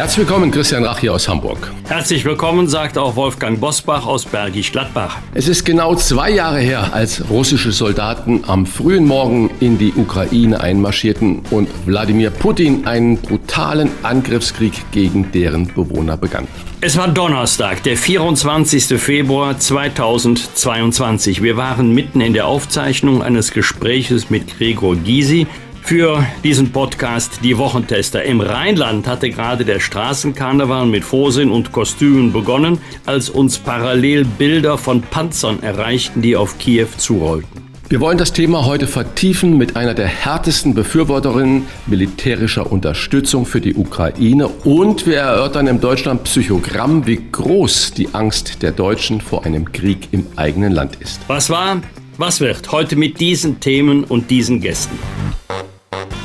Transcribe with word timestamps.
Herzlich 0.00 0.26
willkommen, 0.26 0.50
Christian 0.50 0.82
Rach 0.82 0.98
hier 0.98 1.12
aus 1.12 1.28
Hamburg. 1.28 1.74
Herzlich 1.86 2.24
willkommen, 2.24 2.66
sagt 2.68 2.96
auch 2.96 3.16
Wolfgang 3.16 3.60
Bosbach 3.60 4.06
aus 4.06 4.24
Bergisch 4.24 4.72
Gladbach. 4.72 5.18
Es 5.34 5.46
ist 5.46 5.62
genau 5.66 5.94
zwei 5.94 6.30
Jahre 6.30 6.58
her, 6.60 6.94
als 6.94 7.28
russische 7.28 7.70
Soldaten 7.70 8.42
am 8.46 8.64
frühen 8.64 9.04
Morgen 9.04 9.50
in 9.60 9.76
die 9.76 9.92
Ukraine 9.94 10.58
einmarschierten 10.58 11.42
und 11.50 11.68
Wladimir 11.84 12.30
Putin 12.30 12.86
einen 12.86 13.18
brutalen 13.18 13.90
Angriffskrieg 14.02 14.72
gegen 14.90 15.32
deren 15.32 15.66
Bewohner 15.66 16.16
begann. 16.16 16.48
Es 16.80 16.96
war 16.96 17.08
Donnerstag, 17.08 17.82
der 17.82 17.98
24. 17.98 18.98
Februar 18.98 19.58
2022. 19.58 21.42
Wir 21.42 21.58
waren 21.58 21.92
mitten 21.92 22.22
in 22.22 22.32
der 22.32 22.46
Aufzeichnung 22.46 23.22
eines 23.22 23.50
Gespräches 23.50 24.30
mit 24.30 24.56
Gregor 24.56 24.96
Gysi, 24.96 25.46
für 25.82 26.24
diesen 26.44 26.72
Podcast 26.72 27.40
Die 27.42 27.58
Wochentester. 27.58 28.22
Im 28.24 28.40
Rheinland 28.40 29.06
hatte 29.06 29.30
gerade 29.30 29.64
der 29.64 29.80
Straßenkarneval 29.80 30.86
mit 30.86 31.04
Vorsinn 31.04 31.50
und 31.50 31.72
Kostümen 31.72 32.32
begonnen, 32.32 32.78
als 33.06 33.30
uns 33.30 33.58
parallel 33.58 34.24
Bilder 34.24 34.78
von 34.78 35.02
Panzern 35.02 35.62
erreichten, 35.62 36.22
die 36.22 36.36
auf 36.36 36.58
Kiew 36.58 36.88
zurollten. 36.96 37.70
Wir 37.90 38.00
wollen 38.00 38.18
das 38.18 38.32
Thema 38.32 38.66
heute 38.66 38.86
vertiefen 38.86 39.58
mit 39.58 39.74
einer 39.74 39.94
der 39.94 40.06
härtesten 40.06 40.74
Befürworterinnen 40.74 41.66
militärischer 41.86 42.70
Unterstützung 42.70 43.46
für 43.46 43.60
die 43.60 43.74
Ukraine 43.74 44.46
und 44.46 45.06
wir 45.06 45.16
erörtern 45.16 45.66
im 45.66 45.80
Deutschland 45.80 46.22
Psychogramm, 46.22 47.08
wie 47.08 47.20
groß 47.32 47.94
die 47.94 48.14
Angst 48.14 48.62
der 48.62 48.70
Deutschen 48.70 49.20
vor 49.20 49.44
einem 49.44 49.72
Krieg 49.72 50.06
im 50.12 50.24
eigenen 50.36 50.70
Land 50.70 50.98
ist. 51.00 51.20
Was 51.26 51.50
war, 51.50 51.82
was 52.16 52.40
wird 52.40 52.70
heute 52.70 52.94
mit 52.94 53.18
diesen 53.18 53.58
Themen 53.58 54.04
und 54.04 54.30
diesen 54.30 54.60
Gästen? 54.60 54.96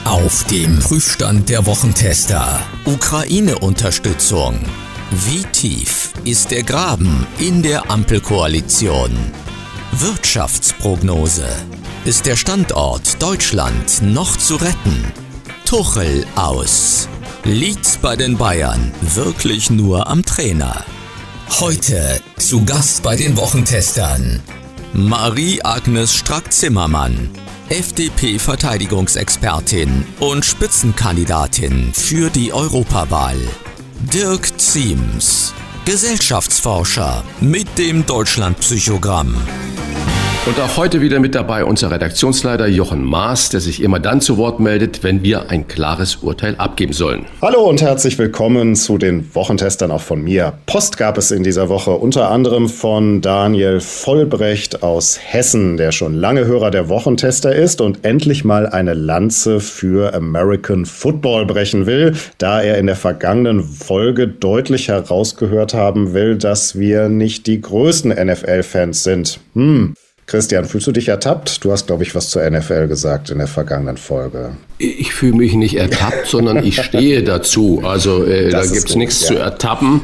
Auf 0.06 0.44
dem 0.44 0.78
Prüfstand 0.80 1.50
der 1.50 1.66
Wochentester. 1.66 2.62
Ukraine-Unterstützung. 2.86 4.60
Wie 5.10 5.42
tief 5.46 6.12
ist 6.24 6.52
der 6.52 6.62
Graben 6.62 7.26
in 7.40 7.64
der 7.64 7.90
Ampelkoalition? 7.90 9.12
Wirtschaftsprognose. 9.94 11.48
Ist 12.06 12.28
der 12.28 12.36
Standort 12.36 13.20
Deutschland 13.20 14.04
noch 14.04 14.38
zu 14.38 14.58
retten? 14.58 15.12
Tuchel 15.66 16.28
aus. 16.36 17.10
Liegt's 17.44 17.98
bei 17.98 18.16
den 18.16 18.38
Bayern 18.38 18.92
wirklich 19.02 19.72
nur 19.72 20.06
am 20.08 20.24
Trainer? 20.24 20.86
Heute 21.60 22.22
zu 22.38 22.64
Gast 22.64 23.02
bei 23.02 23.16
den 23.16 23.36
Wochentestern. 23.38 24.40
Marie-Agnes 24.94 26.14
Strack-Zimmermann, 26.14 27.32
FDP-Verteidigungsexpertin 27.70 30.06
und 30.20 30.46
Spitzenkandidatin 30.46 31.92
für 31.94 32.30
die 32.30 32.54
Europawahl. 32.54 33.40
Dirk 34.14 34.60
Ziems, 34.60 35.52
Gesellschaftsforscher 35.84 37.24
mit 37.42 37.80
dem 37.80 38.06
Deutschlandpsychogramm. 38.06 39.36
Und 40.46 40.60
auch 40.60 40.78
heute 40.78 41.02
wieder 41.02 41.20
mit 41.20 41.34
dabei 41.34 41.66
unser 41.66 41.90
Redaktionsleiter 41.90 42.68
Jochen 42.68 43.04
Maas, 43.04 43.50
der 43.50 43.62
sich 43.62 43.82
immer 43.82 44.00
dann 44.00 44.22
zu 44.22 44.38
Wort 44.38 44.60
meldet, 44.60 45.02
wenn 45.02 45.24
wir 45.24 45.50
ein 45.50 45.68
klares 45.68 46.18
Urteil 46.18 46.54
abgeben 46.58 46.94
sollen. 46.94 47.26
Hallo 47.42 47.68
und 47.68 47.82
herzlich 47.82 48.20
willkommen 48.20 48.76
zu 48.76 49.00
den 49.00 49.34
Wochentestern 49.34 49.90
auch 49.90 50.02
von 50.02 50.24
mir. 50.24 50.54
Post 50.68 50.98
gab 50.98 51.18
es 51.18 51.32
in 51.32 51.42
dieser 51.42 51.68
Woche 51.68 51.90
unter 51.90 52.30
anderem 52.30 52.70
von 52.70 53.22
Daniel 53.22 53.80
Vollbrecht 53.80 54.84
aus 54.84 55.18
Hessen, 55.20 55.78
der 55.78 55.92
schon 55.92 56.14
lange 56.14 56.46
Hörer 56.46 56.70
der 56.70 56.90
Wochentester 56.90 57.56
ist 57.56 57.82
und 57.82 58.06
endlich 58.06 58.46
mal 58.46 58.68
eine 58.68 58.94
Lanze 58.94 59.60
für 59.60 60.14
American 60.14 60.86
Football 60.86 61.48
brechen 61.48 61.88
will, 61.88 62.14
da 62.38 62.62
er 62.62 62.78
in 62.78 62.86
der 62.86 62.96
vergangenen 62.96 63.64
Folge 63.64 64.28
deutlich 64.28 64.90
herausgehört 64.90 65.74
haben 65.74 66.14
will, 66.14 66.38
dass 66.38 66.78
wir 66.78 67.10
nicht 67.10 67.48
die 67.48 67.62
größten 67.62 68.12
NFL-Fans 68.12 69.04
sind. 69.04 69.40
Hm. 69.56 69.96
Christian, 70.28 70.66
fühlst 70.66 70.88
du 70.88 70.92
dich 70.92 71.08
ertappt? 71.08 71.64
Du 71.64 71.72
hast, 71.72 71.86
glaube 71.86 72.02
ich, 72.02 72.16
was 72.16 72.32
zur 72.32 72.50
NFL 72.50 72.88
gesagt 72.88 73.30
in 73.30 73.38
der 73.38 73.46
vergangenen 73.46 73.98
Folge. 73.98 74.58
Ich 74.80 75.14
fühle 75.14 75.36
mich 75.36 75.54
nicht 75.54 75.78
ertappt, 75.78 76.26
sondern 76.26 76.66
ich 76.66 76.82
stehe 76.82 77.22
dazu. 77.22 77.84
Also 77.84 78.24
äh, 78.26 78.50
da 78.50 78.66
gibt 78.66 78.90
es 78.90 78.96
nichts 78.96 79.22
ja. 79.22 79.28
zu 79.28 79.36
ertappen. 79.36 80.02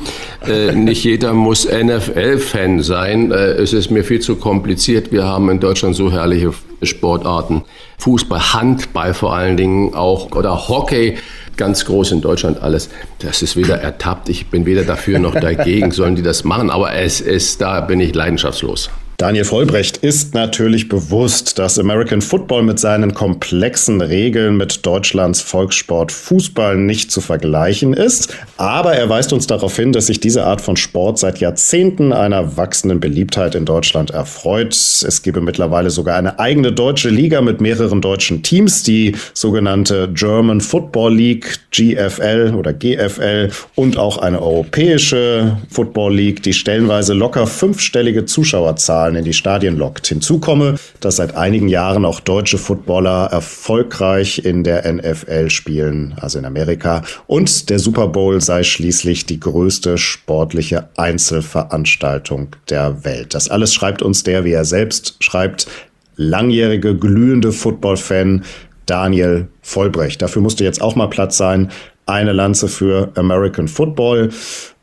Äh, 0.48 0.74
nicht 0.74 1.04
jeder 1.04 1.34
muss 1.34 1.68
NFL-Fan 1.68 2.84
sein. 2.84 3.32
Äh, 3.32 3.54
es 3.54 3.74
ist 3.74 3.90
mir 3.90 4.04
viel 4.04 4.20
zu 4.20 4.36
kompliziert. 4.36 5.12
Wir 5.12 5.24
haben 5.24 5.50
in 5.50 5.60
Deutschland 5.60 5.96
so 5.96 6.12
herrliche 6.12 6.54
Sportarten. 6.84 7.64
Fußball, 7.98 8.54
Handball 8.54 9.16
vor 9.16 9.34
allen 9.34 9.58
Dingen 9.58 9.96
auch 9.96 10.32
oder 10.36 10.68
Hockey 10.68 11.18
ganz 11.58 11.86
groß 11.86 12.12
in 12.12 12.22
Deutschland 12.22 12.62
alles. 12.62 12.90
Das 13.20 13.42
ist 13.42 13.56
weder 13.56 13.82
ertappt, 13.82 14.30
ich 14.30 14.48
bin 14.48 14.66
weder 14.66 14.84
dafür 14.84 15.20
noch 15.20 15.36
dagegen, 15.36 15.92
sollen 15.92 16.16
die 16.16 16.24
das 16.24 16.44
machen, 16.44 16.70
aber 16.70 16.94
es 16.94 17.22
ist, 17.22 17.62
da 17.62 17.82
bin 17.82 18.00
ich 18.00 18.16
leidenschaftslos. 18.16 18.90
Daniel 19.22 19.46
Vollbrecht 19.46 19.98
ist 19.98 20.34
natürlich 20.34 20.90
bewusst, 20.90 21.60
dass 21.60 21.78
American 21.78 22.24
Football 22.24 22.64
mit 22.64 22.80
seinen 22.80 23.14
komplexen 23.14 24.02
Regeln 24.02 24.58
mit 24.58 24.84
Deutschlands 24.84 25.42
Volkssport 25.42 26.12
Fußball 26.12 26.76
nicht 26.76 27.12
zu 27.12 27.22
vergleichen 27.22 27.94
ist. 27.94 28.36
Aber 28.58 28.96
er 28.96 29.10
weist 29.10 29.32
uns 29.32 29.46
darauf 29.46 29.76
hin, 29.76 29.92
dass 29.94 30.08
sich 30.08 30.22
diese 30.22 30.46
Art 30.46 30.60
von 30.60 30.76
Sport 30.76 31.20
seit 31.20 31.38
Jahrzehnten 31.38 32.14
einer 32.14 32.58
wachsenden 32.58 33.00
Beliebtheit 33.00 33.54
in 33.54 33.66
Deutschland 33.66 34.10
erfreut. 34.10 34.74
Es 34.74 35.22
gebe 35.22 35.40
mittlerweile 35.40 35.92
sogar 35.92 36.18
eine 36.18 36.40
eigene 36.40 36.72
deutsche 36.72 37.10
Liga 37.10 37.42
mit 37.42 37.62
mehreren 37.62 38.02
deutschen 38.02 38.42
Teams, 38.42 38.82
die 38.82 39.16
sogenannte 39.36 40.10
German 40.12 40.62
Football 40.62 41.14
League, 41.14 41.60
GFL 41.70 42.56
oder 42.58 42.74
GFL 42.74 43.52
und 43.76 44.00
auch 44.00 44.18
eine 44.18 44.42
europäische 44.42 45.58
Football 45.70 46.16
League, 46.16 46.42
die 46.42 46.54
stellenweise 46.54 47.14
locker 47.14 47.46
fünfstellige 47.46 48.26
Zuschauerzahlen 48.26 49.11
Zahlen 49.12 49.16
in 49.18 49.26
die 49.26 49.34
Stadien 49.34 49.78
lockt. 49.78 50.08
Hinzu 50.08 50.40
komme, 50.40 50.76
dass 51.00 51.18
seit 51.18 51.36
einigen 51.36 51.68
Jahren 51.68 52.06
auch 52.06 52.20
deutsche 52.20 52.58
Footballer 52.58 53.30
erfolgreich 53.32 54.44
in 54.46 54.64
der 54.64 54.92
NFL 54.92 55.50
spielen, 55.50 56.16
also 56.20 56.40
in 56.40 56.46
Amerika. 56.46 57.04
Und 57.28 57.70
der 57.70 57.80
Super 57.80 58.08
Bowl 58.08 58.40
sei 58.42 58.64
schließlich 58.64 59.26
die 59.26 59.40
größte 59.40 59.98
sportliche 59.98 60.90
Einzelveranstaltung 60.96 62.56
der 62.70 63.04
Welt. 63.04 63.34
Das 63.34 63.50
alles 63.50 63.74
schreibt 63.74 64.02
uns 64.02 64.24
der, 64.24 64.46
wie 64.46 64.54
er 64.54 64.66
selbst 64.66 65.18
schreibt, 65.20 65.68
langjährige 66.16 66.96
glühende 66.96 67.52
Football-Fan 67.52 68.44
Daniel 68.86 69.48
Vollbrecht. 69.62 70.22
Dafür 70.22 70.42
musste 70.42 70.64
jetzt 70.64 70.82
auch 70.82 70.96
mal 70.96 71.08
Platz 71.08 71.38
sein. 71.38 71.70
Eine 72.06 72.34
Lanze 72.34 72.68
für 72.68 73.12
American 73.16 73.68
Football. 73.68 74.30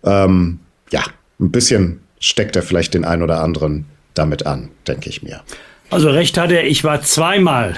Ähm, 0.04 0.60
ja, 0.90 1.02
ein 1.40 1.50
bisschen 1.50 2.00
steckt 2.20 2.56
er 2.56 2.62
vielleicht 2.62 2.94
den 2.94 3.04
ein 3.04 3.22
oder 3.22 3.42
anderen 3.42 3.86
damit 4.18 4.46
an, 4.46 4.70
denke 4.86 5.08
ich 5.08 5.22
mir. 5.22 5.40
Also 5.90 6.10
recht 6.10 6.36
hat 6.36 6.50
er, 6.50 6.66
ich 6.66 6.84
war 6.84 7.02
zweimal 7.02 7.76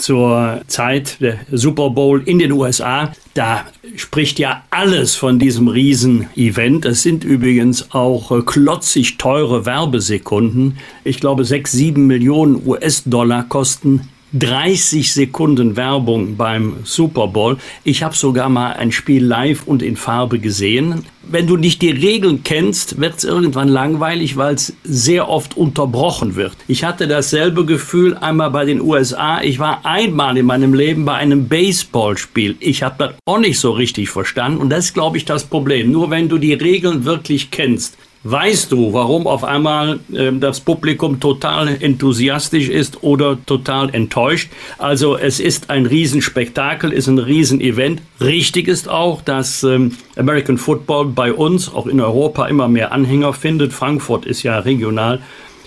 zur 0.00 0.62
Zeit 0.66 1.20
der 1.20 1.40
Super 1.52 1.90
Bowl 1.90 2.22
in 2.24 2.38
den 2.38 2.52
USA. 2.52 3.12
Da 3.34 3.66
spricht 3.96 4.38
ja 4.38 4.64
alles 4.70 5.14
von 5.14 5.38
diesem 5.38 5.68
Riesen-Event. 5.68 6.86
Es 6.86 7.02
sind 7.02 7.22
übrigens 7.22 7.92
auch 7.92 8.32
äh, 8.32 8.42
klotzig 8.42 9.18
teure 9.18 9.66
Werbesekunden. 9.66 10.78
Ich 11.04 11.20
glaube, 11.20 11.44
sechs, 11.44 11.72
sieben 11.72 12.06
Millionen 12.06 12.66
US-Dollar 12.66 13.44
kosten 13.48 14.08
30 14.32 15.12
Sekunden 15.12 15.76
Werbung 15.76 16.36
beim 16.36 16.76
Super 16.84 17.26
Bowl. 17.26 17.56
Ich 17.82 18.02
habe 18.02 18.14
sogar 18.14 18.48
mal 18.48 18.74
ein 18.74 18.92
Spiel 18.92 19.24
live 19.24 19.66
und 19.66 19.82
in 19.82 19.96
Farbe 19.96 20.38
gesehen. 20.38 21.04
Wenn 21.22 21.46
du 21.46 21.56
nicht 21.56 21.82
die 21.82 21.90
Regeln 21.90 22.42
kennst, 22.42 23.00
wird 23.00 23.18
es 23.18 23.24
irgendwann 23.24 23.68
langweilig, 23.68 24.36
weil 24.36 24.54
es 24.54 24.74
sehr 24.84 25.28
oft 25.28 25.56
unterbrochen 25.56 26.36
wird. 26.36 26.56
Ich 26.66 26.84
hatte 26.84 27.06
dasselbe 27.08 27.64
Gefühl 27.64 28.16
einmal 28.16 28.50
bei 28.50 28.64
den 28.64 28.80
USA. 28.80 29.40
Ich 29.42 29.58
war 29.58 29.84
einmal 29.84 30.36
in 30.36 30.46
meinem 30.46 30.74
Leben 30.74 31.04
bei 31.04 31.14
einem 31.14 31.48
Baseballspiel. 31.48 32.56
Ich 32.60 32.82
habe 32.82 32.94
das 32.98 33.14
auch 33.26 33.38
nicht 33.38 33.58
so 33.58 33.72
richtig 33.72 34.10
verstanden 34.10 34.60
und 34.60 34.70
das 34.70 34.86
ist, 34.86 34.94
glaube 34.94 35.16
ich, 35.16 35.24
das 35.24 35.44
Problem. 35.44 35.90
Nur 35.92 36.10
wenn 36.10 36.28
du 36.28 36.38
die 36.38 36.54
Regeln 36.54 37.04
wirklich 37.04 37.50
kennst, 37.50 37.96
Weißt 38.22 38.70
du, 38.70 38.92
warum 38.92 39.26
auf 39.26 39.44
einmal 39.44 39.98
äh, 40.12 40.30
das 40.30 40.60
Publikum 40.60 41.20
total 41.20 41.68
enthusiastisch 41.82 42.68
ist 42.68 43.02
oder 43.02 43.38
total 43.46 43.94
enttäuscht? 43.94 44.50
Also 44.76 45.16
es 45.16 45.40
ist 45.40 45.70
ein 45.70 45.86
Riesenspektakel, 45.86 46.92
ist 46.92 47.06
ein 47.06 47.18
Riesenevent. 47.18 48.02
Richtig 48.20 48.68
ist 48.68 48.90
auch, 48.90 49.22
dass 49.22 49.62
ähm, 49.62 49.96
American 50.16 50.58
Football 50.58 51.06
bei 51.06 51.32
uns, 51.32 51.72
auch 51.72 51.86
in 51.86 51.98
Europa, 51.98 52.46
immer 52.46 52.68
mehr 52.68 52.92
Anhänger 52.92 53.32
findet. 53.32 53.72
Frankfurt 53.72 54.26
ist 54.26 54.42
ja 54.42 54.58
regional 54.58 55.22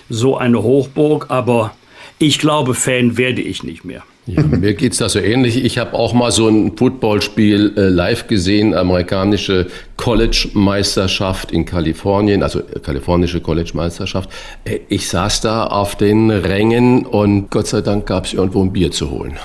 so 0.08 0.36
eine 0.36 0.62
Hochburg, 0.62 1.26
aber 1.30 1.74
ich 2.18 2.38
glaube, 2.38 2.74
Fan 2.74 3.16
werde 3.16 3.42
ich 3.42 3.64
nicht 3.64 3.84
mehr. 3.84 4.04
Ja, 4.26 4.42
mir 4.42 4.72
geht's 4.72 4.98
da 4.98 5.08
so 5.10 5.18
ähnlich. 5.18 5.62
Ich 5.62 5.76
habe 5.76 5.92
auch 5.92 6.14
mal 6.14 6.30
so 6.32 6.48
ein 6.48 6.78
Footballspiel 6.78 7.74
äh, 7.76 7.88
live 7.88 8.26
gesehen, 8.26 8.72
amerikanische 8.72 9.66
College-Meisterschaft 9.98 11.52
in 11.52 11.66
Kalifornien, 11.66 12.42
also 12.42 12.60
äh, 12.60 12.80
kalifornische 12.82 13.42
College-Meisterschaft. 13.42 14.30
Äh, 14.64 14.80
ich 14.88 15.10
saß 15.10 15.42
da 15.42 15.66
auf 15.66 15.96
den 15.96 16.30
Rängen 16.30 17.04
und 17.04 17.50
Gott 17.50 17.66
sei 17.66 17.82
Dank 17.82 18.06
gab's 18.06 18.32
irgendwo 18.32 18.62
ein 18.62 18.72
Bier 18.72 18.90
zu 18.90 19.10
holen. 19.10 19.34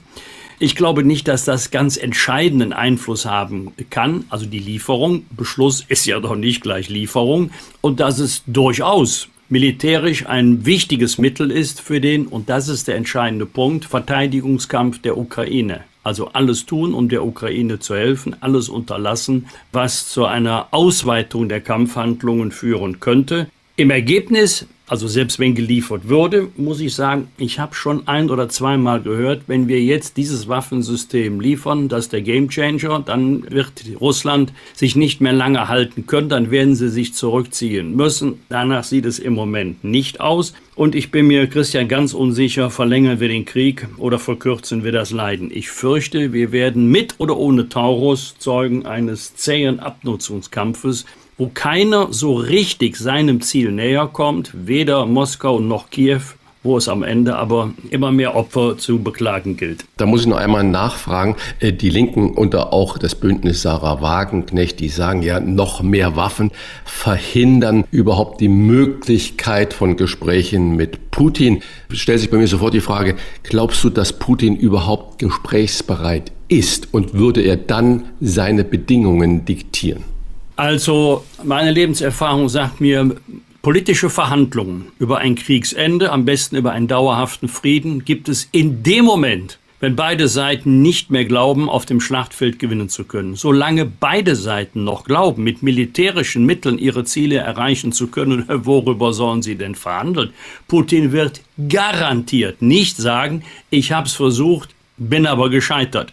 Ich 0.58 0.76
glaube 0.76 1.04
nicht, 1.04 1.26
dass 1.26 1.46
das 1.46 1.70
ganz 1.70 1.96
entscheidenden 1.96 2.74
Einfluss 2.74 3.24
haben 3.24 3.72
kann. 3.88 4.26
Also 4.28 4.44
die 4.44 4.58
Lieferung, 4.58 5.24
Beschluss 5.30 5.86
ist 5.88 6.04
ja 6.04 6.20
doch 6.20 6.36
nicht 6.36 6.60
gleich 6.60 6.90
Lieferung. 6.90 7.50
Und 7.80 7.98
dass 7.98 8.18
es 8.18 8.42
durchaus 8.46 9.28
militärisch 9.48 10.26
ein 10.26 10.66
wichtiges 10.66 11.16
Mittel 11.16 11.50
ist 11.50 11.80
für 11.80 12.02
den, 12.02 12.26
und 12.26 12.50
das 12.50 12.68
ist 12.68 12.88
der 12.88 12.96
entscheidende 12.96 13.46
Punkt, 13.46 13.86
Verteidigungskampf 13.86 15.00
der 15.00 15.16
Ukraine. 15.16 15.80
Also 16.06 16.28
alles 16.34 16.66
tun, 16.66 16.94
um 16.94 17.08
der 17.08 17.24
Ukraine 17.24 17.80
zu 17.80 17.96
helfen, 17.96 18.36
alles 18.38 18.68
unterlassen, 18.68 19.48
was 19.72 20.08
zu 20.08 20.24
einer 20.24 20.68
Ausweitung 20.70 21.48
der 21.48 21.60
Kampfhandlungen 21.60 22.52
führen 22.52 23.00
könnte. 23.00 23.50
Im 23.74 23.90
Ergebnis 23.90 24.68
also 24.88 25.08
selbst 25.08 25.40
wenn 25.40 25.56
geliefert 25.56 26.08
würde, 26.08 26.48
muss 26.56 26.80
ich 26.80 26.94
sagen, 26.94 27.28
ich 27.38 27.58
habe 27.58 27.74
schon 27.74 28.06
ein 28.06 28.30
oder 28.30 28.48
zweimal 28.48 29.02
gehört, 29.02 29.42
wenn 29.48 29.66
wir 29.66 29.82
jetzt 29.82 30.16
dieses 30.16 30.46
Waffensystem 30.46 31.40
liefern, 31.40 31.88
das 31.88 32.04
ist 32.04 32.12
der 32.12 32.22
Gamechanger, 32.22 33.02
dann 33.04 33.50
wird 33.50 33.72
Russland 34.00 34.52
sich 34.74 34.94
nicht 34.94 35.20
mehr 35.20 35.32
lange 35.32 35.68
halten 35.68 36.06
können, 36.06 36.28
dann 36.28 36.52
werden 36.52 36.76
sie 36.76 36.88
sich 36.88 37.14
zurückziehen 37.14 37.96
müssen. 37.96 38.40
Danach 38.48 38.84
sieht 38.84 39.06
es 39.06 39.18
im 39.18 39.34
Moment 39.34 39.82
nicht 39.82 40.20
aus. 40.20 40.54
Und 40.76 40.94
ich 40.94 41.10
bin 41.10 41.26
mir, 41.26 41.46
Christian, 41.48 41.88
ganz 41.88 42.14
unsicher, 42.14 42.70
verlängern 42.70 43.18
wir 43.18 43.28
den 43.28 43.44
Krieg 43.44 43.88
oder 43.96 44.18
verkürzen 44.18 44.84
wir 44.84 44.92
das 44.92 45.10
Leiden. 45.10 45.50
Ich 45.52 45.68
fürchte, 45.68 46.32
wir 46.32 46.52
werden 46.52 46.90
mit 46.90 47.14
oder 47.18 47.36
ohne 47.36 47.68
Taurus 47.68 48.36
Zeugen 48.38 48.86
eines 48.86 49.34
zähen 49.34 49.80
Abnutzungskampfes 49.80 51.06
wo 51.38 51.50
keiner 51.52 52.08
so 52.12 52.34
richtig 52.34 52.96
seinem 52.96 53.40
Ziel 53.40 53.72
näher 53.72 54.08
kommt, 54.10 54.50
weder 54.54 55.06
Moskau 55.06 55.60
noch 55.60 55.90
Kiew, 55.90 56.20
wo 56.62 56.76
es 56.76 56.88
am 56.88 57.02
Ende 57.02 57.36
aber 57.36 57.70
immer 57.90 58.10
mehr 58.10 58.34
Opfer 58.34 58.76
zu 58.76 58.98
beklagen 58.98 59.56
gilt. 59.56 59.84
Da 59.98 60.06
muss 60.06 60.22
ich 60.22 60.26
noch 60.26 60.38
einmal 60.38 60.64
nachfragen. 60.64 61.36
Äh, 61.60 61.72
die 61.72 61.90
Linken 61.90 62.30
und 62.30 62.54
auch 62.56 62.98
das 62.98 63.14
Bündnis 63.14 63.62
Sarah 63.62 64.00
Wagenknecht, 64.00 64.80
die 64.80 64.88
sagen 64.88 65.22
ja, 65.22 65.38
noch 65.38 65.82
mehr 65.82 66.16
Waffen 66.16 66.50
verhindern 66.84 67.84
überhaupt 67.90 68.40
die 68.40 68.48
Möglichkeit 68.48 69.74
von 69.74 69.96
Gesprächen 69.96 70.74
mit 70.74 71.10
Putin. 71.10 71.62
Stellt 71.90 72.20
sich 72.20 72.30
bei 72.30 72.36
mir 72.36 72.48
sofort 72.48 72.74
die 72.74 72.80
Frage, 72.80 73.14
glaubst 73.44 73.84
du, 73.84 73.90
dass 73.90 74.14
Putin 74.14 74.56
überhaupt 74.56 75.18
gesprächsbereit 75.20 76.32
ist 76.48 76.92
und 76.92 77.14
würde 77.14 77.42
er 77.42 77.56
dann 77.56 78.06
seine 78.20 78.64
Bedingungen 78.64 79.44
diktieren? 79.44 80.15
Also 80.56 81.24
meine 81.44 81.70
Lebenserfahrung 81.70 82.48
sagt 82.48 82.80
mir, 82.80 83.14
politische 83.60 84.08
Verhandlungen 84.08 84.86
über 84.98 85.18
ein 85.18 85.34
Kriegsende, 85.34 86.10
am 86.10 86.24
besten 86.24 86.56
über 86.56 86.72
einen 86.72 86.88
dauerhaften 86.88 87.48
Frieden, 87.48 88.04
gibt 88.04 88.28
es 88.30 88.48
in 88.52 88.82
dem 88.82 89.04
Moment, 89.04 89.58
wenn 89.80 89.94
beide 89.94 90.28
Seiten 90.28 90.80
nicht 90.80 91.10
mehr 91.10 91.26
glauben, 91.26 91.68
auf 91.68 91.84
dem 91.84 92.00
Schlachtfeld 92.00 92.58
gewinnen 92.58 92.88
zu 92.88 93.04
können. 93.04 93.34
Solange 93.34 93.84
beide 93.84 94.34
Seiten 94.34 94.84
noch 94.84 95.04
glauben, 95.04 95.44
mit 95.44 95.62
militärischen 95.62 96.46
Mitteln 96.46 96.78
ihre 96.78 97.04
Ziele 97.04 97.36
erreichen 97.36 97.92
zu 97.92 98.06
können, 98.06 98.44
worüber 98.48 99.12
sollen 99.12 99.42
sie 99.42 99.56
denn 99.56 99.74
verhandeln? 99.74 100.30
Putin 100.68 101.12
wird 101.12 101.42
garantiert 101.68 102.62
nicht 102.62 102.96
sagen, 102.96 103.42
ich 103.68 103.92
habe 103.92 104.06
es 104.06 104.14
versucht, 104.14 104.70
bin 104.96 105.26
aber 105.26 105.50
gescheitert. 105.50 106.12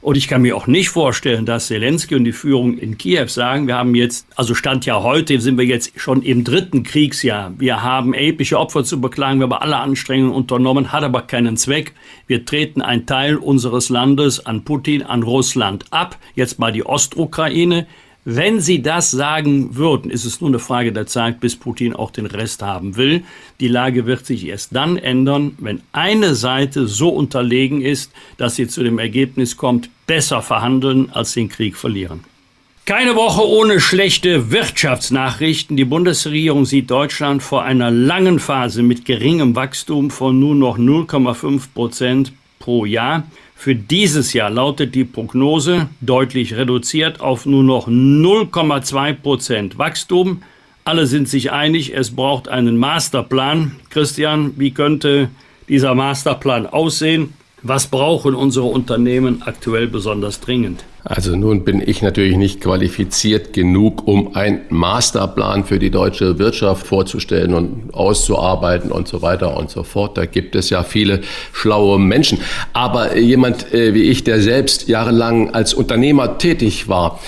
Und 0.00 0.16
ich 0.16 0.28
kann 0.28 0.42
mir 0.42 0.56
auch 0.56 0.68
nicht 0.68 0.90
vorstellen, 0.90 1.44
dass 1.44 1.66
Zelensky 1.66 2.14
und 2.14 2.24
die 2.24 2.32
Führung 2.32 2.78
in 2.78 2.98
Kiew 2.98 3.26
sagen, 3.26 3.66
wir 3.66 3.76
haben 3.76 3.96
jetzt, 3.96 4.28
also 4.36 4.54
Stand 4.54 4.86
ja 4.86 5.02
heute, 5.02 5.40
sind 5.40 5.58
wir 5.58 5.64
jetzt 5.64 5.98
schon 5.98 6.22
im 6.22 6.44
dritten 6.44 6.84
Kriegsjahr. 6.84 7.52
Wir 7.58 7.82
haben 7.82 8.14
erhebliche 8.14 8.60
Opfer 8.60 8.84
zu 8.84 9.00
beklagen, 9.00 9.40
wir 9.40 9.44
haben 9.44 9.52
alle 9.54 9.76
Anstrengungen 9.78 10.32
unternommen, 10.32 10.92
hat 10.92 11.02
aber 11.02 11.22
keinen 11.22 11.56
Zweck. 11.56 11.94
Wir 12.28 12.44
treten 12.44 12.80
einen 12.80 13.06
Teil 13.06 13.36
unseres 13.36 13.88
Landes 13.88 14.46
an 14.46 14.64
Putin, 14.64 15.02
an 15.02 15.24
Russland 15.24 15.86
ab. 15.90 16.16
Jetzt 16.36 16.60
mal 16.60 16.70
die 16.70 16.86
Ostukraine. 16.86 17.88
Wenn 18.30 18.60
Sie 18.60 18.82
das 18.82 19.10
sagen 19.10 19.74
würden, 19.76 20.10
ist 20.10 20.26
es 20.26 20.42
nur 20.42 20.50
eine 20.50 20.58
Frage 20.58 20.92
der 20.92 21.06
Zeit, 21.06 21.40
bis 21.40 21.56
Putin 21.56 21.94
auch 21.94 22.10
den 22.10 22.26
Rest 22.26 22.60
haben 22.60 22.98
will. 22.98 23.22
Die 23.58 23.68
Lage 23.68 24.04
wird 24.04 24.26
sich 24.26 24.46
erst 24.46 24.76
dann 24.76 24.98
ändern, 24.98 25.52
wenn 25.56 25.80
eine 25.92 26.34
Seite 26.34 26.88
so 26.88 27.08
unterlegen 27.08 27.80
ist, 27.80 28.12
dass 28.36 28.56
sie 28.56 28.68
zu 28.68 28.82
dem 28.82 28.98
Ergebnis 28.98 29.56
kommt, 29.56 29.88
besser 30.06 30.42
verhandeln 30.42 31.08
als 31.10 31.32
den 31.32 31.48
Krieg 31.48 31.74
verlieren. 31.74 32.22
Keine 32.84 33.16
Woche 33.16 33.48
ohne 33.48 33.80
schlechte 33.80 34.50
Wirtschaftsnachrichten. 34.50 35.78
Die 35.78 35.86
Bundesregierung 35.86 36.66
sieht 36.66 36.90
Deutschland 36.90 37.42
vor 37.42 37.62
einer 37.62 37.90
langen 37.90 38.40
Phase 38.40 38.82
mit 38.82 39.06
geringem 39.06 39.56
Wachstum 39.56 40.10
von 40.10 40.38
nur 40.38 40.54
noch 40.54 40.76
0,5 40.76 41.62
Prozent 41.72 42.32
pro 42.58 42.84
Jahr. 42.84 43.22
Für 43.60 43.74
dieses 43.74 44.34
Jahr 44.34 44.50
lautet 44.50 44.94
die 44.94 45.02
Prognose 45.02 45.88
deutlich 46.00 46.54
reduziert 46.54 47.20
auf 47.20 47.44
nur 47.44 47.64
noch 47.64 47.88
0,2 47.88 49.14
Prozent 49.14 49.78
Wachstum. 49.78 50.42
Alle 50.84 51.08
sind 51.08 51.28
sich 51.28 51.50
einig, 51.50 51.92
es 51.92 52.14
braucht 52.14 52.46
einen 52.46 52.76
Masterplan. 52.76 53.72
Christian, 53.90 54.52
wie 54.58 54.70
könnte 54.70 55.30
dieser 55.68 55.96
Masterplan 55.96 56.68
aussehen? 56.68 57.34
Was 57.62 57.88
brauchen 57.88 58.36
unsere 58.36 58.66
Unternehmen 58.66 59.42
aktuell 59.42 59.88
besonders 59.88 60.38
dringend? 60.40 60.84
Also 61.08 61.36
nun 61.36 61.64
bin 61.64 61.82
ich 61.84 62.02
natürlich 62.02 62.36
nicht 62.36 62.60
qualifiziert 62.60 63.54
genug, 63.54 64.06
um 64.06 64.36
einen 64.36 64.60
Masterplan 64.68 65.64
für 65.64 65.78
die 65.78 65.90
deutsche 65.90 66.38
Wirtschaft 66.38 66.86
vorzustellen 66.86 67.54
und 67.54 67.94
auszuarbeiten 67.94 68.92
und 68.92 69.08
so 69.08 69.22
weiter 69.22 69.56
und 69.56 69.70
so 69.70 69.84
fort. 69.84 70.18
Da 70.18 70.26
gibt 70.26 70.54
es 70.54 70.68
ja 70.68 70.82
viele 70.82 71.22
schlaue 71.54 71.98
Menschen. 71.98 72.40
Aber 72.74 73.16
jemand 73.16 73.72
äh, 73.72 73.94
wie 73.94 74.02
ich, 74.02 74.22
der 74.22 74.42
selbst 74.42 74.86
jahrelang 74.88 75.54
als 75.54 75.72
Unternehmer 75.72 76.36
tätig 76.36 76.88
war, 76.88 77.18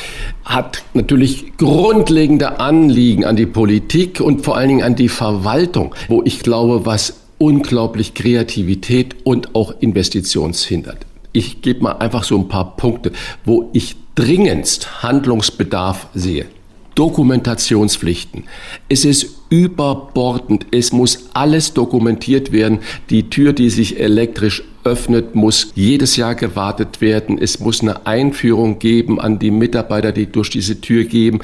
hat 0.45 0.83
natürlich 0.93 1.57
grundlegende 1.57 2.61
Anliegen 2.61 3.25
an 3.25 3.37
die 3.37 3.47
Politik 3.47 4.21
und 4.21 4.45
vor 4.45 4.59
allen 4.59 4.69
Dingen 4.69 4.83
an 4.83 4.95
die 4.95 5.09
Verwaltung, 5.09 5.95
wo 6.09 6.21
ich 6.23 6.41
glaube, 6.41 6.85
was 6.85 7.15
unglaublich 7.39 8.13
Kreativität 8.13 9.17
und 9.25 9.55
auch 9.55 9.73
Investitions 9.81 10.65
hindert. 10.67 11.07
Ich 11.33 11.63
gebe 11.63 11.83
mal 11.83 11.93
einfach 11.93 12.25
so 12.25 12.37
ein 12.37 12.49
paar 12.49 12.77
Punkte, 12.77 13.13
wo 13.45 13.71
ich 13.73 13.97
dringendst 14.15 15.03
Handlungsbedarf 15.03 16.09
sehe. 16.15 16.47
Dokumentationspflichten. 16.95 18.45
Es 18.89 19.05
ist 19.05 19.37
überbordend. 19.49 20.67
Es 20.71 20.93
muss 20.93 21.31
alles 21.33 21.73
dokumentiert 21.73 22.53
werden. 22.53 22.81
Die 23.11 23.31
Tür, 23.31 23.53
die 23.53 23.71
sich 23.71 24.01
elektrisch 24.01 24.65
öffnet, 24.85 25.35
muss 25.35 25.73
jedes 25.75 26.17
Jahr 26.17 26.35
gewartet 26.35 27.01
werden. 27.01 27.39
Es 27.39 27.61
muss 27.61 27.81
eine 27.81 28.07
Einführung 28.07 28.79
geben 28.79 29.21
an 29.21 29.39
die 29.39 29.51
Mitarbeiter, 29.51 30.13
die 30.13 30.27
durch 30.27 30.51
diese 30.51 30.81
Tür 30.81 31.05
gehen. 31.05 31.41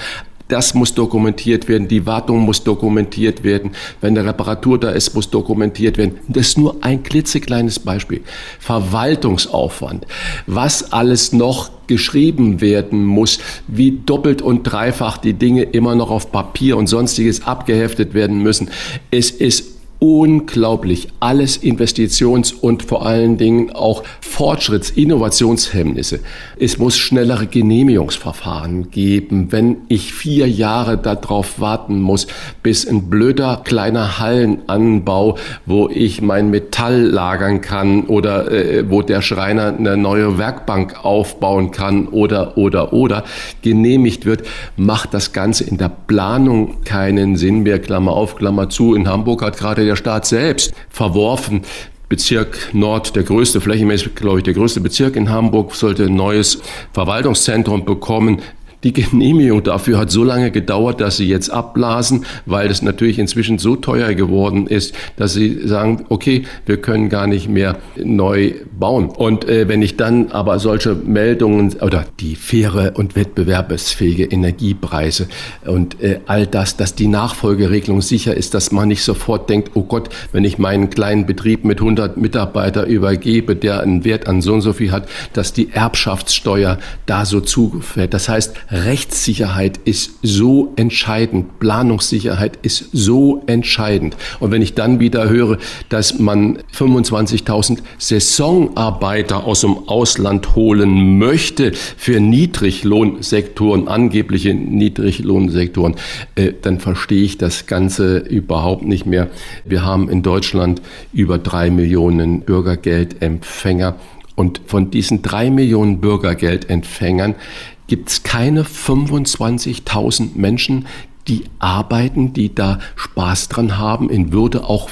Das 0.48 0.74
muss 0.74 0.94
dokumentiert 0.94 1.68
werden, 1.68 1.88
die 1.88 2.06
Wartung 2.06 2.40
muss 2.40 2.62
dokumentiert 2.62 3.42
werden, 3.42 3.72
wenn 4.00 4.16
eine 4.16 4.28
Reparatur 4.28 4.78
da 4.78 4.90
ist, 4.90 5.14
muss 5.14 5.30
dokumentiert 5.30 5.98
werden. 5.98 6.18
Das 6.28 6.48
ist 6.48 6.58
nur 6.58 6.76
ein 6.82 7.02
klitzekleines 7.02 7.80
Beispiel. 7.80 8.22
Verwaltungsaufwand, 8.60 10.06
was 10.46 10.92
alles 10.92 11.32
noch 11.32 11.70
geschrieben 11.88 12.60
werden 12.60 13.04
muss, 13.04 13.38
wie 13.66 14.00
doppelt 14.04 14.42
und 14.42 14.64
dreifach 14.64 15.18
die 15.18 15.34
Dinge 15.34 15.62
immer 15.62 15.94
noch 15.94 16.10
auf 16.10 16.32
Papier 16.32 16.76
und 16.76 16.86
sonstiges 16.86 17.46
abgeheftet 17.46 18.14
werden 18.14 18.42
müssen. 18.42 18.70
Es 19.10 19.30
ist 19.30 19.75
unglaublich. 19.98 21.08
Alles 21.20 21.62
Investitions- 21.62 22.52
und 22.52 22.82
vor 22.82 23.06
allen 23.06 23.38
Dingen 23.38 23.70
auch 23.70 24.02
Fortschritts-, 24.20 24.94
Innovationshemmnisse. 24.94 26.20
Es 26.58 26.78
muss 26.78 26.96
schnellere 26.96 27.46
Genehmigungsverfahren 27.46 28.90
geben. 28.90 29.52
Wenn 29.52 29.78
ich 29.88 30.12
vier 30.12 30.48
Jahre 30.48 30.98
darauf 30.98 31.60
warten 31.60 32.00
muss, 32.00 32.26
bis 32.62 32.86
ein 32.86 33.08
blöder 33.08 33.62
kleiner 33.64 34.18
Hallenanbau, 34.18 35.38
wo 35.64 35.88
ich 35.88 36.20
mein 36.20 36.50
Metall 36.50 37.02
lagern 37.02 37.60
kann 37.60 38.04
oder 38.04 38.50
äh, 38.50 38.90
wo 38.90 39.02
der 39.02 39.22
Schreiner 39.22 39.74
eine 39.76 39.96
neue 39.96 40.38
Werkbank 40.38 41.04
aufbauen 41.04 41.70
kann 41.70 42.08
oder, 42.08 42.58
oder, 42.58 42.92
oder 42.92 43.24
genehmigt 43.62 44.26
wird, 44.26 44.46
macht 44.76 45.14
das 45.14 45.32
Ganze 45.32 45.64
in 45.64 45.78
der 45.78 45.90
Planung 46.06 46.82
keinen 46.84 47.36
Sinn 47.36 47.62
mehr. 47.62 47.78
Klammer 47.78 48.12
auf, 48.12 48.36
Klammer 48.36 48.68
zu. 48.68 48.94
In 48.94 49.08
Hamburg 49.08 49.42
hat 49.42 49.56
gerade 49.56 49.85
der 49.86 49.96
Staat 49.96 50.26
selbst 50.26 50.74
verworfen. 50.90 51.62
Bezirk 52.08 52.72
Nord, 52.72 53.16
der 53.16 53.24
größte, 53.24 53.60
flächenmäßig, 53.60 54.14
glaube 54.14 54.38
ich, 54.38 54.44
der 54.44 54.54
größte 54.54 54.80
Bezirk 54.80 55.16
in 55.16 55.30
Hamburg, 55.30 55.74
sollte 55.74 56.04
ein 56.04 56.14
neues 56.14 56.60
Verwaltungszentrum 56.92 57.84
bekommen. 57.84 58.42
Die 58.86 58.92
Genehmigung 58.92 59.64
dafür 59.64 59.98
hat 59.98 60.12
so 60.12 60.22
lange 60.22 60.52
gedauert, 60.52 61.00
dass 61.00 61.16
sie 61.16 61.26
jetzt 61.26 61.50
abblasen, 61.50 62.24
weil 62.44 62.70
es 62.70 62.82
natürlich 62.82 63.18
inzwischen 63.18 63.58
so 63.58 63.74
teuer 63.74 64.14
geworden 64.14 64.68
ist, 64.68 64.94
dass 65.16 65.34
sie 65.34 65.66
sagen, 65.66 66.06
okay, 66.08 66.44
wir 66.66 66.76
können 66.80 67.08
gar 67.08 67.26
nicht 67.26 67.48
mehr 67.48 67.78
neu 67.96 68.52
bauen. 68.78 69.06
Und 69.08 69.44
äh, 69.48 69.66
wenn 69.66 69.82
ich 69.82 69.96
dann 69.96 70.30
aber 70.30 70.60
solche 70.60 70.94
Meldungen 70.94 71.74
oder 71.80 72.04
die 72.20 72.36
faire 72.36 72.92
und 72.94 73.16
wettbewerbsfähige 73.16 74.26
Energiepreise 74.26 75.26
und 75.64 76.00
äh, 76.00 76.20
all 76.26 76.46
das, 76.46 76.76
dass 76.76 76.94
die 76.94 77.08
Nachfolgeregelung 77.08 78.02
sicher 78.02 78.36
ist, 78.36 78.54
dass 78.54 78.70
man 78.70 78.86
nicht 78.86 79.02
sofort 79.02 79.50
denkt, 79.50 79.72
oh 79.74 79.82
Gott, 79.82 80.10
wenn 80.30 80.44
ich 80.44 80.58
meinen 80.58 80.90
kleinen 80.90 81.26
Betrieb 81.26 81.64
mit 81.64 81.80
100 81.80 82.18
Mitarbeitern 82.18 82.86
übergebe, 82.86 83.56
der 83.56 83.80
einen 83.80 84.04
Wert 84.04 84.28
an 84.28 84.42
so 84.42 84.52
und 84.54 84.60
so 84.60 84.72
viel 84.72 84.92
hat, 84.92 85.08
dass 85.32 85.52
die 85.52 85.72
Erbschaftssteuer 85.72 86.78
da 87.06 87.24
so 87.24 87.40
zufällt. 87.40 88.14
Das 88.14 88.28
heißt, 88.28 88.54
Rechtssicherheit 88.84 89.78
ist 89.84 90.18
so 90.22 90.72
entscheidend, 90.76 91.58
Planungssicherheit 91.58 92.58
ist 92.62 92.90
so 92.92 93.42
entscheidend. 93.46 94.16
Und 94.40 94.50
wenn 94.50 94.62
ich 94.62 94.74
dann 94.74 95.00
wieder 95.00 95.28
höre, 95.28 95.58
dass 95.88 96.18
man 96.18 96.58
25.000 96.74 97.78
Saisonarbeiter 97.98 99.44
aus 99.44 99.62
dem 99.62 99.88
Ausland 99.88 100.54
holen 100.54 101.18
möchte 101.18 101.72
für 101.72 102.20
Niedriglohnsektoren, 102.20 103.88
angebliche 103.88 104.54
Niedriglohnsektoren, 104.54 105.94
äh, 106.34 106.52
dann 106.60 106.80
verstehe 106.80 107.22
ich 107.22 107.38
das 107.38 107.66
Ganze 107.66 108.18
überhaupt 108.18 108.84
nicht 108.84 109.06
mehr. 109.06 109.28
Wir 109.64 109.84
haben 109.84 110.08
in 110.08 110.22
Deutschland 110.22 110.82
über 111.12 111.38
drei 111.38 111.70
Millionen 111.70 112.42
Bürgergeldempfänger. 112.42 113.96
Und 114.34 114.60
von 114.66 114.90
diesen 114.90 115.22
drei 115.22 115.50
Millionen 115.50 115.98
Bürgergeldempfängern 116.02 117.36
gibt 117.86 118.08
es 118.08 118.22
keine 118.22 118.64
25.000 118.64 120.30
Menschen, 120.34 120.86
die 121.28 121.44
arbeiten, 121.58 122.32
die 122.32 122.54
da 122.54 122.78
Spaß 122.94 123.48
dran 123.48 123.78
haben, 123.78 124.10
in 124.10 124.32
Würde 124.32 124.64
auch 124.64 124.88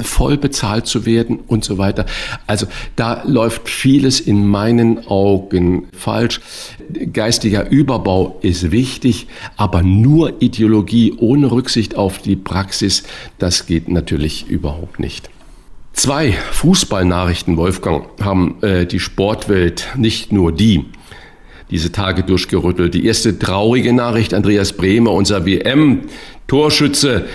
voll 0.00 0.36
bezahlt 0.36 0.86
zu 0.86 1.06
werden 1.06 1.38
und 1.46 1.64
so 1.64 1.78
weiter. 1.78 2.06
Also 2.46 2.66
da 2.96 3.22
läuft 3.24 3.68
vieles 3.68 4.18
in 4.18 4.46
meinen 4.46 5.06
Augen 5.06 5.86
falsch. 5.96 6.40
Geistiger 7.12 7.70
Überbau 7.70 8.38
ist 8.42 8.72
wichtig, 8.72 9.28
aber 9.56 9.82
nur 9.82 10.42
Ideologie 10.42 11.14
ohne 11.18 11.52
Rücksicht 11.52 11.94
auf 11.94 12.18
die 12.18 12.36
Praxis, 12.36 13.04
das 13.38 13.66
geht 13.66 13.88
natürlich 13.88 14.48
überhaupt 14.48 14.98
nicht. 14.98 15.30
Zwei 15.92 16.32
Fußballnachrichten, 16.32 17.56
Wolfgang, 17.56 18.06
haben 18.20 18.62
äh, 18.62 18.86
die 18.86 19.00
Sportwelt, 19.00 19.88
nicht 19.96 20.30
nur 20.30 20.52
die, 20.52 20.84
diese 21.70 21.92
Tage 21.92 22.22
durchgerüttelt. 22.22 22.94
Die 22.94 23.06
erste 23.06 23.38
traurige 23.38 23.92
Nachricht, 23.92 24.34
Andreas 24.34 24.72
Bremer, 24.72 25.12
unser 25.12 25.46
WM-Torschütze, 25.46 27.26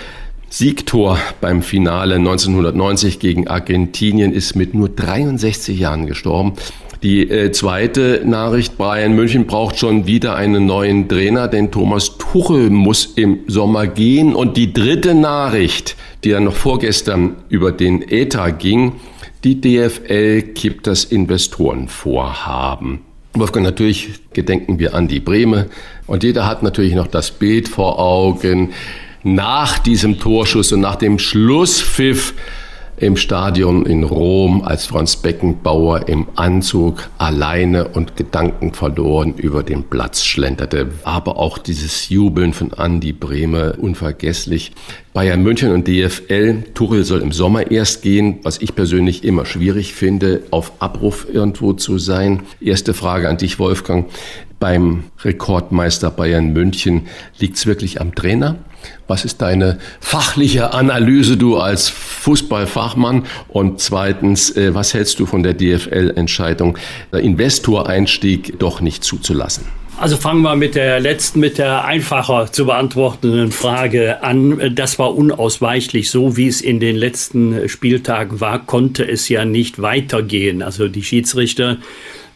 Siegtor 0.50 1.18
beim 1.40 1.62
Finale 1.62 2.16
1990 2.16 3.20
gegen 3.20 3.48
Argentinien, 3.48 4.34
ist 4.34 4.56
mit 4.56 4.74
nur 4.74 4.90
63 4.90 5.80
Jahren 5.80 6.08
gestorben. 6.08 6.54
Die 7.04 7.28
äh, 7.30 7.52
zweite 7.52 8.22
Nachricht, 8.26 8.78
Bayern 8.78 9.16
München 9.16 9.48
braucht 9.48 9.80
schon 9.80 10.06
wieder 10.06 10.36
einen 10.36 10.68
neuen 10.68 11.08
Trainer, 11.08 11.48
denn 11.48 11.72
Thomas 11.72 12.18
Tuchel 12.20 12.70
muss 12.70 13.14
im 13.16 13.40
Sommer 13.48 13.88
gehen. 13.88 14.36
Und 14.36 14.56
die 14.56 14.72
dritte 14.72 15.16
Nachricht, 15.16 15.96
die 16.24 16.30
dann 16.30 16.44
noch 16.44 16.54
vorgestern 16.54 17.38
über 17.50 17.72
den 17.72 18.04
ETA 18.08 18.52
ging, 18.52 18.94
die 19.44 19.60
DFL 19.60 20.42
kippt 20.54 20.86
das 20.86 21.06
Investorenvorhaben. 21.06 23.00
Wolfgang, 23.34 23.66
natürlich 23.66 24.10
gedenken 24.34 24.78
wir 24.80 24.94
an 24.94 25.08
die 25.08 25.22
Breme. 25.22 25.70
Und 26.06 26.24
jeder 26.24 26.46
hat 26.46 26.64
natürlich 26.64 26.96
noch 26.96 27.08
das 27.08 27.32
Bild 27.32 27.70
vor 27.70 27.98
Augen. 27.98 28.74
Nach 29.24 29.78
diesem 29.80 30.20
Torschuss 30.20 30.72
und 30.74 30.82
nach 30.82 30.96
dem 30.96 31.18
Schlusspfiff 31.20 32.34
im 33.02 33.18
Stadion 33.18 33.86
in 33.88 34.04
Rom, 34.04 34.62
als 34.62 34.86
Franz 34.86 35.16
Beckenbauer 35.16 36.08
im 36.08 36.28
Anzug 36.36 37.10
alleine 37.18 37.88
und 37.88 38.16
Gedanken 38.16 38.74
verloren 38.74 39.34
über 39.36 39.64
den 39.64 39.84
Platz 39.84 40.24
schlenderte. 40.24 40.92
Aber 41.04 41.38
auch 41.38 41.58
dieses 41.58 42.10
Jubeln 42.10 42.54
von 42.54 42.74
Andi 42.74 43.12
Brehme 43.12 43.74
unvergesslich. 43.74 44.74
Bayern 45.14 45.42
München 45.42 45.72
und 45.72 45.88
DFL. 45.88 46.64
Tuchel 46.76 47.04
soll 47.04 47.22
im 47.22 47.32
Sommer 47.32 47.72
erst 47.72 48.04
gehen, 48.04 48.40
was 48.44 48.62
ich 48.62 48.76
persönlich 48.76 49.24
immer 49.24 49.46
schwierig 49.46 49.96
finde, 49.96 50.44
auf 50.52 50.72
Abruf 50.80 51.26
irgendwo 51.32 51.74
zu 51.74 51.98
sein. 51.98 52.44
Erste 52.62 52.94
Frage 52.94 53.28
an 53.28 53.38
dich, 53.38 53.58
Wolfgang. 53.58 54.06
Beim 54.62 55.06
Rekordmeister 55.24 56.12
Bayern 56.12 56.54
München 56.54 57.08
liegt 57.40 57.58
es 57.58 57.66
wirklich 57.66 58.00
am 58.00 58.14
Trainer? 58.14 58.58
Was 59.08 59.26
ist 59.26 59.42
deine 59.42 59.80
fachliche 60.00 60.72
Analyse, 60.76 61.36
du 61.36 61.58
als 61.58 61.90
Fußballfachmann? 61.90 63.26
Und 63.48 63.80
zweitens, 63.80 64.56
äh, 64.56 64.76
was 64.76 64.94
hältst 64.94 65.20
du 65.20 65.26
von 65.26 65.42
der 65.42 65.56
DFL-Entscheidung, 65.56 66.78
der 67.12 67.22
Investoreinstieg 67.22 68.60
doch 68.60 68.82
nicht 68.82 69.04
zuzulassen? 69.04 69.66
Also 69.98 70.16
fangen 70.16 70.44
wir 70.44 70.56
mit 70.56 70.76
der 70.76 71.00
letzten, 71.00 71.40
mit 71.40 71.58
der 71.58 71.84
einfacher 71.86 72.52
zu 72.52 72.68
beantwortenden 72.68 73.52
Frage 73.52 74.22
an. 74.22 74.76
Das 74.76 75.00
war 75.00 75.16
unausweichlich. 75.16 76.12
So 76.12 76.38
wie 76.38 76.48
es 76.48 76.62
in 76.62 76.80
den 76.80 76.98
letzten 76.98 77.68
Spieltagen 77.68 78.40
war, 78.40 78.64
konnte 78.64 79.08
es 79.08 79.28
ja 79.28 79.44
nicht 79.44 79.82
weitergehen. 79.82 80.62
Also 80.62 80.88
die 80.88 81.04
Schiedsrichter 81.04 81.78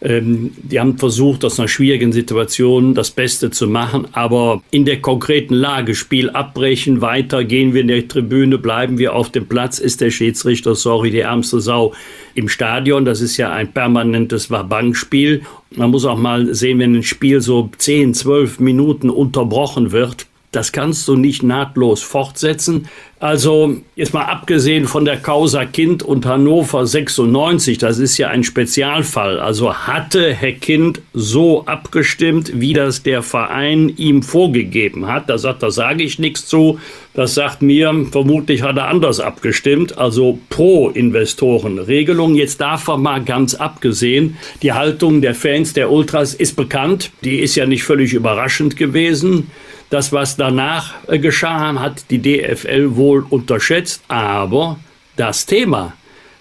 die 0.01 0.79
haben 0.79 0.97
versucht, 0.97 1.45
aus 1.45 1.59
einer 1.59 1.67
schwierigen 1.67 2.11
Situation 2.11 2.93
das 2.93 3.11
Beste 3.11 3.49
zu 3.49 3.67
machen, 3.67 4.07
aber 4.11 4.61
in 4.69 4.85
der 4.85 5.01
konkreten 5.01 5.53
Lage, 5.53 5.95
Spiel 5.95 6.29
abbrechen, 6.29 7.01
weiter, 7.01 7.43
gehen 7.43 7.73
wir 7.73 7.81
in 7.81 7.87
der 7.87 8.07
Tribüne, 8.07 8.57
bleiben 8.57 8.97
wir 8.97 9.15
auf 9.15 9.31
dem 9.31 9.47
Platz, 9.47 9.79
ist 9.79 10.01
der 10.01 10.11
Schiedsrichter, 10.11 10.75
sorry, 10.75 11.11
die 11.11 11.19
ärmste 11.19 11.61
Sau 11.61 11.93
im 12.33 12.49
Stadion. 12.49 13.05
Das 13.05 13.21
ist 13.21 13.37
ja 13.37 13.51
ein 13.51 13.71
permanentes 13.71 14.51
Wabankspiel. 14.51 15.41
Man 15.71 15.91
muss 15.91 16.05
auch 16.05 16.17
mal 16.17 16.53
sehen, 16.53 16.79
wenn 16.79 16.95
ein 16.95 17.03
Spiel 17.03 17.41
so 17.41 17.69
10, 17.77 18.13
12 18.13 18.59
Minuten 18.59 19.09
unterbrochen 19.09 19.91
wird, 19.91 20.27
das 20.55 20.71
kannst 20.71 21.07
du 21.07 21.15
nicht 21.15 21.43
nahtlos 21.43 22.01
fortsetzen. 22.01 22.87
Also 23.19 23.77
jetzt 23.95 24.13
mal 24.13 24.25
abgesehen 24.25 24.85
von 24.85 25.05
der 25.05 25.17
Causa 25.17 25.65
Kind 25.65 26.03
und 26.03 26.25
Hannover 26.25 26.85
96, 26.85 27.77
das 27.77 27.97
ist 27.97 28.17
ja 28.17 28.27
ein 28.27 28.43
Spezialfall. 28.43 29.39
Also 29.39 29.73
hatte 29.73 30.33
Herr 30.33 30.51
Kind 30.51 31.01
so 31.13 31.65
abgestimmt, 31.65 32.51
wie 32.59 32.73
das 32.73 33.03
der 33.03 33.23
Verein 33.23 33.91
ihm 33.97 34.21
vorgegeben 34.21 35.07
hat. 35.07 35.29
Da 35.29 35.37
sagt, 35.37 35.63
da 35.63 35.71
sage 35.71 36.03
ich 36.03 36.19
nichts 36.19 36.45
zu. 36.45 36.77
Das 37.13 37.33
sagt 37.33 37.61
mir, 37.61 38.05
vermutlich 38.11 38.61
hat 38.61 38.75
er 38.75 38.89
anders 38.89 39.21
abgestimmt, 39.21 39.97
also 39.97 40.37
pro 40.49 40.89
Investorenregelung. 40.89 42.35
Jetzt 42.35 42.59
davon 42.59 43.01
mal 43.01 43.23
ganz 43.23 43.55
abgesehen, 43.55 44.37
die 44.61 44.73
Haltung 44.73 45.21
der 45.21 45.33
Fans 45.33 45.71
der 45.71 45.89
Ultras 45.89 46.33
ist 46.33 46.57
bekannt. 46.57 47.11
Die 47.23 47.39
ist 47.39 47.55
ja 47.55 47.65
nicht 47.65 47.83
völlig 47.83 48.13
überraschend 48.13 48.75
gewesen. 48.75 49.49
Das, 49.89 50.11
was 50.11 50.35
danach 50.35 50.93
äh, 51.07 51.19
geschah, 51.19 51.79
hat 51.79 52.05
die 52.09 52.21
DFL 52.21 52.95
wohl 52.95 53.25
unterschätzt, 53.29 54.03
aber 54.07 54.79
das 55.15 55.45
Thema 55.45 55.93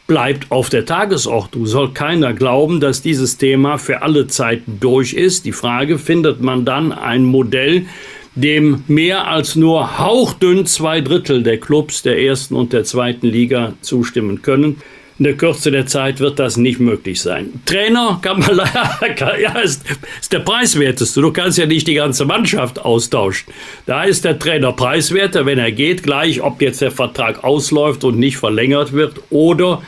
bleibt 0.07 0.51
auf 0.51 0.69
der 0.69 0.85
Tagesordnung. 0.85 1.67
Soll 1.67 1.93
keiner 1.93 2.35
glauben, 2.35 2.81
dass 2.81 3.03
dieses 3.03 3.39
Thema 3.39 3.79
für 3.79 4.03
alle 4.03 4.27
Zeiten 4.27 4.79
durch 4.81 5.15
ist. 5.15 5.45
Die 5.45 5.53
Frage, 5.53 5.99
findet 5.99 6.43
man 6.43 6.65
dann 6.65 6.93
ein 6.93 7.25
Modell, 7.25 7.87
dem 8.35 8.85
mehr 8.89 9.29
als 9.29 9.57
nur 9.57 9.99
hauchdünn 9.99 10.67
zwei 10.67 11.01
Drittel 11.01 11.43
der 11.43 11.59
Clubs 11.59 12.03
der 12.03 12.21
ersten 12.21 12.55
und 12.55 12.73
der 12.73 12.85
zweiten 12.85 13.29
Liga 13.29 13.75
zustimmen 13.81 14.43
können? 14.43 14.83
In 15.19 15.25
der 15.25 15.35
Kürze 15.35 15.71
der 15.71 15.87
Zeit 15.87 16.19
wird 16.19 16.39
das 16.39 16.57
nicht 16.57 16.81
möglich 16.81 17.21
sein. 17.21 17.61
Trainer 17.67 18.19
kann 18.21 18.41
man 18.41 18.57
leider, 18.57 19.39
ja, 19.41 19.59
ist, 19.61 19.85
ist 20.21 20.33
der 20.33 20.41
preiswerteste. 20.41 21.21
Du 21.21 21.33
kannst 21.33 21.57
ja 21.57 21.67
nicht 21.67 21.87
die 21.87 21.95
ganze 21.95 22.25
Mannschaft 22.25 22.81
austauschen. 22.81 23.53
Da 23.87 24.05
ist 24.05 24.25
der 24.25 24.39
Trainer 24.39 24.73
preiswerter, 24.73 25.47
wenn 25.47 25.59
er 25.59 25.71
geht, 25.71 26.03
gleich, 26.03 26.43
ob 26.43 26.61
jetzt 26.61 26.81
der 26.81 26.91
Vertrag 26.91 27.45
ausläuft 27.45 28.03
und 28.03 28.19
nicht 28.19 28.39
verlängert 28.39 28.93
wird 28.93 29.21
oder 29.31 29.83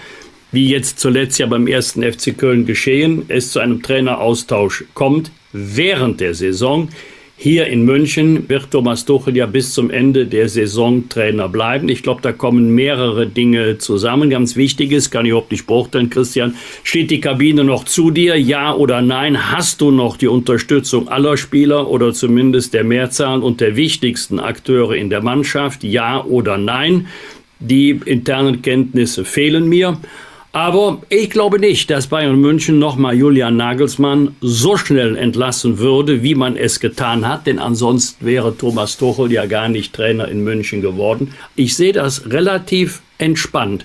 wie 0.53 0.69
jetzt 0.69 1.01
zuletzt 1.01 1.39
ja 1.39 1.47
beim 1.47 1.67
ersten 1.67 2.03
FC 2.03 2.37
Köln 2.37 2.65
geschehen, 2.65 3.25
es 3.29 3.51
zu 3.51 3.59
einem 3.59 3.83
Traineraustausch 3.83 4.85
kommt 4.95 5.33
während 5.53 6.21
der 6.21 6.35
Saison. 6.35 6.89
Hier 7.39 7.67
in 7.67 7.85
München 7.85 8.49
wird 8.49 8.71
Thomas 8.71 9.05
Tuchel 9.05 9.37
ja 9.37 9.45
bis 9.45 9.75
zum 9.75 9.91
Ende 9.91 10.25
der 10.25 10.49
Saison 10.49 11.07
Trainer 11.11 11.51
bleiben. 11.51 11.91
Ich 11.91 12.03
glaube, 12.03 12.23
da 12.23 12.33
kommen 12.33 12.75
mehrere 12.75 13.27
Dinge 13.27 13.77
zusammen. 13.77 14.31
Ganz 14.31 14.57
wichtig 14.57 14.91
ist, 14.91 15.11
kann 15.11 15.27
ich 15.27 15.33
überhaupt 15.33 15.51
nicht 15.51 15.67
beurteilen, 15.67 16.09
Christian, 16.09 16.55
steht 16.83 17.11
die 17.11 17.21
Kabine 17.21 17.63
noch 17.63 17.85
zu 17.85 18.11
dir? 18.11 18.41
Ja 18.41 18.75
oder 18.75 19.03
nein? 19.03 19.53
Hast 19.53 19.83
du 19.83 19.91
noch 19.91 20.17
die 20.17 20.29
Unterstützung 20.29 21.09
aller 21.09 21.37
Spieler 21.37 21.91
oder 21.91 22.15
zumindest 22.15 22.73
der 22.73 22.85
Mehrzahl 22.85 23.43
und 23.43 23.61
der 23.61 23.77
wichtigsten 23.77 24.41
Akteure 24.41 24.95
in 24.97 25.11
der 25.11 25.21
Mannschaft? 25.21 25.85
Ja 25.85 26.25
oder 26.25 26.57
nein? 26.57 27.07
Die 27.61 28.01
internen 28.07 28.63
Kenntnisse 28.63 29.27
fehlen 29.27 29.69
mir. 29.69 29.99
Aber 30.57 31.03
ich 31.11 31.29
glaube 31.29 31.59
nicht, 31.59 31.91
dass 31.91 32.07
Bayern 32.07 32.41
München 32.41 32.79
nochmal 32.79 33.15
Julian 33.15 33.59
Nagelsmann 33.59 34.37
so 34.41 34.79
schnell 34.79 35.15
entlassen 35.15 35.77
würde, 35.77 36.23
wie 36.23 36.35
man 36.35 36.57
es 36.57 36.81
getan 36.81 37.29
hat, 37.29 37.47
denn 37.47 37.59
ansonsten 37.59 38.25
wäre 38.25 38.57
Thomas 38.57 38.97
Tuchel 38.97 39.31
ja 39.31 39.45
gar 39.45 39.69
nicht 39.69 39.93
Trainer 39.93 40.29
in 40.29 40.45
München 40.45 40.81
geworden. 40.81 41.35
Ich 41.57 41.77
sehe 41.77 41.93
das 41.93 42.31
relativ 42.31 43.03
entspannt. 43.19 43.85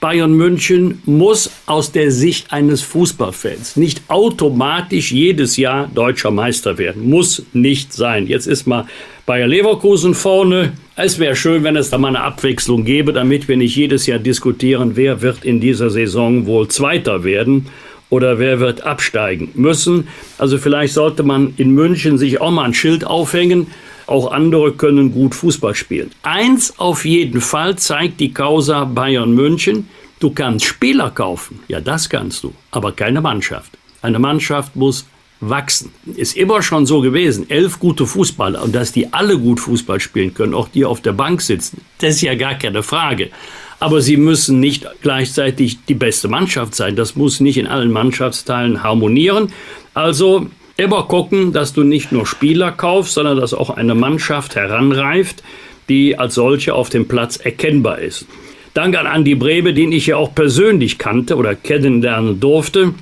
Bayern 0.00 0.32
München 0.32 1.02
muss 1.04 1.50
aus 1.66 1.92
der 1.92 2.10
Sicht 2.10 2.54
eines 2.54 2.80
Fußballfans 2.80 3.76
nicht 3.76 4.02
automatisch 4.08 5.12
jedes 5.12 5.58
Jahr 5.58 5.90
deutscher 5.94 6.30
Meister 6.30 6.78
werden. 6.78 7.10
Muss 7.10 7.44
nicht 7.52 7.92
sein. 7.92 8.26
Jetzt 8.26 8.46
ist 8.46 8.66
mal 8.66 8.86
Bayer 9.26 9.46
Leverkusen 9.46 10.14
vorne. 10.14 10.72
Es 10.96 11.18
wäre 11.18 11.36
schön, 11.36 11.64
wenn 11.64 11.76
es 11.76 11.90
da 11.90 11.98
mal 11.98 12.08
eine 12.08 12.22
Abwechslung 12.22 12.84
gäbe, 12.84 13.12
damit 13.12 13.46
wir 13.46 13.58
nicht 13.58 13.76
jedes 13.76 14.06
Jahr 14.06 14.18
diskutieren, 14.18 14.92
wer 14.94 15.20
wird 15.20 15.44
in 15.44 15.60
dieser 15.60 15.90
Saison 15.90 16.46
wohl 16.46 16.68
Zweiter 16.68 17.22
werden 17.22 17.66
oder 18.08 18.38
wer 18.38 18.58
wird 18.58 18.82
absteigen 18.82 19.50
müssen. 19.54 20.08
Also 20.38 20.56
vielleicht 20.56 20.94
sollte 20.94 21.22
man 21.22 21.52
in 21.58 21.72
München 21.72 22.16
sich 22.16 22.40
auch 22.40 22.50
mal 22.50 22.64
ein 22.64 22.74
Schild 22.74 23.06
aufhängen. 23.06 23.66
Auch 24.10 24.32
andere 24.32 24.72
können 24.72 25.12
gut 25.12 25.36
Fußball 25.36 25.76
spielen. 25.76 26.10
Eins 26.22 26.76
auf 26.80 27.04
jeden 27.04 27.40
Fall 27.40 27.76
zeigt 27.76 28.18
die 28.18 28.34
Causa 28.34 28.84
Bayern 28.84 29.32
München. 29.34 29.88
Du 30.18 30.30
kannst 30.30 30.64
Spieler 30.64 31.12
kaufen. 31.12 31.60
Ja, 31.68 31.80
das 31.80 32.08
kannst 32.08 32.42
du. 32.42 32.52
Aber 32.72 32.90
keine 32.90 33.20
Mannschaft. 33.20 33.70
Eine 34.02 34.18
Mannschaft 34.18 34.74
muss 34.74 35.06
wachsen. 35.38 35.92
Ist 36.16 36.36
immer 36.36 36.60
schon 36.60 36.86
so 36.86 37.00
gewesen. 37.00 37.48
Elf 37.48 37.78
gute 37.78 38.04
Fußballer 38.04 38.64
und 38.64 38.74
dass 38.74 38.90
die 38.90 39.12
alle 39.12 39.38
gut 39.38 39.60
Fußball 39.60 40.00
spielen 40.00 40.34
können, 40.34 40.54
auch 40.54 40.66
die 40.66 40.84
auf 40.84 41.00
der 41.00 41.12
Bank 41.12 41.40
sitzen, 41.40 41.80
das 41.98 42.16
ist 42.16 42.22
ja 42.22 42.34
gar 42.34 42.56
keine 42.56 42.82
Frage. 42.82 43.30
Aber 43.78 44.00
sie 44.00 44.16
müssen 44.16 44.58
nicht 44.58 44.88
gleichzeitig 45.02 45.78
die 45.86 45.94
beste 45.94 46.26
Mannschaft 46.26 46.74
sein. 46.74 46.96
Das 46.96 47.14
muss 47.14 47.38
nicht 47.38 47.58
in 47.58 47.68
allen 47.68 47.92
Mannschaftsteilen 47.92 48.82
harmonieren. 48.82 49.52
Also 49.94 50.48
immer 50.80 51.04
gucken, 51.04 51.52
dass 51.52 51.72
du 51.72 51.84
nicht 51.84 52.12
nur 52.12 52.26
Spieler 52.26 52.72
kaufst, 52.72 53.14
sondern 53.14 53.38
dass 53.38 53.54
auch 53.54 53.70
eine 53.70 53.94
Mannschaft 53.94 54.56
heranreift, 54.56 55.42
die 55.88 56.18
als 56.18 56.34
solche 56.34 56.74
auf 56.74 56.88
dem 56.88 57.06
Platz 57.06 57.36
erkennbar 57.36 57.98
ist. 57.98 58.26
Dank 58.74 58.96
an 58.96 59.06
Andi 59.06 59.34
Brebe, 59.34 59.74
den 59.74 59.92
ich 59.92 60.06
ja 60.06 60.16
auch 60.16 60.34
persönlich 60.34 60.98
kannte 60.98 61.36
oder 61.36 61.54
kennenlernen 61.54 62.40
durfte. 62.40 62.94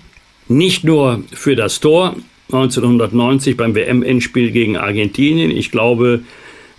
Nicht 0.49 0.85
nur 0.85 1.23
für 1.33 1.57
das 1.57 1.81
Tor 1.81 2.17
1990 2.51 3.57
beim 3.57 3.75
WM-Endspiel 3.75 4.51
gegen 4.51 4.79
Argentinien. 4.79 5.51
Ich 5.51 5.71
glaube, 5.71 6.21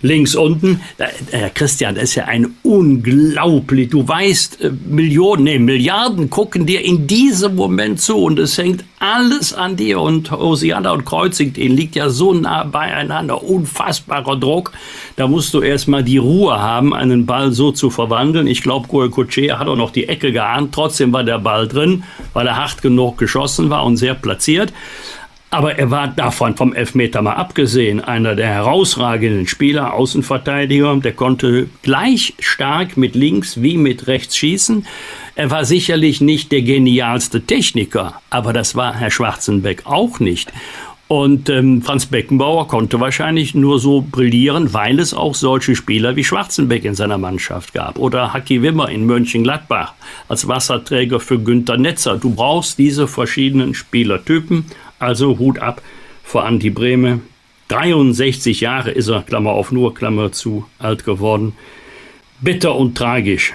links 0.02 0.34
unten. 0.34 0.80
Herr 1.30 1.50
Christian, 1.50 1.94
das 1.94 2.04
ist 2.04 2.14
ja 2.14 2.24
ein 2.24 2.54
unglaublich. 2.62 3.90
Du 3.90 4.06
weißt, 4.06 4.60
äh, 4.60 4.70
Millionen, 4.88 5.44
nee, 5.44 5.58
Milliarden 5.58 6.30
gucken 6.30 6.66
dir 6.66 6.84
in 6.84 7.06
diesem 7.06 7.54
Moment 7.54 8.00
zu 8.00 8.16
und 8.16 8.38
es 8.38 8.56
hängt 8.56 8.84
alles 8.98 9.52
an 9.52 9.76
dir. 9.76 10.00
Und 10.00 10.30
Hosiana 10.30 10.92
und 10.92 11.04
Kreuzig, 11.04 11.54
den 11.54 11.76
liegt 11.76 11.96
ja 11.96 12.08
so 12.08 12.32
nah 12.32 12.64
beieinander. 12.64 13.42
Unfassbarer 13.42 14.36
Druck. 14.36 14.72
Da 15.16 15.26
musst 15.26 15.52
du 15.54 15.60
erstmal 15.60 16.04
die 16.04 16.18
Ruhe 16.18 16.58
haben, 16.58 16.94
einen 16.94 17.26
Ball 17.26 17.52
so 17.52 17.72
zu 17.72 17.90
verwandeln. 17.90 18.46
Ich 18.46 18.62
glaube, 18.62 19.10
Kutsche 19.10 19.58
hat 19.58 19.68
auch 19.68 19.76
noch 19.76 19.90
die 19.90 20.08
Ecke 20.08 20.32
geahnt. 20.32 20.74
Trotzdem 20.74 21.12
war 21.12 21.24
der 21.24 21.38
Ball 21.38 21.68
drin, 21.68 22.04
weil 22.32 22.46
er 22.46 22.56
hart 22.56 22.82
genug 22.82 23.18
geschossen 23.18 23.70
war 23.70 23.84
und 23.84 23.96
sehr 23.96 24.14
platziert. 24.14 24.72
Aber 25.52 25.76
er 25.76 25.90
war 25.90 26.06
davon 26.06 26.56
vom 26.56 26.72
Elfmeter 26.72 27.22
mal 27.22 27.34
abgesehen 27.34 28.00
einer 28.00 28.36
der 28.36 28.46
herausragenden 28.46 29.48
Spieler, 29.48 29.94
Außenverteidiger. 29.94 30.96
Der 30.96 31.12
konnte 31.12 31.68
gleich 31.82 32.34
stark 32.38 32.96
mit 32.96 33.16
links 33.16 33.60
wie 33.60 33.76
mit 33.76 34.06
rechts 34.06 34.36
schießen. 34.36 34.86
Er 35.34 35.50
war 35.50 35.64
sicherlich 35.64 36.20
nicht 36.20 36.52
der 36.52 36.62
genialste 36.62 37.40
Techniker, 37.40 38.20
aber 38.30 38.52
das 38.52 38.76
war 38.76 38.94
Herr 38.94 39.10
Schwarzenbeck 39.10 39.86
auch 39.86 40.20
nicht. 40.20 40.52
Und 41.08 41.50
ähm, 41.50 41.82
Franz 41.82 42.06
Beckenbauer 42.06 42.68
konnte 42.68 43.00
wahrscheinlich 43.00 43.52
nur 43.56 43.80
so 43.80 44.06
brillieren, 44.08 44.72
weil 44.72 45.00
es 45.00 45.12
auch 45.12 45.34
solche 45.34 45.74
Spieler 45.74 46.14
wie 46.14 46.22
Schwarzenbeck 46.22 46.84
in 46.84 46.94
seiner 46.94 47.18
Mannschaft 47.18 47.74
gab. 47.74 47.98
Oder 47.98 48.32
Haki 48.32 48.62
Wimmer 48.62 48.88
in 48.88 49.06
Mönchengladbach 49.06 49.94
als 50.28 50.46
Wasserträger 50.46 51.18
für 51.18 51.40
Günter 51.40 51.76
Netzer. 51.76 52.16
Du 52.16 52.30
brauchst 52.30 52.78
diese 52.78 53.08
verschiedenen 53.08 53.74
Spielertypen. 53.74 54.66
Also 55.00 55.38
Hut 55.38 55.58
ab 55.58 55.82
vor 56.22 56.44
Andi 56.44 56.70
Breme. 56.70 57.20
63 57.68 58.60
Jahre 58.60 58.90
ist 58.90 59.08
er, 59.08 59.22
Klammer 59.22 59.50
auf 59.50 59.72
nur, 59.72 59.94
Klammer 59.94 60.30
zu, 60.32 60.66
alt 60.78 61.04
geworden. 61.04 61.54
Bitter 62.40 62.74
und 62.76 62.96
tragisch. 62.96 63.54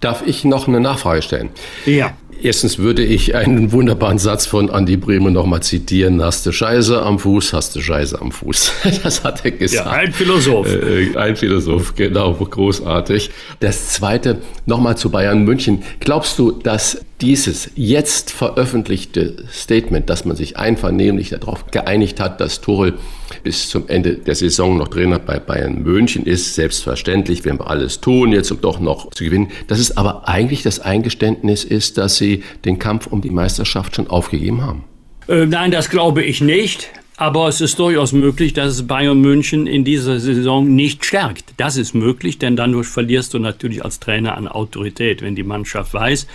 Darf 0.00 0.22
ich 0.26 0.44
noch 0.44 0.68
eine 0.68 0.80
Nachfrage 0.80 1.22
stellen? 1.22 1.50
Ja. 1.84 2.16
Erstens 2.40 2.78
würde 2.78 3.02
ich 3.02 3.34
einen 3.34 3.72
wunderbaren 3.72 4.18
Satz 4.18 4.46
von 4.46 4.70
Andi 4.70 4.96
Brehme 4.96 5.30
nochmal 5.30 5.62
zitieren. 5.62 6.22
Hast 6.22 6.46
du 6.46 6.52
Scheiße 6.52 7.02
am 7.02 7.18
Fuß, 7.18 7.52
hast 7.52 7.74
du 7.74 7.80
Scheiße 7.80 8.20
am 8.20 8.32
Fuß. 8.32 8.72
Das 9.02 9.24
hat 9.24 9.44
er 9.44 9.52
gesagt. 9.52 9.86
Ja, 9.86 9.92
ein 9.92 10.12
Philosoph. 10.12 10.66
Äh, 10.66 11.16
ein 11.16 11.36
Philosoph, 11.36 11.94
genau, 11.94 12.34
großartig. 12.34 13.30
Das 13.60 13.90
zweite, 13.90 14.38
nochmal 14.66 14.96
zu 14.96 15.10
Bayern 15.10 15.44
München. 15.44 15.82
Glaubst 16.00 16.38
du, 16.38 16.52
dass 16.52 17.00
dieses 17.20 17.70
jetzt 17.74 18.30
veröffentlichte 18.30 19.44
Statement, 19.52 20.08
dass 20.10 20.24
man 20.24 20.36
sich 20.36 20.56
einvernehmlich 20.56 21.30
darauf 21.30 21.66
geeinigt 21.70 22.20
hat, 22.20 22.40
dass 22.40 22.60
Tuchel 22.60 22.94
bis 23.42 23.68
zum 23.68 23.88
Ende 23.88 24.14
der 24.14 24.34
Saison 24.34 24.76
noch 24.76 24.88
Trainer 24.88 25.18
bei 25.18 25.38
Bayern 25.38 25.82
München 25.82 26.24
ist, 26.24 26.54
selbstverständlich, 26.54 27.44
werden 27.44 27.60
wir 27.60 27.68
alles 27.68 28.00
tun, 28.00 28.32
jetzt 28.32 28.50
um 28.50 28.60
doch 28.60 28.80
noch 28.80 29.10
zu 29.10 29.24
gewinnen, 29.24 29.48
dass 29.66 29.78
es 29.78 29.96
aber 29.96 30.28
eigentlich 30.28 30.62
das 30.62 30.80
Eingeständnis 30.80 31.64
ist, 31.64 31.98
dass 31.98 32.16
sie 32.16 32.42
den 32.64 32.78
Kampf 32.78 33.06
um 33.06 33.20
die 33.20 33.30
Meisterschaft 33.30 33.96
schon 33.96 34.08
aufgegeben 34.08 34.62
haben? 34.62 34.84
Äh, 35.28 35.46
nein, 35.46 35.70
das 35.70 35.90
glaube 35.90 36.22
ich 36.22 36.40
nicht. 36.40 36.88
Aber 37.20 37.48
es 37.48 37.60
ist 37.60 37.80
durchaus 37.80 38.12
möglich, 38.12 38.52
dass 38.52 38.74
es 38.74 38.86
Bayern 38.86 39.20
München 39.20 39.66
in 39.66 39.82
dieser 39.82 40.20
Saison 40.20 40.72
nicht 40.72 41.04
stärkt. 41.04 41.52
Das 41.56 41.76
ist 41.76 41.92
möglich, 41.92 42.38
denn 42.38 42.54
dann 42.54 42.84
verlierst 42.84 43.34
du 43.34 43.40
natürlich 43.40 43.84
als 43.84 43.98
Trainer 43.98 44.36
an 44.36 44.46
Autorität, 44.46 45.20
wenn 45.20 45.34
die 45.34 45.42
Mannschaft 45.42 45.94
weiß, 45.94 46.28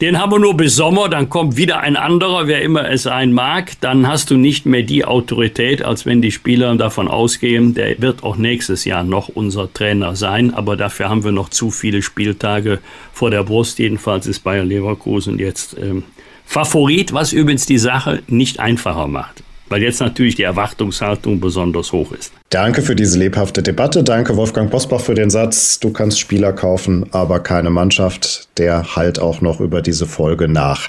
den 0.00 0.18
haben 0.18 0.32
wir 0.32 0.38
nur 0.40 0.56
bis 0.56 0.74
Sommer, 0.74 1.08
dann 1.08 1.28
kommt 1.28 1.56
wieder 1.56 1.80
ein 1.80 1.96
anderer, 1.96 2.48
wer 2.48 2.62
immer 2.62 2.90
es 2.90 3.04
sein 3.04 3.32
mag. 3.32 3.72
Dann 3.80 4.08
hast 4.08 4.30
du 4.30 4.36
nicht 4.36 4.66
mehr 4.66 4.82
die 4.82 5.04
Autorität, 5.04 5.84
als 5.84 6.04
wenn 6.04 6.20
die 6.20 6.32
Spieler 6.32 6.74
davon 6.74 7.06
ausgehen, 7.06 7.74
der 7.74 8.00
wird 8.00 8.24
auch 8.24 8.36
nächstes 8.36 8.84
Jahr 8.84 9.04
noch 9.04 9.28
unser 9.28 9.72
Trainer 9.72 10.16
sein. 10.16 10.52
Aber 10.52 10.76
dafür 10.76 11.08
haben 11.08 11.22
wir 11.22 11.32
noch 11.32 11.48
zu 11.48 11.70
viele 11.70 12.02
Spieltage 12.02 12.80
vor 13.12 13.30
der 13.30 13.44
Brust. 13.44 13.78
Jedenfalls 13.78 14.26
ist 14.26 14.40
Bayer 14.40 14.64
Leverkusen 14.64 15.38
jetzt 15.38 15.76
ähm, 15.80 16.02
Favorit, 16.44 17.12
was 17.12 17.32
übrigens 17.32 17.66
die 17.66 17.78
Sache 17.78 18.22
nicht 18.26 18.58
einfacher 18.58 19.06
macht 19.06 19.43
weil 19.68 19.82
jetzt 19.82 20.00
natürlich 20.00 20.34
die 20.34 20.42
Erwartungshaltung 20.42 21.40
besonders 21.40 21.92
hoch 21.92 22.12
ist. 22.12 22.32
Danke 22.50 22.82
für 22.82 22.94
diese 22.94 23.18
lebhafte 23.18 23.62
Debatte. 23.62 24.02
Danke 24.04 24.36
Wolfgang 24.36 24.70
Bosbach 24.70 25.00
für 25.00 25.14
den 25.14 25.30
Satz, 25.30 25.80
du 25.80 25.90
kannst 25.90 26.20
Spieler 26.20 26.52
kaufen, 26.52 27.06
aber 27.10 27.40
keine 27.40 27.70
Mannschaft. 27.70 28.48
Der 28.58 28.94
halt 28.94 29.18
auch 29.18 29.40
noch 29.40 29.60
über 29.60 29.82
diese 29.82 30.06
Folge 30.06 30.48
nach. 30.48 30.88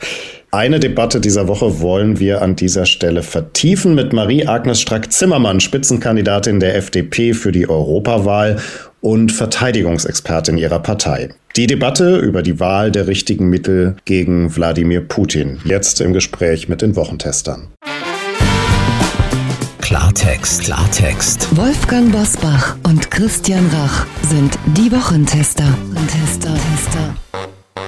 Eine 0.51 0.79
Debatte 0.79 1.19
dieser 1.19 1.49
Woche 1.49 1.81
wollen 1.81 2.19
wir 2.19 2.41
an 2.41 2.55
dieser 2.55 2.85
Stelle 2.85 3.23
vertiefen 3.23 3.93
mit 3.93 4.13
Marie-Agnes 4.13 4.79
Strack-Zimmermann, 4.79 5.59
Spitzenkandidatin 5.59 6.61
der 6.61 6.77
FDP 6.77 7.33
für 7.33 7.51
die 7.51 7.67
Europawahl 7.67 8.61
und 9.01 9.31
Verteidigungsexpertin 9.33 10.57
ihrer 10.57 10.79
Partei. 10.79 11.29
Die 11.57 11.67
Debatte 11.67 12.17
über 12.17 12.41
die 12.41 12.59
Wahl 12.59 12.91
der 12.91 13.07
richtigen 13.07 13.49
Mittel 13.49 13.97
gegen 14.05 14.55
Wladimir 14.55 15.01
Putin. 15.01 15.59
Jetzt 15.65 15.99
im 15.99 16.13
Gespräch 16.13 16.69
mit 16.69 16.81
den 16.81 16.95
Wochentestern. 16.95 17.67
Klartext, 19.95 20.63
Klartext. 20.63 21.55
Wolfgang 21.55 22.11
Bosbach 22.11 22.75
und 22.83 23.09
Christian 23.09 23.65
Rach 23.71 24.05
sind 24.23 24.59
die 24.75 24.91
Wochentester. 24.91 25.63
Tester, 26.11 26.53
Tester. 26.53 27.15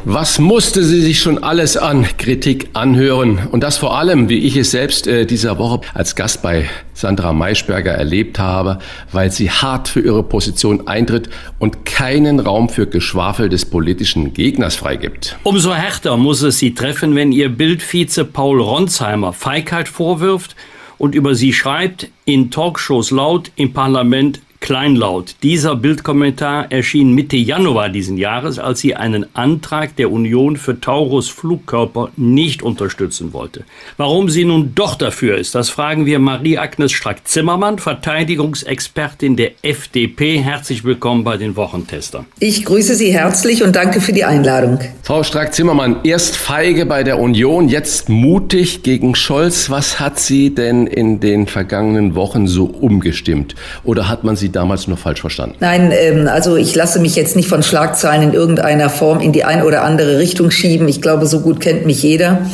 Was 0.06 0.40
musste 0.40 0.86
sie 0.86 1.02
sich 1.02 1.20
schon 1.20 1.44
alles 1.44 1.76
an 1.76 2.08
Kritik 2.18 2.70
anhören? 2.72 3.50
Und 3.52 3.62
das 3.62 3.78
vor 3.78 3.98
allem, 3.98 4.30
wie 4.30 4.38
ich 4.38 4.56
es 4.56 4.72
selbst 4.72 5.06
äh, 5.06 5.26
dieser 5.26 5.60
Woche 5.60 5.82
als 5.94 6.16
Gast 6.16 6.42
bei 6.42 6.70
Sandra 6.94 7.34
Maischberger 7.34 7.92
erlebt 7.92 8.40
habe, 8.40 8.80
weil 9.12 9.30
sie 9.30 9.52
hart 9.52 9.90
für 9.90 10.00
ihre 10.00 10.24
Position 10.24 10.88
eintritt 10.88 11.30
und 11.60 11.84
keinen 11.84 12.40
Raum 12.40 12.70
für 12.70 12.88
Geschwafel 12.88 13.50
des 13.50 13.66
politischen 13.66 14.34
Gegners 14.34 14.78
freigibt. 14.78 15.38
Umso 15.44 15.74
härter 15.74 16.16
muss 16.16 16.42
es 16.42 16.58
sie 16.58 16.74
treffen, 16.74 17.16
wenn 17.16 17.34
ihr 17.34 17.50
Bildvize 17.50 18.24
Paul 18.24 18.62
Ronsheimer 18.62 19.34
Feigheit 19.34 19.90
vorwirft 19.90 20.56
und 20.98 21.16
über 21.16 21.36
sie 21.36 21.54
schreibt, 21.54 22.10
in 22.26 22.52
Talkshows 22.52 23.12
laut, 23.12 23.52
im 23.56 23.74
Parlament 23.74 24.42
kleinlaut. 24.60 25.36
Dieser 25.44 25.76
Bildkommentar 25.76 26.72
erschien 26.72 27.14
Mitte 27.14 27.38
Januar 27.38 27.90
diesen 27.90 28.18
Jahres, 28.18 28.60
als 28.60 28.80
sie 28.80 28.96
einen 28.96 29.26
Antrag 29.36 29.96
der 29.96 30.12
Union 30.12 30.58
für 30.58 30.80
Taurus 30.80 31.30
Flugkörper 31.30 32.10
nicht 32.18 32.64
unterstützen 32.64 33.34
wollte. 33.34 33.64
Warum 33.98 34.30
sie 34.30 34.46
nun 34.46 34.74
doch 34.76 34.96
dafür 34.96 35.38
ist, 35.38 35.56
das 35.56 35.70
fragen 35.70 36.06
wir 36.06 36.20
Marie-Agnes 36.20 36.92
Strack-Zimmermann, 36.92 37.80
Verteidigungsexpertin 37.80 39.36
der 39.36 39.52
FDP. 39.62 40.40
Herzlich 40.40 40.84
willkommen 40.84 41.24
bei 41.24 41.38
den 41.38 41.56
Wochentestern. 41.56 42.26
Ich 42.40 42.66
grüße 42.66 42.96
Sie 42.96 43.14
herzlich 43.14 43.64
und 43.64 43.76
danke 43.76 44.02
für 44.02 44.14
die 44.14 44.26
Einladung. 44.26 44.80
Frau 45.04 45.24
Strack-Zimmermann, 45.24 46.02
erst 46.04 46.36
feige 46.36 46.86
bei 46.86 47.04
der 47.04 47.20
Union, 47.20 47.70
jetzt 47.70 48.10
mutig 48.10 48.84
gegen 48.84 49.16
Scholz. 49.16 49.70
Was 49.70 50.00
hat 50.00 50.20
Sie 50.20 50.54
denn 50.54 50.88
in 50.88 51.20
den 51.20 51.48
vergangenen 51.48 52.16
Wochen 52.16 52.48
so 52.48 52.66
umgestimmt? 52.66 53.56
Oder 53.84 54.10
hat 54.10 54.24
man 54.24 54.36
Sie 54.36 54.47
Sie 54.48 54.52
damals 54.54 54.88
nur 54.88 54.98
falsch 54.98 55.22
verstanden? 55.22 55.58
Nein, 55.60 55.92
ähm, 55.92 56.28
also 56.28 56.56
ich 56.56 56.74
lasse 56.74 57.00
mich 57.00 57.16
jetzt 57.16 57.36
nicht 57.36 57.50
von 57.50 57.64
Schlagzeilen 57.64 58.30
in 58.30 58.34
irgendeiner 58.34 58.90
Form 58.90 59.20
in 59.20 59.34
die 59.34 59.44
ein 59.44 59.62
oder 59.62 59.84
andere 59.84 60.20
Richtung 60.20 60.52
schieben. 60.52 60.88
Ich 60.88 61.02
glaube, 61.02 61.26
so 61.26 61.42
gut 61.42 61.60
kennt 61.60 61.86
mich 61.86 62.02
jeder. 62.02 62.48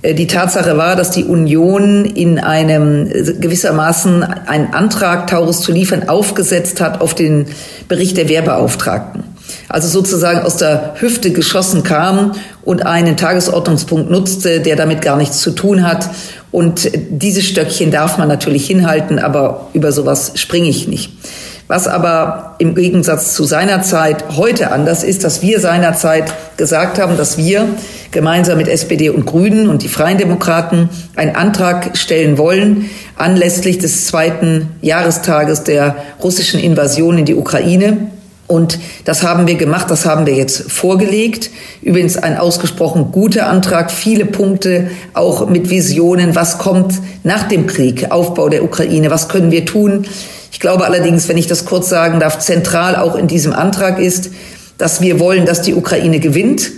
Äh, 0.00 0.14
die 0.14 0.26
Tatsache 0.26 0.78
war, 0.78 0.96
dass 0.96 1.10
die 1.10 1.24
Union 1.24 2.06
in 2.06 2.38
einem 2.38 3.06
äh, 3.06 3.34
gewissermaßen 3.34 4.22
einen 4.22 4.72
Antrag, 4.72 5.26
Taurus 5.26 5.60
zu 5.60 5.70
liefern, 5.70 6.08
aufgesetzt 6.08 6.80
hat 6.80 7.02
auf 7.02 7.14
den 7.14 7.46
Bericht 7.88 8.16
der 8.16 8.30
Wehrbeauftragten. 8.30 9.24
Also 9.68 9.88
sozusagen 9.88 10.40
aus 10.40 10.56
der 10.56 10.94
Hüfte 10.98 11.30
geschossen 11.30 11.82
kam 11.82 12.32
und 12.62 12.86
einen 12.86 13.18
Tagesordnungspunkt 13.18 14.10
nutzte, 14.10 14.60
der 14.60 14.76
damit 14.76 15.02
gar 15.02 15.18
nichts 15.18 15.40
zu 15.40 15.50
tun 15.50 15.86
hat. 15.86 16.08
Und 16.54 16.92
dieses 16.94 17.46
Stöckchen 17.46 17.90
darf 17.90 18.16
man 18.16 18.28
natürlich 18.28 18.64
hinhalten, 18.64 19.18
aber 19.18 19.70
über 19.72 19.90
sowas 19.90 20.34
springe 20.36 20.68
ich 20.68 20.86
nicht. 20.86 21.10
Was 21.66 21.88
aber 21.88 22.54
im 22.60 22.76
Gegensatz 22.76 23.34
zu 23.34 23.42
seiner 23.42 23.82
Zeit 23.82 24.36
heute 24.36 24.70
anders 24.70 25.02
ist, 25.02 25.24
dass 25.24 25.42
wir 25.42 25.58
seinerzeit 25.58 26.32
gesagt 26.56 27.00
haben, 27.00 27.16
dass 27.16 27.38
wir 27.38 27.66
gemeinsam 28.12 28.58
mit 28.58 28.68
SPD 28.68 29.10
und 29.10 29.26
Grünen 29.26 29.68
und 29.68 29.82
die 29.82 29.88
Freien 29.88 30.16
Demokraten 30.16 30.90
einen 31.16 31.34
Antrag 31.34 31.98
stellen 31.98 32.38
wollen 32.38 32.88
anlässlich 33.16 33.78
des 33.78 34.06
zweiten 34.06 34.68
Jahrestages 34.80 35.64
der 35.64 35.96
russischen 36.22 36.60
Invasion 36.60 37.18
in 37.18 37.24
die 37.24 37.34
Ukraine 37.34 38.12
und 38.46 38.78
das 39.04 39.22
haben 39.22 39.46
wir 39.46 39.54
gemacht, 39.54 39.90
das 39.90 40.04
haben 40.04 40.26
wir 40.26 40.34
jetzt 40.34 40.70
vorgelegt. 40.70 41.50
Übrigens 41.80 42.16
ein 42.18 42.36
ausgesprochen 42.36 43.10
guter 43.10 43.46
Antrag, 43.48 43.90
viele 43.90 44.26
Punkte, 44.26 44.90
auch 45.14 45.48
mit 45.48 45.70
Visionen, 45.70 46.34
was 46.34 46.58
kommt 46.58 46.94
nach 47.22 47.48
dem 47.48 47.66
Krieg, 47.66 48.10
Aufbau 48.10 48.50
der 48.50 48.62
Ukraine, 48.62 49.10
was 49.10 49.28
können 49.28 49.50
wir 49.50 49.64
tun. 49.64 50.06
Ich 50.52 50.60
glaube 50.60 50.84
allerdings, 50.84 51.28
wenn 51.28 51.38
ich 51.38 51.46
das 51.46 51.64
kurz 51.64 51.88
sagen 51.88 52.20
darf, 52.20 52.38
zentral 52.38 52.96
auch 52.96 53.16
in 53.16 53.28
diesem 53.28 53.52
Antrag 53.52 53.98
ist, 53.98 54.30
dass 54.76 55.00
wir 55.00 55.20
wollen, 55.20 55.46
dass 55.46 55.62
die 55.62 55.74
Ukraine 55.74 56.20
gewinnt 56.20 56.70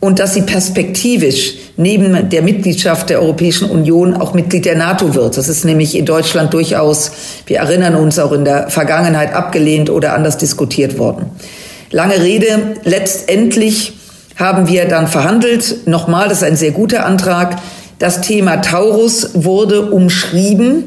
und 0.00 0.18
dass 0.18 0.34
sie 0.34 0.42
perspektivisch 0.42 1.54
neben 1.76 2.28
der 2.28 2.42
Mitgliedschaft 2.42 3.10
der 3.10 3.20
Europäischen 3.20 3.70
Union 3.70 4.14
auch 4.14 4.34
Mitglied 4.34 4.64
der 4.64 4.76
NATO 4.76 5.14
wird. 5.14 5.36
Das 5.36 5.48
ist 5.48 5.64
nämlich 5.64 5.96
in 5.96 6.04
Deutschland 6.04 6.52
durchaus, 6.52 7.12
wir 7.46 7.58
erinnern 7.58 7.94
uns, 7.94 8.18
auch 8.18 8.32
in 8.32 8.44
der 8.44 8.68
Vergangenheit 8.68 9.34
abgelehnt 9.34 9.90
oder 9.90 10.14
anders 10.14 10.36
diskutiert 10.36 10.98
worden. 10.98 11.26
Lange 11.90 12.22
Rede, 12.22 12.76
letztendlich 12.84 13.94
haben 14.36 14.68
wir 14.68 14.86
dann 14.86 15.08
verhandelt. 15.08 15.86
Nochmal, 15.86 16.28
das 16.28 16.38
ist 16.38 16.44
ein 16.44 16.56
sehr 16.56 16.72
guter 16.72 17.04
Antrag. 17.06 17.58
Das 17.98 18.20
Thema 18.20 18.56
Taurus 18.56 19.30
wurde 19.34 19.90
umschrieben 19.90 20.86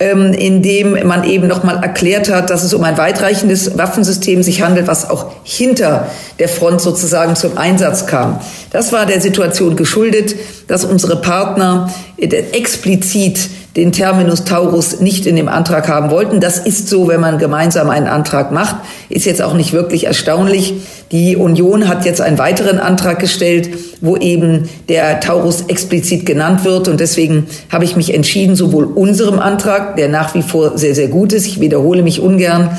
ähm, 0.00 0.32
in 0.32 0.62
dem 0.62 1.06
man 1.06 1.24
eben 1.24 1.48
nochmal 1.48 1.82
erklärt 1.82 2.30
hat, 2.30 2.50
dass 2.50 2.62
es 2.62 2.72
um 2.72 2.84
ein 2.84 2.96
weitreichendes 2.96 3.76
Waffensystem 3.76 4.42
sich 4.42 4.62
handelt, 4.62 4.86
was 4.86 5.10
auch 5.10 5.32
hinter 5.42 6.06
der 6.38 6.48
Front 6.48 6.80
sozusagen 6.80 7.34
zum 7.34 7.58
Einsatz 7.58 8.06
kam. 8.06 8.40
Das 8.70 8.92
war 8.92 9.06
der 9.06 9.20
Situation 9.20 9.74
geschuldet, 9.74 10.36
dass 10.68 10.84
unsere 10.84 11.20
Partner 11.20 11.92
äh, 12.16 12.26
explizit 12.26 13.48
den 13.78 13.92
Terminus 13.92 14.42
Taurus 14.42 15.00
nicht 15.00 15.24
in 15.24 15.36
dem 15.36 15.48
Antrag 15.48 15.88
haben 15.88 16.10
wollten. 16.10 16.40
Das 16.40 16.58
ist 16.58 16.88
so, 16.88 17.06
wenn 17.06 17.20
man 17.20 17.38
gemeinsam 17.38 17.90
einen 17.90 18.08
Antrag 18.08 18.50
macht. 18.50 18.74
Ist 19.08 19.24
jetzt 19.24 19.40
auch 19.40 19.54
nicht 19.54 19.72
wirklich 19.72 20.08
erstaunlich. 20.08 20.74
Die 21.12 21.36
Union 21.36 21.86
hat 21.86 22.04
jetzt 22.04 22.20
einen 22.20 22.38
weiteren 22.38 22.80
Antrag 22.80 23.20
gestellt, 23.20 23.70
wo 24.00 24.16
eben 24.16 24.68
der 24.88 25.20
Taurus 25.20 25.66
explizit 25.68 26.26
genannt 26.26 26.64
wird. 26.64 26.88
Und 26.88 26.98
deswegen 26.98 27.46
habe 27.70 27.84
ich 27.84 27.94
mich 27.94 28.12
entschieden, 28.12 28.56
sowohl 28.56 28.84
unserem 28.84 29.38
Antrag, 29.38 29.94
der 29.94 30.08
nach 30.08 30.34
wie 30.34 30.42
vor 30.42 30.76
sehr, 30.76 30.96
sehr 30.96 31.08
gut 31.08 31.32
ist, 31.32 31.46
ich 31.46 31.60
wiederhole 31.60 32.02
mich 32.02 32.20
ungern, 32.20 32.76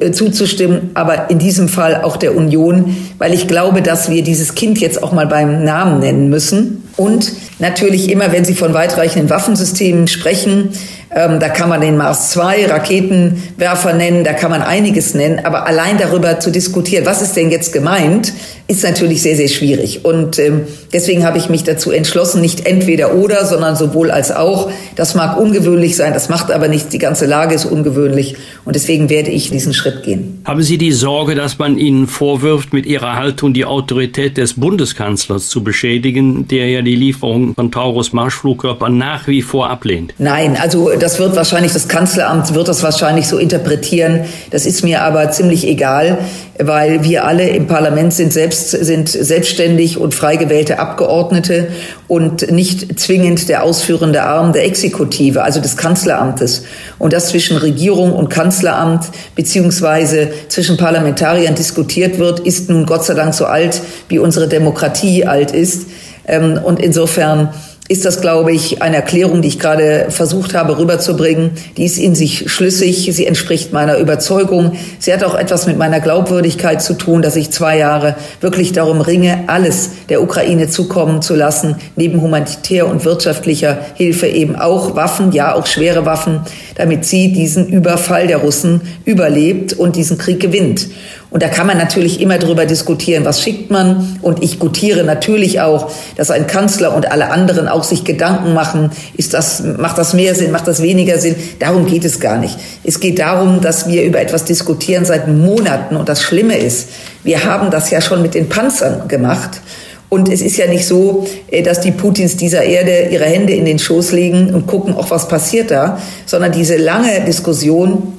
äh, 0.00 0.10
zuzustimmen, 0.12 0.90
aber 0.92 1.30
in 1.30 1.38
diesem 1.38 1.68
Fall 1.68 2.02
auch 2.02 2.18
der 2.18 2.36
Union, 2.36 2.96
weil 3.16 3.32
ich 3.32 3.48
glaube, 3.48 3.80
dass 3.80 4.10
wir 4.10 4.22
dieses 4.22 4.54
Kind 4.54 4.78
jetzt 4.78 5.02
auch 5.02 5.12
mal 5.12 5.26
beim 5.26 5.64
Namen 5.64 6.00
nennen 6.00 6.28
müssen. 6.28 6.87
Und 6.98 7.32
natürlich 7.60 8.10
immer, 8.10 8.32
wenn 8.32 8.44
Sie 8.44 8.54
von 8.54 8.74
weitreichenden 8.74 9.30
Waffensystemen 9.30 10.08
sprechen, 10.08 10.70
ähm, 11.14 11.40
da 11.40 11.48
kann 11.48 11.68
man 11.68 11.80
den 11.80 11.96
Mars 11.96 12.30
2 12.30 12.66
Raketenwerfer 12.66 13.94
nennen, 13.94 14.24
da 14.24 14.34
kann 14.34 14.50
man 14.50 14.62
einiges 14.62 15.14
nennen, 15.14 15.40
aber 15.44 15.66
allein 15.66 15.98
darüber 15.98 16.38
zu 16.40 16.50
diskutieren, 16.50 17.06
was 17.06 17.22
ist 17.22 17.36
denn 17.36 17.50
jetzt 17.50 17.72
gemeint, 17.72 18.32
ist 18.68 18.82
natürlich 18.82 19.22
sehr, 19.22 19.34
sehr 19.34 19.48
schwierig. 19.48 20.04
Und 20.04 20.38
ähm, 20.38 20.62
deswegen 20.92 21.24
habe 21.24 21.38
ich 21.38 21.48
mich 21.48 21.64
dazu 21.64 21.90
entschlossen, 21.90 22.42
nicht 22.42 22.66
entweder 22.66 23.14
oder, 23.14 23.46
sondern 23.46 23.76
sowohl 23.76 24.10
als 24.10 24.30
auch. 24.30 24.70
Das 24.94 25.14
mag 25.14 25.38
ungewöhnlich 25.38 25.96
sein, 25.96 26.12
das 26.12 26.28
macht 26.28 26.50
aber 26.50 26.68
nichts. 26.68 26.90
Die 26.90 26.98
ganze 26.98 27.24
Lage 27.24 27.54
ist 27.54 27.64
ungewöhnlich 27.64 28.36
und 28.66 28.76
deswegen 28.76 29.08
werde 29.08 29.30
ich 29.30 29.50
diesen 29.50 29.72
Schritt 29.72 30.02
gehen. 30.02 30.42
Haben 30.44 30.62
Sie 30.62 30.76
die 30.76 30.92
Sorge, 30.92 31.34
dass 31.34 31.58
man 31.58 31.78
Ihnen 31.78 32.06
vorwirft, 32.06 32.74
mit 32.74 32.84
Ihrer 32.84 33.16
Haltung 33.16 33.54
die 33.54 33.64
Autorität 33.64 34.36
des 34.36 34.54
Bundeskanzlers 34.54 35.48
zu 35.48 35.64
beschädigen, 35.64 36.46
der 36.48 36.68
ja 36.68 36.82
die 36.82 36.96
Lieferung 36.96 37.54
von 37.54 37.72
Taurus 37.72 38.12
Marschflugkörpern 38.12 38.98
nach 38.98 39.26
wie 39.28 39.40
vor 39.40 39.70
ablehnt? 39.70 40.12
Nein, 40.18 40.58
also 40.60 40.90
das 41.02 41.18
wird 41.18 41.36
wahrscheinlich, 41.36 41.72
das 41.72 41.88
Kanzleramt 41.88 42.54
wird 42.54 42.68
das 42.68 42.82
wahrscheinlich 42.82 43.28
so 43.28 43.38
interpretieren. 43.38 44.24
Das 44.50 44.66
ist 44.66 44.82
mir 44.82 45.02
aber 45.02 45.30
ziemlich 45.30 45.66
egal, 45.66 46.18
weil 46.58 47.04
wir 47.04 47.24
alle 47.24 47.48
im 47.48 47.66
Parlament 47.66 48.14
sind 48.14 48.32
selbst, 48.32 48.70
sind 48.70 49.08
selbstständig 49.08 49.98
und 49.98 50.14
frei 50.14 50.36
gewählte 50.36 50.78
Abgeordnete 50.78 51.68
und 52.06 52.50
nicht 52.50 52.98
zwingend 52.98 53.48
der 53.48 53.64
ausführende 53.64 54.22
Arm 54.22 54.52
der 54.52 54.64
Exekutive, 54.64 55.42
also 55.42 55.60
des 55.60 55.76
Kanzleramtes. 55.76 56.64
Und 56.98 57.12
das 57.12 57.28
zwischen 57.28 57.56
Regierung 57.56 58.12
und 58.12 58.28
Kanzleramt 58.28 59.04
beziehungsweise 59.34 60.30
zwischen 60.48 60.76
Parlamentariern 60.76 61.54
diskutiert 61.54 62.18
wird, 62.18 62.40
ist 62.40 62.70
nun 62.70 62.86
Gott 62.86 63.04
sei 63.04 63.14
Dank 63.14 63.34
so 63.34 63.44
alt, 63.44 63.82
wie 64.08 64.18
unsere 64.18 64.48
Demokratie 64.48 65.26
alt 65.26 65.50
ist. 65.50 65.86
Ähm, 66.26 66.58
und 66.62 66.80
insofern 66.80 67.50
ist 67.88 68.04
das, 68.04 68.20
glaube 68.20 68.52
ich, 68.52 68.82
eine 68.82 68.96
Erklärung, 68.96 69.40
die 69.40 69.48
ich 69.48 69.58
gerade 69.58 70.06
versucht 70.10 70.54
habe 70.54 70.78
rüberzubringen. 70.78 71.52
Die 71.78 71.84
ist 71.84 71.96
in 71.96 72.14
sich 72.14 72.50
schlüssig, 72.52 73.08
sie 73.10 73.26
entspricht 73.26 73.72
meiner 73.72 73.96
Überzeugung. 73.96 74.72
Sie 74.98 75.10
hat 75.10 75.24
auch 75.24 75.34
etwas 75.34 75.66
mit 75.66 75.78
meiner 75.78 76.00
Glaubwürdigkeit 76.00 76.82
zu 76.82 76.92
tun, 76.94 77.22
dass 77.22 77.34
ich 77.34 77.50
zwei 77.50 77.78
Jahre 77.78 78.16
wirklich 78.42 78.72
darum 78.72 79.00
ringe, 79.00 79.44
alles 79.46 79.90
der 80.10 80.22
Ukraine 80.22 80.68
zukommen 80.68 81.22
zu 81.22 81.34
lassen, 81.34 81.76
neben 81.96 82.20
humanitär 82.20 82.86
und 82.86 83.06
wirtschaftlicher 83.06 83.78
Hilfe 83.94 84.26
eben 84.26 84.54
auch 84.54 84.94
Waffen, 84.94 85.32
ja 85.32 85.54
auch 85.54 85.66
schwere 85.66 86.04
Waffen, 86.04 86.40
damit 86.74 87.06
sie 87.06 87.32
diesen 87.32 87.68
Überfall 87.68 88.26
der 88.26 88.38
Russen 88.38 88.82
überlebt 89.06 89.72
und 89.72 89.96
diesen 89.96 90.18
Krieg 90.18 90.40
gewinnt. 90.40 90.88
Und 91.30 91.42
da 91.42 91.48
kann 91.48 91.66
man 91.66 91.76
natürlich 91.76 92.20
immer 92.20 92.38
darüber 92.38 92.64
diskutieren, 92.64 93.24
was 93.26 93.42
schickt 93.42 93.70
man. 93.70 94.18
Und 94.22 94.42
ich 94.42 94.58
gutiere 94.58 95.04
natürlich 95.04 95.60
auch, 95.60 95.90
dass 96.16 96.30
ein 96.30 96.46
Kanzler 96.46 96.94
und 96.96 97.12
alle 97.12 97.30
anderen 97.30 97.68
auch 97.68 97.84
sich 97.84 98.04
Gedanken 98.04 98.54
machen, 98.54 98.90
ist 99.16 99.34
das, 99.34 99.62
macht 99.62 99.98
das 99.98 100.14
mehr 100.14 100.34
Sinn, 100.34 100.52
macht 100.52 100.66
das 100.66 100.80
weniger 100.82 101.18
Sinn? 101.18 101.36
Darum 101.58 101.84
geht 101.84 102.06
es 102.06 102.18
gar 102.18 102.38
nicht. 102.38 102.56
Es 102.82 102.98
geht 103.00 103.18
darum, 103.18 103.60
dass 103.60 103.86
wir 103.88 104.04
über 104.04 104.20
etwas 104.20 104.46
diskutieren 104.46 105.04
seit 105.04 105.28
Monaten. 105.28 105.96
Und 105.96 106.08
das 106.08 106.22
Schlimme 106.22 106.56
ist, 106.56 106.88
wir 107.24 107.44
haben 107.44 107.70
das 107.70 107.90
ja 107.90 108.00
schon 108.00 108.22
mit 108.22 108.34
den 108.34 108.48
Panzern 108.48 109.06
gemacht. 109.06 109.60
Und 110.08 110.30
es 110.30 110.40
ist 110.40 110.56
ja 110.56 110.66
nicht 110.66 110.86
so, 110.86 111.26
äh, 111.50 111.62
dass 111.62 111.80
die 111.80 111.90
Putins 111.90 112.38
dieser 112.38 112.62
Erde 112.62 113.10
ihre 113.10 113.26
Hände 113.26 113.52
in 113.52 113.66
den 113.66 113.78
Schoß 113.78 114.12
legen 114.12 114.54
und 114.54 114.66
gucken, 114.66 114.94
auch 114.94 115.10
was 115.10 115.28
passiert 115.28 115.70
da, 115.70 116.00
sondern 116.24 116.52
diese 116.52 116.76
lange 116.76 117.24
Diskussion 117.26 118.14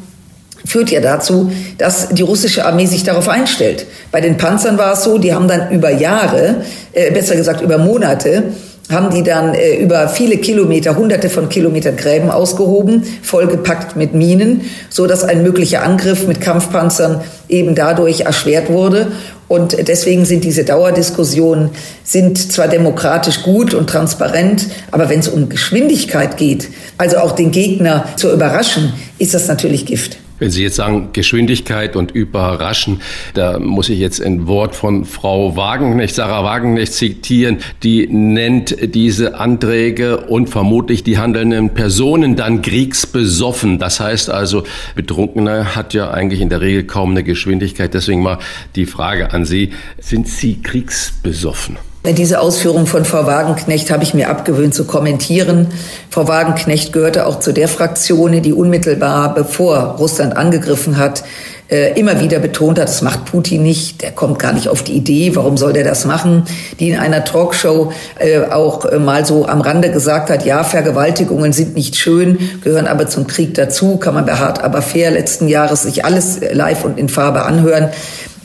führt 0.70 0.92
ja 0.92 1.02
dazu, 1.02 1.52
dass 1.80 2.10
die 2.10 2.22
russische 2.22 2.64
Armee 2.64 2.86
sich 2.86 3.04
darauf 3.04 3.28
einstellt. 3.28 3.88
Bei 4.12 4.22
den 4.22 4.38
Panzern 4.38 4.78
war 4.78 4.94
es 4.94 5.04
so, 5.04 5.18
die 5.18 5.34
haben 5.34 5.48
dann 5.48 5.72
über 5.72 5.90
Jahre, 5.90 6.58
äh, 6.94 7.12
besser 7.12 7.36
gesagt 7.36 7.62
über 7.62 7.80
Monate, 7.80 8.44
haben 8.92 9.10
die 9.10 9.24
dann 9.24 9.56
äh, 9.56 9.78
über 9.78 10.08
viele 10.10 10.38
Kilometer, 10.38 10.96
hunderte 10.96 11.30
von 11.30 11.50
Kilometern 11.50 11.98
Gräben 11.98 12.30
ausgehoben, 12.30 13.04
vollgepackt 13.24 13.96
mit 13.96 14.14
Minen, 14.14 14.62
so 14.90 15.08
dass 15.08 15.24
ein 15.24 15.42
möglicher 15.42 15.82
Angriff 15.82 16.28
mit 16.28 16.40
Kampfpanzern 16.40 17.22
eben 17.48 17.74
dadurch 17.74 18.22
erschwert 18.22 18.70
wurde. 18.70 19.08
Und 19.48 19.88
deswegen 19.88 20.26
sind 20.26 20.44
diese 20.44 20.64
Dauerdiskussionen 20.66 21.72
sind 22.04 22.52
zwar 22.52 22.68
demokratisch 22.68 23.42
gut 23.42 23.74
und 23.74 23.90
transparent, 23.90 24.68
aber 24.92 25.10
wenn 25.10 25.22
es 25.22 25.28
um 25.28 25.50
Geschwindigkeit 25.50 26.38
geht, 26.38 26.68
also 27.00 27.18
auch 27.18 27.32
den 27.32 27.50
Gegner 27.50 28.06
zu 28.18 28.32
überraschen, 28.32 28.94
ist 29.18 29.34
das 29.34 29.48
natürlich 29.48 29.88
Gift. 29.88 30.20
Wenn 30.40 30.52
Sie 30.52 30.64
jetzt 30.64 30.78
sagen 30.78 31.10
Geschwindigkeit 31.12 31.96
und 31.96 32.12
überraschen, 32.12 33.02
da 33.34 33.60
muss 33.60 33.90
ich 33.90 34.00
jetzt 34.00 34.22
ein 34.22 34.48
Wort 34.48 34.74
von 34.74 35.04
Frau 35.04 35.56
Wagenknecht, 35.56 36.16
Sarah 36.16 36.46
Wagenknecht 36.46 36.94
zitieren, 36.94 37.58
die 37.84 38.08
nennt 38.08 38.96
diese 38.96 39.38
Anträge 39.38 40.18
und 40.18 40.50
vermutlich 40.50 41.04
die 41.04 41.18
handelnden 41.18 41.74
Personen 41.74 42.38
dann 42.38 42.62
kriegsbesoffen. 42.62 43.80
Das 43.80 44.00
heißt 44.00 44.30
also, 44.30 44.64
Betrunkener 44.96 45.76
hat 45.76 45.94
ja 45.94 46.12
eigentlich 46.12 46.40
in 46.40 46.50
der 46.50 46.62
Regel 46.62 46.86
kaum 46.86 47.12
eine 47.12 47.24
Geschwindigkeit. 47.24 47.94
Deswegen 47.94 48.24
mal 48.24 48.40
die 48.76 48.86
Frage 48.86 49.34
an 49.34 49.44
Sie, 49.46 49.72
sind 50.00 50.28
Sie 50.28 50.62
kriegsbesoffen? 50.62 51.89
Diese 52.06 52.40
Ausführung 52.40 52.88
von 52.88 53.04
Frau 53.04 53.26
Wagenknecht 53.26 53.92
habe 53.92 54.04
ich 54.04 54.14
mir 54.14 54.30
abgewöhnt 54.30 54.74
zu 54.74 54.86
kommentieren. 54.86 55.68
Frau 56.10 56.30
Wagenknecht 56.30 56.94
gehörte 56.94 57.28
auch 57.28 57.40
zu 57.40 57.52
der 57.52 57.68
Fraktion, 57.68 58.42
die 58.42 58.54
unmittelbar 58.54 59.34
bevor 59.34 59.98
Russland 60.00 60.38
angegriffen 60.38 60.98
hat, 60.98 61.24
äh, 61.70 62.00
immer 62.00 62.22
wieder 62.22 62.40
betont 62.40 62.80
hat, 62.80 62.88
das 62.88 63.02
macht 63.02 63.26
Putin 63.26 63.64
nicht, 63.64 64.02
der 64.02 64.12
kommt 64.12 64.40
gar 64.40 64.54
nicht 64.54 64.70
auf 64.70 64.82
die 64.82 64.94
Idee, 64.94 65.36
warum 65.36 65.58
soll 65.58 65.74
der 65.74 65.84
das 65.84 66.06
machen, 66.06 66.46
die 66.80 66.90
in 66.90 66.98
einer 66.98 67.26
Talkshow 67.26 67.92
äh, 68.18 68.46
auch 68.50 68.86
äh, 68.86 68.98
mal 68.98 69.26
so 69.26 69.46
am 69.46 69.62
Rande 69.62 69.92
gesagt 69.92 70.30
hat, 70.30 70.46
ja, 70.46 70.64
Vergewaltigungen 70.64 71.54
sind 71.54 71.76
nicht 71.76 71.98
schön, 71.98 72.40
gehören 72.64 72.88
aber 72.88 73.08
zum 73.08 73.28
Krieg 73.28 73.54
dazu, 73.54 73.98
kann 73.98 74.14
man 74.16 74.26
bei 74.26 74.36
Hart 74.36 74.64
aber 74.64 74.82
fair 74.82 75.12
letzten 75.12 75.48
Jahres 75.48 75.84
sich 75.84 76.06
alles 76.06 76.40
live 76.54 76.86
und 76.86 76.98
in 76.98 77.10
Farbe 77.10 77.44
anhören. 77.44 77.90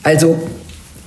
Also 0.03 0.38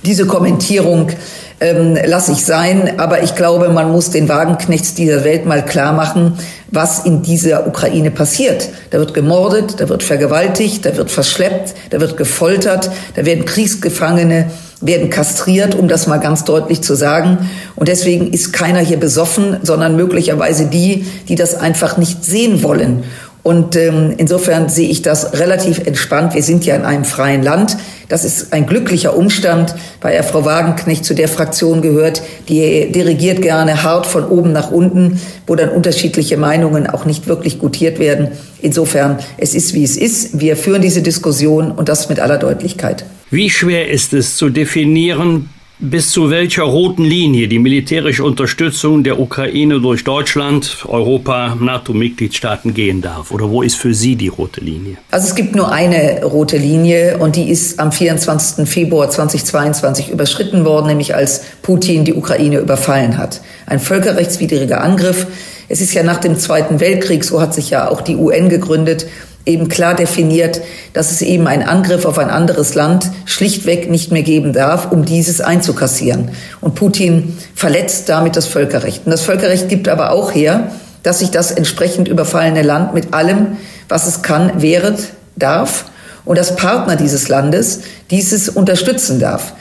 diese 0.04 0.26
Kommentierung 0.26 1.10
ähm, 1.60 1.98
lasse 2.04 2.32
ich 2.32 2.44
sein. 2.44 2.98
Aber 2.98 3.22
ich 3.22 3.34
glaube, 3.34 3.68
man 3.68 3.90
muss 3.90 4.10
den 4.10 4.28
Wagenknechts 4.28 4.94
dieser 4.94 5.24
Welt 5.24 5.46
mal 5.46 5.64
klar 5.64 5.92
machen, 5.92 6.38
was 6.70 7.04
in 7.04 7.22
dieser 7.22 7.66
Ukraine 7.66 8.10
passiert. 8.10 8.68
Da 8.90 8.98
wird 8.98 9.14
gemordet, 9.14 9.80
da 9.80 9.88
wird 9.88 10.02
vergewaltigt, 10.02 10.84
da 10.84 10.96
wird 10.96 11.10
verschleppt, 11.10 11.74
da 11.90 12.00
wird 12.00 12.16
gefoltert, 12.16 12.90
da 13.14 13.24
werden 13.24 13.44
Kriegsgefangene 13.44 14.50
werden 14.80 15.10
kastriert, 15.10 15.74
um 15.74 15.88
das 15.88 16.06
mal 16.06 16.18
ganz 16.18 16.44
deutlich 16.44 16.82
zu 16.82 16.94
sagen. 16.94 17.50
Und 17.74 17.88
deswegen 17.88 18.32
ist 18.32 18.52
keiner 18.52 18.80
hier 18.80 18.98
besoffen, 18.98 19.56
sondern 19.62 19.96
möglicherweise 19.96 20.66
die, 20.66 21.04
die 21.28 21.34
das 21.34 21.56
einfach 21.56 21.96
nicht 21.96 22.24
sehen 22.24 22.62
wollen. 22.62 23.02
Und 23.48 23.76
ähm, 23.76 24.12
insofern 24.18 24.68
sehe 24.68 24.90
ich 24.90 25.00
das 25.00 25.40
relativ 25.40 25.78
entspannt. 25.86 26.34
Wir 26.34 26.42
sind 26.42 26.66
ja 26.66 26.76
in 26.76 26.84
einem 26.84 27.06
freien 27.06 27.42
Land. 27.42 27.78
Das 28.10 28.22
ist 28.22 28.52
ein 28.52 28.66
glücklicher 28.66 29.16
Umstand, 29.16 29.74
weil 30.02 30.12
er 30.12 30.22
Frau 30.22 30.44
Wagenknecht 30.44 31.02
zu 31.02 31.14
der 31.14 31.28
Fraktion 31.28 31.80
gehört, 31.80 32.20
die 32.50 32.92
dirigiert 32.92 33.40
gerne 33.40 33.82
hart 33.82 34.04
von 34.04 34.26
oben 34.26 34.52
nach 34.52 34.70
unten, 34.70 35.18
wo 35.46 35.54
dann 35.54 35.70
unterschiedliche 35.70 36.36
Meinungen 36.36 36.88
auch 36.88 37.06
nicht 37.06 37.26
wirklich 37.26 37.58
gutiert 37.58 37.98
werden. 37.98 38.32
Insofern, 38.60 39.18
es 39.38 39.54
ist 39.54 39.72
wie 39.72 39.82
es 39.82 39.96
ist. 39.96 40.38
Wir 40.38 40.54
führen 40.54 40.82
diese 40.82 41.00
Diskussion 41.00 41.70
und 41.70 41.88
das 41.88 42.10
mit 42.10 42.20
aller 42.20 42.36
Deutlichkeit. 42.36 43.06
Wie 43.30 43.48
schwer 43.48 43.88
ist 43.88 44.12
es 44.12 44.36
zu 44.36 44.50
definieren, 44.50 45.48
bis 45.80 46.10
zu 46.10 46.30
welcher 46.30 46.64
roten 46.64 47.04
Linie 47.04 47.46
die 47.46 47.60
militärische 47.60 48.24
Unterstützung 48.24 49.04
der 49.04 49.20
Ukraine 49.20 49.80
durch 49.80 50.02
Deutschland, 50.02 50.84
Europa, 50.88 51.56
NATO-Mitgliedstaaten 51.58 52.74
gehen 52.74 53.00
darf? 53.00 53.30
Oder 53.30 53.48
wo 53.48 53.62
ist 53.62 53.76
für 53.76 53.94
Sie 53.94 54.16
die 54.16 54.28
rote 54.28 54.60
Linie? 54.60 54.96
Also 55.10 55.28
es 55.28 55.34
gibt 55.36 55.54
nur 55.54 55.70
eine 55.70 56.24
rote 56.24 56.56
Linie 56.56 57.18
und 57.18 57.36
die 57.36 57.48
ist 57.48 57.78
am 57.78 57.92
24. 57.92 58.68
Februar 58.68 59.08
2022 59.08 60.10
überschritten 60.10 60.64
worden, 60.64 60.88
nämlich 60.88 61.14
als 61.14 61.42
Putin 61.62 62.04
die 62.04 62.14
Ukraine 62.14 62.58
überfallen 62.58 63.16
hat. 63.16 63.40
Ein 63.66 63.78
völkerrechtswidriger 63.78 64.80
Angriff. 64.80 65.26
Es 65.68 65.80
ist 65.80 65.94
ja 65.94 66.02
nach 66.02 66.18
dem 66.18 66.36
Zweiten 66.38 66.80
Weltkrieg, 66.80 67.22
so 67.22 67.40
hat 67.40 67.54
sich 67.54 67.70
ja 67.70 67.88
auch 67.88 68.00
die 68.00 68.16
UN 68.16 68.48
gegründet, 68.48 69.06
eben 69.48 69.68
klar 69.68 69.94
definiert, 69.94 70.60
dass 70.92 71.10
es 71.10 71.22
eben 71.22 71.46
einen 71.46 71.64
Angriff 71.64 72.04
auf 72.04 72.18
ein 72.18 72.30
anderes 72.30 72.74
Land 72.74 73.10
schlichtweg 73.24 73.90
nicht 73.90 74.12
mehr 74.12 74.22
geben 74.22 74.52
darf, 74.52 74.92
um 74.92 75.04
dieses 75.04 75.40
einzukassieren. 75.40 76.30
Und 76.60 76.74
Putin 76.74 77.36
verletzt 77.54 78.08
damit 78.08 78.36
das 78.36 78.46
Völkerrecht. 78.46 79.06
Und 79.06 79.10
das 79.10 79.22
Völkerrecht 79.22 79.68
gibt 79.68 79.88
aber 79.88 80.12
auch 80.12 80.32
her, 80.32 80.70
dass 81.02 81.20
sich 81.20 81.30
das 81.30 81.50
entsprechend 81.50 82.06
überfallene 82.06 82.62
Land 82.62 82.94
mit 82.94 83.14
allem, 83.14 83.56
was 83.88 84.06
es 84.06 84.22
kann, 84.22 84.60
wehret 84.60 85.08
darf 85.36 85.86
und 86.24 86.36
dass 86.36 86.56
Partner 86.56 86.96
dieses 86.96 87.28
Landes 87.28 87.80
dieses 88.10 88.48
unterstützen 88.48 89.18
darf. 89.18 89.54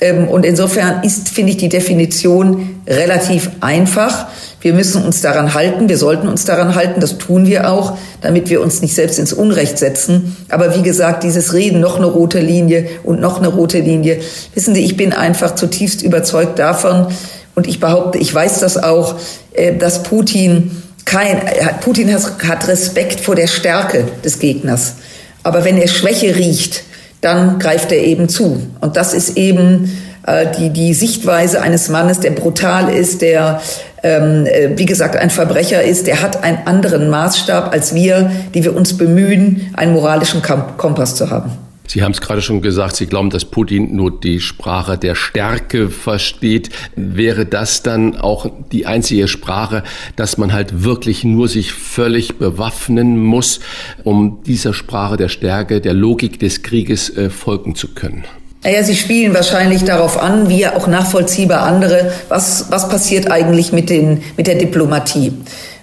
Ähm, 0.00 0.28
und 0.28 0.44
insofern 0.44 1.02
ist, 1.02 1.28
finde 1.28 1.52
ich, 1.52 1.56
die 1.56 1.68
Definition 1.68 2.80
relativ 2.86 3.50
einfach. 3.60 4.28
Wir 4.60 4.72
müssen 4.72 5.04
uns 5.04 5.20
daran 5.20 5.54
halten, 5.54 5.88
wir 5.88 5.98
sollten 5.98 6.28
uns 6.28 6.44
daran 6.44 6.74
halten, 6.74 7.00
das 7.00 7.18
tun 7.18 7.46
wir 7.46 7.70
auch, 7.70 7.96
damit 8.20 8.50
wir 8.50 8.60
uns 8.60 8.82
nicht 8.82 8.94
selbst 8.94 9.18
ins 9.18 9.32
Unrecht 9.32 9.78
setzen. 9.78 10.36
Aber 10.48 10.74
wie 10.76 10.82
gesagt, 10.82 11.22
dieses 11.22 11.52
Reden, 11.52 11.80
noch 11.80 11.96
eine 11.96 12.06
rote 12.06 12.40
Linie 12.40 12.88
und 13.04 13.20
noch 13.20 13.38
eine 13.38 13.48
rote 13.48 13.78
Linie, 13.78 14.20
wissen 14.54 14.74
Sie, 14.74 14.84
ich 14.84 14.96
bin 14.96 15.12
einfach 15.12 15.54
zutiefst 15.54 16.02
überzeugt 16.02 16.58
davon 16.58 17.06
und 17.54 17.66
ich 17.66 17.80
behaupte, 17.80 18.18
ich 18.18 18.34
weiß 18.34 18.60
das 18.60 18.82
auch, 18.82 19.16
äh, 19.52 19.76
dass 19.76 20.02
Putin 20.02 20.82
kein, 21.04 21.40
Putin 21.80 22.14
hat 22.14 22.68
Respekt 22.68 23.20
vor 23.20 23.34
der 23.34 23.46
Stärke 23.46 24.04
des 24.24 24.38
Gegners. 24.40 24.96
Aber 25.42 25.64
wenn 25.64 25.78
er 25.78 25.88
Schwäche 25.88 26.36
riecht, 26.36 26.82
dann 27.20 27.58
greift 27.58 27.92
er 27.92 28.02
eben 28.02 28.28
zu. 28.28 28.62
Und 28.80 28.96
das 28.96 29.14
ist 29.14 29.36
eben 29.36 29.90
äh, 30.26 30.46
die, 30.58 30.70
die 30.70 30.94
Sichtweise 30.94 31.62
eines 31.62 31.88
Mannes, 31.88 32.20
der 32.20 32.30
brutal 32.30 32.92
ist, 32.92 33.22
der, 33.22 33.60
ähm, 34.02 34.46
äh, 34.46 34.70
wie 34.76 34.86
gesagt, 34.86 35.16
ein 35.16 35.30
Verbrecher 35.30 35.82
ist, 35.82 36.06
der 36.06 36.22
hat 36.22 36.44
einen 36.44 36.58
anderen 36.66 37.10
Maßstab 37.10 37.72
als 37.72 37.94
wir, 37.94 38.30
die 38.54 38.64
wir 38.64 38.76
uns 38.76 38.96
bemühen, 38.96 39.72
einen 39.74 39.92
moralischen 39.92 40.42
Kompass 40.76 41.14
zu 41.14 41.30
haben. 41.30 41.67
Sie 41.88 42.02
haben 42.02 42.12
es 42.12 42.20
gerade 42.20 42.42
schon 42.42 42.60
gesagt, 42.60 42.96
Sie 42.96 43.06
glauben, 43.06 43.30
dass 43.30 43.46
Putin 43.46 43.96
nur 43.96 44.20
die 44.20 44.40
Sprache 44.40 44.98
der 44.98 45.14
Stärke 45.14 45.88
versteht. 45.88 46.68
Wäre 46.94 47.46
das 47.46 47.82
dann 47.82 48.16
auch 48.16 48.50
die 48.72 48.84
einzige 48.84 49.26
Sprache, 49.26 49.82
dass 50.14 50.36
man 50.36 50.52
halt 50.52 50.84
wirklich 50.84 51.24
nur 51.24 51.48
sich 51.48 51.72
völlig 51.72 52.36
bewaffnen 52.36 53.18
muss, 53.18 53.60
um 54.04 54.42
dieser 54.46 54.74
Sprache 54.74 55.16
der 55.16 55.28
Stärke, 55.28 55.80
der 55.80 55.94
Logik 55.94 56.38
des 56.38 56.62
Krieges 56.62 57.08
äh, 57.16 57.30
folgen 57.30 57.74
zu 57.74 57.88
können? 57.88 58.24
Naja, 58.64 58.82
Sie 58.82 58.96
spielen 58.96 59.32
wahrscheinlich 59.32 59.84
darauf 59.84 60.20
an, 60.20 60.50
wie 60.50 60.66
auch 60.66 60.88
nachvollziehbar 60.88 61.62
andere, 61.62 62.12
was, 62.28 62.66
was 62.70 62.88
passiert 62.90 63.30
eigentlich 63.30 63.72
mit, 63.72 63.88
den, 63.88 64.22
mit 64.36 64.46
der 64.46 64.56
Diplomatie 64.56 65.32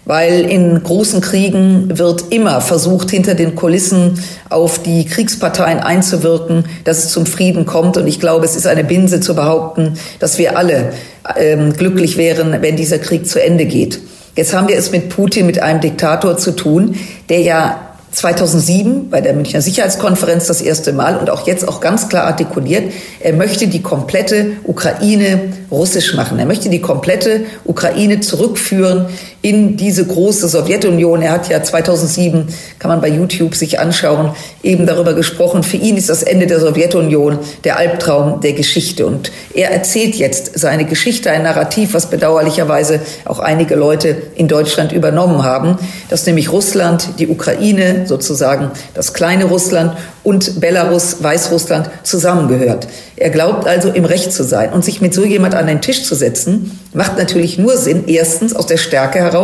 weil 0.06 0.42
in 0.42 0.82
großen 0.82 1.20
Kriegen 1.20 1.98
wird 1.98 2.26
immer 2.30 2.62
versucht, 2.62 3.10
hinter 3.10 3.34
den 3.34 3.56
Kulissen 3.56 4.20
auf 4.50 4.80
die 4.80 5.06
Kriegsparteien 5.06 5.80
einzuwirken, 5.80 6.66
dass 6.84 7.04
es 7.04 7.10
zum 7.10 7.26
Frieden 7.26 7.66
kommt. 7.66 7.98
Und 7.98 8.08
ich 8.08 8.20
glaube, 8.20 8.46
es 8.46 8.56
ist 8.56 8.68
eine 8.68 8.84
Binse 8.84 9.20
zu 9.20 9.36
behaupten, 9.36 9.98
dass 10.20 10.38
wir 10.38 10.58
alle 10.58 10.94
ähm, 11.36 11.74
glücklich 11.74 12.18
wären, 12.18 12.62
wenn 12.62 12.76
dieser 12.76 13.00
Krieg 13.00 13.28
zu 13.28 13.44
Ende 13.44 13.66
geht. 13.66 14.00
Jetzt 14.36 14.54
haben 14.54 14.68
wir 14.68 14.78
es 14.78 14.92
mit 14.92 15.10
Putin, 15.10 15.46
mit 15.46 15.62
einem 15.62 15.82
Diktator 15.82 16.38
zu 16.38 16.52
tun, 16.52 16.96
der 17.30 17.42
ja 17.42 17.80
2007 18.16 19.10
bei 19.10 19.20
der 19.20 19.34
Münchner 19.34 19.62
Sicherheitskonferenz 19.62 20.48
das 20.48 20.62
erste 20.62 20.94
Mal 20.94 21.18
und 21.18 21.30
auch 21.30 21.46
jetzt 21.48 21.68
auch 21.68 21.82
ganz 21.82 22.08
klar 22.08 22.24
artikuliert, 22.24 22.94
er 23.20 23.34
möchte 23.34 23.68
die 23.68 23.82
komplette 23.82 24.54
Ukraine 24.64 25.54
russisch 25.70 26.14
machen. 26.16 26.40
Er 26.40 26.46
möchte 26.46 26.70
die 26.70 26.80
komplette 26.80 27.42
Ukraine 27.66 28.22
zurückführen 28.22 29.08
in 29.46 29.78
diese 29.78 30.04
große 30.04 30.48
Sowjetunion. 30.48 31.22
Er 31.22 31.34
hat 31.34 31.50
ja 31.50 31.62
2007, 31.62 32.48
kann 32.80 32.90
man 32.90 33.00
bei 33.00 33.10
YouTube 33.10 33.54
sich 33.54 33.78
anschauen, 33.78 34.32
eben 34.64 34.88
darüber 34.88 35.14
gesprochen. 35.14 35.62
Für 35.62 35.78
ihn 35.78 35.98
ist 35.98 36.10
das 36.10 36.24
Ende 36.24 36.48
der 36.48 36.60
Sowjetunion 36.60 37.38
der 37.64 37.78
Albtraum 37.78 38.42
der 38.42 38.54
Geschichte. 38.54 39.06
Und 39.06 39.32
er 39.54 39.70
erzählt 39.70 40.16
jetzt 40.16 40.58
seine 40.58 40.86
Geschichte, 40.86 41.30
ein 41.30 41.44
Narrativ, 41.44 41.94
was 41.94 42.10
bedauerlicherweise 42.10 43.02
auch 43.26 43.38
einige 43.38 43.76
Leute 43.76 44.18
in 44.34 44.48
Deutschland 44.48 44.92
übernommen 44.92 45.44
haben, 45.44 45.78
dass 46.10 46.26
nämlich 46.26 46.52
Russland, 46.52 47.20
die 47.20 47.28
Ukraine, 47.28 48.08
sozusagen 48.08 48.72
das 48.96 49.14
kleine 49.14 49.46
Russland 49.46 49.96
und 50.24 50.60
Belarus, 50.60 51.22
Weißrussland 51.22 51.92
zusammengehört. 52.02 52.88
Er 53.16 53.30
glaubt 53.30 53.68
also 53.68 53.90
im 53.90 54.06
Recht 54.06 54.34
zu 54.34 54.44
sein 54.44 54.74
und 54.74 54.84
sich 54.84 55.02
mit 55.02 55.14
so 55.14 55.24
jemand 55.24 55.54
an 55.54 55.68
den 55.68 55.82
Tisch 55.82 56.04
zu 56.04 56.16
setzen, 56.16 56.80
macht 56.94 57.18
natürlich 57.20 57.60
nur 57.60 57.78
Sinn, 57.78 58.06
erstens 58.08 58.56
aus 58.56 58.66
der 58.66 58.78
Stärke 58.78 59.20
heraus 59.20 59.35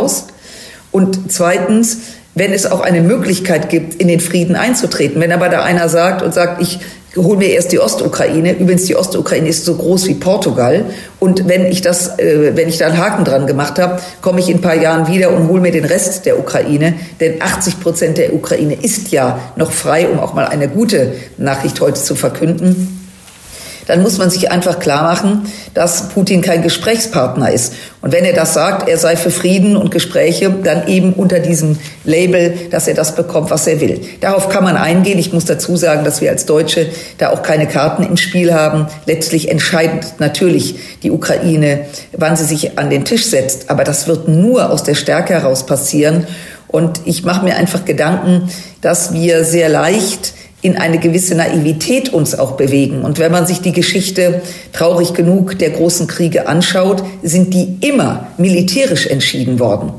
und 0.91 1.32
zweitens, 1.32 1.97
wenn 2.36 2.54
es 2.54 2.65
auch 2.65 2.82
eine 2.82 3.01
Möglichkeit 3.01 3.69
gibt, 3.69 3.95
in 3.95 4.08
den 4.08 4.19
Frieden 4.19 4.56
einzutreten. 4.56 5.21
Wenn 5.21 5.32
aber 5.32 5.49
da 5.49 5.63
einer 5.63 5.89
sagt 5.89 6.21
und 6.21 6.34
sagt, 6.34 6.62
ich 6.62 6.80
hol 7.17 7.36
mir 7.36 7.49
erst 7.49 7.73
die 7.73 7.80
Ostukraine. 7.80 8.58
Übrigens, 8.58 8.86
die 8.86 8.95
Ostukraine 8.95 9.49
ist 9.49 9.65
so 9.65 9.75
groß 9.75 10.08
wie 10.08 10.13
Portugal. 10.13 10.86
Und 11.19 11.49
wenn 11.49 11.65
ich 11.65 11.82
das, 11.82 12.17
äh, 12.19 12.56
wenn 12.56 12.69
ich 12.69 12.77
da 12.77 12.88
einen 12.88 12.97
Haken 12.97 13.25
dran 13.25 13.47
gemacht 13.47 13.80
habe, 13.80 13.99
komme 14.21 14.39
ich 14.39 14.49
in 14.49 14.58
ein 14.58 14.62
paar 14.62 14.75
Jahren 14.75 15.08
wieder 15.08 15.32
und 15.32 15.49
hole 15.49 15.60
mir 15.60 15.71
den 15.71 15.84
Rest 15.84 16.25
der 16.25 16.39
Ukraine. 16.39 16.93
Denn 17.19 17.41
80 17.41 17.82
Prozent 17.82 18.17
der 18.17 18.34
Ukraine 18.34 18.75
ist 18.82 19.12
ja 19.12 19.39
noch 19.58 19.73
frei, 19.73 20.08
um 20.08 20.19
auch 20.19 20.34
mal 20.34 20.45
eine 20.45 20.69
gute 20.69 21.13
Nachricht 21.38 21.82
heute 21.82 22.01
zu 22.01 22.15
verkünden 22.15 23.01
dann 23.91 24.04
muss 24.04 24.17
man 24.17 24.30
sich 24.30 24.49
einfach 24.49 24.80
klar 24.80 25.04
machen, 25.04 25.51
dass 25.73 26.08
Putin 26.10 26.41
kein 26.41 26.62
Gesprächspartner 26.62 27.51
ist. 27.51 27.73
Und 27.99 28.13
wenn 28.13 28.23
er 28.23 28.32
das 28.32 28.54
sagt, 28.54 28.88
er 28.88 28.97
sei 28.97 29.17
für 29.17 29.32
Frieden 29.32 29.75
und 29.75 29.91
Gespräche, 29.91 30.49
dann 30.49 30.88
eben 30.88 31.12
unter 31.12 31.39
diesem 31.39 31.77
Label, 32.06 32.54
dass 32.71 32.88
er 32.88 32.93
das 32.93 33.15
bekommt, 33.15 33.51
was 33.51 33.67
er 33.67 33.82
will. 33.82 33.99
Darauf 34.21 34.47
kann 34.47 34.63
man 34.63 34.77
eingehen. 34.77 35.19
Ich 35.19 35.34
muss 35.34 35.43
dazu 35.43 35.75
sagen, 35.75 36.06
dass 36.06 36.21
wir 36.21 36.30
als 36.30 36.45
Deutsche 36.45 36.88
da 37.17 37.32
auch 37.32 37.43
keine 37.43 37.67
Karten 37.67 38.04
im 38.04 38.15
Spiel 38.15 38.54
haben. 38.54 38.88
Letztlich 39.08 39.51
entscheidet 39.51 40.19
natürlich 40.19 40.75
die 41.04 41.12
Ukraine, 41.12 41.88
wann 42.13 42.38
sie 42.38 42.45
sich 42.45 42.80
an 42.80 42.89
den 42.89 43.04
Tisch 43.04 43.25
setzt. 43.25 43.69
Aber 43.69 43.84
das 43.84 44.08
wird 44.08 44.30
nur 44.30 44.69
aus 44.69 44.84
der 44.84 44.95
Stärke 44.95 45.34
heraus 45.34 45.65
passieren. 45.65 46.27
Und 46.69 47.01
ich 47.04 47.25
mache 47.25 47.43
mir 47.43 47.58
einfach 47.58 47.84
Gedanken, 47.84 48.49
dass 48.80 49.12
wir 49.12 49.43
sehr 49.43 49.67
leicht 49.67 50.34
in 50.62 50.78
eine 50.78 51.00
gewisse 51.00 51.36
Naivität 51.36 52.13
uns 52.13 52.38
auch 52.38 52.52
bewegen. 52.52 53.02
Und 53.02 53.19
wenn 53.19 53.32
man 53.32 53.47
sich 53.47 53.62
die 53.62 53.71
Geschichte 53.71 54.41
traurig 54.74 55.13
genug 55.13 55.58
der 55.58 55.71
großen 55.71 56.08
Kriege 56.08 56.47
anschaut, 56.47 57.04
sind 57.24 57.54
die 57.54 57.78
immer 57.82 58.28
militärisch 58.38 59.08
entschieden 59.08 59.60
worden. 59.60 59.93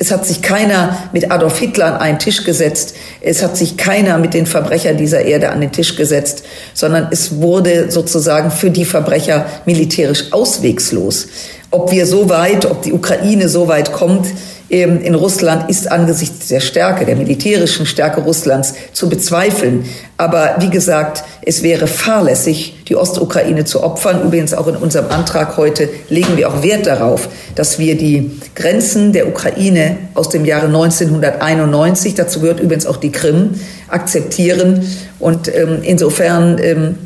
Es 0.00 0.12
hat 0.12 0.24
sich 0.24 0.42
keiner 0.42 0.96
mit 1.12 1.30
Adolf 1.30 1.58
Hitler 1.58 1.86
an 1.86 1.96
einen 1.96 2.18
Tisch 2.20 2.44
gesetzt. 2.44 2.94
Es 3.20 3.42
hat 3.42 3.56
sich 3.56 3.76
keiner 3.76 4.18
mit 4.18 4.32
den 4.32 4.46
Verbrechern 4.46 4.96
dieser 4.96 5.22
Erde 5.22 5.50
an 5.50 5.60
den 5.60 5.72
Tisch 5.72 5.96
gesetzt, 5.96 6.44
sondern 6.72 7.08
es 7.10 7.40
wurde 7.40 7.90
sozusagen 7.90 8.52
für 8.52 8.70
die 8.70 8.84
Verbrecher 8.84 9.46
militärisch 9.66 10.32
auswegslos. 10.32 11.26
Ob 11.72 11.90
wir 11.90 12.06
so 12.06 12.28
weit, 12.28 12.64
ob 12.64 12.82
die 12.82 12.92
Ukraine 12.92 13.48
so 13.48 13.66
weit 13.66 13.92
kommt, 13.92 14.28
in 14.68 15.14
Russland 15.14 15.70
ist 15.70 15.90
angesichts 15.90 16.48
der 16.48 16.60
Stärke, 16.60 17.06
der 17.06 17.16
militärischen 17.16 17.86
Stärke 17.86 18.20
Russlands 18.20 18.74
zu 18.92 19.08
bezweifeln. 19.08 19.86
Aber 20.18 20.56
wie 20.58 20.68
gesagt, 20.68 21.24
es 21.40 21.62
wäre 21.62 21.86
fahrlässig, 21.86 22.84
die 22.86 22.94
Ostukraine 22.94 23.64
zu 23.64 23.82
opfern. 23.82 24.22
Übrigens 24.24 24.52
auch 24.52 24.66
in 24.66 24.76
unserem 24.76 25.10
Antrag 25.10 25.56
heute 25.56 25.88
legen 26.10 26.36
wir 26.36 26.50
auch 26.50 26.62
Wert 26.62 26.86
darauf, 26.86 27.28
dass 27.54 27.78
wir 27.78 27.96
die 27.96 28.38
Grenzen 28.54 29.14
der 29.14 29.28
Ukraine 29.28 29.96
aus 30.12 30.28
dem 30.28 30.44
Jahre 30.44 30.66
1991, 30.66 32.14
dazu 32.14 32.40
gehört 32.40 32.60
übrigens 32.60 32.84
auch 32.84 32.98
die 32.98 33.12
Krim, 33.12 33.54
akzeptieren. 33.88 34.86
Und 35.18 35.48
ähm, 35.48 35.78
insofern 35.82 36.58
ähm, 36.58 36.96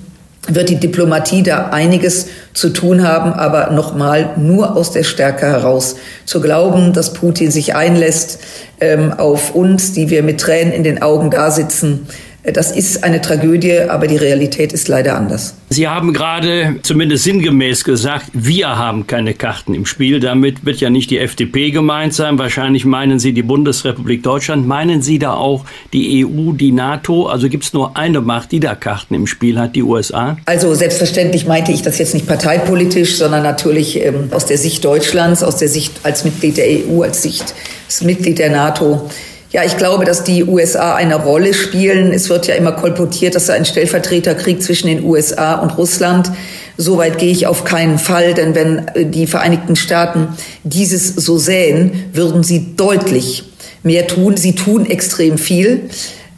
wird 0.49 0.71
die 0.71 0.81
Diplomatie 0.81 1.43
da 1.43 1.69
einiges 1.69 2.27
zu 2.53 2.71
tun 2.71 3.07
haben, 3.07 3.33
aber 3.33 3.71
nochmal 3.71 4.31
nur 4.37 4.77
aus 4.77 4.91
der 4.91 5.05
Stärke 5.05 5.47
heraus. 5.47 5.97
Zu 6.25 6.41
glauben, 6.41 6.93
dass 6.93 7.13
Putin 7.13 7.51
sich 7.51 7.77
einlässt 7.77 8.41
ähm, 8.81 9.13
auf 9.13 9.55
uns, 9.55 9.93
die 9.93 10.11
wir 10.11 10.23
mit 10.23 10.41
Tränen 10.41 10.73
in 10.73 10.83
den 10.83 11.01
Augen 11.01 11.31
da 11.31 11.51
sitzen, 11.51 12.09
das 12.45 12.73
ist 12.73 13.05
eine 13.05 13.21
Tragödie, 13.21 13.83
aber 13.83 14.09
die 14.09 14.17
Realität 14.17 14.73
ist 14.73 14.89
leider 14.89 15.17
anders. 15.17 15.55
Sie 15.71 15.87
haben 15.87 16.13
gerade 16.13 16.77
zumindest 16.83 17.23
sinngemäß 17.23 17.85
gesagt, 17.85 18.27
wir 18.33 18.77
haben 18.77 19.07
keine 19.07 19.33
Karten 19.35 19.75
im 19.75 19.87
Spiel. 19.87 20.19
Damit 20.19 20.67
wird 20.67 20.81
ja 20.81 20.91
nicht 20.91 21.11
die 21.11 21.19
FDP 21.19 21.71
gemeint 21.71 22.15
sein. 22.15 22.39
Wahrscheinlich 22.39 22.85
meinen 22.85 23.21
Sie 23.21 23.33
die 23.33 23.45
Bundesrepublik 23.45 24.25
Deutschland. 24.25 24.67
Meinen 24.67 25.03
Sie 25.03 25.21
da 25.21 25.35
auch 25.35 25.65
die 25.93 26.27
EU, 26.27 26.53
die 26.53 26.73
NATO? 26.73 27.27
Also 27.27 27.49
gibt 27.49 27.63
es 27.63 27.73
nur 27.73 27.97
eine 27.97 28.21
Macht, 28.21 28.51
die 28.51 28.61
da 28.61 28.75
Karten 28.75 29.15
im 29.15 29.29
Spiel 29.29 29.59
hat, 29.59 29.77
die 29.77 29.85
USA? 29.85 30.37
Also 30.45 30.75
selbstverständlich 30.75 31.47
meinte 31.47 31.71
ich 31.71 31.83
das 31.83 31.99
jetzt 31.99 32.13
nicht 32.13 32.27
parteipolitisch, 32.27 33.17
sondern 33.19 33.45
natürlich 33.45 34.05
ähm, 34.05 34.31
aus 34.33 34.47
der 34.47 34.59
Sicht 34.59 34.85
Deutschlands, 34.85 35.45
aus 35.45 35.59
der 35.59 35.69
Sicht 35.69 35.93
als 36.03 36.25
Mitglied 36.25 36.57
der 36.57 36.67
EU, 36.67 37.03
als 37.03 37.23
Sicht 37.23 37.55
als 37.87 38.03
Mitglied 38.03 38.39
der 38.39 38.51
NATO. 38.51 39.09
Ja, 39.53 39.63
ich 39.65 39.77
glaube, 39.77 40.07
dass 40.07 40.25
die 40.25 40.45
USA 40.45 40.95
eine 40.95 41.17
Rolle 41.17 41.53
spielen. 41.53 42.13
Es 42.13 42.31
wird 42.31 42.47
ja 42.47 42.55
immer 42.55 42.73
kolportiert, 42.73 43.35
dass 43.35 43.47
da 43.47 43.53
ein 43.53 43.67
Stellvertreterkrieg 43.67 44.63
zwischen 44.63 44.87
den 44.87 45.05
USA 45.05 45.57
und 45.57 45.77
Russland. 45.77 46.33
Soweit 46.79 47.19
gehe 47.19 47.31
ich 47.31 47.47
auf 47.47 47.65
keinen 47.65 47.99
Fall, 47.99 48.33
denn 48.33 48.55
wenn 48.55 48.89
äh, 48.95 49.05
die 49.05 49.27
Vereinigten 49.27 49.77
Staaten 49.77 50.29
dieses 50.65 51.15
so 51.15 51.37
sähen, 51.37 52.05
würden 52.15 52.43
sie 52.43 52.75
deutlich 52.77 53.45
mehr 53.83 54.07
tun. 54.07 54.39
Sie 54.39 54.55
tun 54.55 54.87
extrem 54.87 55.37
viel. 55.37 55.91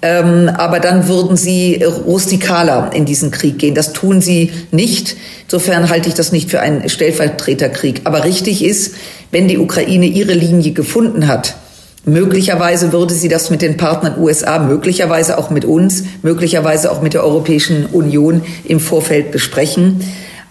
Ähm, 0.03 0.51
aber 0.53 0.81
dann 0.81 1.07
würden 1.07 1.37
sie 1.37 1.85
rustikaler 1.85 2.91
in 2.95 3.05
diesen 3.05 3.31
Krieg 3.31 3.59
gehen. 3.59 3.77
Das 3.77 3.93
tun 3.93 4.23
sie 4.23 4.51
nicht. 4.73 5.17
Insofern 5.45 5.89
halte 5.89 6.09
ich 6.09 6.15
das 6.17 6.33
nicht 6.33 6.51
für 6.51 6.61
einen 6.61 6.89
Stellvertreterkrieg. 6.89 8.01
Aber 8.05 8.25
richtig 8.25 8.65
ist, 8.65 8.97
wenn 9.31 9.47
die 9.47 9.59
Ukraine 9.59 10.07
ihre 10.07 10.35
Linie 10.35 10.73
gefunden 10.73 11.29
hat, 11.29 11.55
Möglicherweise 12.07 12.93
würde 12.93 13.15
sie 13.15 13.29
das 13.29 13.49
mit 13.51 13.63
den 13.63 13.77
Partnern 13.77 14.19
USA, 14.19 14.59
möglicherweise 14.59 15.39
auch 15.39 15.49
mit 15.51 15.65
uns, 15.65 16.05
möglicherweise 16.23 16.93
auch 16.93 17.01
mit 17.01 17.15
der 17.15 17.25
Europäischen 17.25 17.87
Union 17.87 18.43
im 18.65 18.79
Vorfeld 18.79 19.31
besprechen. 19.31 20.01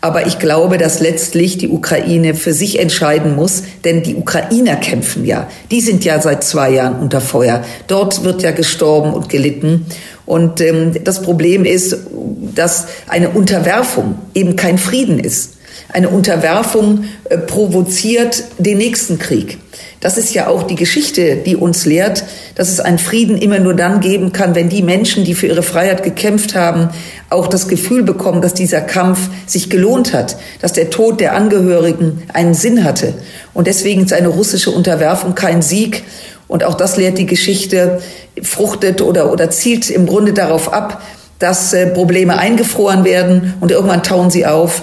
Aber 0.02 0.28
ich 0.28 0.38
glaube, 0.38 0.78
dass 0.78 1.00
letztlich 1.00 1.58
die 1.58 1.70
Ukraine 1.70 2.34
für 2.34 2.54
sich 2.54 2.80
entscheiden 2.80 3.36
muss, 3.36 3.64
denn 3.86 4.04
die 4.04 4.16
Ukrainer 4.16 4.76
kämpfen 4.76 5.24
ja. 5.26 5.48
Die 5.72 5.80
sind 5.80 6.04
ja 6.04 6.20
seit 6.20 6.44
zwei 6.44 6.72
Jahren 6.72 7.00
unter 7.00 7.22
Feuer. 7.22 7.64
Dort 7.88 8.26
wird 8.26 8.42
ja 8.42 8.52
gestorben 8.52 9.14
und 9.14 9.30
gelitten. 9.30 9.86
Und 10.26 10.60
ähm, 10.60 10.92
das 11.04 11.22
Problem 11.22 11.64
ist, 11.64 11.96
dass 12.54 12.88
eine 13.08 13.30
Unterwerfung 13.30 14.16
eben 14.34 14.56
kein 14.56 14.78
Frieden 14.78 15.20
ist. 15.20 15.54
Eine 15.90 16.10
Unterwerfung 16.10 17.06
äh, 17.26 17.38
provoziert 17.38 18.44
den 18.58 18.78
nächsten 18.78 19.20
Krieg. 19.20 19.58
Das 20.00 20.18
ist 20.18 20.34
ja 20.34 20.48
auch 20.48 20.64
die 20.64 20.76
Geschichte, 20.76 21.38
die 21.38 21.56
uns 21.56 21.86
lehrt, 21.86 22.26
dass 22.56 22.70
es 22.70 22.80
einen 22.80 23.00
Frieden 23.00 23.38
immer 23.38 23.60
nur 23.60 23.74
dann 23.74 24.02
geben 24.02 24.34
kann, 24.34 24.54
wenn 24.54 24.68
die 24.68 24.82
Menschen, 24.82 25.24
die 25.24 25.34
für 25.34 25.48
ihre 25.48 25.64
Freiheit 25.64 26.04
gekämpft 26.04 26.56
haben, 26.56 26.90
auch 27.30 27.48
das 27.48 27.68
Gefühl 27.70 28.04
bekommen, 28.04 28.42
dass 28.42 28.54
dieser 28.54 28.82
Kampf 28.82 29.30
sich 29.46 29.70
gelohnt 29.70 30.14
hat, 30.14 30.36
dass 30.62 30.74
der 30.74 30.90
Tod 30.90 31.22
der 31.22 31.36
Angehörigen 31.36 32.24
einen 32.34 32.54
Sinn 32.54 32.84
hatte. 32.84 33.14
Und 33.54 33.68
deswegen 33.68 34.04
ist 34.04 34.14
eine 34.14 34.28
russische 34.28 34.72
Unterwerfung 34.72 35.36
kein 35.36 35.62
Sieg. 35.62 36.04
Und 36.50 36.66
auch 36.66 36.76
das 36.76 36.98
lehrt 36.98 37.18
die 37.18 37.26
Geschichte, 37.26 38.02
fruchtet 38.42 39.02
oder, 39.02 39.32
oder 39.32 39.50
zielt 39.50 39.90
im 39.90 40.06
Grunde 40.06 40.34
darauf 40.34 40.74
ab, 40.74 41.02
dass 41.40 41.74
äh, 41.74 41.88
Probleme 41.88 42.38
eingefroren 42.38 43.04
werden 43.04 43.54
und 43.60 43.72
irgendwann 43.72 44.04
tauen 44.04 44.30
sie 44.30 44.46
auf 44.46 44.82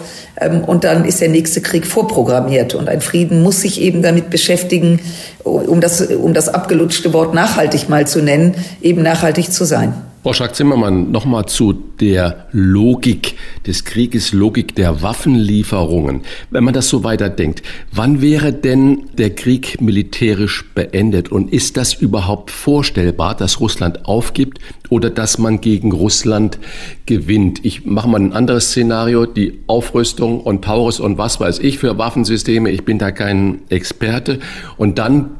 und 0.66 0.85
dann 0.85 1.05
ist 1.05 1.20
der 1.20 1.29
nächste 1.29 1.61
Krieg 1.61 1.87
vorprogrammiert. 1.87 2.74
Und 2.74 2.88
ein 2.88 3.01
Frieden 3.01 3.43
muss 3.43 3.61
sich 3.61 3.80
eben 3.80 4.03
damit 4.03 4.30
beschäftigen, 4.30 5.01
um 5.45 5.80
das, 5.80 6.01
um 6.01 6.34
das 6.34 6.49
abgelutschte 6.49 7.12
Wort 7.12 7.34
nachhaltig 7.34 7.88
mal 7.88 8.07
zu 8.07 8.22
nennen, 8.22 8.55
eben 8.80 9.03
nachhaltig 9.03 9.53
zu 9.53 9.64
sein. 9.64 9.95
Frau 10.23 10.35
Schack-Zimmermann, 10.35 11.11
nochmal 11.11 11.47
zu 11.47 11.73
der 11.73 12.47
Logik 12.53 13.37
des 13.66 13.87
Krieges, 13.87 14.35
Logik 14.35 14.75
der 14.75 15.01
Waffenlieferungen. 15.01 16.21
Wenn 16.51 16.62
man 16.62 16.75
das 16.75 16.91
so 16.91 17.05
weiterdenkt, 17.05 17.62
wann 17.91 18.21
wäre 18.21 18.53
denn 18.53 19.05
der 19.16 19.31
Krieg 19.31 19.81
militärisch 19.81 20.66
beendet? 20.75 21.33
Und 21.33 21.55
ist 21.55 21.79
das 21.79 21.95
überhaupt 21.95 22.51
vorstellbar, 22.51 23.35
dass 23.35 23.61
Russland 23.61 24.05
aufgibt 24.05 24.59
oder 24.91 25.09
dass 25.09 25.39
man 25.39 25.62
gegen 25.62 25.91
Russland 25.91 26.59
gewinnt? 27.07 27.64
Ich 27.64 27.87
mache 27.87 28.09
mal 28.11 28.21
ein 28.21 28.35
anderes 28.35 28.73
Szenario, 28.73 29.25
die 29.25 29.61
Aufrüstung 29.68 30.43
und 30.43 30.66
Taurus 30.66 31.01
und 31.01 31.16
was 31.16 31.41
weiß 31.41 31.61
ich 31.61 31.79
für 31.79 31.97
Waffensysteme. 31.97 32.71
Ich 32.71 32.85
bin 32.85 32.99
da 32.99 33.11
kein 33.11 33.61
Experte. 33.71 34.39
Und 34.77 34.99
dann 34.99 35.31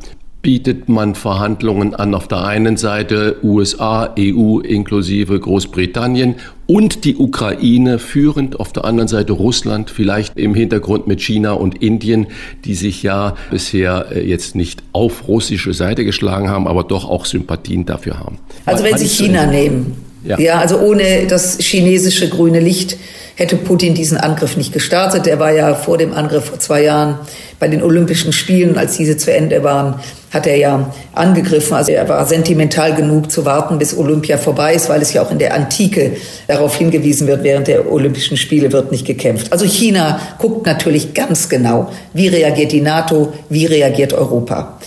bietet 0.43 0.88
man 0.88 1.14
Verhandlungen 1.14 1.95
an 1.95 2.14
auf 2.14 2.26
der 2.26 2.45
einen 2.45 2.76
Seite 2.76 3.36
USA, 3.43 4.14
EU 4.18 4.61
inklusive 4.61 5.38
Großbritannien 5.38 6.36
und 6.66 7.05
die 7.05 7.16
Ukraine 7.16 7.99
führend, 7.99 8.59
auf 8.59 8.72
der 8.72 8.84
anderen 8.84 9.09
Seite 9.09 9.32
Russland, 9.32 9.91
vielleicht 9.91 10.38
im 10.38 10.55
Hintergrund 10.55 11.07
mit 11.07 11.20
China 11.20 11.53
und 11.53 11.82
Indien, 11.82 12.28
die 12.64 12.74
sich 12.74 13.03
ja 13.03 13.34
bisher 13.51 14.07
äh, 14.12 14.26
jetzt 14.26 14.55
nicht 14.55 14.82
auf 14.93 15.28
russische 15.28 15.74
Seite 15.74 16.05
geschlagen 16.05 16.49
haben, 16.49 16.66
aber 16.66 16.84
doch 16.84 17.09
auch 17.09 17.26
Sympathien 17.26 17.84
dafür 17.84 18.18
haben. 18.18 18.38
Also 18.64 18.84
wenn 18.84 18.97
Sie 18.97 19.09
China 19.09 19.47
nehmen, 19.47 19.97
ja. 20.24 20.38
ja, 20.38 20.59
also 20.59 20.78
ohne 20.78 21.26
das 21.26 21.59
chinesische 21.59 22.28
grüne 22.28 22.61
Licht 22.61 22.97
hätte 23.36 23.57
Putin 23.57 23.95
diesen 23.95 24.18
Angriff 24.18 24.57
nicht 24.57 24.72
gestartet. 24.72 25.26
Er 25.26 25.38
war 25.38 25.53
ja 25.53 25.74
vor 25.74 25.97
dem 25.97 26.12
Angriff 26.12 26.45
vor 26.45 26.59
zwei 26.59 26.82
Jahren 26.82 27.18
bei 27.59 27.68
den 27.68 27.82
Olympischen 27.82 28.32
Spielen, 28.32 28.76
als 28.76 28.99
diese 28.99 29.16
zu 29.16 29.32
Ende 29.32 29.64
waren, 29.64 29.99
hat 30.31 30.47
er 30.47 30.57
ja 30.57 30.93
angegriffen. 31.12 31.74
Also 31.74 31.93
er 31.93 32.09
war 32.09 32.24
sentimental 32.26 32.95
genug 32.95 33.31
zu 33.31 33.45
warten, 33.45 33.78
bis 33.78 33.97
Olympia 33.97 34.39
vorbei 34.39 34.74
ist, 34.74 34.89
weil 34.89 35.03
es 35.03 35.12
ja 35.12 35.22
auch 35.22 35.31
in 35.31 35.39
der 35.39 35.55
Antike 35.55 36.16
darauf 36.47 36.76
hingewiesen 36.76 37.26
wird, 37.26 37.43
während 37.43 37.68
der 37.68 37.91
Olympischen 37.91 38.37
Spiele 38.37 38.72
wird 38.72 38.93
nicht 38.93 39.07
gekämpft. 39.07 39.53
Also 39.53 39.64
China 39.66 40.20
guckt 40.39 40.66
natürlich 40.66 41.14
ganz 41.14 41.49
genau, 41.49 41.91
wie 42.14 42.28
reagiert 42.28 42.72
die 42.72 42.81
NATO, 42.81 43.33
wie 43.49 43.66
reagiert 43.66 44.12
Europa. 44.12 44.78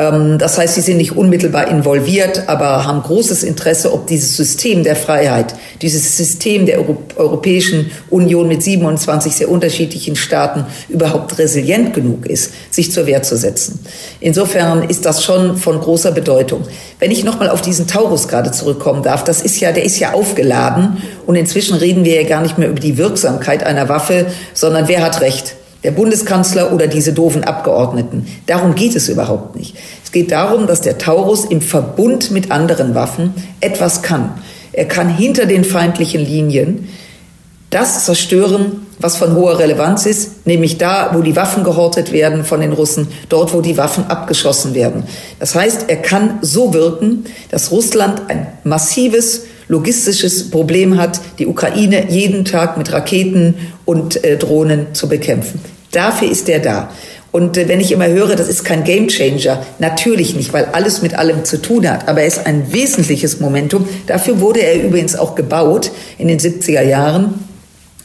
Ähm, 0.00 0.38
das 0.38 0.56
heißt, 0.56 0.74
sie 0.74 0.80
sind 0.80 0.96
nicht 0.96 1.16
unmittelbar 1.16 1.68
involviert, 1.68 2.44
aber 2.48 2.86
haben 2.86 3.02
großes 3.02 3.42
Interesse, 3.42 3.92
ob 3.92 4.06
dieses 4.06 4.36
System 4.36 4.82
der 4.82 4.96
Freiheit, 4.96 5.54
dieses 5.82 6.16
System 6.16 6.64
der 6.64 6.82
Europäischen 7.16 7.90
Union 8.08 8.48
mit 8.48 8.62
27 8.62 9.34
sehr 9.34 9.50
unterschiedlichen 9.50 10.16
Staaten 10.16 10.64
überhaupt 10.88 11.38
resilient 11.38 11.92
genug 11.92 12.26
ist, 12.26 12.52
sich 12.70 12.92
zur 12.92 13.06
Wehr 13.06 13.22
zu 13.22 13.36
setzen. 13.36 13.80
Insofern 14.20 14.88
ist 14.88 15.04
das 15.04 15.22
schon 15.22 15.58
von 15.58 15.78
großer 15.78 16.12
Bedeutung. 16.12 16.62
Wenn 16.98 17.10
ich 17.10 17.22
nochmal 17.22 17.50
auf 17.50 17.60
diesen 17.60 17.86
Taurus 17.86 18.28
gerade 18.28 18.52
zurückkommen 18.52 19.02
darf, 19.02 19.22
das 19.24 19.42
ist 19.42 19.60
ja, 19.60 19.72
der 19.72 19.84
ist 19.84 19.98
ja 19.98 20.14
aufgeladen 20.14 21.02
und 21.26 21.36
inzwischen 21.36 21.76
reden 21.76 22.04
wir 22.04 22.22
ja 22.22 22.26
gar 22.26 22.40
nicht 22.40 22.56
mehr 22.56 22.70
über 22.70 22.80
die 22.80 22.96
Wirksamkeit 22.96 23.64
einer 23.64 23.90
Waffe, 23.90 24.26
sondern 24.54 24.88
wer 24.88 25.02
hat 25.02 25.20
Recht? 25.20 25.56
der 25.84 25.92
Bundeskanzler 25.92 26.72
oder 26.72 26.86
diese 26.86 27.12
doofen 27.12 27.44
Abgeordneten. 27.44 28.26
Darum 28.46 28.74
geht 28.74 28.96
es 28.96 29.08
überhaupt 29.08 29.56
nicht. 29.56 29.76
Es 30.10 30.14
geht 30.14 30.32
darum, 30.32 30.66
dass 30.66 30.80
der 30.80 30.98
Taurus 30.98 31.44
im 31.44 31.60
Verbund 31.60 32.32
mit 32.32 32.50
anderen 32.50 32.96
Waffen 32.96 33.32
etwas 33.60 34.02
kann. 34.02 34.32
Er 34.72 34.86
kann 34.86 35.08
hinter 35.08 35.46
den 35.46 35.62
feindlichen 35.62 36.20
Linien 36.20 36.88
das 37.70 38.06
zerstören, 38.06 38.88
was 38.98 39.16
von 39.16 39.36
hoher 39.36 39.60
Relevanz 39.60 40.06
ist, 40.06 40.48
nämlich 40.48 40.78
da, 40.78 41.10
wo 41.14 41.22
die 41.22 41.36
Waffen 41.36 41.62
gehortet 41.62 42.10
werden 42.10 42.44
von 42.44 42.60
den 42.60 42.72
Russen, 42.72 43.06
dort, 43.28 43.54
wo 43.54 43.60
die 43.60 43.76
Waffen 43.78 44.08
abgeschossen 44.08 44.74
werden. 44.74 45.04
Das 45.38 45.54
heißt, 45.54 45.84
er 45.86 45.98
kann 45.98 46.40
so 46.42 46.74
wirken, 46.74 47.26
dass 47.52 47.70
Russland 47.70 48.22
ein 48.26 48.48
massives 48.64 49.42
logistisches 49.68 50.50
Problem 50.50 51.00
hat, 51.00 51.20
die 51.38 51.46
Ukraine 51.46 52.10
jeden 52.10 52.44
Tag 52.44 52.76
mit 52.78 52.90
Raketen 52.90 53.54
und 53.84 54.24
äh, 54.24 54.36
Drohnen 54.36 54.92
zu 54.92 55.08
bekämpfen. 55.08 55.60
Dafür 55.92 56.28
ist 56.28 56.48
er 56.48 56.58
da. 56.58 56.90
Und 57.32 57.56
äh, 57.56 57.68
wenn 57.68 57.80
ich 57.80 57.92
immer 57.92 58.08
höre, 58.08 58.36
das 58.36 58.48
ist 58.48 58.64
kein 58.64 58.84
Gamechanger, 58.84 59.62
natürlich 59.78 60.34
nicht, 60.34 60.52
weil 60.52 60.66
alles 60.72 61.02
mit 61.02 61.14
allem 61.14 61.44
zu 61.44 61.60
tun 61.62 61.88
hat, 61.88 62.08
aber 62.08 62.22
er 62.22 62.26
ist 62.26 62.46
ein 62.46 62.72
wesentliches 62.72 63.40
Momentum. 63.40 63.88
Dafür 64.06 64.40
wurde 64.40 64.60
er 64.60 64.82
übrigens 64.82 65.16
auch 65.16 65.34
gebaut 65.34 65.90
in 66.18 66.28
den 66.28 66.38
70er 66.38 66.82
Jahren, 66.82 67.46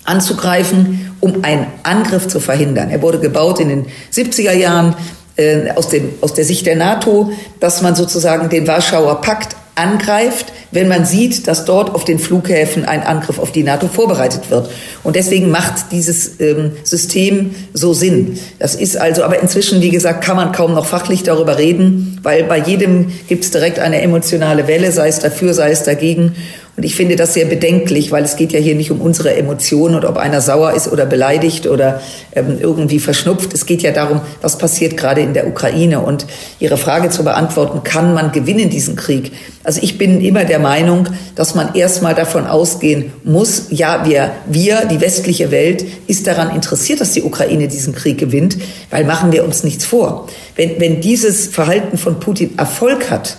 anzugreifen, 0.04 1.12
um 1.20 1.44
einen 1.44 1.66
Angriff 1.84 2.28
zu 2.28 2.40
verhindern. 2.40 2.92
Er 2.92 3.02
wurde 3.02 3.20
gebaut 3.20 3.60
in 3.60 3.70
den 3.70 3.86
70er 4.14 4.54
Jahren 4.54 4.96
äh, 5.36 5.72
aus, 5.72 5.90
dem, 5.90 6.14
aus 6.22 6.34
der 6.34 6.46
Sicht 6.46 6.66
der 6.68 6.76
NATO, 6.76 7.32
dass 7.60 7.82
man 7.82 7.96
sozusagen 7.96 8.50
den 8.50 8.68
Warschauer 8.68 9.22
Pakt 9.22 9.56
angreift, 9.76 10.54
wenn 10.72 10.88
man 10.88 11.06
sieht, 11.06 11.48
dass 11.48 11.66
dort 11.66 11.94
auf 11.94 12.06
den 12.06 12.20
Flughäfen 12.20 12.86
ein 12.86 13.04
Angriff 13.04 13.40
auf 13.40 13.52
die 13.52 13.64
NATO 13.64 13.88
vorbereitet 13.88 14.50
wird. 14.50 14.70
Und 15.04 15.16
deswegen 15.16 15.52
macht 15.52 15.92
dieses 15.92 16.40
ähm, 16.40 16.72
System 16.84 17.56
so 17.74 17.94
Sinn. 17.94 18.40
Das 18.60 18.76
ist 18.76 18.98
also, 18.98 19.24
aber 19.24 19.42
inzwischen, 19.42 19.82
wie 19.82 19.90
gesagt, 19.90 20.24
kann 20.24 20.38
man 20.38 20.52
kaum 20.52 20.74
noch 20.74 20.86
fachlich 20.86 21.24
darüber 21.24 21.58
reden, 21.58 22.20
weil 22.24 22.44
bei 22.44 22.58
jedem 22.58 23.12
gibt 23.28 23.44
es 23.44 23.52
direkt 23.52 23.80
eine 23.80 24.02
emotionale 24.02 24.68
Welle, 24.68 24.92
sei 24.92 25.08
es 25.08 25.20
dafür, 25.20 25.54
sei 25.54 25.72
es 25.72 25.84
dagegen. 25.84 26.36
Und 26.78 26.84
ich 26.84 26.96
finde 26.96 27.16
das 27.16 27.34
sehr 27.34 27.46
bedenklich, 27.46 28.12
weil 28.12 28.26
es 28.26 28.36
geht 28.36 28.52
ja 28.52 28.60
hier 28.60 28.76
nicht 28.76 28.92
um 28.92 29.00
unsere 29.00 29.34
Emotionen 29.36 29.96
und 29.96 30.04
ob 30.04 30.18
einer 30.18 30.42
sauer 30.42 30.74
ist 30.74 30.92
oder 30.92 31.06
beleidigt 31.06 31.68
oder 31.68 32.02
ähm, 32.34 32.58
irgendwie 32.60 33.00
verschnupft. 33.00 33.54
Es 33.54 33.66
geht 33.66 33.82
ja 33.82 33.92
darum, 33.92 34.20
was 34.42 34.58
passiert 34.58 34.98
gerade 34.98 35.22
in 35.22 35.34
der 35.34 35.48
Ukraine. 35.48 36.02
Und 36.02 36.26
Ihre 36.60 36.76
Frage 36.76 37.10
zu 37.10 37.24
beantworten, 37.24 37.84
kann 37.84 38.14
man 38.14 38.34
gewinnen 38.34 38.70
diesen 38.70 38.98
Krieg? 38.98 39.32
Also 39.66 39.82
ich 39.82 39.98
bin 39.98 40.22
immer 40.22 40.46
der 40.46 40.60
Meinung, 40.60 41.10
dass 41.34 41.56
man 41.56 41.74
erstmal 41.74 42.14
davon 42.14 42.46
ausgehen 42.46 43.12
muss, 43.24 43.66
ja, 43.72 44.06
wir, 44.06 44.32
wir, 44.46 44.86
die 44.86 45.02
westliche 45.02 45.50
Welt, 45.50 45.84
ist 46.06 46.28
daran 46.28 46.54
interessiert, 46.54 47.02
dass 47.02 47.14
die 47.14 47.24
Ukraine 47.24 47.68
diesen 47.68 47.96
Krieg 47.96 48.20
gewinnt, 48.20 48.58
weil 48.92 49.06
machen 49.06 49.32
wir 49.32 49.44
uns 49.44 49.64
nichts 49.64 49.84
vor. 49.84 50.28
Wenn, 50.56 50.80
wenn 50.80 51.02
dieses 51.02 51.48
Verhalten 51.48 51.98
von 51.98 52.20
Putin 52.20 52.58
Erfolg 52.58 53.10
hat, 53.10 53.38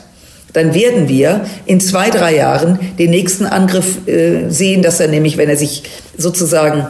dann 0.53 0.74
werden 0.74 1.09
wir 1.09 1.47
in 1.64 1.81
zwei, 1.81 2.11
drei 2.11 2.35
Jahren 2.35 2.81
den 2.99 3.11
nächsten 3.11 3.47
Angriff 3.47 4.09
äh, 4.09 4.49
sehen, 4.49 4.83
dass 4.83 4.99
er 4.99 5.09
nämlich, 5.09 5.37
wenn 5.37 5.49
er 5.49 5.57
sich 5.57 5.85
sozusagen 6.18 6.87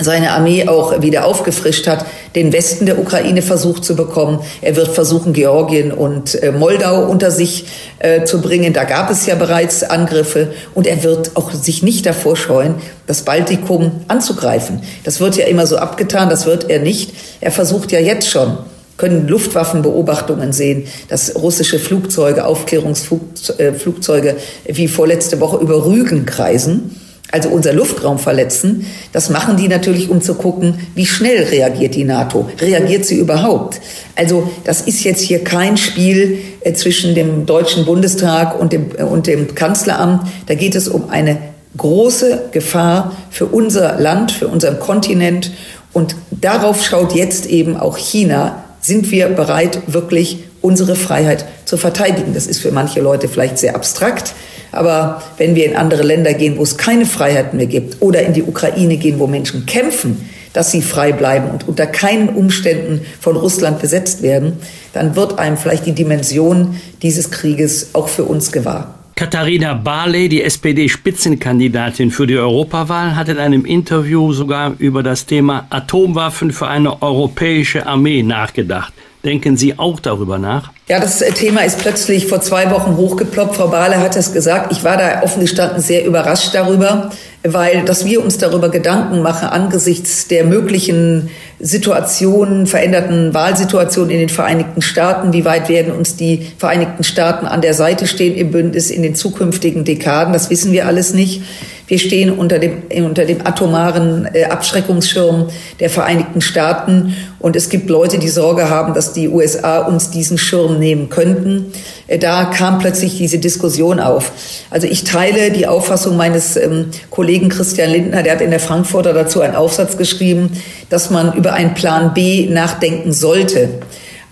seine 0.00 0.32
Armee 0.32 0.66
auch 0.66 1.02
wieder 1.02 1.24
aufgefrischt 1.24 1.86
hat, 1.86 2.04
den 2.34 2.52
Westen 2.52 2.84
der 2.86 2.98
Ukraine 2.98 3.42
versucht 3.42 3.84
zu 3.84 3.94
bekommen. 3.94 4.40
Er 4.60 4.74
wird 4.74 4.88
versuchen, 4.88 5.32
Georgien 5.32 5.92
und 5.92 6.42
äh, 6.42 6.50
Moldau 6.50 7.08
unter 7.08 7.30
sich 7.30 7.66
äh, 8.00 8.24
zu 8.24 8.40
bringen. 8.40 8.72
Da 8.72 8.84
gab 8.84 9.10
es 9.10 9.24
ja 9.26 9.36
bereits 9.36 9.84
Angriffe. 9.84 10.52
Und 10.74 10.88
er 10.88 11.04
wird 11.04 11.36
auch 11.36 11.52
sich 11.52 11.84
nicht 11.84 12.06
davor 12.06 12.36
scheuen, 12.36 12.74
das 13.06 13.22
Baltikum 13.22 13.92
anzugreifen. 14.08 14.82
Das 15.04 15.20
wird 15.20 15.36
ja 15.36 15.46
immer 15.46 15.66
so 15.66 15.76
abgetan, 15.76 16.28
das 16.28 16.44
wird 16.44 16.68
er 16.70 16.80
nicht. 16.80 17.12
Er 17.40 17.52
versucht 17.52 17.92
ja 17.92 18.00
jetzt 18.00 18.28
schon 18.28 18.58
können 18.96 19.26
Luftwaffenbeobachtungen 19.26 20.52
sehen, 20.52 20.86
dass 21.08 21.34
russische 21.34 21.80
Flugzeuge, 21.80 22.46
Aufklärungsflugzeuge 22.46 24.36
wie 24.66 24.86
vorletzte 24.86 25.40
Woche 25.40 25.56
über 25.56 25.84
Rügen 25.84 26.26
kreisen, 26.26 27.00
also 27.34 27.48
unser 27.48 27.72
Luftraum 27.72 28.20
verletzen. 28.20 28.86
Das 29.10 29.28
machen 29.28 29.56
die 29.56 29.66
natürlich, 29.66 30.08
um 30.08 30.22
zu 30.22 30.36
gucken, 30.36 30.78
wie 30.94 31.04
schnell 31.04 31.42
reagiert 31.42 31.96
die 31.96 32.04
NATO. 32.04 32.48
Reagiert 32.60 33.04
sie 33.04 33.16
überhaupt? 33.16 33.80
Also 34.14 34.48
das 34.62 34.82
ist 34.82 35.02
jetzt 35.02 35.20
hier 35.20 35.42
kein 35.42 35.76
Spiel 35.76 36.38
äh, 36.60 36.74
zwischen 36.74 37.16
dem 37.16 37.44
Deutschen 37.44 37.86
Bundestag 37.86 38.60
und 38.60 38.72
dem, 38.72 38.90
äh, 38.96 39.02
und 39.02 39.26
dem 39.26 39.52
Kanzleramt. 39.56 40.28
Da 40.46 40.54
geht 40.54 40.76
es 40.76 40.86
um 40.86 41.10
eine 41.10 41.38
große 41.76 42.50
Gefahr 42.52 43.16
für 43.30 43.46
unser 43.46 43.98
Land, 43.98 44.30
für 44.30 44.46
unseren 44.46 44.78
Kontinent. 44.78 45.50
Und 45.92 46.14
darauf 46.30 46.84
schaut 46.84 47.16
jetzt 47.16 47.46
eben 47.46 47.76
auch 47.76 47.98
China 47.98 48.62
sind 48.80 49.10
wir 49.10 49.28
bereit, 49.28 49.80
wirklich 49.88 50.44
unsere 50.60 50.94
Freiheit 50.94 51.46
zu 51.64 51.76
verteidigen. 51.76 52.32
Das 52.32 52.46
ist 52.46 52.60
für 52.60 52.70
manche 52.70 53.00
Leute 53.00 53.26
vielleicht 53.26 53.58
sehr 53.58 53.74
abstrakt, 53.74 54.34
aber 54.74 55.22
wenn 55.36 55.54
wir 55.54 55.66
in 55.66 55.76
andere 55.76 56.02
Länder 56.02 56.34
gehen, 56.34 56.58
wo 56.58 56.62
es 56.62 56.76
keine 56.76 57.06
Freiheiten 57.06 57.56
mehr 57.56 57.66
gibt, 57.66 58.00
oder 58.00 58.22
in 58.22 58.32
die 58.32 58.42
Ukraine 58.42 58.96
gehen, 58.96 59.18
wo 59.18 59.26
Menschen 59.26 59.66
kämpfen, 59.66 60.28
dass 60.52 60.70
sie 60.70 60.82
frei 60.82 61.12
bleiben 61.12 61.50
und 61.50 61.68
unter 61.68 61.86
keinen 61.86 62.28
Umständen 62.28 63.00
von 63.20 63.36
Russland 63.36 63.80
besetzt 63.80 64.22
werden, 64.22 64.54
dann 64.92 65.16
wird 65.16 65.38
einem 65.38 65.56
vielleicht 65.56 65.86
die 65.86 65.92
Dimension 65.92 66.76
dieses 67.02 67.30
Krieges 67.30 67.90
auch 67.94 68.08
für 68.08 68.24
uns 68.24 68.52
gewahr. 68.52 68.94
Katharina 69.16 69.74
Barley, 69.74 70.28
die 70.28 70.42
SPD-Spitzenkandidatin 70.42 72.10
für 72.10 72.26
die 72.26 72.36
Europawahl, 72.36 73.14
hat 73.14 73.28
in 73.28 73.38
einem 73.38 73.64
Interview 73.64 74.32
sogar 74.32 74.74
über 74.78 75.04
das 75.04 75.26
Thema 75.26 75.66
Atomwaffen 75.70 76.50
für 76.50 76.66
eine 76.66 77.00
europäische 77.00 77.86
Armee 77.86 78.24
nachgedacht. 78.24 78.92
Denken 79.24 79.56
Sie 79.56 79.78
auch 79.78 80.00
darüber 80.00 80.38
nach? 80.38 80.70
Ja, 80.86 81.00
das 81.00 81.20
Thema 81.34 81.62
ist 81.62 81.78
plötzlich 81.78 82.26
vor 82.26 82.42
zwei 82.42 82.70
Wochen 82.70 82.96
hochgeploppt. 82.96 83.56
Frau 83.56 83.68
Bahle 83.68 83.96
hat 83.98 84.16
es 84.16 84.34
gesagt. 84.34 84.70
Ich 84.70 84.84
war 84.84 84.98
da 84.98 85.22
offen 85.22 85.40
gestanden 85.40 85.80
sehr 85.80 86.04
überrascht 86.04 86.54
darüber, 86.54 87.10
weil 87.42 87.86
dass 87.86 88.04
wir 88.04 88.22
uns 88.22 88.36
darüber 88.36 88.68
Gedanken 88.68 89.22
machen 89.22 89.48
angesichts 89.48 90.28
der 90.28 90.44
möglichen 90.44 91.30
Situationen, 91.58 92.66
veränderten 92.66 93.32
Wahlsituationen 93.32 94.10
in 94.10 94.18
den 94.18 94.28
Vereinigten 94.28 94.82
Staaten, 94.82 95.32
wie 95.32 95.46
weit 95.46 95.70
werden 95.70 95.94
uns 95.94 96.16
die 96.16 96.46
Vereinigten 96.58 97.02
Staaten 97.02 97.46
an 97.46 97.62
der 97.62 97.72
Seite 97.72 98.06
stehen 98.06 98.34
im 98.34 98.50
Bündnis 98.50 98.90
in 98.90 99.02
den 99.02 99.14
zukünftigen 99.14 99.84
Dekaden, 99.84 100.34
das 100.34 100.50
wissen 100.50 100.72
wir 100.72 100.86
alles 100.86 101.14
nicht. 101.14 101.42
Wir 101.86 101.98
stehen 101.98 102.30
unter 102.30 102.58
dem, 102.58 102.82
unter 103.04 103.26
dem 103.26 103.46
atomaren 103.46 104.26
äh, 104.32 104.44
Abschreckungsschirm 104.44 105.48
der 105.80 105.90
Vereinigten 105.90 106.40
Staaten. 106.40 107.14
Und 107.40 107.56
es 107.56 107.68
gibt 107.68 107.90
Leute, 107.90 108.18
die 108.18 108.30
Sorge 108.30 108.70
haben, 108.70 108.94
dass 108.94 109.12
die 109.12 109.28
USA 109.28 109.80
uns 109.80 110.10
diesen 110.10 110.38
Schirm 110.38 110.78
nehmen 110.78 111.10
könnten. 111.10 111.72
Äh, 112.06 112.18
da 112.18 112.46
kam 112.46 112.78
plötzlich 112.78 113.18
diese 113.18 113.38
Diskussion 113.38 114.00
auf. 114.00 114.32
Also 114.70 114.86
ich 114.86 115.04
teile 115.04 115.50
die 115.50 115.66
Auffassung 115.66 116.16
meines 116.16 116.56
ähm, 116.56 116.86
Kollegen 117.10 117.50
Christian 117.50 117.90
Lindner, 117.90 118.22
der 118.22 118.32
hat 118.32 118.40
in 118.40 118.50
der 118.50 118.60
Frankfurter 118.60 119.12
dazu 119.12 119.42
einen 119.42 119.54
Aufsatz 119.54 119.98
geschrieben, 119.98 120.50
dass 120.88 121.10
man 121.10 121.34
über 121.34 121.52
einen 121.52 121.74
Plan 121.74 122.14
B 122.14 122.46
nachdenken 122.48 123.12
sollte. 123.12 123.68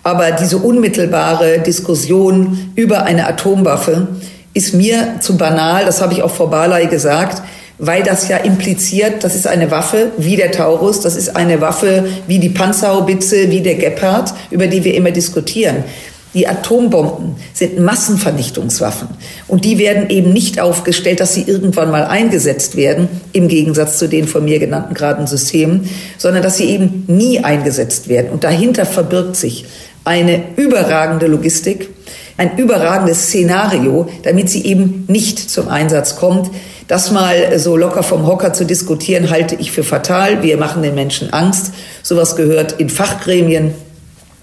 Aber 0.01 0.31
diese 0.31 0.57
unmittelbare 0.57 1.59
Diskussion 1.59 2.71
über 2.75 3.03
eine 3.03 3.27
Atomwaffe, 3.27 4.07
ist 4.53 4.73
mir 4.73 5.15
zu 5.19 5.37
banal, 5.37 5.85
das 5.85 6.01
habe 6.01 6.13
ich 6.13 6.21
auch 6.21 6.31
Frau 6.31 6.47
Barley 6.47 6.87
gesagt, 6.87 7.41
weil 7.79 8.03
das 8.03 8.27
ja 8.27 8.37
impliziert, 8.37 9.23
das 9.23 9.35
ist 9.35 9.47
eine 9.47 9.71
Waffe 9.71 10.11
wie 10.17 10.35
der 10.35 10.51
Taurus, 10.51 11.01
das 11.01 11.15
ist 11.15 11.35
eine 11.35 11.59
Waffe 11.59 12.05
wie 12.27 12.39
die 12.39 12.49
Panzerhaubitze, 12.49 13.49
wie 13.49 13.61
der 13.61 13.75
Gepard, 13.75 14.33
über 14.51 14.67
die 14.67 14.83
wir 14.83 14.93
immer 14.93 15.11
diskutieren. 15.11 15.83
Die 16.33 16.47
Atombomben 16.47 17.35
sind 17.53 17.79
Massenvernichtungswaffen 17.79 19.07
und 19.47 19.65
die 19.65 19.77
werden 19.77 20.09
eben 20.09 20.33
nicht 20.33 20.59
aufgestellt, 20.59 21.19
dass 21.19 21.35
sie 21.35 21.43
irgendwann 21.43 21.91
mal 21.91 22.05
eingesetzt 22.05 22.75
werden, 22.75 23.07
im 23.33 23.47
Gegensatz 23.47 23.99
zu 23.99 24.07
den 24.07 24.27
von 24.27 24.43
mir 24.43 24.57
genannten 24.57 24.95
geraden 24.95 25.27
Systemen, 25.27 25.89
sondern 26.17 26.41
dass 26.41 26.57
sie 26.57 26.69
eben 26.69 27.03
nie 27.07 27.43
eingesetzt 27.43 28.07
werden. 28.07 28.31
Und 28.31 28.43
dahinter 28.43 28.85
verbirgt 28.87 29.35
sich 29.35 29.65
eine 30.05 30.41
überragende 30.55 31.27
Logistik, 31.27 31.89
ein 32.37 32.57
überragendes 32.57 33.27
Szenario, 33.27 34.07
damit 34.23 34.49
sie 34.49 34.65
eben 34.65 35.05
nicht 35.07 35.37
zum 35.37 35.67
Einsatz 35.67 36.15
kommt. 36.15 36.49
Das 36.87 37.11
mal 37.11 37.57
so 37.59 37.77
locker 37.77 38.03
vom 38.03 38.27
Hocker 38.27 38.53
zu 38.53 38.65
diskutieren, 38.65 39.29
halte 39.29 39.55
ich 39.55 39.71
für 39.71 39.83
fatal. 39.83 40.43
Wir 40.43 40.57
machen 40.57 40.83
den 40.83 40.95
Menschen 40.95 41.31
Angst. 41.31 41.73
Sowas 42.01 42.35
gehört 42.35 42.73
in 42.73 42.89
Fachgremien. 42.89 43.73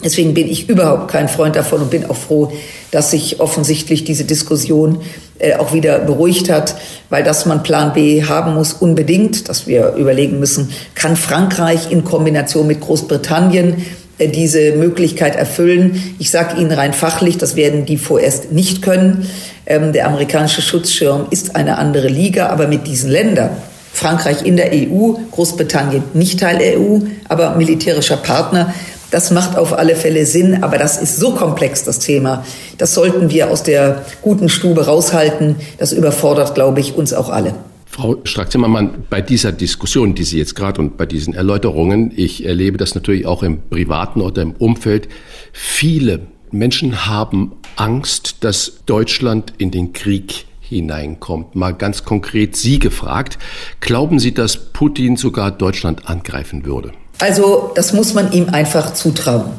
Deswegen 0.03 0.32
bin 0.32 0.49
ich 0.49 0.68
überhaupt 0.68 1.09
kein 1.09 1.28
Freund 1.28 1.57
davon 1.57 1.82
und 1.82 1.91
bin 1.91 2.07
auch 2.09 2.16
froh, 2.16 2.53
dass 2.91 3.11
sich 3.11 3.41
offensichtlich 3.41 4.05
diese 4.05 4.24
Diskussion 4.24 5.03
äh, 5.38 5.57
auch 5.57 5.74
wieder 5.74 5.99
beruhigt 5.99 6.49
hat, 6.49 6.74
weil 7.11 7.22
dass 7.22 7.45
man 7.45 7.62
Plan 7.62 7.93
B 7.93 8.24
haben 8.24 8.55
muss, 8.55 8.72
unbedingt, 8.72 9.49
dass 9.49 9.66
wir 9.66 9.95
überlegen 9.95 10.38
müssen, 10.38 10.70
kann 10.95 11.16
Frankreich 11.16 11.91
in 11.91 12.05
Kombination 12.05 12.66
mit 12.66 12.80
Großbritannien 12.80 13.84
diese 14.28 14.72
Möglichkeit 14.72 15.36
erfüllen. 15.36 16.14
Ich 16.18 16.30
sage 16.30 16.60
Ihnen 16.60 16.72
rein 16.72 16.92
fachlich, 16.92 17.38
das 17.38 17.56
werden 17.56 17.86
die 17.86 17.96
vorerst 17.96 18.52
nicht 18.52 18.82
können. 18.82 19.28
Ähm, 19.66 19.92
der 19.92 20.06
amerikanische 20.06 20.62
Schutzschirm 20.62 21.26
ist 21.30 21.56
eine 21.56 21.78
andere 21.78 22.08
Liga, 22.08 22.48
aber 22.48 22.66
mit 22.66 22.86
diesen 22.86 23.10
Ländern, 23.10 23.50
Frankreich 23.92 24.44
in 24.44 24.56
der 24.56 24.72
EU, 24.72 25.14
Großbritannien 25.30 26.04
nicht 26.14 26.40
Teil 26.40 26.58
der 26.58 26.78
EU, 26.78 27.00
aber 27.28 27.56
militärischer 27.56 28.16
Partner, 28.16 28.72
das 29.10 29.30
macht 29.32 29.58
auf 29.58 29.76
alle 29.76 29.96
Fälle 29.96 30.24
Sinn, 30.24 30.62
aber 30.62 30.78
das 30.78 30.96
ist 30.96 31.16
so 31.16 31.32
komplex, 31.32 31.82
das 31.82 31.98
Thema. 31.98 32.44
Das 32.78 32.94
sollten 32.94 33.30
wir 33.30 33.50
aus 33.50 33.64
der 33.64 34.02
guten 34.22 34.48
Stube 34.48 34.86
raushalten. 34.86 35.56
Das 35.78 35.92
überfordert, 35.92 36.54
glaube 36.54 36.80
ich, 36.80 36.94
uns 36.94 37.12
auch 37.12 37.28
alle. 37.28 37.54
Frau 37.91 38.20
Strack-Zimmermann, 38.22 39.05
bei 39.11 39.20
dieser 39.20 39.51
Diskussion, 39.51 40.14
die 40.14 40.22
Sie 40.22 40.38
jetzt 40.38 40.55
gerade 40.55 40.80
und 40.80 40.97
bei 40.97 41.07
diesen 41.07 41.34
Erläuterungen, 41.34 42.12
ich 42.14 42.47
erlebe 42.47 42.78
das 42.78 42.95
natürlich 42.95 43.26
auch 43.26 43.43
im 43.43 43.61
privaten 43.68 44.20
oder 44.20 44.43
im 44.43 44.53
Umfeld, 44.53 45.09
viele 45.53 46.20
Menschen 46.53 47.07
haben 47.07 47.53
Angst, 47.74 48.45
dass 48.45 48.84
Deutschland 48.86 49.55
in 49.59 49.72
den 49.72 49.93
Krieg 49.93 50.47
hineinkommt. 50.61 51.57
Mal 51.57 51.72
ganz 51.72 52.05
konkret 52.05 52.57
Sie 52.57 52.78
gefragt, 52.78 53.38
glauben 53.80 54.20
Sie, 54.20 54.32
dass 54.32 54.57
Putin 54.57 55.16
sogar 55.16 55.51
Deutschland 55.51 56.09
angreifen 56.09 56.64
würde? 56.64 56.93
Also 57.18 57.72
das 57.74 57.93
muss 57.93 58.14
man 58.14 58.30
ihm 58.30 58.51
einfach 58.51 58.95
zutrauen. 58.95 59.51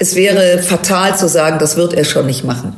Es 0.00 0.16
wäre 0.16 0.60
fatal 0.60 1.16
zu 1.16 1.28
sagen, 1.28 1.60
das 1.60 1.76
wird 1.76 1.94
er 1.94 2.04
schon 2.04 2.26
nicht 2.26 2.44
machen. 2.44 2.74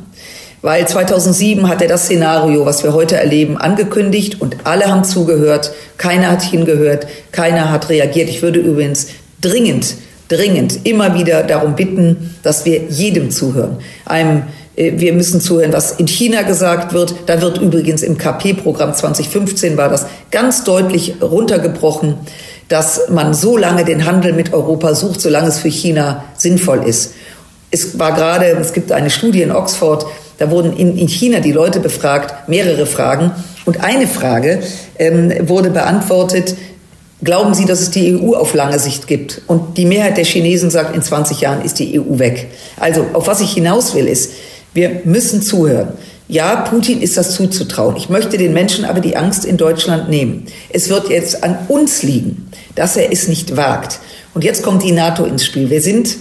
Weil 0.61 0.89
2007 0.89 1.69
hat 1.69 1.83
er 1.83 1.89
das 1.89 2.05
Szenario, 2.05 2.67
was 2.67 2.83
wir 2.83 2.93
heute 2.93 3.17
erleben, 3.17 3.57
angekündigt 3.57 4.41
und 4.41 4.57
alle 4.65 4.87
haben 4.87 5.05
zugehört. 5.05 5.73
Keiner 5.97 6.31
hat 6.31 6.43
hingehört, 6.43 7.07
keiner 7.31 7.71
hat 7.71 7.89
reagiert. 7.89 8.29
Ich 8.29 8.43
würde 8.43 8.59
übrigens 8.59 9.09
dringend, 9.41 9.95
dringend 10.29 10.85
immer 10.85 11.15
wieder 11.15 11.45
darum 11.45 11.77
bitten, 11.77 12.35
dass 12.43 12.65
wir 12.65 12.87
jedem 12.89 13.31
zuhören. 13.31 13.79
Einem 14.05 14.43
äh, 14.79 14.93
wir 14.97 15.13
müssen 15.13 15.41
zuhören, 15.41 15.73
was 15.73 15.93
in 15.93 16.07
China 16.07 16.43
gesagt 16.43 16.93
wird. 16.93 17.15
Da 17.27 17.43
wird 17.43 17.59
übrigens 17.59 18.03
im 18.03 18.17
KP-Programm 18.17 18.95
2015 18.95 19.77
war 19.77 19.89
das 19.89 20.07
ganz 20.31 20.65
deutlich 20.65 21.17
runtergebrochen, 21.21 22.15
dass 22.69 23.09
man 23.11 23.35
so 23.35 23.57
lange 23.57 23.85
den 23.85 24.07
Handel 24.07 24.33
mit 24.33 24.53
Europa 24.53 24.95
sucht, 24.95 25.21
solange 25.21 25.49
es 25.49 25.59
für 25.59 25.69
China 25.69 26.25
sinnvoll 26.37 26.83
ist. 26.85 27.15
Es 27.71 27.99
war 27.99 28.15
gerade, 28.15 28.47
es 28.47 28.73
gibt 28.73 28.93
eine 28.93 29.11
Studie 29.11 29.43
in 29.43 29.53
Oxford, 29.53 30.07
da 30.39 30.51
wurden 30.51 30.75
in, 30.77 30.97
in 30.97 31.09
China 31.09 31.41
die 31.41 31.53
Leute 31.53 31.81
befragt, 31.81 32.49
mehrere 32.49 32.87
Fragen. 32.87 33.33
Und 33.65 33.85
eine 33.85 34.07
Frage 34.07 34.61
ähm, 34.99 35.33
wurde 35.49 35.71
beantwortet, 35.71 36.55
glauben 37.23 37.55
Sie, 37.55 37.67
dass 37.67 37.81
es 37.81 37.91
die 37.91 38.17
EU 38.17 38.35
auf 38.35 38.55
lange 38.55 38.79
Sicht 38.79 39.07
gibt? 39.07 39.43
Und 39.47 39.77
die 39.77 39.85
Mehrheit 39.85 40.17
der 40.17 40.25
Chinesen 40.25 40.71
sagt, 40.71 40.95
in 40.95 41.03
20 41.03 41.41
Jahren 41.41 41.63
ist 41.63 41.79
die 41.79 42.01
EU 42.01 42.19
weg. 42.19 42.47
Also 42.77 43.05
auf 43.13 43.27
was 43.27 43.41
ich 43.41 43.53
hinaus 43.53 43.95
will, 43.95 44.07
ist, 44.07 44.33
wir 44.75 45.03
müssen 45.05 45.43
zuhören. 45.43 45.93
Ja, 46.29 46.57
Putin 46.57 47.01
ist 47.01 47.17
das 47.17 47.33
zuzutrauen. 47.33 47.97
Ich 47.97 48.11
möchte 48.11 48.37
den 48.37 48.53
Menschen 48.53 48.85
aber 48.85 49.01
die 49.01 49.17
Angst 49.17 49.45
in 49.45 49.57
Deutschland 49.57 50.11
nehmen. 50.11 50.47
Es 50.69 50.91
wird 50.91 51.09
jetzt 51.09 51.43
an 51.43 51.59
uns 51.69 52.03
liegen, 52.03 52.51
dass 52.75 52.97
er 52.97 53.11
es 53.11 53.29
nicht 53.29 53.57
wagt. 53.57 53.99
Und 54.35 54.45
jetzt 54.45 54.63
kommt 54.63 54.83
die 54.83 54.93
NATO 54.93 55.25
ins 55.25 55.45
Spiel. 55.45 55.71
Wir 55.71 55.81
sind 55.81 56.17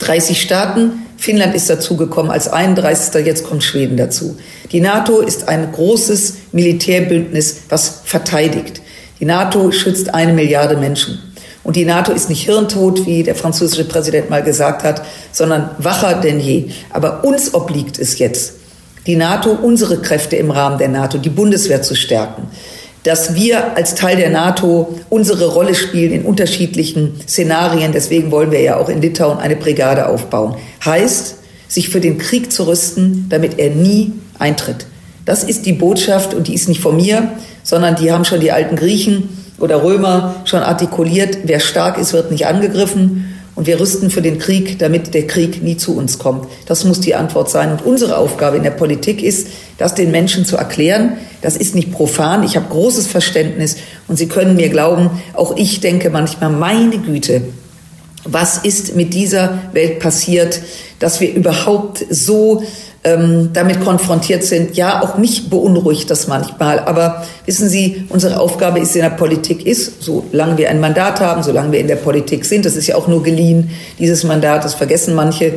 30 0.00 0.40
Staaten, 0.40 1.01
Finnland 1.22 1.54
ist 1.54 1.70
dazugekommen 1.70 2.32
als 2.32 2.48
31. 2.48 3.24
Jetzt 3.24 3.44
kommt 3.44 3.62
Schweden 3.62 3.96
dazu. 3.96 4.36
Die 4.72 4.80
NATO 4.80 5.20
ist 5.20 5.46
ein 5.46 5.70
großes 5.70 6.38
Militärbündnis, 6.50 7.58
was 7.68 8.00
verteidigt. 8.04 8.82
Die 9.20 9.24
NATO 9.24 9.70
schützt 9.70 10.12
eine 10.12 10.32
Milliarde 10.32 10.76
Menschen. 10.76 11.20
Und 11.62 11.76
die 11.76 11.84
NATO 11.84 12.10
ist 12.10 12.28
nicht 12.28 12.42
hirntot, 12.42 13.06
wie 13.06 13.22
der 13.22 13.36
französische 13.36 13.84
Präsident 13.84 14.30
mal 14.30 14.42
gesagt 14.42 14.82
hat, 14.82 15.02
sondern 15.30 15.70
wacher 15.78 16.14
denn 16.14 16.40
je. 16.40 16.70
Aber 16.90 17.22
uns 17.22 17.54
obliegt 17.54 18.00
es 18.00 18.18
jetzt, 18.18 18.54
die 19.06 19.14
NATO, 19.14 19.52
unsere 19.52 19.98
Kräfte 19.98 20.34
im 20.34 20.50
Rahmen 20.50 20.78
der 20.78 20.88
NATO, 20.88 21.18
die 21.18 21.30
Bundeswehr 21.30 21.82
zu 21.82 21.94
stärken 21.94 22.48
dass 23.04 23.34
wir 23.34 23.76
als 23.76 23.94
Teil 23.94 24.16
der 24.16 24.30
NATO 24.30 24.98
unsere 25.08 25.46
Rolle 25.52 25.74
spielen 25.74 26.12
in 26.12 26.22
unterschiedlichen 26.22 27.20
Szenarien. 27.26 27.92
Deswegen 27.92 28.30
wollen 28.30 28.52
wir 28.52 28.60
ja 28.60 28.76
auch 28.76 28.88
in 28.88 29.02
Litauen 29.02 29.38
eine 29.38 29.56
Brigade 29.56 30.08
aufbauen. 30.08 30.56
Heißt, 30.84 31.36
sich 31.68 31.88
für 31.88 32.00
den 32.00 32.18
Krieg 32.18 32.52
zu 32.52 32.66
rüsten, 32.66 33.26
damit 33.28 33.58
er 33.58 33.70
nie 33.70 34.12
eintritt. 34.38 34.86
Das 35.24 35.44
ist 35.44 35.66
die 35.66 35.72
Botschaft 35.72 36.34
und 36.34 36.48
die 36.48 36.54
ist 36.54 36.68
nicht 36.68 36.80
von 36.80 36.96
mir, 36.96 37.28
sondern 37.62 37.96
die 37.96 38.12
haben 38.12 38.24
schon 38.24 38.40
die 38.40 38.52
alten 38.52 38.76
Griechen 38.76 39.28
oder 39.58 39.82
Römer 39.82 40.34
schon 40.44 40.62
artikuliert. 40.62 41.38
Wer 41.44 41.60
stark 41.60 41.98
ist, 41.98 42.12
wird 42.12 42.30
nicht 42.30 42.46
angegriffen. 42.46 43.31
Und 43.54 43.66
wir 43.66 43.78
rüsten 43.78 44.10
für 44.10 44.22
den 44.22 44.38
Krieg, 44.38 44.78
damit 44.78 45.12
der 45.12 45.26
Krieg 45.26 45.62
nie 45.62 45.76
zu 45.76 45.96
uns 45.96 46.18
kommt. 46.18 46.48
Das 46.66 46.84
muss 46.84 47.00
die 47.00 47.14
Antwort 47.14 47.50
sein. 47.50 47.70
Und 47.70 47.84
unsere 47.84 48.16
Aufgabe 48.16 48.56
in 48.56 48.62
der 48.62 48.70
Politik 48.70 49.22
ist, 49.22 49.48
das 49.76 49.94
den 49.94 50.10
Menschen 50.10 50.46
zu 50.46 50.56
erklären. 50.56 51.18
Das 51.42 51.56
ist 51.56 51.74
nicht 51.74 51.92
profan. 51.92 52.44
Ich 52.44 52.56
habe 52.56 52.66
großes 52.70 53.06
Verständnis. 53.06 53.76
Und 54.08 54.16
Sie 54.16 54.26
können 54.26 54.56
mir 54.56 54.70
glauben, 54.70 55.10
auch 55.34 55.56
ich 55.56 55.80
denke 55.80 56.08
manchmal, 56.08 56.50
meine 56.50 56.98
Güte, 56.98 57.42
was 58.24 58.58
ist 58.58 58.96
mit 58.96 59.12
dieser 59.12 59.58
Welt 59.72 59.98
passiert, 59.98 60.62
dass 60.98 61.20
wir 61.20 61.34
überhaupt 61.34 62.04
so 62.08 62.62
ähm, 63.04 63.50
damit 63.52 63.80
konfrontiert 63.84 64.44
sind. 64.44 64.76
Ja, 64.76 65.02
auch 65.02 65.18
mich 65.18 65.50
beunruhigt 65.50 66.10
das 66.10 66.28
manchmal. 66.28 66.78
Aber 66.80 67.26
wissen 67.46 67.68
Sie, 67.68 68.04
unsere 68.08 68.38
Aufgabe 68.38 68.78
ist 68.78 68.94
in 68.94 69.02
der 69.02 69.10
Politik 69.10 69.66
ist, 69.66 70.02
solange 70.02 70.56
wir 70.56 70.70
ein 70.70 70.80
Mandat 70.80 71.20
haben, 71.20 71.42
solange 71.42 71.72
wir 71.72 71.80
in 71.80 71.88
der 71.88 71.96
Politik 71.96 72.44
sind, 72.44 72.64
das 72.64 72.76
ist 72.76 72.86
ja 72.86 72.96
auch 72.96 73.08
nur 73.08 73.22
geliehen, 73.22 73.70
dieses 73.98 74.24
Mandat, 74.24 74.64
das 74.64 74.74
vergessen 74.74 75.14
manche, 75.14 75.54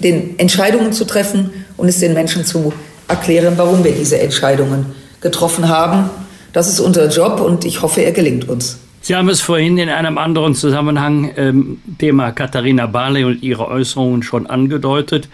den 0.00 0.38
Entscheidungen 0.38 0.92
zu 0.92 1.06
treffen 1.06 1.50
und 1.78 1.88
es 1.88 2.00
den 2.00 2.12
Menschen 2.12 2.44
zu 2.44 2.72
erklären, 3.08 3.54
warum 3.56 3.82
wir 3.82 3.92
diese 3.92 4.20
Entscheidungen 4.20 4.86
getroffen 5.20 5.68
haben. 5.68 6.10
Das 6.52 6.68
ist 6.68 6.80
unser 6.80 7.08
Job 7.08 7.40
und 7.40 7.64
ich 7.64 7.82
hoffe, 7.82 8.02
er 8.02 8.12
gelingt 8.12 8.48
uns. 8.48 8.78
Sie 9.00 9.14
haben 9.14 9.28
es 9.28 9.40
vorhin 9.40 9.78
in 9.78 9.88
einem 9.88 10.18
anderen 10.18 10.54
Zusammenhang, 10.54 11.30
ähm, 11.36 11.78
Thema 11.98 12.32
Katharina 12.32 12.86
Barley 12.86 13.24
und 13.24 13.42
ihre 13.42 13.68
Äußerungen 13.68 14.22
schon 14.22 14.46
angedeutet. 14.46 15.28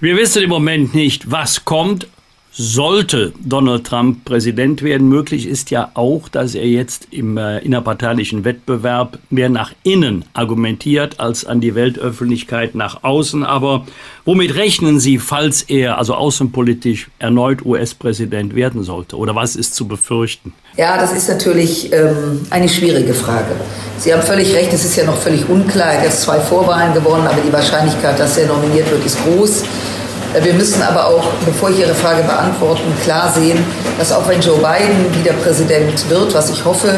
Wir 0.00 0.16
wissen 0.16 0.44
im 0.44 0.50
Moment 0.50 0.94
nicht, 0.94 1.28
was 1.32 1.64
kommt, 1.64 2.06
sollte 2.52 3.32
Donald 3.44 3.84
Trump 3.84 4.24
Präsident 4.24 4.82
werden. 4.82 5.08
Möglich 5.08 5.46
ist 5.46 5.70
ja 5.70 5.90
auch, 5.94 6.28
dass 6.28 6.54
er 6.54 6.66
jetzt 6.66 7.08
im 7.10 7.36
äh, 7.36 7.58
innerparteilichen 7.58 8.44
Wettbewerb 8.44 9.18
mehr 9.30 9.48
nach 9.48 9.72
innen 9.84 10.24
argumentiert 10.32 11.20
als 11.20 11.44
an 11.44 11.60
die 11.60 11.74
Weltöffentlichkeit 11.74 12.74
nach 12.74 13.04
außen. 13.04 13.44
Aber 13.44 13.86
womit 14.24 14.56
rechnen 14.56 14.98
Sie, 14.98 15.18
falls 15.18 15.62
er 15.62 15.98
also 15.98 16.14
außenpolitisch 16.14 17.10
erneut 17.18 17.64
US-Präsident 17.64 18.54
werden 18.54 18.82
sollte? 18.82 19.16
Oder 19.16 19.34
was 19.34 19.54
ist 19.54 19.74
zu 19.74 19.86
befürchten? 19.86 20.52
Ja, 20.76 20.96
das 20.98 21.12
ist 21.12 21.28
natürlich 21.28 21.92
ähm, 21.92 22.40
eine 22.50 22.68
schwierige 22.68 23.14
Frage. 23.14 23.56
Sie 23.98 24.12
haben 24.12 24.22
völlig 24.22 24.54
recht, 24.54 24.72
es 24.72 24.84
ist 24.84 24.96
ja 24.96 25.04
noch 25.04 25.16
völlig 25.16 25.48
unklar. 25.48 25.92
Er 25.92 25.98
hat 25.98 26.04
jetzt 26.04 26.22
zwei 26.22 26.40
Vorwahlen 26.40 26.94
gewonnen, 26.94 27.26
aber 27.26 27.40
die 27.40 27.52
Wahrscheinlichkeit, 27.52 28.18
dass 28.18 28.36
er 28.38 28.46
nominiert 28.46 28.90
wird, 28.90 29.04
ist 29.04 29.18
groß. 29.24 29.64
Wir 30.34 30.52
müssen 30.52 30.82
aber 30.82 31.06
auch, 31.06 31.24
bevor 31.46 31.70
ich 31.70 31.80
Ihre 31.80 31.94
Frage 31.94 32.22
beantworten, 32.22 32.82
klar 33.02 33.32
sehen, 33.32 33.58
dass 33.98 34.12
auch 34.12 34.28
wenn 34.28 34.40
Joe 34.40 34.58
Biden 34.58 35.18
wieder 35.18 35.32
Präsident 35.32 36.08
wird, 36.10 36.34
was 36.34 36.50
ich 36.50 36.64
hoffe, 36.64 36.94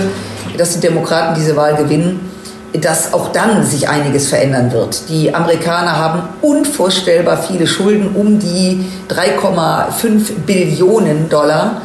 dass 0.58 0.74
die 0.74 0.80
Demokraten 0.80 1.34
diese 1.34 1.54
Wahl 1.54 1.76
gewinnen, 1.76 2.28
dass 2.72 3.14
auch 3.14 3.32
dann 3.32 3.64
sich 3.64 3.88
einiges 3.88 4.28
verändern 4.28 4.72
wird. 4.72 5.08
Die 5.08 5.32
Amerikaner 5.32 5.96
haben 5.96 6.22
unvorstellbar 6.42 7.42
viele 7.42 7.66
Schulden, 7.66 8.14
um 8.14 8.38
die 8.38 8.84
3,5 9.08 10.40
Billionen 10.44 11.28
Dollar 11.28 11.82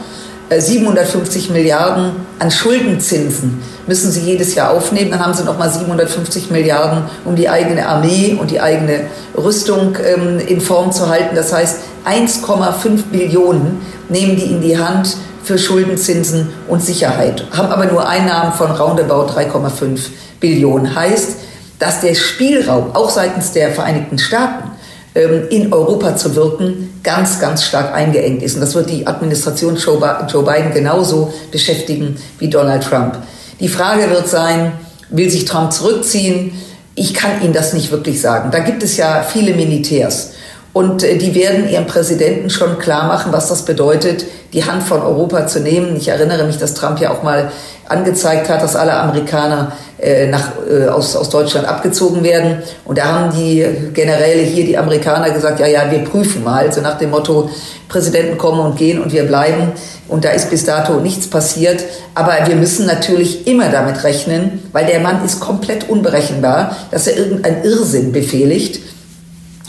750 0.49 1.49
äh, 1.49 1.53
Milliarden 1.53 2.11
an 2.39 2.51
Schuldenzinsen 2.51 3.61
müssen 3.87 4.11
sie 4.11 4.21
jedes 4.21 4.55
Jahr 4.55 4.71
aufnehmen. 4.71 5.11
Dann 5.11 5.19
haben 5.19 5.33
sie 5.33 5.43
nochmal 5.43 5.69
750 5.69 6.51
Milliarden, 6.51 7.03
um 7.23 7.35
die 7.35 7.49
eigene 7.49 7.87
Armee 7.87 8.37
und 8.39 8.51
die 8.51 8.59
eigene 8.59 9.07
Rüstung 9.37 9.97
ähm, 10.03 10.39
in 10.39 10.61
Form 10.61 10.91
zu 10.91 11.09
halten. 11.09 11.35
Das 11.35 11.53
heißt, 11.53 11.79
1,5 12.05 13.03
Billionen 13.11 13.81
nehmen 14.09 14.35
die 14.35 14.45
in 14.45 14.61
die 14.61 14.77
Hand 14.77 15.17
für 15.43 15.57
Schuldenzinsen 15.57 16.49
und 16.67 16.81
Sicherheit, 16.81 17.45
haben 17.55 17.69
aber 17.69 17.85
nur 17.85 18.07
Einnahmen 18.07 18.53
von 18.53 18.71
roundabout 18.71 19.31
3,5 19.31 19.99
Billionen. 20.39 20.95
Heißt, 20.95 21.37
dass 21.77 22.01
der 22.01 22.15
Spielraum 22.15 22.95
auch 22.95 23.09
seitens 23.09 23.51
der 23.51 23.71
Vereinigten 23.71 24.17
Staaten 24.17 24.71
in 25.15 25.71
Europa 25.71 26.17
zu 26.17 26.35
wirken, 26.35 26.99
ganz, 27.01 27.39
ganz 27.39 27.63
stark 27.63 27.93
eingeengt 27.93 28.43
ist. 28.43 28.55
Und 28.55 28.61
das 28.61 28.75
wird 28.75 28.89
die 28.89 29.07
Administration 29.07 29.77
Joe 29.77 30.43
Biden 30.43 30.73
genauso 30.73 31.33
beschäftigen 31.51 32.17
wie 32.37 32.49
Donald 32.49 32.83
Trump. 32.83 33.17
Die 33.61 33.69
Frage 33.69 34.09
wird 34.09 34.27
sein, 34.27 34.73
will 35.09 35.29
sich 35.29 35.45
Trump 35.45 35.71
zurückziehen? 35.71 36.51
Ich 36.95 37.13
kann 37.13 37.41
Ihnen 37.41 37.53
das 37.53 37.73
nicht 37.73 37.91
wirklich 37.91 38.19
sagen. 38.19 38.51
Da 38.51 38.59
gibt 38.59 38.83
es 38.83 38.97
ja 38.97 39.23
viele 39.23 39.53
Militärs. 39.53 40.31
Und 40.75 41.03
äh, 41.03 41.17
die 41.17 41.33
werden 41.33 41.69
ihrem 41.69 41.87
Präsidenten 41.87 42.49
schon 42.49 42.77
klar 42.79 43.07
machen, 43.07 43.31
was 43.31 43.47
das 43.47 43.63
bedeutet, 43.63 44.25
die 44.51 44.65
Hand 44.65 44.83
von 44.83 45.01
Europa 45.01 45.47
zu 45.47 45.61
nehmen. 45.61 45.95
Ich 45.95 46.09
erinnere 46.09 46.43
mich, 46.43 46.57
dass 46.57 46.73
Trump 46.73 46.99
ja 46.99 47.11
auch 47.11 47.23
mal 47.23 47.49
angezeigt 47.87 48.49
hat, 48.49 48.61
dass 48.61 48.75
alle 48.75 48.91
Amerikaner 48.93 49.71
äh, 49.97 50.27
nach, 50.27 50.51
äh, 50.69 50.89
aus, 50.89 51.15
aus 51.15 51.29
Deutschland 51.29 51.65
abgezogen 51.65 52.25
werden. 52.25 52.61
Und 52.83 52.97
da 52.97 53.05
haben 53.05 53.31
die 53.33 53.65
Generäle 53.93 54.41
hier, 54.41 54.65
die 54.65 54.77
Amerikaner, 54.77 55.29
gesagt, 55.29 55.61
ja, 55.61 55.67
ja, 55.67 55.89
wir 55.89 55.99
prüfen 55.99 56.43
mal. 56.43 56.69
So 56.73 56.81
nach 56.81 56.97
dem 56.97 57.11
Motto, 57.11 57.49
Präsidenten 57.87 58.37
kommen 58.37 58.59
und 58.59 58.75
gehen 58.75 59.01
und 59.01 59.13
wir 59.13 59.23
bleiben. 59.23 59.71
Und 60.09 60.25
da 60.25 60.31
ist 60.31 60.49
bis 60.49 60.65
dato 60.65 60.99
nichts 60.99 61.29
passiert. 61.29 61.85
Aber 62.15 62.33
wir 62.47 62.55
müssen 62.57 62.85
natürlich 62.85 63.47
immer 63.47 63.69
damit 63.69 64.03
rechnen, 64.03 64.61
weil 64.73 64.87
der 64.87 64.99
Mann 64.99 65.23
ist 65.23 65.39
komplett 65.39 65.87
unberechenbar, 65.87 66.75
dass 66.91 67.07
er 67.07 67.15
irgendeinen 67.15 67.63
Irrsinn 67.63 68.11
befehligt. 68.11 68.81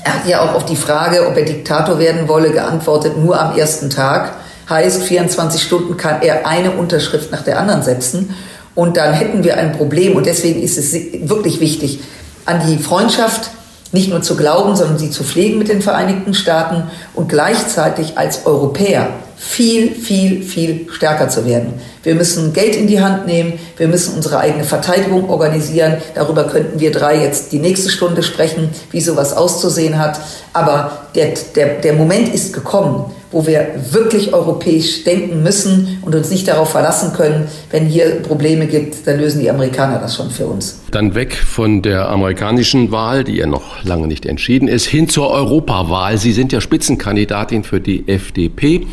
Er 0.07 0.15
hat 0.15 0.29
ja 0.29 0.41
auch 0.41 0.55
auf 0.55 0.65
die 0.65 0.77
Frage, 0.77 1.27
ob 1.27 1.37
er 1.37 1.45
Diktator 1.45 1.99
werden 1.99 2.29
wolle, 2.29 2.53
geantwortet, 2.53 3.19
nur 3.19 3.41
am 3.41 3.59
ersten 3.59 3.91
Tag. 3.91 4.37
Heißt, 4.71 5.03
24 5.03 5.61
Stunden 5.61 5.97
kann 5.97 6.23
er 6.23 6.47
eine 6.47 6.71
Unterschrift 6.71 7.33
nach 7.33 7.43
der 7.43 7.59
anderen 7.59 7.83
setzen. 7.83 8.33
Und 8.77 8.97
dann 8.97 9.15
hätten 9.15 9.43
wir 9.43 9.57
ein 9.57 9.73
Problem. 9.73 10.15
Und 10.15 10.27
deswegen 10.27 10.63
ist 10.63 10.79
es 10.79 10.93
wirklich 11.29 11.59
wichtig, 11.59 11.99
an 12.45 12.61
die 12.69 12.79
Freundschaft 12.79 13.51
nicht 13.91 14.09
nur 14.09 14.23
zu 14.23 14.37
glauben, 14.37 14.77
sondern 14.77 14.97
sie 14.97 15.11
zu 15.11 15.25
pflegen 15.25 15.59
mit 15.59 15.69
den 15.69 15.83
Vereinigten 15.83 16.35
Staaten 16.35 16.85
und 17.15 17.29
gleichzeitig 17.29 18.17
als 18.17 18.47
Europäer 18.47 19.09
viel, 19.37 19.91
viel, 19.95 20.43
viel 20.43 20.87
stärker 20.91 21.29
zu 21.29 21.47
werden. 21.47 21.75
Wir 22.03 22.15
müssen 22.15 22.53
Geld 22.53 22.77
in 22.77 22.87
die 22.87 23.01
Hand 23.01 23.27
nehmen, 23.27 23.55
wir 23.77 23.89
müssen 23.89 24.15
unsere 24.15 24.39
eigene 24.39 24.65
Verteidigung 24.65 25.29
organisieren. 25.29 25.99
Darüber 26.15 26.45
könnten 26.45 26.81
wir 26.81 26.91
drei 26.91 27.23
jetzt 27.23 27.53
die 27.53 27.59
nächste 27.59 27.91
Stunde 27.91 28.23
sprechen, 28.23 28.71
wie 28.93 29.01
sowas 29.01 29.33
auszusehen 29.33 29.99
hat. 29.99 30.21
Aber 30.53 31.09
der, 31.15 31.35
der, 31.55 31.81
der 31.81 31.93
Moment 31.93 32.33
ist 32.33 32.55
gekommen, 32.55 33.13
wo 33.31 33.47
wir 33.47 33.75
wirklich 33.91 34.33
europäisch 34.33 35.05
denken 35.05 35.43
müssen 35.43 35.99
und 36.03 36.15
uns 36.15 36.31
nicht 36.31 36.49
darauf 36.49 36.71
verlassen 36.71 37.13
können, 37.13 37.49
wenn 37.71 37.87
hier 37.87 38.23
Probleme 38.23 38.67
gibt, 38.67 39.07
dann 39.07 39.19
lösen 39.19 39.41
die 39.41 39.51
Amerikaner 39.51 39.99
das 39.99 40.17
schon 40.17 40.31
für 40.31 40.47
uns. 40.47 40.81
Dann 40.93 41.15
weg 41.15 41.35
von 41.35 41.83
der 41.83 42.09
amerikanischen 42.09 42.93
Wahl, 42.93 43.25
die 43.25 43.37
ja 43.37 43.47
noch 43.47 43.85
lange 43.85 44.07
nicht 44.07 44.25
entschieden 44.25 44.69
ist, 44.69 44.87
hin 44.87 45.09
zur 45.09 45.31
Europawahl. 45.31 46.17
Sie 46.19 46.33
sind 46.33 46.53
ja 46.53 46.61
Spitzenkandidatin 46.61 47.65
für 47.65 47.81
die 47.81 48.09
FDP. 48.09 48.87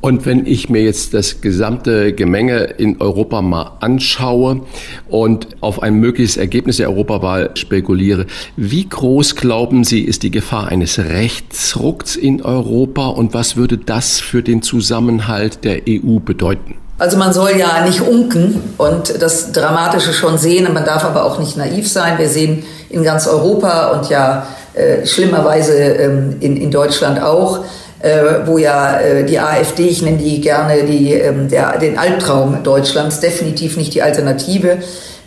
Und 0.00 0.24
wenn 0.24 0.46
ich 0.46 0.70
mir 0.70 0.82
jetzt 0.82 1.12
das 1.12 1.42
gesamte 1.42 2.14
Gemenge 2.14 2.64
in 2.64 3.00
Europa 3.02 3.42
mal 3.42 3.72
anschaue 3.80 4.62
und 5.08 5.48
auf 5.60 5.82
ein 5.82 5.94
mögliches 5.94 6.38
Ergebnis 6.38 6.78
der 6.78 6.88
Europawahl 6.88 7.50
spekuliere, 7.54 8.26
wie 8.56 8.88
groß 8.88 9.36
glauben 9.36 9.84
Sie, 9.84 10.00
ist 10.00 10.22
die 10.22 10.30
Gefahr 10.30 10.68
eines 10.68 10.98
Rechtsrucks 10.98 12.16
in 12.16 12.42
Europa 12.42 13.08
und 13.08 13.34
was 13.34 13.56
würde 13.56 13.76
das 13.76 14.20
für 14.20 14.42
den 14.42 14.62
Zusammenhalt 14.62 15.64
der 15.64 15.82
EU 15.86 16.18
bedeuten? 16.18 16.76
Also 16.98 17.16
man 17.16 17.32
soll 17.32 17.52
ja 17.58 17.84
nicht 17.84 18.00
unken 18.00 18.60
und 18.76 19.22
das 19.22 19.52
Dramatische 19.52 20.12
schon 20.12 20.36
sehen, 20.38 20.72
man 20.72 20.84
darf 20.84 21.04
aber 21.04 21.24
auch 21.24 21.38
nicht 21.38 21.56
naiv 21.56 21.90
sein. 21.90 22.18
Wir 22.18 22.28
sehen 22.28 22.62
in 22.90 23.02
ganz 23.02 23.26
Europa 23.26 23.88
und 23.92 24.10
ja 24.10 24.46
äh, 24.74 25.06
schlimmerweise 25.06 25.74
ähm, 25.74 26.36
in, 26.40 26.56
in 26.56 26.70
Deutschland 26.70 27.22
auch, 27.22 27.64
äh, 28.00 28.46
wo 28.46 28.58
ja 28.58 28.98
äh, 28.98 29.24
die 29.24 29.38
AfD, 29.38 29.88
ich 29.88 30.02
nenne 30.02 30.18
die 30.18 30.40
gerne 30.40 30.84
die, 30.84 31.12
ähm, 31.12 31.48
der, 31.48 31.78
den 31.78 31.98
Albtraum 31.98 32.62
Deutschlands, 32.62 33.20
definitiv 33.20 33.76
nicht 33.76 33.94
die 33.94 34.02
Alternative, 34.02 34.78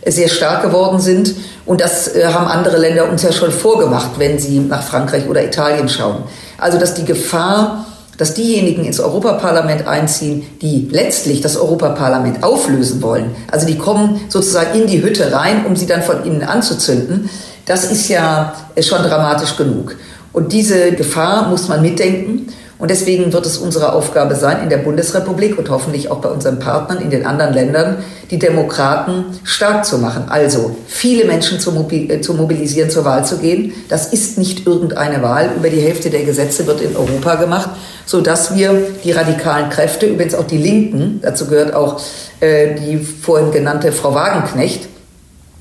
äh, 0.02 0.10
sehr 0.10 0.28
stark 0.28 0.62
geworden 0.62 1.00
sind. 1.00 1.34
Und 1.66 1.80
das 1.80 2.14
äh, 2.14 2.26
haben 2.26 2.46
andere 2.46 2.78
Länder 2.78 3.08
uns 3.08 3.22
ja 3.22 3.32
schon 3.32 3.52
vorgemacht, 3.52 4.18
wenn 4.18 4.38
sie 4.38 4.58
nach 4.58 4.82
Frankreich 4.82 5.28
oder 5.28 5.44
Italien 5.44 5.88
schauen. 5.88 6.24
Also 6.58 6.78
dass 6.78 6.94
die 6.94 7.04
Gefahr, 7.04 7.86
dass 8.18 8.34
diejenigen 8.34 8.84
ins 8.84 9.00
Europaparlament 9.00 9.86
einziehen, 9.86 10.44
die 10.60 10.88
letztlich 10.90 11.40
das 11.40 11.56
Europaparlament 11.56 12.42
auflösen 12.42 13.02
wollen, 13.02 13.34
also 13.50 13.66
die 13.66 13.78
kommen 13.78 14.20
sozusagen 14.28 14.80
in 14.80 14.86
die 14.86 15.02
Hütte 15.02 15.32
rein, 15.32 15.64
um 15.66 15.76
sie 15.76 15.86
dann 15.86 16.02
von 16.02 16.24
innen 16.24 16.42
anzuzünden, 16.42 17.30
das 17.66 17.90
ist 17.90 18.08
ja 18.08 18.54
äh, 18.74 18.82
schon 18.82 19.02
dramatisch 19.02 19.56
genug. 19.56 19.96
Und 20.32 20.52
diese 20.52 20.90
Gefahr 20.92 21.48
muss 21.48 21.68
man 21.68 21.80
mitdenken. 21.80 22.48
Und 22.78 22.90
deswegen 22.90 23.32
wird 23.32 23.46
es 23.46 23.56
unsere 23.58 23.92
Aufgabe 23.92 24.34
sein, 24.34 24.62
in 24.62 24.68
der 24.68 24.78
Bundesrepublik 24.78 25.56
und 25.58 25.70
hoffentlich 25.70 26.10
auch 26.10 26.18
bei 26.18 26.28
unseren 26.28 26.58
Partnern 26.58 27.00
in 27.00 27.10
den 27.10 27.24
anderen 27.24 27.54
Ländern, 27.54 27.98
die 28.30 28.38
Demokraten 28.38 29.26
stark 29.44 29.84
zu 29.84 29.98
machen. 29.98 30.24
Also 30.28 30.76
viele 30.86 31.24
Menschen 31.24 31.60
zu, 31.60 31.70
äh, 31.90 32.20
mobilisieren, 32.32 32.90
zur 32.90 33.04
Wahl 33.04 33.24
zu 33.24 33.38
gehen. 33.38 33.72
Das 33.88 34.12
ist 34.12 34.38
nicht 34.38 34.66
irgendeine 34.66 35.22
Wahl. 35.22 35.50
Über 35.56 35.70
die 35.70 35.80
Hälfte 35.80 36.10
der 36.10 36.24
Gesetze 36.24 36.66
wird 36.66 36.80
in 36.80 36.96
Europa 36.96 37.36
gemacht, 37.36 37.70
sodass 38.06 38.56
wir 38.56 38.76
die 39.04 39.12
radikalen 39.12 39.70
Kräfte, 39.70 40.06
übrigens 40.06 40.34
auch 40.34 40.46
die 40.46 40.58
Linken, 40.58 41.20
dazu 41.22 41.46
gehört 41.46 41.74
auch 41.74 42.00
äh, 42.40 42.74
die 42.74 42.98
vorhin 42.98 43.52
genannte 43.52 43.92
Frau 43.92 44.14
Wagenknecht, 44.14 44.88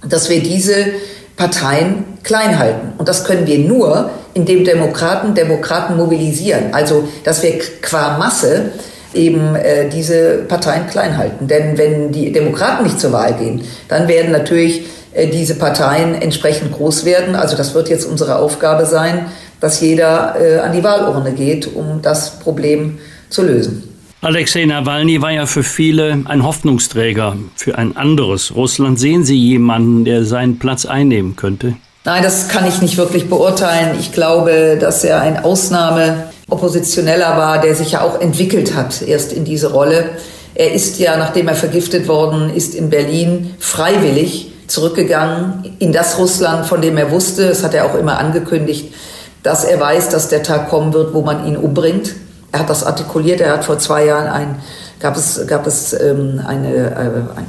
dass 0.07 0.29
wir 0.29 0.41
diese 0.41 0.87
Parteien 1.35 2.05
klein 2.23 2.57
halten. 2.57 2.93
Und 2.97 3.07
das 3.07 3.25
können 3.25 3.45
wir 3.45 3.59
nur, 3.59 4.09
indem 4.33 4.63
Demokraten 4.63 5.35
Demokraten 5.35 5.97
mobilisieren. 5.97 6.73
Also, 6.73 7.07
dass 7.23 7.43
wir 7.43 7.59
qua 7.81 8.17
Masse 8.17 8.71
eben 9.13 9.55
äh, 9.55 9.89
diese 9.89 10.45
Parteien 10.47 10.87
klein 10.87 11.17
halten. 11.17 11.47
Denn 11.47 11.77
wenn 11.77 12.11
die 12.11 12.31
Demokraten 12.31 12.83
nicht 12.83 12.99
zur 12.99 13.11
Wahl 13.11 13.33
gehen, 13.35 13.61
dann 13.87 14.07
werden 14.07 14.31
natürlich 14.31 14.85
äh, 15.13 15.27
diese 15.27 15.55
Parteien 15.55 16.15
entsprechend 16.15 16.71
groß 16.71 17.05
werden. 17.05 17.35
Also 17.35 17.55
das 17.55 17.73
wird 17.75 17.89
jetzt 17.89 18.05
unsere 18.05 18.37
Aufgabe 18.37 18.85
sein, 18.85 19.27
dass 19.59 19.81
jeder 19.81 20.35
äh, 20.39 20.59
an 20.59 20.73
die 20.73 20.83
Wahlurne 20.83 21.31
geht, 21.33 21.73
um 21.73 22.01
das 22.01 22.39
Problem 22.39 22.97
zu 23.29 23.43
lösen. 23.43 23.83
Alexei 24.21 24.63
Nawalny 24.65 25.21
war 25.21 25.31
ja 25.31 25.45
für 25.45 25.63
viele 25.63 26.23
ein 26.25 26.43
Hoffnungsträger 26.43 27.35
für 27.55 27.77
ein 27.77 27.97
anderes 27.97 28.55
Russland. 28.55 28.97
Sehen 28.97 29.25
Sie 29.25 29.37
jemanden, 29.37 30.05
der 30.05 30.23
seinen 30.23 30.59
Platz 30.59 30.85
einnehmen 30.85 31.35
könnte? 31.35 31.75
Nein, 32.05 32.21
das 32.21 32.49
kann 32.49 32.67
ich 32.67 32.81
nicht 32.81 32.97
wirklich 32.97 33.29
beurteilen. 33.29 33.97
Ich 33.97 34.11
glaube, 34.11 34.77
dass 34.79 35.05
er 35.05 35.21
ein 35.21 35.41
Ausnahmeoppositioneller 35.41 37.37
war, 37.37 37.61
der 37.61 37.75
sich 37.75 37.93
ja 37.93 38.01
auch 38.01 38.19
entwickelt 38.19 38.75
hat 38.75 39.01
erst 39.01 39.31
in 39.31 39.45
diese 39.45 39.71
Rolle. 39.71 40.09
Er 40.53 40.73
ist 40.73 40.99
ja, 40.99 41.15
nachdem 41.15 41.47
er 41.47 41.55
vergiftet 41.55 42.09
worden 42.09 42.53
ist 42.53 42.75
in 42.75 42.89
Berlin, 42.89 43.55
freiwillig 43.57 44.51
zurückgegangen 44.67 45.77
in 45.79 45.93
das 45.93 46.19
Russland, 46.19 46.65
von 46.65 46.81
dem 46.81 46.97
er 46.97 47.09
wusste, 47.09 47.47
das 47.47 47.63
hat 47.63 47.73
er 47.73 47.85
auch 47.85 47.95
immer 47.95 48.19
angekündigt, 48.19 48.93
dass 49.41 49.63
er 49.63 49.79
weiß, 49.79 50.09
dass 50.09 50.27
der 50.27 50.43
Tag 50.43 50.69
kommen 50.69 50.93
wird, 50.93 51.13
wo 51.13 51.21
man 51.21 51.47
ihn 51.47 51.55
umbringt. 51.55 52.15
Er 52.51 52.59
hat 52.59 52.69
das 52.69 52.83
artikuliert, 52.83 53.39
er 53.39 53.53
hat 53.53 53.63
vor 53.63 53.79
zwei 53.79 54.05
Jahren 54.05 54.27
ein, 54.27 54.61
gab 54.99 55.15
es, 55.15 55.47
gab 55.47 55.65
es 55.67 55.93
ähm, 55.93 56.41
eine, 56.45 56.67
äh, 56.67 56.95
eine, 56.95 57.47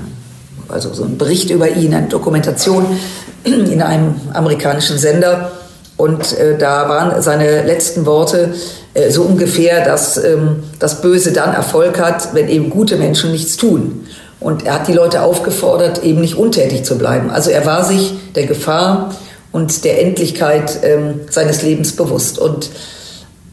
also 0.69 0.93
so 0.93 1.05
einen 1.05 1.19
Bericht 1.19 1.51
über 1.51 1.69
ihn, 1.69 1.95
eine 1.95 2.09
Dokumentation 2.09 2.87
in 3.45 3.83
einem 3.83 4.15
amerikanischen 4.33 4.99
Sender. 4.99 5.53
Und 5.97 6.37
äh, 6.39 6.59
da 6.59 6.89
waren 6.89 7.23
seine 7.23 7.63
letzten 7.63 8.05
Worte 8.05 8.55
äh, 8.95 9.11
so 9.11 9.23
ungefähr, 9.23 9.85
dass 9.85 10.17
ähm, 10.17 10.65
das 10.79 11.01
Böse 11.01 11.33
dann 11.33 11.55
Erfolg 11.55 12.01
hat, 12.01 12.35
wenn 12.35 12.49
eben 12.49 12.71
gute 12.71 12.97
Menschen 12.97 13.31
nichts 13.31 13.57
tun. 13.57 14.07
Und 14.41 14.67
er 14.67 14.75
hat 14.75 14.89
die 14.89 14.93
Leute 14.93 15.23
aufgefordert, 15.23 16.03
eben 16.03 16.21
nicht 16.21 16.37
untätig 16.37 16.85
zu 16.85 16.99
bleiben. 16.99 17.31
Also 17.31 17.51
er 17.51 17.65
war 17.65 17.85
sich 17.85 18.15
der 18.35 18.47
Gefahr 18.47 19.15
und 19.53 19.85
der 19.85 20.03
Endlichkeit 20.03 20.81
ähm, 20.83 21.21
seines 21.31 21.63
Lebens 21.63 21.93
bewusst. 21.93 22.39
Und 22.39 22.71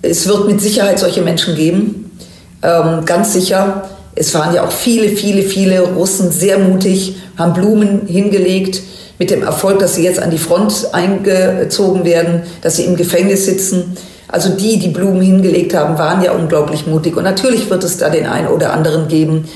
es 0.01 0.28
wird 0.28 0.47
mit 0.47 0.59
Sicherheit 0.59 0.99
solche 0.99 1.22
Menschen 1.22 1.55
geben, 1.55 2.12
ähm, 2.64 3.05
ganz 3.05 3.34
sicher. 3.34 3.89
Es 4.16 4.34
waren 4.34 4.53
ja 4.53 4.66
auch 4.66 4.72
viele, 4.72 5.09
viele, 5.09 5.41
viele 5.41 5.82
Russen 5.82 6.32
sehr 6.32 6.59
mutig, 6.59 7.16
haben 7.38 7.53
Blumen 7.53 8.07
hingelegt 8.07 8.82
mit 9.20 9.30
dem 9.30 9.43
Erfolg, 9.43 9.80
dass 9.80 9.95
sie 9.95 10.03
jetzt 10.03 10.20
an 10.20 10.32
die 10.32 10.38
Front 10.38 10.88
eingezogen 10.93 12.05
werden, 12.05 12.43
dass 12.62 12.78
sie 12.78 12.86
im 12.86 12.95
Gefängnis 12.95 13.45
sitzen. 13.45 13.95
Also 14.28 14.49
die, 14.49 14.80
die 14.80 14.88
Blumen 14.88 15.22
hingelegt 15.22 15.74
haben, 15.74 15.97
waren 15.97 16.24
ja 16.24 16.32
unglaublich 16.32 16.88
mutig. 16.88 17.16
Und 17.18 17.24
natürlich 17.24 17.70
wird 17.70 17.84
es 17.84 17.97
da 17.97 18.09
den 18.09 18.26
einen 18.26 18.47
oder 18.47 18.74
anderen 18.74 19.07
geben, 19.07 19.47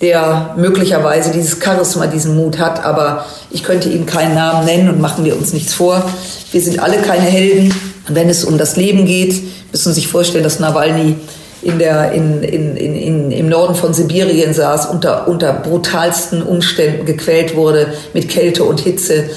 der 0.00 0.54
möglicherweise 0.56 1.30
dieses 1.30 1.58
Charisma, 1.62 2.06
diesen 2.06 2.36
Mut 2.36 2.58
hat. 2.58 2.84
Aber 2.84 3.24
ich 3.50 3.62
könnte 3.62 3.88
Ihnen 3.88 4.06
keinen 4.06 4.34
Namen 4.34 4.66
nennen 4.66 4.90
und 4.90 5.00
machen 5.00 5.24
wir 5.24 5.36
uns 5.36 5.52
nichts 5.52 5.72
vor. 5.72 6.04
Wir 6.52 6.60
sind 6.60 6.80
alle 6.80 6.98
keine 6.98 7.22
Helden. 7.22 7.74
Und 8.08 8.14
wenn 8.14 8.28
es 8.28 8.44
um 8.44 8.58
das 8.58 8.76
Leben 8.76 9.06
geht, 9.06 9.42
müssen 9.72 9.94
Sie 9.94 10.00
sich 10.00 10.08
vorstellen, 10.08 10.44
dass 10.44 10.60
Nawalny 10.60 11.16
in 11.64 11.78
der, 11.78 12.12
in, 12.12 12.42
in, 12.42 12.76
in, 12.76 13.30
im 13.30 13.48
Norden 13.48 13.74
von 13.74 13.94
Sibirien 13.94 14.52
saß, 14.52 14.86
unter, 14.86 15.28
unter 15.28 15.52
brutalsten 15.52 16.42
Umständen 16.42 17.06
gequält 17.06 17.56
wurde, 17.56 17.94
mit 18.12 18.28
Kälte 18.28 18.64
und 18.64 18.80
Hitze. 18.80 19.30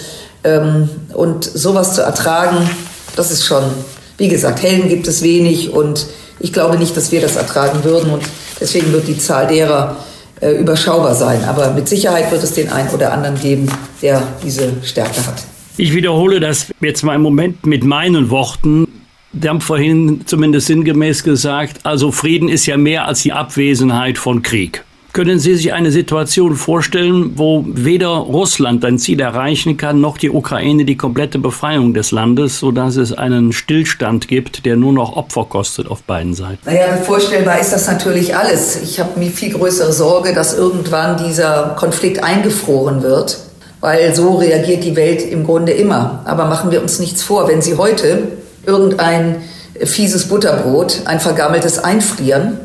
Ähm, 0.44 0.90
und 1.14 1.46
sowas 1.46 1.96
zu 1.96 2.02
ertragen, 2.02 2.70
das 3.16 3.32
ist 3.32 3.46
schon, 3.46 3.64
wie 4.18 4.28
gesagt, 4.28 4.62
Helden 4.62 4.90
gibt 4.90 5.08
es 5.08 5.24
wenig 5.24 5.72
und 5.72 6.08
ich 6.40 6.54
glaube 6.54 6.78
nicht, 6.78 6.96
dass 6.96 7.12
wir 7.12 7.22
das 7.22 7.36
ertragen 7.36 7.84
würden. 7.84 8.12
Und 8.12 8.24
deswegen 8.60 8.92
wird 8.94 9.08
die 9.08 9.18
Zahl 9.18 9.48
derer, 9.48 9.98
äh, 10.40 10.52
überschaubar 10.52 11.16
sein. 11.16 11.44
Aber 11.46 11.72
mit 11.72 11.88
Sicherheit 11.88 12.32
wird 12.32 12.44
es 12.44 12.54
den 12.54 12.70
einen 12.70 12.90
oder 12.90 13.12
anderen 13.12 13.40
geben, 13.40 13.68
der 14.02 14.22
diese 14.44 14.72
Stärke 14.84 15.26
hat. 15.26 15.44
Ich 15.78 15.94
wiederhole 15.96 16.40
das 16.40 16.68
jetzt 16.80 17.04
mal 17.04 17.16
im 17.16 17.22
Moment 17.22 17.66
mit 17.66 17.84
meinen 17.84 18.30
Worten. 18.30 18.88
Sie 19.40 19.50
haben 19.50 19.62
vorhin 19.62 20.22
zumindest 20.26 20.68
sinngemäß 20.68 21.24
gesagt, 21.24 21.80
also 21.84 22.12
Frieden 22.12 22.50
ist 22.50 22.66
ja 22.66 22.78
mehr 22.78 23.08
als 23.08 23.22
die 23.22 23.34
Abwesenheit 23.34 24.18
von 24.18 24.42
Krieg. 24.42 24.84
Können 25.14 25.40
Sie 25.40 25.56
sich 25.56 25.74
eine 25.74 25.92
Situation 25.92 26.56
vorstellen, 26.56 27.32
wo 27.38 27.66
weder 27.68 28.10
Russland 28.10 28.86
ein 28.86 29.00
Ziel 29.00 29.20
erreichen 29.20 29.76
kann, 29.78 30.00
noch 30.00 30.18
die 30.18 30.30
Ukraine 30.30 30.86
die 30.86 30.96
komplette 30.96 31.40
Befreiung 31.40 31.94
des 31.94 32.12
Landes, 32.12 32.60
sodass 32.60 32.98
es 32.98 33.14
einen 33.14 33.52
Stillstand 33.52 34.28
gibt, 34.28 34.66
der 34.66 34.76
nur 34.76 34.94
noch 34.94 35.16
Opfer 35.16 35.46
kostet 35.46 35.90
auf 35.90 36.04
beiden 36.04 36.36
Seiten? 36.36 36.60
Naja, 36.66 36.98
vorstellbar 37.04 37.60
ist 37.60 37.74
das 37.74 37.88
natürlich 37.88 38.36
alles. 38.36 38.82
Ich 38.84 39.00
habe 39.00 39.20
mir 39.20 39.32
viel 39.32 39.54
größere 39.54 39.92
Sorge, 39.92 40.34
dass 40.34 40.56
irgendwann 40.56 41.18
dieser 41.26 41.76
Konflikt 41.80 42.24
eingefroren 42.24 43.02
wird, 43.02 43.40
weil 43.80 44.14
so 44.14 44.36
reagiert 44.36 44.84
die 44.84 44.96
Welt 44.96 45.24
im 45.24 45.46
Grunde 45.46 45.72
immer. 45.72 46.22
Aber 46.26 46.46
machen 46.46 46.70
wir 46.70 46.82
uns 46.82 47.00
nichts 47.00 47.24
vor, 47.24 47.48
wenn 47.48 47.62
Sie 47.62 47.76
heute 47.76 48.38
irgendein 48.68 49.38
fieses 49.86 50.28
Butterbrot, 50.28 51.02
ein 51.06 51.20
vergammeltes 51.20 51.80
einfrieren, 51.80 52.60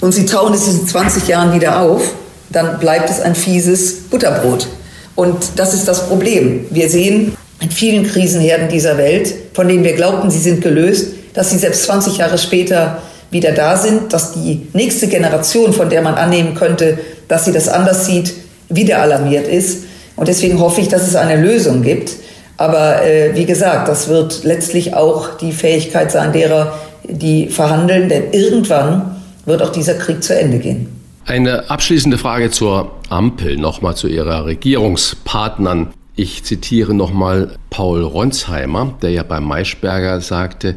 und 0.00 0.12
sie 0.12 0.26
tauen 0.26 0.52
es 0.52 0.68
in 0.68 0.86
20 0.86 1.26
Jahren 1.26 1.54
wieder 1.54 1.80
auf, 1.80 2.02
dann 2.50 2.78
bleibt 2.78 3.10
es 3.10 3.20
ein 3.20 3.34
fieses 3.34 4.02
Butterbrot. 4.10 4.68
Und 5.14 5.36
das 5.56 5.74
ist 5.74 5.88
das 5.88 6.06
Problem. 6.08 6.66
Wir 6.70 6.88
sehen 6.90 7.34
in 7.60 7.70
vielen 7.70 8.06
Krisenherden 8.06 8.68
dieser 8.68 8.98
Welt, 8.98 9.34
von 9.54 9.66
denen 9.66 9.84
wir 9.84 9.94
glaubten, 9.94 10.30
sie 10.30 10.38
sind 10.38 10.60
gelöst, 10.60 11.14
dass 11.32 11.50
sie 11.50 11.58
selbst 11.58 11.84
20 11.84 12.18
Jahre 12.18 12.36
später 12.36 13.02
wieder 13.30 13.52
da 13.52 13.76
sind, 13.76 14.12
dass 14.12 14.32
die 14.32 14.68
nächste 14.74 15.08
Generation, 15.08 15.72
von 15.72 15.88
der 15.88 16.02
man 16.02 16.14
annehmen 16.14 16.54
könnte, 16.54 16.98
dass 17.28 17.46
sie 17.46 17.52
das 17.52 17.68
anders 17.68 18.06
sieht, 18.06 18.34
wieder 18.68 19.00
alarmiert 19.00 19.48
ist. 19.48 19.84
Und 20.16 20.28
deswegen 20.28 20.60
hoffe 20.60 20.82
ich, 20.82 20.88
dass 20.88 21.08
es 21.08 21.16
eine 21.16 21.40
Lösung 21.40 21.82
gibt. 21.82 22.12
Aber 22.56 23.04
äh, 23.04 23.34
wie 23.34 23.44
gesagt, 23.44 23.88
das 23.88 24.08
wird 24.08 24.44
letztlich 24.44 24.94
auch 24.94 25.36
die 25.36 25.52
Fähigkeit 25.52 26.10
sein 26.10 26.32
derer, 26.32 26.78
die 27.04 27.48
verhandeln, 27.48 28.08
denn 28.08 28.32
irgendwann 28.32 29.16
wird 29.44 29.62
auch 29.62 29.70
dieser 29.70 29.94
Krieg 29.94 30.22
zu 30.22 30.38
Ende 30.38 30.58
gehen. 30.58 30.88
Eine 31.26 31.70
abschließende 31.70 32.18
Frage 32.18 32.50
zur 32.50 32.92
Ampel, 33.08 33.56
nochmal 33.56 33.96
zu 33.96 34.08
Ihrer 34.08 34.46
Regierungspartnern. 34.46 35.88
Ich 36.14 36.44
zitiere 36.44 36.94
nochmal 36.94 37.50
Paul 37.68 38.02
Ronsheimer, 38.02 38.94
der 39.02 39.10
ja 39.10 39.22
beim 39.22 39.44
Maischberger 39.44 40.20
sagte, 40.20 40.76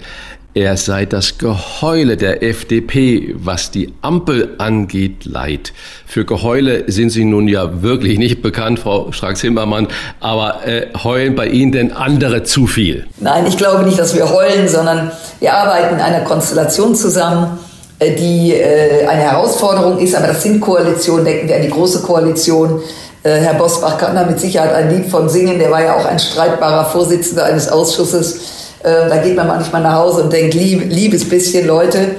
er 0.54 0.78
sei 0.78 1.06
das 1.06 1.38
Geheule 1.38 2.18
der 2.18 2.42
FDP, 2.44 3.36
was 3.38 3.72
die 3.72 3.94
Ampel 4.02 4.56
angeht, 4.58 5.26
leid. 5.26 5.74
Für 6.06 6.26
Geheule 6.26 6.92
sind 6.92 7.12
Sie 7.12 7.24
nun 7.24 7.48
ja 7.48 7.84
wirklich 7.84 8.18
nicht 8.18 8.42
bekannt, 8.42 8.80
Frau 8.80 9.12
Strack-Zimmermann, 9.12 9.88
aber 10.20 10.66
äh, 10.66 10.88
heulen 11.04 11.36
bei 11.36 11.48
Ihnen 11.48 11.72
denn 11.72 11.92
andere 11.92 12.44
zu 12.44 12.66
viel? 12.66 13.06
Nein, 13.20 13.46
ich 13.48 13.58
glaube 13.58 13.84
nicht, 13.84 14.00
dass 14.00 14.16
wir 14.16 14.30
heulen, 14.30 14.68
sondern 14.68 15.12
wir 15.40 15.54
arbeiten 15.54 15.96
in 15.96 16.02
einer 16.02 16.22
Konstellation 16.22 16.96
zusammen 16.96 17.60
äh, 18.00 18.16
die 18.16 18.54
äh, 18.54 19.06
eine 19.06 19.22
Herausforderung 19.22 20.00
ist, 20.00 20.16
aber 20.16 20.28
das 20.28 20.42
sind 20.42 20.62
Koalitionen, 20.62 21.26
denken 21.26 21.50
wir 21.50 21.58
an 21.58 21.62
die 21.62 21.70
große 21.70 22.02
Koalition. 22.02 22.82
Äh, 23.24 23.32
Herr 23.32 23.56
Bosbach 23.56 23.98
kann 23.98 24.16
da 24.16 24.24
mit 24.24 24.40
Sicherheit 24.40 24.74
ein 24.74 24.90
Lied 24.90 25.12
von 25.12 25.28
singen, 25.28 25.60
der 25.60 25.70
war 25.70 25.84
ja 25.84 25.96
auch 25.96 26.06
ein 26.06 26.18
streitbarer 26.18 26.86
Vorsitzender 26.86 27.44
eines 27.44 27.68
Ausschusses. 27.68 28.59
Da 28.82 29.18
geht 29.18 29.36
man 29.36 29.48
manchmal 29.48 29.82
nach 29.82 29.96
Hause 29.96 30.24
und 30.24 30.32
denkt, 30.32 30.54
lieb, 30.54 30.86
liebes 30.90 31.28
bisschen 31.28 31.68
Leute. 31.68 32.16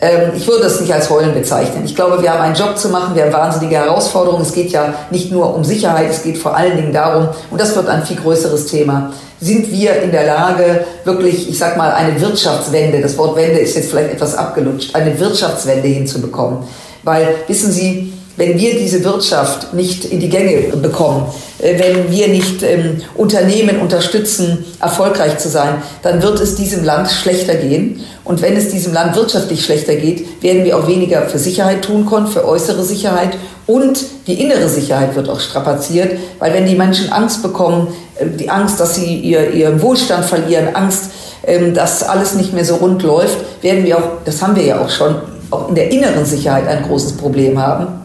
Ähm, 0.00 0.32
ich 0.34 0.46
würde 0.48 0.64
das 0.64 0.80
nicht 0.80 0.92
als 0.92 1.10
Heulen 1.10 1.34
bezeichnen. 1.34 1.84
Ich 1.84 1.94
glaube, 1.94 2.22
wir 2.22 2.32
haben 2.32 2.40
einen 2.40 2.54
Job 2.54 2.78
zu 2.78 2.88
machen, 2.88 3.14
wir 3.14 3.24
haben 3.24 3.32
wahnsinnige 3.32 3.76
Herausforderungen. 3.76 4.42
Es 4.42 4.52
geht 4.52 4.70
ja 4.70 4.94
nicht 5.10 5.30
nur 5.30 5.54
um 5.54 5.62
Sicherheit, 5.62 6.10
es 6.10 6.22
geht 6.22 6.38
vor 6.38 6.56
allen 6.56 6.76
Dingen 6.76 6.92
darum, 6.92 7.28
und 7.50 7.60
das 7.60 7.76
wird 7.76 7.88
ein 7.88 8.02
viel 8.04 8.16
größeres 8.16 8.66
Thema, 8.66 9.12
sind 9.40 9.70
wir 9.70 10.02
in 10.02 10.10
der 10.10 10.26
Lage, 10.26 10.84
wirklich, 11.04 11.48
ich 11.48 11.58
sag 11.58 11.76
mal, 11.76 11.92
eine 11.92 12.18
Wirtschaftswende, 12.20 13.00
das 13.00 13.16
Wort 13.18 13.36
Wende 13.36 13.58
ist 13.58 13.76
jetzt 13.76 13.90
vielleicht 13.90 14.12
etwas 14.12 14.34
abgelutscht, 14.34 14.94
eine 14.94 15.18
Wirtschaftswende 15.18 15.88
hinzubekommen. 15.88 16.60
Weil, 17.02 17.34
wissen 17.46 17.70
Sie, 17.70 18.12
wenn 18.40 18.58
wir 18.58 18.74
diese 18.78 19.04
Wirtschaft 19.04 19.74
nicht 19.74 20.06
in 20.06 20.18
die 20.18 20.30
Gänge 20.30 20.74
bekommen, 20.78 21.26
äh, 21.58 21.78
wenn 21.78 22.10
wir 22.10 22.28
nicht 22.28 22.62
ähm, 22.62 23.02
Unternehmen 23.14 23.80
unterstützen, 23.80 24.64
erfolgreich 24.80 25.36
zu 25.36 25.50
sein, 25.50 25.82
dann 26.02 26.22
wird 26.22 26.40
es 26.40 26.54
diesem 26.54 26.82
Land 26.82 27.10
schlechter 27.10 27.54
gehen. 27.54 28.00
Und 28.24 28.40
wenn 28.40 28.56
es 28.56 28.70
diesem 28.70 28.94
Land 28.94 29.14
wirtschaftlich 29.14 29.62
schlechter 29.62 29.94
geht, 29.94 30.42
werden 30.42 30.64
wir 30.64 30.78
auch 30.78 30.88
weniger 30.88 31.20
für 31.26 31.38
Sicherheit 31.38 31.82
tun 31.82 32.06
können, 32.08 32.28
für 32.28 32.48
äußere 32.48 32.82
Sicherheit. 32.82 33.36
Und 33.66 34.00
die 34.26 34.40
innere 34.40 34.70
Sicherheit 34.70 35.14
wird 35.16 35.28
auch 35.28 35.40
strapaziert, 35.40 36.18
weil 36.38 36.54
wenn 36.54 36.64
die 36.64 36.76
Menschen 36.76 37.12
Angst 37.12 37.42
bekommen, 37.42 37.88
äh, 38.18 38.24
die 38.24 38.48
Angst, 38.48 38.80
dass 38.80 38.94
sie 38.94 39.16
ihr, 39.16 39.50
ihren 39.50 39.82
Wohlstand 39.82 40.24
verlieren, 40.24 40.74
Angst, 40.74 41.10
ähm, 41.46 41.74
dass 41.74 42.02
alles 42.02 42.36
nicht 42.36 42.54
mehr 42.54 42.64
so 42.64 42.76
rund 42.76 43.02
läuft, 43.02 43.36
werden 43.60 43.84
wir 43.84 43.98
auch, 43.98 44.08
das 44.24 44.40
haben 44.40 44.56
wir 44.56 44.64
ja 44.64 44.80
auch 44.80 44.88
schon, 44.88 45.16
auch 45.50 45.68
in 45.68 45.74
der 45.74 45.92
inneren 45.92 46.24
Sicherheit 46.24 46.66
ein 46.66 46.84
großes 46.84 47.18
Problem 47.18 47.60
haben. 47.60 47.99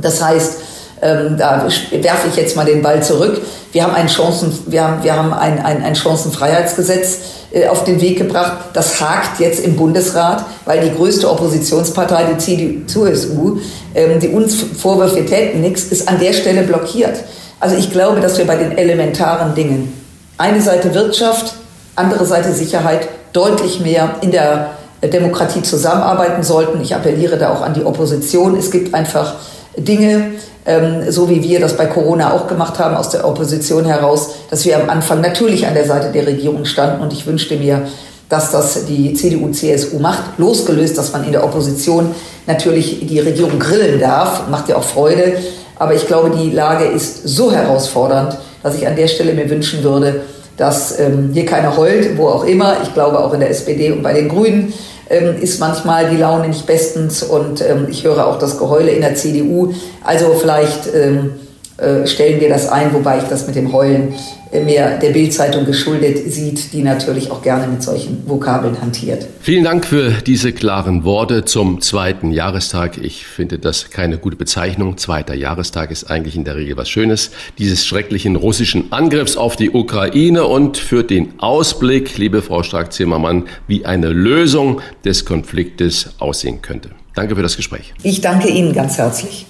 Das 0.00 0.22
heißt, 0.22 0.58
ähm, 1.02 1.36
da 1.36 1.66
werfe 2.00 2.28
ich 2.28 2.36
jetzt 2.36 2.56
mal 2.56 2.64
den 2.64 2.82
Ball 2.82 3.02
zurück. 3.02 3.40
Wir 3.72 3.82
haben 3.82 3.94
ein, 3.94 4.06
Chancen, 4.06 4.56
wir 4.66 4.82
haben, 4.82 5.04
wir 5.04 5.14
haben 5.14 5.32
ein, 5.34 5.58
ein, 5.58 5.82
ein 5.82 5.94
Chancenfreiheitsgesetz 5.94 7.18
äh, 7.52 7.68
auf 7.68 7.84
den 7.84 8.00
Weg 8.00 8.16
gebracht. 8.16 8.56
Das 8.72 9.00
hakt 9.00 9.38
jetzt 9.38 9.60
im 9.60 9.76
Bundesrat, 9.76 10.44
weil 10.64 10.80
die 10.80 10.94
größte 10.94 11.30
Oppositionspartei, 11.30 12.24
die 12.32 12.86
CDU, 12.86 13.58
ähm, 13.94 14.20
die 14.20 14.28
uns 14.28 14.56
Vorwürfe, 14.78 15.26
täten 15.26 15.60
nichts, 15.60 15.84
ist 15.84 16.08
an 16.08 16.18
der 16.18 16.32
Stelle 16.32 16.62
blockiert. 16.62 17.16
Also 17.60 17.76
ich 17.76 17.92
glaube, 17.92 18.20
dass 18.20 18.38
wir 18.38 18.46
bei 18.46 18.56
den 18.56 18.76
elementaren 18.76 19.54
Dingen, 19.54 19.92
eine 20.38 20.60
Seite 20.62 20.94
Wirtschaft, 20.94 21.54
andere 21.94 22.24
Seite 22.26 22.52
Sicherheit, 22.52 23.08
deutlich 23.32 23.80
mehr 23.80 24.16
in 24.22 24.30
der 24.30 24.70
Demokratie 25.02 25.62
zusammenarbeiten 25.62 26.42
sollten. 26.42 26.80
Ich 26.80 26.94
appelliere 26.94 27.36
da 27.36 27.52
auch 27.52 27.62
an 27.62 27.74
die 27.74 27.84
Opposition. 27.84 28.56
Es 28.56 28.70
gibt 28.70 28.94
einfach 28.94 29.34
Dinge, 29.76 30.32
ähm, 30.64 31.10
so 31.10 31.28
wie 31.28 31.42
wir 31.42 31.60
das 31.60 31.76
bei 31.76 31.86
Corona 31.86 32.32
auch 32.32 32.46
gemacht 32.46 32.78
haben, 32.78 32.96
aus 32.96 33.10
der 33.10 33.26
Opposition 33.26 33.84
heraus, 33.84 34.30
dass 34.50 34.64
wir 34.64 34.80
am 34.80 34.90
Anfang 34.90 35.20
natürlich 35.20 35.66
an 35.66 35.74
der 35.74 35.84
Seite 35.84 36.10
der 36.12 36.26
Regierung 36.26 36.64
standen. 36.64 37.02
Und 37.02 37.12
ich 37.12 37.26
wünschte 37.26 37.56
mir, 37.56 37.86
dass 38.28 38.50
das 38.50 38.86
die 38.86 39.14
CDU, 39.14 39.50
CSU 39.50 39.98
macht, 39.98 40.38
losgelöst, 40.38 40.98
dass 40.98 41.12
man 41.12 41.24
in 41.24 41.32
der 41.32 41.44
Opposition 41.44 42.14
natürlich 42.46 43.06
die 43.06 43.20
Regierung 43.20 43.58
grillen 43.58 44.00
darf, 44.00 44.48
macht 44.48 44.68
ja 44.68 44.76
auch 44.76 44.82
Freude. 44.82 45.36
Aber 45.78 45.94
ich 45.94 46.06
glaube, 46.06 46.30
die 46.30 46.50
Lage 46.50 46.86
ist 46.86 47.28
so 47.28 47.52
herausfordernd, 47.52 48.36
dass 48.62 48.74
ich 48.74 48.86
an 48.86 48.96
der 48.96 49.06
Stelle 49.06 49.34
mir 49.34 49.48
wünschen 49.48 49.84
würde, 49.84 50.22
dass 50.56 50.98
ähm, 50.98 51.30
hier 51.32 51.44
keiner 51.44 51.76
heult, 51.76 52.16
wo 52.16 52.28
auch 52.28 52.44
immer. 52.44 52.78
Ich 52.82 52.94
glaube 52.94 53.22
auch 53.22 53.32
in 53.34 53.40
der 53.40 53.50
SPD 53.50 53.92
und 53.92 54.02
bei 54.02 54.14
den 54.14 54.28
Grünen 54.28 54.72
ähm, 55.08 55.40
ist 55.40 55.60
manchmal 55.60 56.10
die 56.10 56.16
Laune 56.16 56.48
nicht 56.48 56.66
bestens 56.66 57.22
und 57.22 57.60
ähm, 57.60 57.86
ich 57.88 58.04
höre 58.04 58.26
auch 58.26 58.38
das 58.38 58.58
Geheule 58.58 58.90
in 58.90 59.00
der 59.00 59.14
CDU. 59.14 59.72
Also 60.02 60.34
vielleicht 60.34 60.92
ähm, 60.94 61.34
äh, 61.78 62.06
stellen 62.06 62.40
wir 62.40 62.48
das 62.48 62.68
ein, 62.68 62.92
wobei 62.94 63.18
ich 63.18 63.24
das 63.24 63.46
mit 63.46 63.54
dem 63.54 63.72
Heulen 63.72 64.14
äh, 64.50 64.64
mehr 64.64 64.98
der 64.98 65.10
Bildzeitung 65.10 65.66
geschuldet 65.66 66.32
sieht, 66.32 66.72
die 66.72 66.82
natürlich 66.82 67.30
auch 67.30 67.42
gerne 67.42 67.66
mit 67.66 67.82
solchen 67.82 68.22
Vokabeln 68.26 68.80
hantiert. 68.80 69.26
Vielen 69.40 69.64
Dank 69.64 69.84
für 69.84 70.12
diese 70.24 70.52
klaren 70.52 71.04
Worte 71.04 71.44
zum 71.44 71.80
zweiten 71.80 72.32
Jahrestag. 72.32 72.96
Ich 72.96 73.26
finde 73.26 73.58
das 73.58 73.90
keine 73.90 74.16
gute 74.18 74.36
Bezeichnung. 74.36 74.96
Zweiter 74.96 75.34
Jahrestag 75.34 75.90
ist 75.90 76.04
eigentlich 76.10 76.36
in 76.36 76.44
der 76.44 76.56
Regel 76.56 76.76
was 76.76 76.88
Schönes. 76.88 77.30
Dieses 77.58 77.84
schrecklichen 77.84 78.36
russischen 78.36 78.92
Angriffs 78.92 79.36
auf 79.36 79.56
die 79.56 79.70
Ukraine 79.70 80.44
und 80.46 80.78
für 80.78 81.04
den 81.04 81.38
Ausblick, 81.40 82.16
liebe 82.16 82.40
Frau 82.40 82.62
Stark-Zimmermann, 82.62 83.44
wie 83.66 83.84
eine 83.84 84.08
Lösung 84.08 84.80
des 85.04 85.24
Konfliktes 85.24 86.10
aussehen 86.18 86.62
könnte. 86.62 86.90
Danke 87.14 87.36
für 87.36 87.42
das 87.42 87.56
Gespräch. 87.56 87.92
Ich 88.02 88.20
danke 88.20 88.48
Ihnen 88.48 88.72
ganz 88.72 88.96
herzlich. 88.98 89.46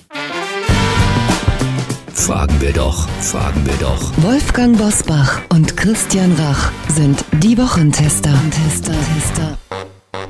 Fragen 2.16 2.60
wir 2.60 2.72
doch, 2.72 3.06
fragen 3.20 3.64
wir 3.66 3.74
doch. 3.74 4.10
Wolfgang 4.16 4.76
Bosbach 4.76 5.42
und 5.50 5.76
Christian 5.76 6.32
Rach 6.32 6.72
sind 6.88 7.24
die 7.40 7.56
Wochentester. 7.56 8.32
Tester, 8.50 8.92
Tester. 9.14 9.58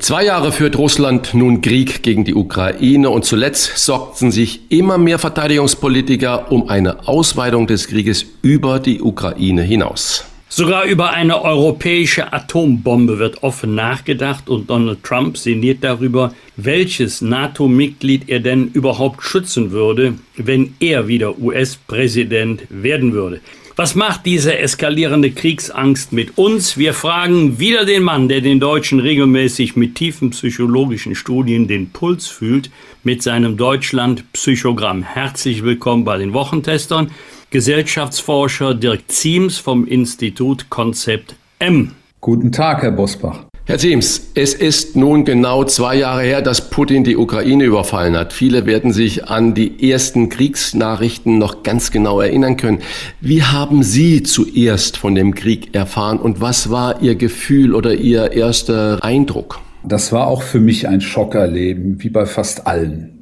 Zwei 0.01 0.25
Jahre 0.25 0.53
führt 0.53 0.77
Russland 0.77 1.33
nun 1.33 1.63
Krieg 1.63 2.03
gegen 2.03 2.25
die 2.25 2.35
Ukraine 2.35 3.09
und 3.09 3.25
zuletzt 3.25 3.79
sorgten 3.79 4.31
sich 4.31 4.71
immer 4.71 4.99
mehr 4.99 5.19
Verteidigungspolitiker 5.19 6.53
um 6.53 6.69
eine 6.69 7.09
Ausweitung 7.09 7.67
des 7.67 7.89
Krieges 7.89 8.27
über 8.43 8.79
die 8.79 9.01
Ukraine 9.01 9.63
hinaus. 9.63 10.25
Sogar 10.49 10.85
über 10.85 11.11
eine 11.11 11.43
europäische 11.43 12.33
Atombombe 12.33 13.19
wird 13.19 13.43
offen 13.43 13.75
nachgedacht 13.75 14.49
und 14.49 14.71
Donald 14.71 15.03
Trump 15.03 15.37
sinniert 15.37 15.83
darüber, 15.83 16.35
welches 16.57 17.21
NATO-Mitglied 17.21 18.29
er 18.29 18.39
denn 18.39 18.69
überhaupt 18.73 19.25
schützen 19.25 19.73
würde, 19.73 20.15
wenn 20.37 20.75
er 20.79 21.09
wieder 21.09 21.39
US-Präsident 21.41 22.63
werden 22.71 23.13
würde. 23.13 23.41
Was 23.75 23.95
macht 23.95 24.25
diese 24.25 24.57
eskalierende 24.57 25.33
Kriegsangst 25.33 26.13
mit 26.13 26.39
uns? 26.39 26.79
Wir 26.79 26.95
fragen 26.95 27.59
wieder 27.59 27.85
den 27.85 28.05
Mann, 28.05 28.29
der 28.29 28.41
den 28.41 28.61
Deutschen 28.61 29.01
regelmäßig 29.01 29.77
mit 29.77 29.97
tiefen 29.97 30.31
psychologischen 30.31 31.15
Studien 31.15 31.69
den 31.69 31.91
Puls 31.91 32.29
fühlt, 32.29 32.71
mit 33.03 33.23
seinem 33.23 33.59
Deutschland-Psychogramm. 33.59 35.03
Herzlich 35.03 35.63
willkommen 35.63 36.05
bei 36.05 36.17
den 36.17 36.33
Wochentestern. 36.33 37.11
Gesellschaftsforscher 37.51 38.75
Dirk 38.75 39.03
Ziems 39.07 39.59
vom 39.59 39.87
Institut 39.87 40.69
Konzept 40.69 41.37
M. 41.61 41.93
Guten 42.21 42.51
Tag, 42.51 42.83
Herr 42.83 42.91
Bosbach. 42.91 43.45
Herr 43.67 43.79
Ziems, 43.79 44.33
es 44.35 44.53
ist 44.53 44.97
nun 44.97 45.25
genau 45.25 45.63
zwei 45.63 45.97
Jahre 45.97 46.23
her, 46.23 46.43
dass 46.43 46.71
Putin 46.71 47.05
die 47.05 47.17
Ukraine 47.17 47.63
überfallen 47.65 48.17
hat. 48.17 48.33
Viele 48.33 48.67
werden 48.67 48.93
sich 48.93 49.29
an 49.29 49.55
die 49.55 49.91
ersten 49.91 50.29
Kriegsnachrichten 50.29 51.39
noch 51.39 51.63
ganz 51.63 51.93
genau 51.93 52.21
erinnern 52.21 52.57
können. 52.57 52.81
Wie 53.21 53.45
haben 53.45 53.85
Sie 53.85 54.25
zuerst 54.25 54.97
von 54.97 55.15
dem 55.15 55.35
Krieg 55.37 55.73
erfahren 55.73 56.19
und 56.19 56.41
was 56.41 56.71
war 56.71 57.01
Ihr 57.01 57.15
Gefühl 57.15 57.77
oder 57.77 57.95
Ihr 57.95 58.33
erster 58.33 59.05
Eindruck? 59.05 59.61
Das 59.85 60.11
war 60.11 60.27
auch 60.27 60.43
für 60.43 60.61
mich 60.61 60.89
ein 60.89 61.01
Schockerleben, 61.01 62.03
wie 62.03 62.11
bei 62.11 62.27
fast 62.27 62.67
allen. 62.67 63.21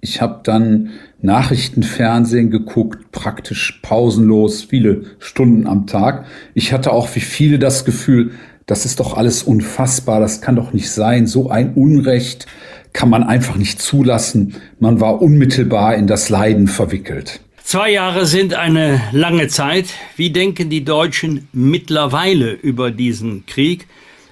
Ich 0.00 0.22
habe 0.22 0.40
dann 0.44 0.90
Nachrichtenfernsehen 1.22 2.50
geguckt, 2.50 3.10
praktisch 3.10 3.80
pausenlos, 3.82 4.62
viele 4.62 5.04
Stunden 5.18 5.66
am 5.66 5.86
Tag. 5.86 6.26
Ich 6.54 6.72
hatte 6.72 6.92
auch 6.92 7.14
wie 7.14 7.20
viele 7.20 7.58
das 7.58 7.84
Gefühl, 7.84 8.32
das 8.66 8.84
ist 8.84 9.00
doch 9.00 9.16
alles 9.16 9.42
unfassbar, 9.42 10.20
das 10.20 10.40
kann 10.40 10.56
doch 10.56 10.72
nicht 10.72 10.90
sein, 10.90 11.26
so 11.26 11.50
ein 11.50 11.74
Unrecht 11.74 12.46
kann 12.92 13.10
man 13.10 13.22
einfach 13.22 13.56
nicht 13.56 13.80
zulassen. 13.80 14.54
Man 14.80 15.00
war 15.00 15.20
unmittelbar 15.20 15.96
in 15.96 16.06
das 16.06 16.30
Leiden 16.30 16.66
verwickelt. 16.66 17.40
Zwei 17.62 17.92
Jahre 17.92 18.26
sind 18.26 18.54
eine 18.54 19.02
lange 19.12 19.48
Zeit. 19.48 19.86
Wie 20.16 20.30
denken 20.30 20.70
die 20.70 20.84
Deutschen 20.84 21.48
mittlerweile 21.52 22.52
über 22.52 22.90
diesen 22.90 23.44
Krieg? 23.44 23.86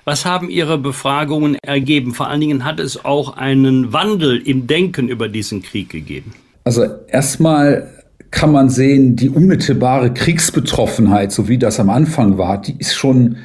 Was 0.04 0.24
haben 0.24 0.50
Ihre 0.50 0.78
Befragungen 0.78 1.56
ergeben? 1.62 2.14
Vor 2.14 2.28
allen 2.28 2.40
Dingen 2.40 2.64
hat 2.64 2.78
es 2.78 3.04
auch 3.04 3.36
einen 3.36 3.92
Wandel 3.92 4.36
im 4.36 4.66
Denken 4.66 5.08
über 5.08 5.28
diesen 5.28 5.62
Krieg 5.62 5.90
gegeben. 5.90 6.32
Also 6.64 6.84
erstmal 7.08 7.88
kann 8.30 8.50
man 8.50 8.68
sehen, 8.68 9.16
die 9.16 9.30
unmittelbare 9.30 10.12
Kriegsbetroffenheit, 10.12 11.30
so 11.30 11.48
wie 11.48 11.58
das 11.58 11.78
am 11.78 11.90
Anfang 11.90 12.36
war, 12.36 12.60
die 12.60 12.74
ist 12.78 12.94
schon 12.94 13.36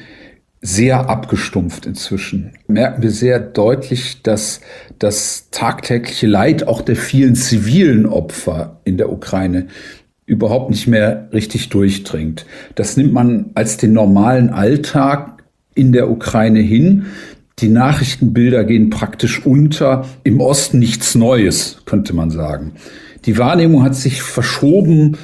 sehr 0.62 1.08
abgestumpft 1.08 1.86
inzwischen. 1.86 2.52
Merken 2.66 3.02
wir 3.02 3.10
sehr 3.10 3.38
deutlich, 3.38 4.22
dass 4.22 4.60
das 4.98 5.48
tagtägliche 5.50 6.26
Leid 6.26 6.66
auch 6.66 6.82
der 6.82 6.96
vielen 6.96 7.34
zivilen 7.34 8.04
Opfer 8.06 8.80
in 8.84 8.98
der 8.98 9.10
Ukraine 9.10 9.68
überhaupt 10.26 10.70
nicht 10.70 10.86
mehr 10.86 11.28
richtig 11.32 11.70
durchdringt. 11.70 12.46
Das 12.74 12.96
nimmt 12.96 13.12
man 13.12 13.50
als 13.54 13.78
den 13.78 13.92
normalen 13.92 14.50
Alltag 14.50 15.42
in 15.74 15.92
der 15.92 16.10
Ukraine 16.10 16.60
hin. 16.60 17.06
Die 17.58 17.68
Nachrichtenbilder 17.68 18.64
gehen 18.64 18.90
praktisch 18.90 19.44
unter. 19.44 20.06
Im 20.24 20.40
Osten 20.40 20.78
nichts 20.78 21.14
Neues, 21.14 21.82
könnte 21.84 22.12
man 22.14 22.30
sagen. 22.30 22.74
Die 23.26 23.38
Wahrnehmung 23.38 23.82
hat 23.82 23.94
sich 23.94 24.22
verschoben 24.22 25.16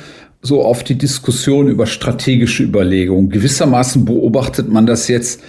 so 0.43 0.63
auf 0.63 0.85
die 0.85 0.97
Diskussion 0.97 1.69
über 1.69 1.87
strategische 1.87 2.63
Überlegungen. 2.63 3.31
Gewissermaßen 3.31 4.05
beobachtet 4.05 4.69
man 4.69 4.87
das 4.87 5.09
jetzt 5.09 5.43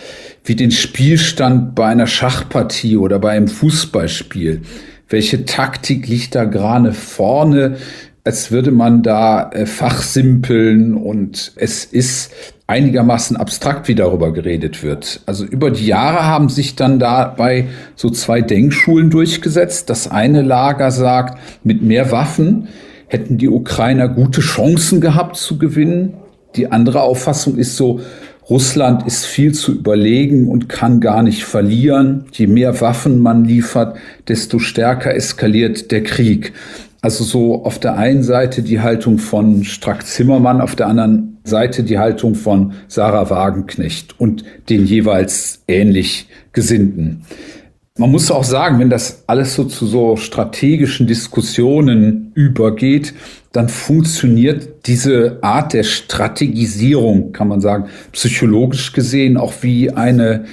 wie 0.44 0.56
den 0.56 0.72
Spielstand 0.72 1.76
bei 1.76 1.88
einer 1.88 2.08
Schachpartie 2.08 2.98
oder 2.98 3.20
bei 3.20 3.32
einem 3.32 3.48
Fußballspiel. 3.48 4.62
Welche 5.10 5.46
Taktik 5.46 6.08
liegt 6.08 6.36
da 6.36 6.46
gerade 6.46 6.94
vorne? 6.94 7.78
Als 8.24 8.52
würde 8.52 8.72
man 8.72 9.04
da 9.04 9.50
äh, 9.52 9.66
fachsimpeln 9.66 10.96
und 10.96 11.54
es 11.56 11.86
ist 11.86 12.32
einigermaßen 12.68 13.38
abstrakt, 13.38 13.88
wie 13.88 13.96
darüber 13.96 14.34
geredet 14.34 14.84
wird. 14.84 15.22
Also 15.26 15.46
über 15.46 15.72
die 15.72 15.88
Jahre 15.88 16.26
haben 16.26 16.50
sich 16.50 16.76
dann 16.76 17.00
dabei 17.00 17.70
so 17.96 18.10
zwei 18.10 18.42
Denkschulen 18.42 19.10
durchgesetzt. 19.10 19.90
Das 19.90 20.12
eine 20.12 20.42
Lager 20.42 20.92
sagt, 20.92 21.40
mit 21.64 21.82
mehr 21.82 22.12
Waffen 22.12 22.68
hätten 23.08 23.38
die 23.38 23.48
Ukrainer 23.48 24.10
gute 24.10 24.42
Chancen 24.42 25.00
gehabt 25.00 25.38
zu 25.38 25.58
gewinnen. 25.58 26.16
Die 26.58 26.70
andere 26.70 27.02
Auffassung 27.02 27.58
ist 27.58 27.78
so, 27.78 28.02
Russland 28.50 29.06
ist 29.06 29.26
viel 29.26 29.54
zu 29.54 29.74
überlegen 29.74 30.48
und 30.48 30.70
kann 30.70 31.00
gar 31.00 31.22
nicht 31.22 31.44
verlieren. 31.44 32.26
Je 32.32 32.48
mehr 32.48 32.80
Waffen 32.80 33.20
man 33.20 33.46
liefert, 33.46 33.98
desto 34.28 34.60
stärker 34.60 35.14
eskaliert 35.14 35.92
der 35.92 36.04
Krieg. 36.04 36.54
Also 37.02 37.24
so 37.24 37.64
auf 37.64 37.80
der 37.80 37.98
einen 37.98 38.24
Seite 38.24 38.64
die 38.64 38.82
Haltung 38.82 39.20
von 39.20 39.64
Strack 39.64 40.06
Zimmermann, 40.06 40.62
auf 40.62 40.76
der 40.76 40.88
anderen 40.88 41.27
Seite 41.48 41.84
die 41.84 41.98
Haltung 41.98 42.36
von 42.36 42.74
Sarah 42.88 43.30
Wagenknecht 43.30 44.20
und 44.20 44.44
den 44.70 44.86
jeweils 44.86 45.64
ähnlich 45.68 46.28
Gesinnten. 46.54 47.24
Man 48.00 48.12
muss 48.12 48.30
auch 48.30 48.44
sagen, 48.44 48.80
wenn 48.80 48.92
das 48.92 49.24
alles 49.26 49.56
so 49.56 49.64
zu 49.64 49.88
so 49.88 50.18
strategischen 50.18 51.08
Diskussionen 51.08 52.32
übergeht, 52.36 53.16
dann 53.54 53.70
funktioniert 53.70 54.88
diese 54.88 55.40
Art 55.42 55.74
der 55.74 55.82
Strategisierung, 55.82 57.32
kann 57.32 57.48
man 57.48 57.60
sagen, 57.60 57.86
psychologisch 58.12 58.94
gesehen 58.94 59.36
auch 59.36 59.54
wie 59.62 59.90
eine 59.90 60.46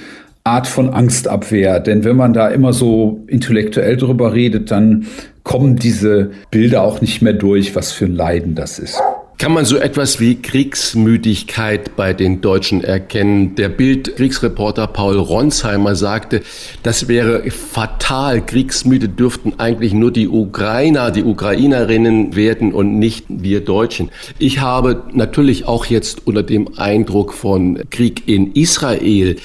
Art 0.43 0.65
von 0.65 0.91
Angstabwehr. 0.91 1.79
Denn 1.79 2.03
wenn 2.03 2.15
man 2.15 2.33
da 2.33 2.47
immer 2.47 2.73
so 2.73 3.23
intellektuell 3.27 3.97
drüber 3.97 4.33
redet, 4.33 4.71
dann 4.71 5.05
kommen 5.43 5.75
diese 5.75 6.31
Bilder 6.49 6.81
auch 6.81 7.01
nicht 7.01 7.21
mehr 7.21 7.33
durch, 7.33 7.75
was 7.75 7.91
für 7.91 8.05
ein 8.05 8.15
Leiden 8.15 8.55
das 8.55 8.79
ist. 8.79 8.99
Kann 9.37 9.51
man 9.51 9.65
so 9.65 9.75
etwas 9.75 10.21
wie 10.21 10.35
Kriegsmüdigkeit 10.35 11.97
bei 11.97 12.13
den 12.13 12.39
Deutschen 12.39 12.81
erkennen? 12.81 13.55
Der 13.55 13.67
Bild-Kriegsreporter 13.67 14.87
Paul 14.87 15.17
Ronsheimer 15.17 15.97
sagte, 15.97 16.41
das 16.83 17.09
wäre 17.09 17.43
fatal. 17.51 18.45
Kriegsmüde 18.45 19.09
dürften 19.09 19.55
eigentlich 19.57 19.93
nur 19.93 20.11
die 20.11 20.29
Ukrainer, 20.29 21.11
die 21.11 21.25
Ukrainerinnen 21.25 22.37
werden 22.37 22.73
und 22.73 22.97
nicht 22.97 23.25
wir 23.27 23.59
Deutschen. 23.59 24.09
Ich 24.39 24.59
habe 24.61 25.03
natürlich 25.11 25.67
auch 25.67 25.85
jetzt 25.85 26.25
unter 26.25 26.41
dem 26.41 26.69
Eindruck 26.77 27.33
von 27.33 27.81
Krieg 27.89 28.29
in 28.29 28.53
Israel 28.53 29.35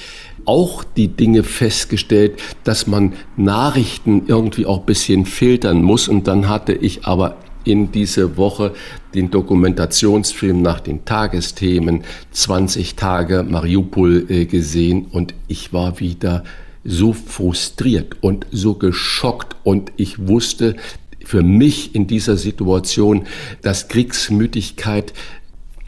auch 0.45 0.85
die 0.85 1.09
Dinge 1.09 1.43
festgestellt, 1.43 2.41
dass 2.63 2.87
man 2.87 3.13
Nachrichten 3.35 4.23
irgendwie 4.27 4.65
auch 4.65 4.79
ein 4.79 4.85
bisschen 4.85 5.25
filtern 5.25 5.83
muss. 5.83 6.07
Und 6.07 6.27
dann 6.29 6.47
hatte 6.47 6.71
ich 6.71 7.05
aber 7.05 7.35
in 7.63 7.91
diese 7.91 8.37
Woche 8.37 8.73
den 9.13 9.31
Dokumentationsfilm 9.31 10.61
nach 10.61 10.79
den 10.79 11.05
Tagesthemen 11.05 12.03
20 12.31 12.95
Tage 12.95 13.43
Mariupol 13.43 14.25
äh, 14.29 14.45
gesehen 14.45 15.05
und 15.11 15.33
ich 15.47 15.73
war 15.73 15.99
wieder 15.99 16.43
so 16.83 17.13
frustriert 17.13 18.15
und 18.21 18.47
so 18.51 18.73
geschockt 18.73 19.55
und 19.63 19.91
ich 19.97 20.27
wusste 20.27 20.75
für 21.23 21.43
mich 21.43 21.93
in 21.93 22.07
dieser 22.07 22.37
Situation, 22.37 23.27
dass 23.61 23.87
Kriegsmütigkeit 23.87 25.13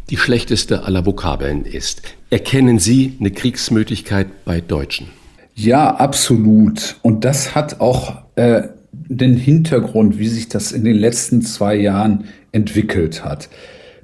die 0.09 0.17
schlechteste 0.17 0.83
aller 0.83 1.05
Vokabeln 1.05 1.65
ist. 1.65 2.03
Erkennen 2.29 2.79
Sie 2.79 3.15
eine 3.19 3.31
Kriegsmütigkeit 3.31 4.45
bei 4.45 4.61
Deutschen? 4.61 5.07
Ja, 5.55 5.95
absolut. 5.95 6.97
Und 7.01 7.25
das 7.25 7.55
hat 7.55 7.79
auch 7.79 8.23
äh, 8.35 8.63
den 9.17 9.35
Hintergrund, 9.35 10.19
wie 10.19 10.27
sich 10.27 10.49
das 10.49 10.71
in 10.71 10.83
den 10.83 10.95
letzten 10.95 11.41
zwei 11.41 11.75
Jahren 11.75 12.25
entwickelt 12.51 13.23
hat. 13.23 13.49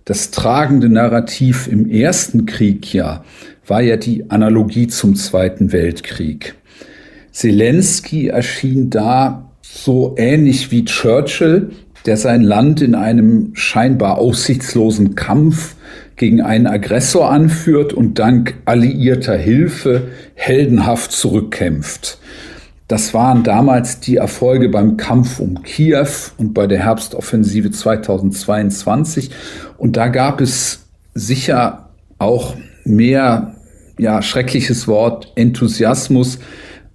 Das 0.06 0.32
tragende 0.32 0.90
Narrativ 0.90 1.68
im 1.68 1.90
ersten 1.90 2.46
Krieg 2.46 2.94
ja 2.94 3.24
war 3.68 3.82
ja 3.82 3.98
die 3.98 4.30
Analogie 4.32 4.88
zum 4.88 5.16
Zweiten 5.16 5.72
Weltkrieg. 5.72 6.56
Zelensky 7.32 8.28
erschien 8.28 8.90
da 8.90 9.52
so 9.62 10.16
ähnlich 10.18 10.72
wie 10.72 10.86
Churchill, 10.86 11.70
der 12.06 12.18
sein 12.18 12.42
Land 12.42 12.82
in 12.82 12.96
einem 12.96 13.52
scheinbar 13.54 14.18
aussichtslosen 14.18 15.16
Kampf 15.16 15.76
gegen 16.16 16.42
einen 16.42 16.68
Aggressor 16.68 17.30
anführt 17.30 17.94
und 17.94 18.20
dank 18.20 18.56
alliierter 18.66 19.38
Hilfe 19.38 20.08
heldenhaft 20.34 21.12
zurückkämpft. 21.12 22.18
Das 22.90 23.14
waren 23.14 23.44
damals 23.44 24.00
die 24.00 24.16
Erfolge 24.16 24.68
beim 24.68 24.98
Kampf 24.98 25.40
um 25.40 25.62
Kiew 25.62 26.08
und 26.38 26.56
bei 26.56 26.66
der 26.66 26.80
Herbstoffensive 26.80 27.70
2022. 27.70 29.30
Und 29.78 29.96
da 29.96 30.08
gab 30.08 30.42
es 30.42 30.88
sicher 31.14 31.90
auch 32.18 32.56
mehr, 32.86 33.54
ja, 34.00 34.24
schreckliches 34.24 34.88
Wort, 34.88 35.32
Enthusiasmus, 35.36 36.40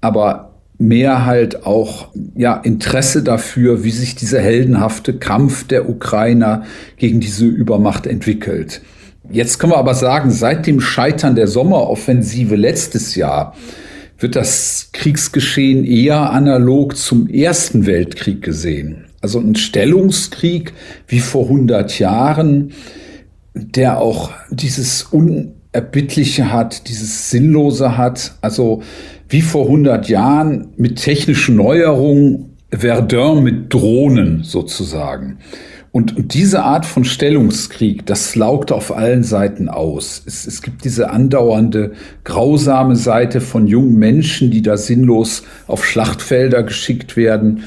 aber 0.00 0.56
mehr 0.78 1.26
halt 1.26 1.64
auch 1.64 2.08
ja, 2.34 2.56
Interesse 2.56 3.22
dafür, 3.22 3.84
wie 3.84 3.92
sich 3.92 4.16
dieser 4.16 4.40
heldenhafte 4.40 5.16
Kampf 5.16 5.64
der 5.68 5.88
Ukrainer 5.88 6.64
gegen 6.96 7.20
diese 7.20 7.46
Übermacht 7.46 8.08
entwickelt. 8.08 8.82
Jetzt 9.30 9.60
können 9.60 9.72
wir 9.72 9.78
aber 9.78 9.94
sagen, 9.94 10.32
seit 10.32 10.66
dem 10.66 10.80
Scheitern 10.80 11.36
der 11.36 11.46
Sommeroffensive 11.46 12.56
letztes 12.56 13.14
Jahr 13.14 13.54
wird 14.24 14.36
das 14.36 14.88
Kriegsgeschehen 14.94 15.84
eher 15.84 16.30
analog 16.30 16.96
zum 16.96 17.28
Ersten 17.28 17.84
Weltkrieg 17.84 18.40
gesehen. 18.40 19.04
Also 19.20 19.38
ein 19.38 19.54
Stellungskrieg 19.54 20.72
wie 21.06 21.20
vor 21.20 21.44
100 21.44 21.98
Jahren, 21.98 22.72
der 23.52 24.00
auch 24.00 24.30
dieses 24.48 25.02
Unerbittliche 25.02 26.50
hat, 26.50 26.88
dieses 26.88 27.28
Sinnlose 27.28 27.98
hat. 27.98 28.32
Also 28.40 28.82
wie 29.28 29.42
vor 29.42 29.66
100 29.66 30.08
Jahren 30.08 30.68
mit 30.78 30.96
technischen 30.96 31.56
Neuerungen, 31.56 32.56
Verdun 32.70 33.44
mit 33.44 33.74
Drohnen 33.74 34.42
sozusagen. 34.42 35.36
Und, 35.94 36.16
und, 36.16 36.34
diese 36.34 36.64
Art 36.64 36.86
von 36.86 37.04
Stellungskrieg, 37.04 38.04
das 38.04 38.34
laugt 38.34 38.72
auf 38.72 38.96
allen 38.96 39.22
Seiten 39.22 39.68
aus. 39.68 40.24
Es, 40.26 40.44
es 40.44 40.60
gibt 40.60 40.84
diese 40.84 41.10
andauernde, 41.10 41.92
grausame 42.24 42.96
Seite 42.96 43.40
von 43.40 43.68
jungen 43.68 43.94
Menschen, 43.94 44.50
die 44.50 44.60
da 44.60 44.76
sinnlos 44.76 45.44
auf 45.68 45.84
Schlachtfelder 45.86 46.64
geschickt 46.64 47.16
werden. 47.16 47.62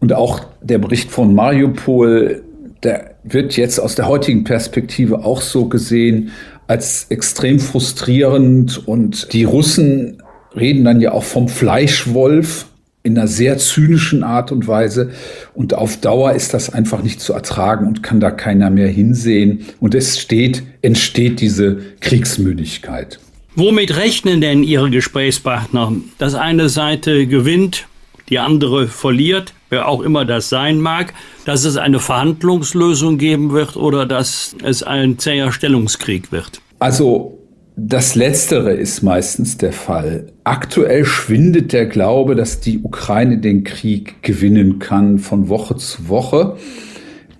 Und 0.00 0.12
auch 0.12 0.40
der 0.60 0.78
Bericht 0.78 1.12
von 1.12 1.36
Mariupol, 1.36 2.42
der 2.82 3.12
wird 3.22 3.56
jetzt 3.56 3.78
aus 3.78 3.94
der 3.94 4.08
heutigen 4.08 4.42
Perspektive 4.42 5.24
auch 5.24 5.40
so 5.40 5.68
gesehen 5.68 6.32
als 6.66 7.06
extrem 7.10 7.60
frustrierend. 7.60 8.88
Und 8.88 9.32
die 9.32 9.44
Russen 9.44 10.20
reden 10.56 10.84
dann 10.84 11.00
ja 11.00 11.12
auch 11.12 11.22
vom 11.22 11.46
Fleischwolf, 11.46 12.67
in 13.08 13.18
einer 13.18 13.26
sehr 13.26 13.58
zynischen 13.58 14.22
Art 14.22 14.52
und 14.52 14.68
Weise. 14.68 15.10
Und 15.54 15.74
auf 15.74 16.00
Dauer 16.00 16.32
ist 16.32 16.54
das 16.54 16.70
einfach 16.70 17.02
nicht 17.02 17.20
zu 17.20 17.32
ertragen 17.32 17.86
und 17.86 18.02
kann 18.02 18.20
da 18.20 18.30
keiner 18.30 18.70
mehr 18.70 18.88
hinsehen. 18.88 19.64
Und 19.80 19.94
es 19.94 20.20
steht, 20.20 20.62
entsteht 20.82 21.40
diese 21.40 21.78
Kriegsmüdigkeit. 22.00 23.18
Womit 23.56 23.96
rechnen 23.96 24.40
denn 24.40 24.62
Ihre 24.62 24.90
Gesprächspartner? 24.90 25.92
Dass 26.18 26.34
eine 26.34 26.68
Seite 26.68 27.26
gewinnt, 27.26 27.86
die 28.28 28.38
andere 28.38 28.88
verliert, 28.88 29.54
wer 29.70 29.88
auch 29.88 30.02
immer 30.02 30.26
das 30.26 30.50
sein 30.50 30.78
mag, 30.78 31.14
dass 31.46 31.64
es 31.64 31.78
eine 31.78 31.98
Verhandlungslösung 31.98 33.16
geben 33.16 33.52
wird 33.52 33.76
oder 33.76 34.04
dass 34.04 34.54
es 34.62 34.82
ein 34.82 35.18
zäher 35.18 35.50
Stellungskrieg 35.50 36.30
wird? 36.30 36.60
Also 36.78 37.37
das 37.80 38.16
Letztere 38.16 38.72
ist 38.72 39.02
meistens 39.04 39.56
der 39.56 39.72
Fall. 39.72 40.26
Aktuell 40.42 41.04
schwindet 41.04 41.72
der 41.72 41.86
Glaube, 41.86 42.34
dass 42.34 42.58
die 42.58 42.80
Ukraine 42.80 43.38
den 43.38 43.62
Krieg 43.62 44.20
gewinnen 44.22 44.80
kann 44.80 45.20
von 45.20 45.48
Woche 45.48 45.76
zu 45.76 46.08
Woche. 46.08 46.56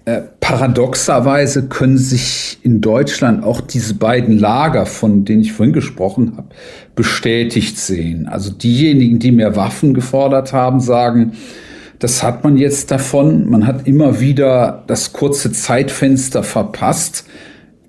Äh, 0.04 0.20
paradoxerweise 0.38 1.66
können 1.66 1.98
sich 1.98 2.58
in 2.62 2.80
Deutschland 2.80 3.42
auch 3.42 3.60
diese 3.60 3.94
beiden 3.94 4.38
Lager, 4.38 4.86
von 4.86 5.24
denen 5.24 5.42
ich 5.42 5.52
vorhin 5.52 5.72
gesprochen 5.72 6.34
habe, 6.36 6.50
bestätigt 6.94 7.76
sehen. 7.76 8.28
Also 8.28 8.52
diejenigen, 8.52 9.18
die 9.18 9.32
mehr 9.32 9.56
Waffen 9.56 9.92
gefordert 9.92 10.52
haben, 10.52 10.78
sagen, 10.78 11.32
das 11.98 12.22
hat 12.22 12.44
man 12.44 12.56
jetzt 12.56 12.92
davon. 12.92 13.50
Man 13.50 13.66
hat 13.66 13.88
immer 13.88 14.20
wieder 14.20 14.84
das 14.86 15.12
kurze 15.12 15.50
Zeitfenster 15.50 16.44
verpasst 16.44 17.24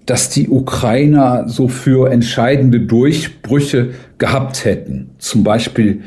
dass 0.09 0.29
die 0.29 0.49
Ukrainer 0.49 1.47
so 1.47 1.67
für 1.67 2.11
entscheidende 2.11 2.79
Durchbrüche 2.79 3.91
gehabt 4.17 4.65
hätten. 4.65 5.11
Zum 5.19 5.43
Beispiel 5.43 6.01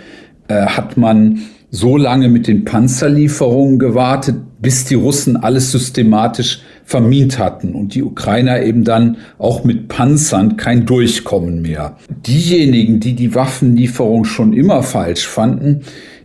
äh, 0.48 0.66
hat 0.66 0.96
man 0.96 1.42
so 1.70 1.96
lange 1.96 2.28
mit 2.28 2.48
den 2.48 2.64
Panzerlieferungen 2.64 3.78
gewartet, 3.78 4.34
bis 4.60 4.84
die 4.86 4.96
Russen 4.96 5.36
alles 5.36 5.70
systematisch 5.70 6.62
vermint 6.84 7.38
hatten 7.38 7.74
und 7.74 7.94
die 7.94 8.02
Ukrainer 8.02 8.62
eben 8.62 8.82
dann 8.82 9.18
auch 9.38 9.62
mit 9.62 9.86
Panzern 9.86 10.56
kein 10.56 10.84
Durchkommen 10.84 11.62
mehr. 11.62 11.96
Diejenigen, 12.26 12.98
die 12.98 13.14
die 13.14 13.36
Waffenlieferung 13.36 14.24
schon 14.24 14.52
immer 14.52 14.82
falsch 14.82 15.28
fanden, 15.28 15.82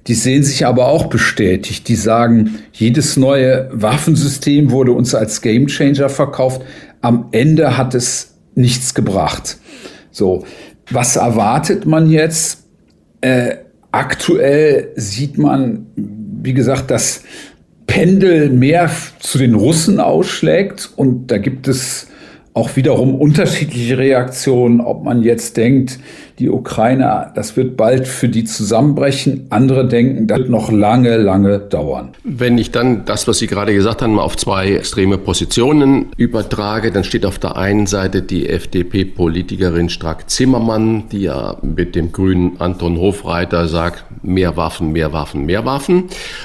die 0.07 0.13
sehen 0.13 0.43
sich 0.43 0.65
aber 0.65 0.87
auch 0.87 1.07
bestätigt. 1.07 1.87
Die 1.89 1.95
sagen, 1.95 2.55
jedes 2.71 3.17
neue 3.17 3.69
Waffensystem 3.73 4.71
wurde 4.71 4.93
uns 4.93 5.13
als 5.13 5.41
Gamechanger 5.41 6.09
verkauft, 6.09 6.61
am 7.01 7.27
Ende 7.31 7.77
hat 7.77 7.95
es 7.95 8.37
nichts 8.55 8.93
gebracht. 8.93 9.57
So, 10.11 10.45
was 10.89 11.15
erwartet 11.15 11.85
man 11.85 12.09
jetzt? 12.09 12.65
Äh, 13.21 13.57
aktuell 13.91 14.91
sieht 14.95 15.37
man, 15.37 15.87
wie 15.95 16.53
gesagt, 16.53 16.91
dass 16.91 17.23
Pendel 17.87 18.49
mehr 18.49 18.91
zu 19.19 19.37
den 19.37 19.55
Russen 19.55 19.99
ausschlägt 19.99 20.91
und 20.95 21.27
da 21.27 21.37
gibt 21.37 21.67
es 21.67 22.07
auch 22.53 22.75
wiederum 22.75 23.15
unterschiedliche 23.15 23.97
Reaktionen, 23.97 24.81
ob 24.81 25.03
man 25.03 25.23
jetzt 25.23 25.57
denkt, 25.57 25.99
die 26.39 26.49
Ukraine, 26.49 27.31
das 27.33 27.57
wird 27.57 27.77
bald 27.77 28.07
für 28.07 28.29
die 28.29 28.43
zusammenbrechen. 28.43 29.47
Andere 29.49 29.87
denken, 29.87 30.27
das 30.27 30.37
wird 30.39 30.49
noch 30.49 30.71
lange, 30.71 31.17
lange 31.17 31.57
dauern. 31.57 32.09
Wenn 32.23 32.59
ich 32.59 32.69
dann 32.71 33.05
das, 33.05 33.27
was 33.27 33.39
Sie 33.39 33.47
gerade 33.47 33.73
gesagt 33.73 34.03
haben, 34.03 34.13
mal 34.13 34.21
auf 34.21 34.37
zwei 34.37 34.73
extreme 34.73 35.17
Positionen 35.17 36.07
übertrage, 36.15 36.91
dann 36.91 37.03
steht 37.03 37.25
auf 37.25 37.39
der 37.39 37.57
einen 37.57 37.87
Seite 37.87 38.21
die 38.21 38.49
FDP-Politikerin 38.49 39.89
Strack-Zimmermann, 39.89 41.09
die 41.09 41.21
ja 41.21 41.57
mit 41.63 41.95
dem 41.95 42.11
grünen 42.11 42.59
Anton 42.59 42.97
Hofreiter 42.97 43.67
sagt, 43.67 44.05
mehr 44.23 44.55
Waffen, 44.57 44.91
mehr 44.91 45.13
Waffen, 45.13 45.45
mehr 45.45 45.65
Waffen. 45.65 46.03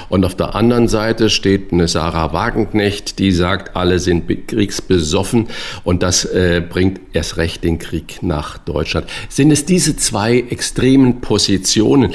Und 0.09 0.25
auf 0.25 0.33
der 0.35 0.55
anderen 0.55 0.87
Seite 0.87 1.29
steht 1.29 1.71
eine 1.71 1.87
Sarah 1.87 2.33
Wagenknecht, 2.33 3.19
die 3.19 3.31
sagt, 3.31 3.75
alle 3.75 3.99
sind 3.99 4.23
kriegsbesoffen 4.47 5.47
und 5.83 6.01
das 6.01 6.25
äh, 6.25 6.63
bringt 6.67 6.99
erst 7.13 7.37
recht 7.37 7.63
den 7.63 7.77
Krieg 7.77 8.23
nach 8.23 8.57
Deutschland. 8.57 9.05
Sind 9.29 9.51
es 9.51 9.65
diese 9.65 9.82
diese 9.83 9.97
zwei 9.97 10.39
extremen 10.49 11.19
Positionen, 11.19 12.13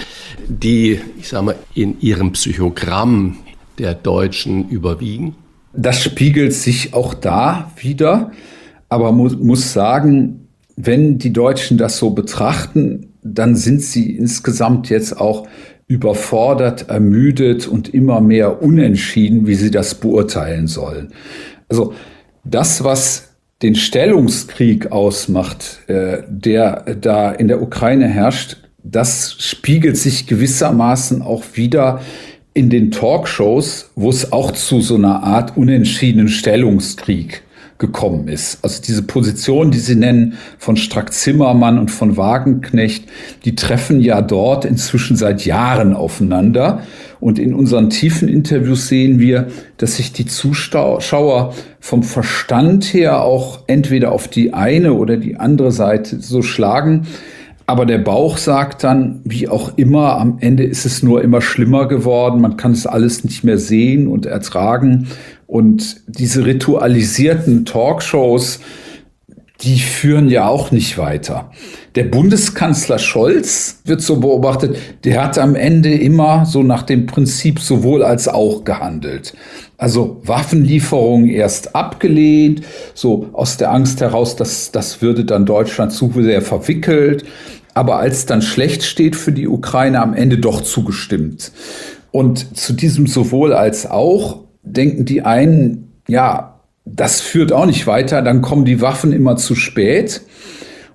die, 0.49 1.01
ich 1.19 1.29
sage 1.29 1.45
mal, 1.45 1.57
in 1.75 2.01
ihrem 2.01 2.33
Psychogramm 2.33 3.37
der 3.79 3.93
Deutschen 3.93 4.71
überwiegen? 4.71 5.35
Das 5.75 6.03
spiegelt 6.03 6.55
sich 6.55 6.95
auch 6.95 7.12
da 7.12 7.71
wieder, 7.77 8.33
aber 8.89 9.12
muss, 9.12 9.37
muss 9.37 9.75
sagen, 9.75 10.49
wenn 10.77 11.19
die 11.19 11.35
Deutschen 11.35 11.77
das 11.77 11.99
so 11.99 12.11
betrachten, 12.11 13.12
dann 13.23 13.55
sind 13.55 13.83
sie 13.83 14.16
insgesamt 14.16 14.89
jetzt 14.89 15.21
auch 15.21 15.47
überfordert, 15.89 16.89
ermüdet 16.89 17.69
und 17.69 17.93
immer 17.93 18.23
mehr 18.23 18.62
unentschieden, 18.62 19.47
wie 19.47 19.57
sie 19.57 19.71
das 19.71 19.95
beurteilen 19.97 20.69
sollen. 20.69 21.12
Also 21.69 21.93
das, 22.45 22.83
was 22.83 23.28
den 23.63 23.75
Stellungskrieg 23.75 24.93
ausmacht, 24.93 25.81
äh, 25.89 26.23
der 26.29 26.97
da 27.01 27.33
in 27.33 27.49
der 27.49 27.61
Ukraine 27.61 28.07
herrscht, 28.07 28.57
das 28.85 29.37
spiegelt 29.39 29.97
sich 29.97 30.27
gewissermaßen 30.27 31.23
auch 31.23 31.45
wieder 31.55 32.01
in 32.55 32.71
den 32.71 32.91
Talkshows, 32.91 33.91
wo 33.97 34.11
es 34.11 34.33
auch 34.33 34.53
zu 34.53 34.81
so 34.81 34.95
einer 34.95 35.23
Art 35.23 35.57
unentschiedenen 35.57 36.29
Stellungskrieg 36.29 37.43
gekommen 37.79 38.29
ist. 38.29 38.59
Also 38.63 38.83
diese 38.83 39.03
Position, 39.03 39.71
die 39.71 39.79
Sie 39.79 39.95
nennen 39.95 40.35
von 40.59 40.77
Strack-Zimmermann 40.77 41.79
und 41.79 41.91
von 41.91 42.17
Wagenknecht, 42.17 43.09
die 43.45 43.55
treffen 43.55 44.01
ja 44.01 44.21
dort 44.21 44.65
inzwischen 44.65 45.17
seit 45.17 45.45
Jahren 45.45 45.95
aufeinander. 45.95 46.83
Und 47.21 47.39
in 47.39 47.55
unseren 47.55 47.91
tiefen 47.91 48.29
Interviews 48.29 48.89
sehen 48.89 49.19
wir, 49.19 49.49
dass 49.77 49.97
sich 49.97 50.12
die 50.12 50.27
Zuschauer 50.27 51.55
vom 51.81 52.03
Verstand 52.03 52.85
her 52.95 53.23
auch 53.23 53.64
entweder 53.66 54.12
auf 54.12 54.29
die 54.29 54.55
eine 54.55 54.95
oder 54.95 55.16
die 55.16 55.37
andere 55.37 55.73
Seite 55.73 56.21
so 56.21 56.43
schlagen. 56.43 57.07
Aber 57.66 57.85
der 57.85 57.99
Bauch 57.99 58.39
sagt 58.39 58.83
dann, 58.83 59.21
wie 59.25 59.47
auch 59.47 59.77
immer, 59.77 60.19
am 60.19 60.39
Ende 60.41 60.64
ist 60.64 60.87
es 60.87 61.03
nur 61.03 61.23
immer 61.23 61.43
schlimmer 61.43 61.87
geworden. 61.87 62.41
Man 62.41 62.57
kann 62.57 62.73
es 62.73 62.87
alles 62.87 63.25
nicht 63.25 63.45
mehr 63.45 63.59
sehen 63.59 64.07
und 64.09 64.25
ertragen. 64.25 65.09
Und 65.47 66.01
diese 66.07 66.47
ritualisierten 66.47 67.66
Talkshows, 67.66 68.61
die 69.61 69.81
führen 69.81 70.29
ja 70.29 70.47
auch 70.47 70.71
nicht 70.71 70.97
weiter. 70.97 71.51
Der 71.99 72.05
Bundeskanzler 72.05 73.01
Scholz 73.01 73.80
wird 73.84 74.03
so 74.03 74.20
beobachtet, 74.20 74.76
der 75.03 75.20
hat 75.20 75.36
am 75.36 75.57
Ende 75.57 75.92
immer 75.92 76.46
so 76.46 76.62
nach 76.62 76.84
dem 76.84 77.07
Prinzip 77.07 77.59
sowohl 77.59 78.05
als 78.05 78.28
auch 78.28 78.62
gehandelt. 78.62 79.34
Also 79.78 80.20
Waffenlieferungen 80.22 81.28
erst 81.28 81.74
abgelehnt, 81.74 82.62
so 82.94 83.30
aus 83.32 83.57
der 83.57 83.72
Angst 83.72 84.01
heraus, 84.01 84.36
dass 84.36 84.70
das 84.70 85.03
würde 85.03 85.24
dann 85.24 85.44
Deutschland 85.44 85.90
zu 85.90 86.12
sehr 86.14 86.40
verwickelt. 86.40 87.24
Aber 87.74 87.96
als 87.96 88.26
dann 88.26 88.42
schlecht 88.42 88.84
steht 88.84 89.16
für 89.16 89.32
die 89.32 89.49
Ukraine, 89.49 90.01
am 90.01 90.14
Ende 90.14 90.38
doch 90.38 90.61
zugestimmt. 90.61 91.51
Und 92.12 92.57
zu 92.57 92.74
diesem 92.74 93.09
sowohl 93.09 93.53
als 93.53 93.90
auch 93.90 94.44
denken 94.62 95.05
die 95.05 95.22
einen, 95.22 95.94
ja, 96.07 96.61
das 96.84 97.20
führt 97.20 97.51
auch 97.51 97.66
nicht 97.66 97.88
weiter, 97.88 98.22
dann 98.22 98.40
kommen 98.40 98.64
die 98.64 98.80
Waffen 98.80 99.12
immer 99.12 99.36
zu 99.36 99.57
spät. 99.57 100.20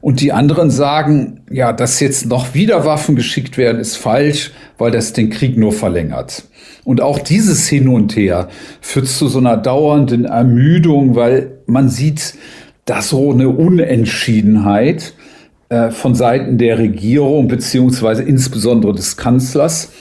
Und 0.03 0.19
die 0.19 0.33
anderen 0.33 0.69
sagen, 0.69 1.45
ja, 1.49 1.71
dass 1.71 2.01
jetzt 2.01 2.25
noch 2.25 2.53
wieder 2.53 2.85
Waffen 2.85 3.15
geschickt 3.15 3.57
werden, 3.57 3.79
ist 3.79 3.95
falsch, 3.95 4.51
weil 4.77 4.91
das 4.91 5.13
den 5.13 5.29
Krieg 5.29 5.57
nur 5.57 5.71
verlängert. 5.71 6.43
Und 6.83 6.99
auch 6.99 7.19
dieses 7.19 7.69
Hin 7.69 7.87
und 7.87 8.13
Her 8.17 8.49
führt 8.81 9.07
zu 9.07 9.29
so 9.29 9.39
einer 9.39 9.55
dauernden 9.55 10.25
Ermüdung, 10.25 11.15
weil 11.15 11.51
man 11.67 11.87
sieht 11.87 12.33
da 12.83 13.01
so 13.01 13.31
eine 13.31 13.47
Unentschiedenheit 13.47 15.13
äh, 15.69 15.89
von 15.89 16.15
Seiten 16.15 16.57
der 16.57 16.79
Regierung, 16.79 17.47
beziehungsweise 17.47 18.23
insbesondere 18.23 18.93
des 18.93 19.15
Kanzlers. 19.15 19.93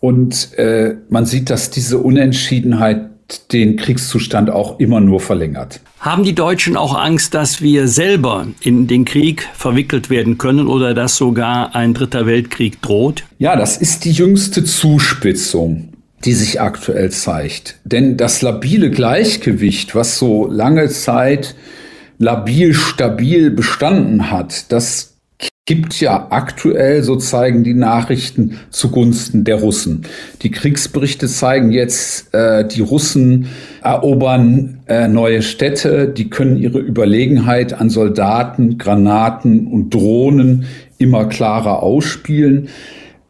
Und 0.00 0.58
äh, 0.58 0.96
man 1.10 1.26
sieht, 1.26 1.48
dass 1.48 1.70
diese 1.70 1.98
Unentschiedenheit 1.98 3.08
den 3.52 3.76
Kriegszustand 3.76 4.50
auch 4.50 4.80
immer 4.80 4.98
nur 4.98 5.20
verlängert. 5.20 5.80
Haben 6.04 6.22
die 6.22 6.34
Deutschen 6.34 6.76
auch 6.76 6.94
Angst, 6.94 7.32
dass 7.32 7.62
wir 7.62 7.88
selber 7.88 8.48
in 8.60 8.86
den 8.86 9.06
Krieg 9.06 9.48
verwickelt 9.54 10.10
werden 10.10 10.36
können 10.36 10.66
oder 10.66 10.92
dass 10.92 11.16
sogar 11.16 11.74
ein 11.74 11.94
dritter 11.94 12.26
Weltkrieg 12.26 12.82
droht? 12.82 13.24
Ja, 13.38 13.56
das 13.56 13.78
ist 13.78 14.04
die 14.04 14.12
jüngste 14.12 14.64
Zuspitzung 14.64 15.88
die 16.26 16.32
sich 16.32 16.58
aktuell 16.58 17.10
zeigt. 17.10 17.76
Denn 17.84 18.16
das 18.16 18.40
labile 18.40 18.90
Gleichgewicht, 18.90 19.94
was 19.94 20.18
so 20.18 20.46
lange 20.46 20.88
Zeit 20.88 21.54
labil, 22.18 22.72
stabil 22.72 23.50
bestanden 23.50 24.30
hat, 24.30 24.72
das 24.72 25.13
gibt 25.66 25.98
ja 25.98 26.26
aktuell, 26.28 27.02
so 27.02 27.16
zeigen 27.16 27.64
die 27.64 27.72
Nachrichten 27.72 28.58
zugunsten 28.68 29.44
der 29.44 29.56
Russen. 29.56 30.02
Die 30.42 30.50
Kriegsberichte 30.50 31.26
zeigen 31.26 31.72
jetzt, 31.72 32.34
äh, 32.34 32.68
die 32.68 32.82
Russen 32.82 33.46
erobern 33.82 34.80
äh, 34.86 35.08
neue 35.08 35.40
Städte, 35.40 36.08
die 36.08 36.28
können 36.28 36.58
ihre 36.58 36.80
Überlegenheit 36.80 37.72
an 37.72 37.88
Soldaten, 37.88 38.76
Granaten 38.76 39.66
und 39.66 39.94
Drohnen 39.94 40.66
immer 40.98 41.24
klarer 41.26 41.82
ausspielen. 41.82 42.68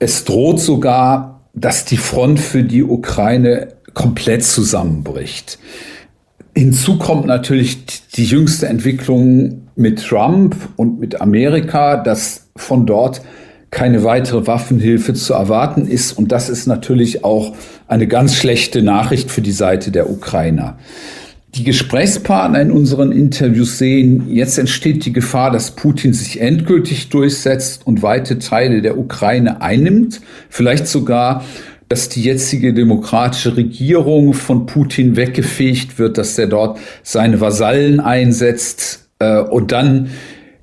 Es 0.01 0.25
droht 0.25 0.59
sogar, 0.59 1.41
dass 1.55 1.85
die 1.85 1.97
Front 1.97 2.41
für 2.41 2.65
die 2.65 2.83
Ukraine 2.83 3.69
komplett 3.95 4.43
zusammenbricht. 4.43 5.61
Hinzu 6.57 6.99
kommt 6.99 7.27
natürlich 7.27 7.85
die 8.17 8.25
jüngste 8.25 8.67
Entwicklung 8.67 9.64
mit 9.77 10.03
Trump 10.03 10.57
und 10.77 11.01
mit 11.01 11.21
Amerika, 11.21 11.97
dass 11.97 12.49
von 12.57 12.87
dort 12.87 13.23
keine 13.71 14.05
weitere 14.05 14.47
Waffenhilfe 14.47 15.15
zu 15.15 15.35
erwarten 15.35 15.87
ist. 15.89 16.13
Und 16.13 16.31
das 16.31 16.49
ist 16.49 16.67
natürlich 16.67 17.25
auch 17.25 17.55
eine 17.89 18.07
ganz 18.07 18.37
schlechte 18.37 18.83
Nachricht 18.83 19.31
für 19.31 19.43
die 19.43 19.53
Seite 19.53 19.91
der 19.91 20.09
Ukrainer. 20.11 20.79
Die 21.57 21.65
Gesprächspartner 21.65 22.61
in 22.61 22.71
unseren 22.71 23.13
Interviews 23.13 23.79
sehen, 23.79 24.29
jetzt 24.29 24.59
entsteht 24.59 25.05
die 25.05 25.13
Gefahr, 25.13 25.51
dass 25.51 25.73
Putin 25.73 26.13
sich 26.13 26.41
endgültig 26.41 27.11
durchsetzt 27.11 27.87
und 27.87 28.03
weite 28.03 28.39
Teile 28.39 28.83
der 28.83 28.99
Ukraine 28.99 29.61
einnimmt, 29.61 30.21
vielleicht 30.49 30.87
sogar 30.87 31.45
dass 31.89 32.09
die 32.09 32.23
jetzige 32.23 32.73
demokratische 32.73 33.57
Regierung 33.57 34.33
von 34.33 34.67
Putin 34.67 35.17
weggefegt 35.17 35.99
wird, 35.99 36.17
dass 36.19 36.39
er 36.39 36.47
dort 36.47 36.79
seine 37.03 37.41
Vasallen 37.41 38.01
einsetzt, 38.01 39.04
und 39.51 39.73
dann 39.73 40.11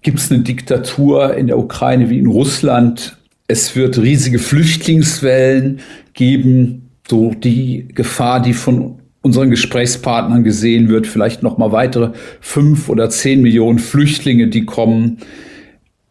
gibt 0.02 0.20
es 0.20 0.32
eine 0.32 0.42
Diktatur 0.42 1.36
in 1.36 1.48
der 1.48 1.58
Ukraine 1.58 2.10
wie 2.10 2.20
in 2.20 2.28
Russland. 2.28 3.18
Es 3.48 3.76
wird 3.76 3.98
riesige 3.98 4.40
Flüchtlingswellen 4.40 5.80
geben. 6.14 6.90
So 7.08 7.34
die 7.34 7.88
Gefahr, 7.94 8.42
die 8.42 8.54
von 8.54 9.00
unseren 9.22 9.50
Gesprächspartnern 9.50 10.44
gesehen 10.44 10.90
wird, 10.90 11.06
vielleicht 11.06 11.44
noch 11.44 11.58
mal 11.58 11.72
weitere 11.72 12.12
fünf 12.40 12.90
oder 12.90 13.10
zehn 13.10 13.42
Millionen 13.42 13.80
Flüchtlinge, 13.80 14.48
die 14.48 14.66
kommen. 14.66 15.18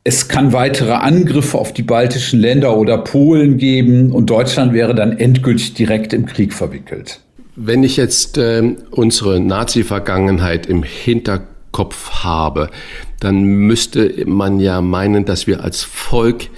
Es 0.05 0.29
kann 0.29 0.53
weitere 0.53 0.93
Angriffe 0.93 1.59
auf 1.59 1.73
die 1.73 1.83
baltischen 1.83 2.41
Länder 2.41 2.77
oder 2.77 2.99
Polen 2.99 3.59
geben 3.59 4.13
und 4.13 4.31
Deutschland 4.31 4.73
wäre 4.73 4.95
dann 4.95 5.19
endgültig 5.19 5.75
direkt 5.75 6.13
im 6.13 6.27
Krieg 6.27 6.55
verwickelt. 6.55 7.21
Wenn 7.57 7.83
ich 7.83 7.97
jetzt 7.97 8.39
äh, 8.39 8.77
unsere 8.91 9.41
Nazi-Vergangenheit 9.41 10.67
im 10.67 10.83
Hintergrund 10.83 11.50
Kopf 11.73 12.25
habe, 12.25 12.71
dann 13.21 13.43
müsste 13.43 14.25
man 14.27 14.61
ja 14.61 14.81
meinen, 14.81 15.25
dass 15.25 15.47
wir 15.47 15.63
als 15.63 15.83
Volk 15.83 16.49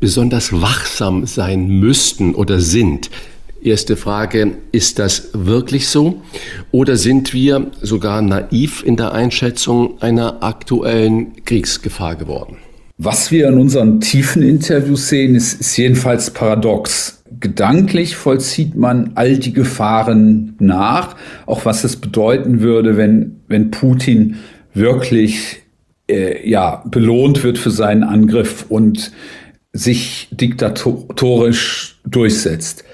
besonders 0.00 0.52
wachsam 0.52 1.26
sein 1.26 1.66
müssten 1.68 2.34
oder 2.34 2.60
sind. 2.60 3.10
Erste 3.62 3.96
Frage, 3.96 4.58
ist 4.72 4.98
das 4.98 5.30
wirklich 5.32 5.88
so? 5.88 6.20
Oder 6.70 6.96
sind 6.96 7.32
wir 7.32 7.70
sogar 7.80 8.20
naiv 8.20 8.82
in 8.84 8.96
der 8.96 9.12
Einschätzung 9.12 10.02
einer 10.02 10.42
aktuellen 10.42 11.42
Kriegsgefahr 11.46 12.16
geworden? 12.16 12.58
Was 12.98 13.30
wir 13.30 13.48
in 13.48 13.58
unseren 13.58 14.00
tiefen 14.00 14.42
Interviews 14.42 15.08
sehen, 15.08 15.34
ist, 15.34 15.60
ist 15.60 15.76
jedenfalls 15.78 16.30
paradox. 16.30 17.24
Gedanklich 17.40 18.14
vollzieht 18.14 18.76
man 18.76 19.12
all 19.14 19.38
die 19.38 19.52
Gefahren 19.52 20.54
nach, 20.58 21.16
auch 21.46 21.64
was 21.64 21.82
es 21.82 21.96
bedeuten 21.96 22.60
würde, 22.60 22.96
wenn, 22.96 23.40
wenn 23.48 23.70
Putin 23.70 24.36
wirklich 24.74 25.62
äh, 26.10 26.48
ja, 26.48 26.82
belohnt 26.86 27.42
wird 27.42 27.58
für 27.58 27.70
seinen 27.70 28.02
Angriff 28.02 28.66
und 28.68 29.12
sich 29.72 30.28
diktatorisch 30.30 31.98
durchsetzt. 32.04 32.84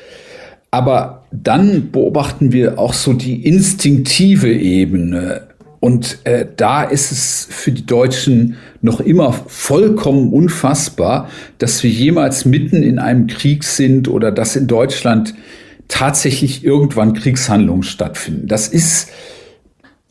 Aber 0.70 1.24
dann 1.32 1.90
beobachten 1.90 2.52
wir 2.52 2.78
auch 2.78 2.94
so 2.94 3.12
die 3.12 3.44
instinktive 3.44 4.52
Ebene. 4.52 5.48
Und 5.80 6.18
äh, 6.24 6.46
da 6.56 6.82
ist 6.82 7.10
es 7.10 7.48
für 7.50 7.72
die 7.72 7.86
Deutschen 7.86 8.56
noch 8.82 9.00
immer 9.00 9.32
vollkommen 9.32 10.32
unfassbar, 10.32 11.28
dass 11.58 11.82
wir 11.82 11.90
jemals 11.90 12.44
mitten 12.44 12.82
in 12.82 12.98
einem 12.98 13.26
Krieg 13.26 13.64
sind 13.64 14.08
oder 14.08 14.30
dass 14.30 14.56
in 14.56 14.66
Deutschland 14.66 15.34
tatsächlich 15.88 16.64
irgendwann 16.64 17.14
Kriegshandlungen 17.14 17.82
stattfinden. 17.82 18.46
Das 18.46 18.68
ist 18.68 19.08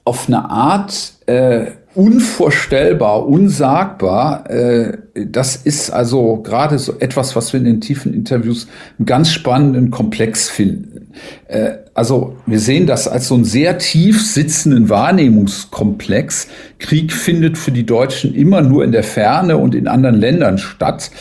auf 0.03 0.28
eine 0.28 0.49
Art 0.49 1.13
äh, 1.30 1.71
unvorstellbar, 1.93 3.27
unsagbar. 3.27 4.49
Äh, 4.49 4.97
das 5.13 5.57
ist 5.57 5.91
also 5.91 6.38
gerade 6.38 6.80
so 6.80 6.93
etwas, 6.99 7.36
was 7.36 7.53
wir 7.53 7.59
in 7.59 7.65
den 7.65 7.82
tiefen 7.82 8.15
Interviews 8.15 8.67
einen 8.97 9.05
ganz 9.05 9.32
spannenden 9.32 9.91
Komplex 9.91 10.49
finden. 10.49 11.11
Äh, 11.47 11.73
also 11.93 12.36
wir 12.47 12.59
sehen 12.59 12.88
das 12.88 13.07
als 13.07 13.27
so 13.27 13.36
einen 13.36 13.45
sehr 13.45 13.77
tief 13.77 14.25
sitzenden 14.25 14.89
Wahrnehmungskomplex. 14.89 16.47
Krieg 16.80 17.13
findet 17.13 17.59
für 17.59 17.71
die 17.71 17.86
Deutschen 17.86 18.34
immer 18.34 18.61
nur 18.61 18.84
in 18.84 18.91
der 18.91 19.03
Ferne 19.03 19.57
und 19.57 19.75
in 19.75 19.88
anderen 19.88 20.15
Ländern 20.15 20.57
statt. 20.57 21.11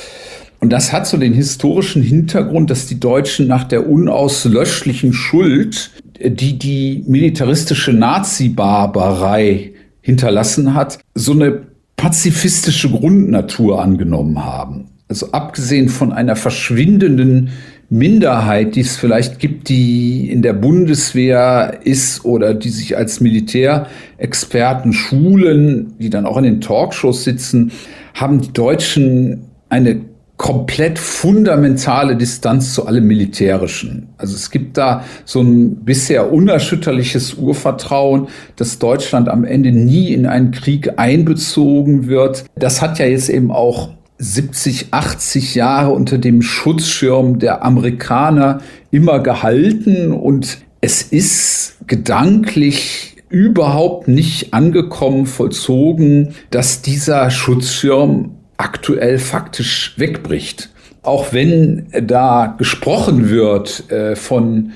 Und 0.60 0.72
das 0.72 0.92
hat 0.92 1.06
so 1.06 1.18
den 1.18 1.34
historischen 1.34 2.02
Hintergrund, 2.02 2.70
dass 2.70 2.86
die 2.86 2.98
Deutschen 2.98 3.46
nach 3.46 3.64
der 3.64 3.88
unauslöschlichen 3.88 5.12
Schuld 5.12 5.90
die 6.20 6.58
die 6.58 7.04
militaristische 7.06 7.92
Nazi-Barbarei 7.92 9.74
hinterlassen 10.08 10.72
hat, 10.72 11.00
so 11.14 11.32
eine 11.32 11.66
pazifistische 11.96 12.88
Grundnatur 12.88 13.82
angenommen 13.82 14.42
haben. 14.42 14.88
Also 15.06 15.32
abgesehen 15.32 15.90
von 15.90 16.14
einer 16.14 16.34
verschwindenden 16.34 17.50
Minderheit, 17.90 18.74
die 18.74 18.80
es 18.80 18.96
vielleicht 18.96 19.38
gibt, 19.38 19.68
die 19.68 20.30
in 20.30 20.40
der 20.40 20.54
Bundeswehr 20.54 21.80
ist 21.84 22.24
oder 22.24 22.54
die 22.54 22.70
sich 22.70 22.96
als 22.96 23.20
Militärexperten 23.20 24.94
schulen, 24.94 25.92
die 25.98 26.08
dann 26.08 26.24
auch 26.24 26.38
in 26.38 26.44
den 26.44 26.62
Talkshows 26.62 27.24
sitzen, 27.24 27.70
haben 28.14 28.40
die 28.40 28.52
Deutschen 28.54 29.42
eine 29.68 30.00
komplett 30.38 31.00
fundamentale 31.00 32.16
Distanz 32.16 32.72
zu 32.72 32.86
allem 32.86 33.06
Militärischen. 33.06 34.08
Also 34.16 34.36
es 34.36 34.50
gibt 34.50 34.78
da 34.78 35.04
so 35.24 35.40
ein 35.40 35.84
bisher 35.84 36.32
unerschütterliches 36.32 37.34
Urvertrauen, 37.34 38.28
dass 38.56 38.78
Deutschland 38.78 39.28
am 39.28 39.44
Ende 39.44 39.72
nie 39.72 40.14
in 40.14 40.26
einen 40.26 40.52
Krieg 40.52 40.92
einbezogen 40.96 42.06
wird. 42.06 42.44
Das 42.54 42.80
hat 42.80 43.00
ja 43.00 43.06
jetzt 43.06 43.28
eben 43.28 43.50
auch 43.50 43.90
70, 44.18 44.86
80 44.92 45.56
Jahre 45.56 45.90
unter 45.90 46.18
dem 46.18 46.40
Schutzschirm 46.40 47.40
der 47.40 47.64
Amerikaner 47.64 48.60
immer 48.92 49.20
gehalten 49.20 50.12
und 50.12 50.58
es 50.80 51.02
ist 51.02 51.78
gedanklich 51.88 53.16
überhaupt 53.28 54.08
nicht 54.08 54.54
angekommen, 54.54 55.26
vollzogen, 55.26 56.34
dass 56.50 56.80
dieser 56.80 57.30
Schutzschirm 57.30 58.37
aktuell 58.58 59.18
faktisch 59.18 59.94
wegbricht. 59.96 60.68
Auch 61.02 61.32
wenn 61.32 61.86
da 62.02 62.54
gesprochen 62.58 63.30
wird 63.30 63.90
äh, 63.90 64.14
von 64.14 64.72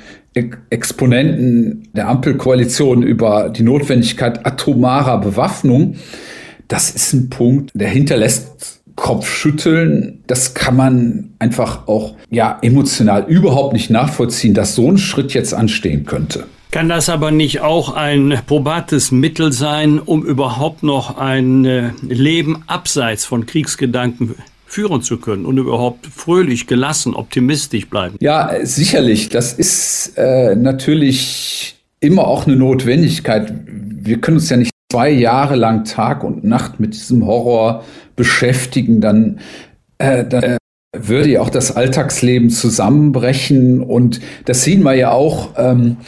Exponenten 0.71 1.89
der 1.93 2.09
Ampelkoalition 2.09 3.03
über 3.03 3.51
die 3.51 3.63
Notwendigkeit 3.63 4.47
atomarer 4.47 5.21
Bewaffnung, 5.21 5.97
das 6.69 6.91
ist 6.91 7.13
ein 7.13 7.29
Punkt, 7.29 7.71
der 7.75 7.89
hinterlässt 7.89 8.81
Kopfschütteln, 8.97 10.23
das 10.27 10.55
kann 10.55 10.77
man 10.77 11.35
einfach 11.39 11.87
auch 11.87 12.17
ja 12.31 12.59
emotional 12.63 13.25
überhaupt 13.29 13.75
nicht 13.75 13.91
nachvollziehen, 13.91 14.55
dass 14.55 14.75
so 14.75 14.91
ein 14.91 14.97
Schritt 14.97 15.35
jetzt 15.35 15.53
anstehen 15.53 16.07
könnte. 16.07 16.45
Kann 16.73 16.89
das 16.89 17.11
aber 17.11 17.31
nicht 17.31 17.61
auch 17.61 17.94
ein 17.94 18.40
probates 18.47 19.12
Mittel 19.12 19.53
sein, 19.53 19.99
um 19.99 20.24
überhaupt 20.24 20.82
noch 20.82 21.19
ein 21.19 21.66
äh, 21.66 21.90
Leben 22.01 22.65
abseits 22.66 23.27
von 23.27 23.44
Kriegsgedanken 23.44 24.36
führen 24.65 25.03
zu 25.03 25.19
können 25.19 25.44
und 25.44 25.59
überhaupt 25.59 26.07
fröhlich, 26.07 26.66
gelassen, 26.66 27.15
optimistisch 27.15 27.90
bleiben? 27.90 28.16
Ja, 28.20 28.53
sicherlich. 28.62 29.28
Das 29.28 29.53
ist 29.53 30.15
äh, 30.16 30.57
natürlich 30.57 31.77
immer 32.01 32.27
auch 32.27 32.47
eine 32.47 32.57
Notwendigkeit. 32.57 33.53
Wir 33.66 34.23
können 34.23 34.39
uns 34.39 34.49
ja 34.49 34.57
nicht 34.57 34.73
zwei 34.90 35.11
Jahre 35.11 35.57
lang 35.57 35.85
Tag 35.85 36.24
und 36.24 36.43
Nacht 36.43 36.81
mit 36.81 36.94
diesem 36.94 37.27
Horror 37.27 37.85
beschäftigen, 38.16 39.03
dann, 39.03 39.40
äh, 39.99 40.24
dann 40.24 40.43
äh, 40.43 40.57
würde 40.97 41.32
ja 41.32 41.43
auch 41.43 41.51
das 41.51 41.77
Alltagsleben 41.77 42.49
zusammenbrechen. 42.49 43.82
Und 43.82 44.20
das 44.47 44.65
sehen 44.65 44.82
wir 44.85 44.94
ja 44.94 45.11
auch 45.11 45.51
ähm, 45.59 45.99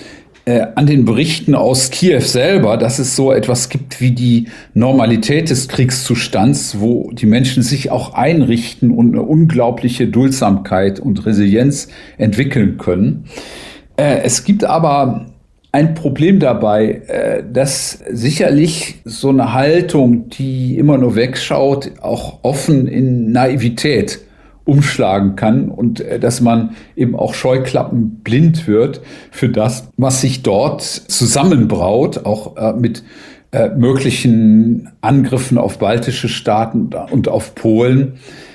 äh, 0.46 0.66
an 0.74 0.86
den 0.86 1.04
Berichten 1.04 1.54
aus 1.54 1.90
Kiew 1.90 2.20
selber, 2.20 2.76
dass 2.76 2.98
es 2.98 3.16
so 3.16 3.32
etwas 3.32 3.68
gibt 3.68 4.00
wie 4.00 4.10
die 4.10 4.48
Normalität 4.74 5.48
des 5.48 5.68
Kriegszustands, 5.68 6.80
wo 6.80 7.10
die 7.12 7.26
Menschen 7.26 7.62
sich 7.62 7.90
auch 7.90 8.14
einrichten 8.14 8.90
und 8.90 9.14
eine 9.14 9.22
unglaubliche 9.22 10.06
Duldsamkeit 10.06 11.00
und 11.00 11.24
Resilienz 11.24 11.88
entwickeln 12.18 12.76
können. 12.76 13.24
Äh, 13.96 14.18
es 14.22 14.44
gibt 14.44 14.64
aber 14.64 15.26
ein 15.72 15.94
Problem 15.94 16.38
dabei, 16.40 17.02
äh, 17.06 17.42
dass 17.50 17.98
sicherlich 18.10 19.00
so 19.04 19.30
eine 19.30 19.54
Haltung, 19.54 20.28
die 20.28 20.76
immer 20.76 20.98
nur 20.98 21.16
wegschaut, 21.16 21.90
auch 22.00 22.40
offen 22.42 22.86
in 22.86 23.32
Naivität 23.32 24.20
umschlagen 24.64 25.36
kann 25.36 25.68
und 25.68 26.00
äh, 26.00 26.18
dass 26.18 26.40
man 26.40 26.76
eben 26.96 27.16
auch 27.16 27.34
Scheuklappen 27.34 28.20
blind 28.22 28.66
wird 28.66 29.00
für 29.30 29.48
das, 29.48 29.88
was 29.96 30.20
sich 30.20 30.42
dort 30.42 30.82
zusammenbraut, 30.82 32.24
auch 32.24 32.56
äh, 32.56 32.72
mit 32.72 33.04
möglichen 33.76 34.90
Angriffen 35.00 35.58
auf 35.58 35.78
baltische 35.78 36.28
Staaten 36.28 36.90
und 37.12 37.28
auf 37.28 37.54
Polen, 37.54 38.14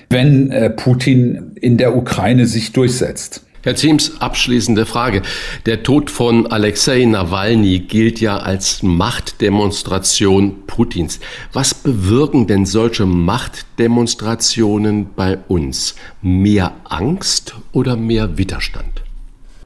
wenn 0.09 0.53
Putin 0.75 1.53
in 1.55 1.77
der 1.77 1.95
Ukraine 1.95 2.47
sich 2.47 2.73
durchsetzt. 2.73 3.48
Herr 3.61 3.75
Ziems, 3.75 4.21
abschließende 4.21 4.85
Frage. 4.85 5.21
Der 5.65 5.83
Tod 5.83 6.09
von 6.09 6.47
Alexei 6.47 7.03
Nawalny 7.03 7.79
gilt 7.79 8.21
ja 8.21 8.37
als 8.37 8.83
Machtdemonstration 8.83 10.65
Putins. 10.65 11.19
Was 11.51 11.73
bewirken 11.73 12.47
denn 12.47 12.65
solche 12.65 13.05
Machtdemonstrationen 13.05 15.07
bei 15.13 15.39
uns? 15.49 15.95
Mehr 16.21 16.71
Angst 16.85 17.53
oder 17.73 17.97
mehr 17.97 18.37
Widerstand? 18.37 19.03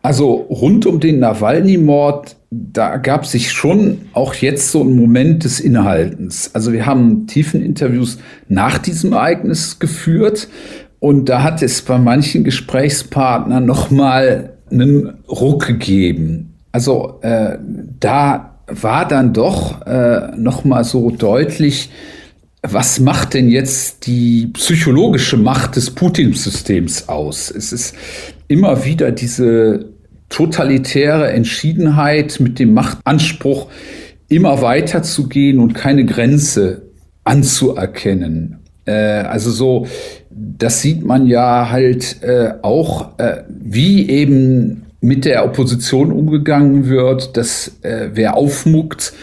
Also 0.01 0.31
rund 0.33 0.87
um 0.87 0.99
den 0.99 1.19
Nawalny-Mord, 1.19 2.35
da 2.49 2.97
gab 2.97 3.25
sich 3.25 3.51
schon 3.51 4.01
auch 4.13 4.33
jetzt 4.33 4.71
so 4.71 4.83
ein 4.83 4.95
Moment 4.95 5.43
des 5.43 5.59
Innehaltens. 5.59 6.49
Also 6.53 6.73
wir 6.73 6.85
haben 6.85 7.27
tiefen 7.27 7.63
Interviews 7.63 8.17
nach 8.49 8.79
diesem 8.79 9.13
Ereignis 9.13 9.79
geführt. 9.79 10.49
Und 11.03 11.27
da 11.27 11.43
hat 11.43 11.61
es 11.61 11.81
bei 11.81 11.97
manchen 11.97 12.45
Gesprächspartnern 12.45 13.65
nochmal 13.65 14.53
einen 14.71 15.15
Ruck 15.27 15.67
gegeben. 15.67 16.53
Also 16.71 17.19
äh, 17.23 17.57
da 17.99 18.61
war 18.67 19.05
dann 19.05 19.33
doch 19.33 19.85
äh, 19.85 20.31
nochmal 20.37 20.85
so 20.85 21.09
deutlich, 21.11 21.89
was 22.61 23.01
macht 23.01 23.33
denn 23.33 23.49
jetzt 23.49 24.07
die 24.07 24.47
psychologische 24.53 25.35
Macht 25.35 25.75
des 25.75 25.91
Putin-Systems 25.91 27.09
aus? 27.09 27.51
Es 27.51 27.73
ist 27.73 27.95
immer 28.47 28.85
wieder 28.85 29.11
diese 29.11 29.89
totalitäre 30.29 31.33
Entschiedenheit 31.33 32.39
mit 32.39 32.59
dem 32.59 32.73
Machtanspruch, 32.73 33.67
immer 34.29 34.61
weiter 34.61 35.03
zu 35.03 35.27
gehen 35.27 35.59
und 35.59 35.73
keine 35.73 36.05
Grenze 36.05 36.83
anzuerkennen. 37.25 38.63
Äh, 38.85 38.91
also 38.91 39.51
so, 39.51 39.87
das 40.35 40.81
sieht 40.81 41.03
man 41.03 41.27
ja 41.27 41.69
halt 41.69 42.23
äh, 42.23 42.53
auch, 42.61 43.19
äh, 43.19 43.43
wie 43.49 44.09
eben 44.09 44.85
mit 45.01 45.25
der 45.25 45.45
Opposition 45.45 46.11
umgegangen 46.11 46.87
wird, 46.87 47.35
dass 47.37 47.79
äh, 47.81 48.09
wer 48.13 48.37
aufmuckt, 48.37 49.13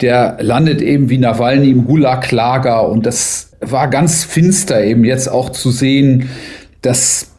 der 0.00 0.38
landet 0.40 0.80
eben 0.80 1.10
wie 1.10 1.18
Nawalny 1.18 1.70
im 1.70 1.84
Gulag-Lager. 1.84 2.88
Und 2.88 3.06
das 3.06 3.52
war 3.60 3.88
ganz 3.88 4.24
finster 4.24 4.82
eben 4.82 5.04
jetzt 5.04 5.28
auch 5.28 5.50
zu 5.50 5.70
sehen, 5.70 6.30
dass 6.82 7.32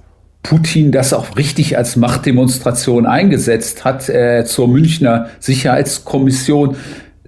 Putin 0.44 0.92
das 0.92 1.12
auch 1.14 1.36
richtig 1.38 1.78
als 1.78 1.96
Machtdemonstration 1.96 3.06
eingesetzt 3.06 3.84
hat 3.84 4.08
äh, 4.10 4.46
zur 4.46 4.68
Münchner 4.68 5.30
Sicherheitskommission 5.40 6.78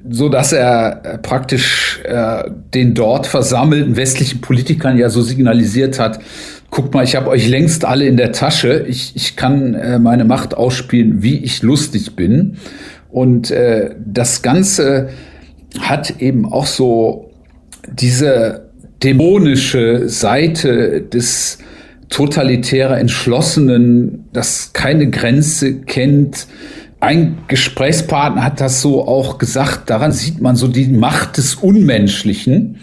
so 0.10 0.30
dass 0.30 0.54
er 0.54 1.02
äh, 1.04 1.18
praktisch 1.18 2.02
äh, 2.04 2.44
den 2.74 2.94
dort 2.94 3.28
versammelten 3.28 3.96
westlichen 3.96 4.42
Politikern 4.42 4.98
ja 4.98 5.10
so 5.10 5.22
signalisiert 5.22 6.00
hat, 6.00 6.20
guckt 6.70 6.94
mal, 6.94 7.04
ich 7.04 7.16
habe 7.16 7.30
euch 7.30 7.48
längst 7.48 7.86
alle 7.86 8.06
in 8.06 8.18
der 8.18 8.32
Tasche, 8.32 8.86
ich, 8.88 9.16
ich 9.16 9.36
kann 9.36 9.74
äh, 9.74 10.00
meine 10.00 10.26
Macht 10.26 10.56
ausspielen, 10.56 11.22
wie 11.24 11.38
ich 11.38 11.62
lustig 11.62 12.16
bin. 12.16 12.58
Und 13.10 13.52
äh, 13.52 13.96
das 14.06 14.42
Ganze 14.42 15.10
hat 15.80 16.22
eben 16.22 16.46
auch 16.46 16.66
so 16.66 17.32
diese 17.92 18.70
dämonische 19.04 20.10
Seite 20.10 21.02
des 21.02 21.60
totalitärer 22.10 23.00
Entschlossenen, 23.00 24.26
das 24.34 24.74
keine 24.74 25.10
Grenze 25.10 25.82
kennt, 25.82 26.48
ein 27.00 27.38
Gesprächspartner 27.48 28.44
hat 28.44 28.60
das 28.60 28.82
so 28.82 29.08
auch 29.08 29.38
gesagt, 29.38 29.90
daran 29.90 30.12
sieht 30.12 30.42
man 30.42 30.56
so 30.56 30.68
die 30.68 30.88
Macht 30.88 31.38
des 31.38 31.56
Unmenschlichen. 31.56 32.80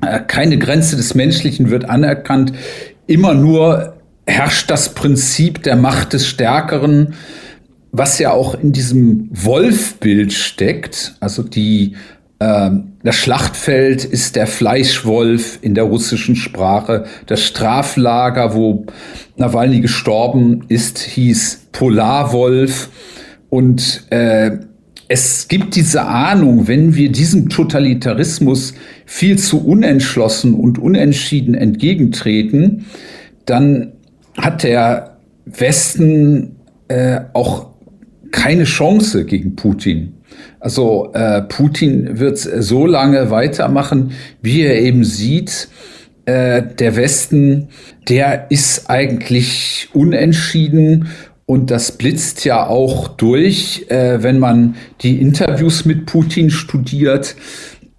Äh, 0.00 0.20
keine 0.20 0.58
Grenze 0.58 0.96
des 0.96 1.14
Menschlichen 1.14 1.70
wird 1.70 1.88
anerkannt. 1.88 2.52
Immer 3.06 3.34
nur 3.34 3.94
herrscht 4.26 4.70
das 4.70 4.94
Prinzip 4.94 5.62
der 5.62 5.76
Macht 5.76 6.12
des 6.12 6.26
Stärkeren, 6.26 7.14
was 7.92 8.18
ja 8.18 8.32
auch 8.32 8.54
in 8.54 8.72
diesem 8.72 9.28
Wolfbild 9.32 10.32
steckt. 10.32 11.16
Also 11.18 11.42
die, 11.42 11.96
äh, 12.38 12.70
das 13.02 13.16
Schlachtfeld 13.16 14.04
ist 14.04 14.36
der 14.36 14.46
Fleischwolf 14.46 15.58
in 15.62 15.74
der 15.74 15.84
russischen 15.84 16.36
Sprache. 16.36 17.06
Das 17.26 17.42
Straflager, 17.42 18.54
wo 18.54 18.86
Nawalny 19.36 19.80
gestorben 19.80 20.64
ist, 20.68 20.98
hieß 20.98 21.68
Polarwolf. 21.72 22.88
Und 23.48 24.04
äh, 24.10 24.58
es 25.08 25.46
gibt 25.48 25.76
diese 25.76 26.02
Ahnung, 26.02 26.66
wenn 26.66 26.96
wir 26.96 27.12
diesem 27.12 27.48
Totalitarismus 27.48 28.74
viel 29.04 29.38
zu 29.38 29.64
unentschlossen 29.64 30.54
und 30.54 30.78
unentschieden 30.78 31.54
entgegentreten, 31.54 32.86
dann 33.44 33.92
hat 34.36 34.64
der 34.64 35.18
Westen 35.44 36.56
äh, 36.88 37.20
auch 37.32 37.70
keine 38.32 38.64
Chance 38.64 39.24
gegen 39.24 39.54
Putin. 39.54 40.14
Also 40.58 41.12
äh, 41.14 41.42
Putin 41.42 42.18
wird 42.18 42.38
so 42.38 42.86
lange 42.86 43.30
weitermachen, 43.30 44.12
wie 44.42 44.62
er 44.62 44.80
eben 44.80 45.04
sieht, 45.04 45.68
äh, 46.26 46.62
der 46.62 46.96
Westen, 46.96 47.68
der 48.08 48.50
ist 48.50 48.90
eigentlich 48.90 49.88
unentschieden 49.92 51.08
und 51.46 51.70
das 51.70 51.92
blitzt 51.92 52.44
ja 52.44 52.66
auch 52.66 53.06
durch, 53.08 53.86
äh, 53.88 54.22
wenn 54.22 54.40
man 54.40 54.74
die 55.00 55.20
Interviews 55.20 55.84
mit 55.84 56.06
Putin 56.06 56.50
studiert. 56.50 57.36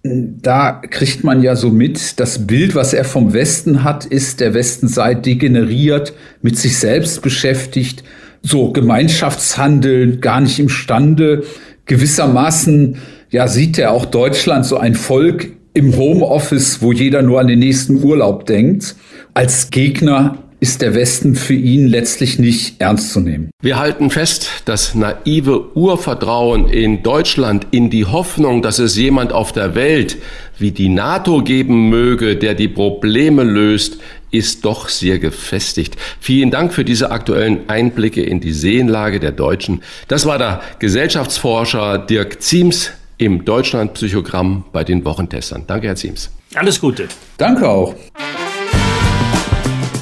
Da 0.02 0.72
kriegt 0.72 1.24
man 1.24 1.42
ja 1.42 1.56
so 1.56 1.70
mit, 1.70 2.20
das 2.20 2.46
Bild, 2.46 2.74
was 2.74 2.92
er 2.92 3.04
vom 3.04 3.32
Westen 3.32 3.84
hat, 3.84 4.04
ist, 4.04 4.40
der 4.40 4.54
Westen 4.54 4.86
sei 4.86 5.14
degeneriert, 5.14 6.12
mit 6.42 6.58
sich 6.58 6.78
selbst 6.78 7.22
beschäftigt, 7.22 8.04
so 8.42 8.70
Gemeinschaftshandeln, 8.70 10.20
gar 10.20 10.40
nicht 10.40 10.58
imstande. 10.58 11.44
Gewissermaßen, 11.86 12.98
ja, 13.30 13.48
sieht 13.48 13.78
er 13.78 13.92
auch 13.92 14.04
Deutschland 14.04 14.66
so 14.66 14.76
ein 14.76 14.94
Volk 14.94 15.48
im 15.74 15.96
Homeoffice, 15.96 16.80
wo 16.82 16.92
jeder 16.92 17.22
nur 17.22 17.40
an 17.40 17.48
den 17.48 17.58
nächsten 17.58 18.02
Urlaub 18.02 18.46
denkt. 18.46 18.94
Als 19.34 19.70
Gegner 19.70 20.47
ist 20.60 20.82
der 20.82 20.94
Westen 20.94 21.34
für 21.34 21.54
ihn 21.54 21.86
letztlich 21.86 22.38
nicht 22.38 22.80
ernst 22.80 23.12
zu 23.12 23.20
nehmen. 23.20 23.50
Wir 23.62 23.78
halten 23.78 24.10
fest, 24.10 24.48
das 24.64 24.94
naive 24.94 25.76
Urvertrauen 25.76 26.68
in 26.68 27.02
Deutschland, 27.02 27.66
in 27.70 27.90
die 27.90 28.04
Hoffnung, 28.04 28.62
dass 28.62 28.78
es 28.78 28.96
jemand 28.96 29.32
auf 29.32 29.52
der 29.52 29.74
Welt 29.74 30.16
wie 30.58 30.72
die 30.72 30.88
NATO 30.88 31.42
geben 31.42 31.88
möge, 31.88 32.36
der 32.36 32.54
die 32.54 32.68
Probleme 32.68 33.44
löst, 33.44 33.98
ist 34.30 34.64
doch 34.64 34.88
sehr 34.88 35.18
gefestigt. 35.18 35.96
Vielen 36.20 36.50
Dank 36.50 36.74
für 36.74 36.84
diese 36.84 37.10
aktuellen 37.10 37.68
Einblicke 37.68 38.22
in 38.22 38.40
die 38.40 38.52
Seelenlage 38.52 39.20
der 39.20 39.32
Deutschen. 39.32 39.82
Das 40.08 40.26
war 40.26 40.38
der 40.38 40.60
Gesellschaftsforscher 40.80 41.98
Dirk 41.98 42.42
Ziems 42.42 42.90
im 43.16 43.44
Deutschland-Psychogramm 43.44 44.64
bei 44.72 44.84
den 44.84 45.04
Wochentestern. 45.04 45.64
Danke, 45.66 45.88
Herr 45.88 45.96
Ziems. 45.96 46.30
Alles 46.54 46.80
Gute. 46.80 47.08
Danke 47.36 47.68
auch. 47.68 47.94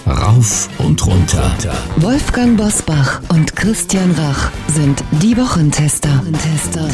Rauf 0.06 0.68
und 0.78 1.04
runter. 1.04 1.50
Wolfgang 1.96 2.56
Bosbach 2.56 3.22
und 3.28 3.56
Christian 3.56 4.12
Rach 4.12 4.52
sind 4.68 5.02
die 5.10 5.36
Wochentester. 5.36 6.22
Tester. 6.32 6.88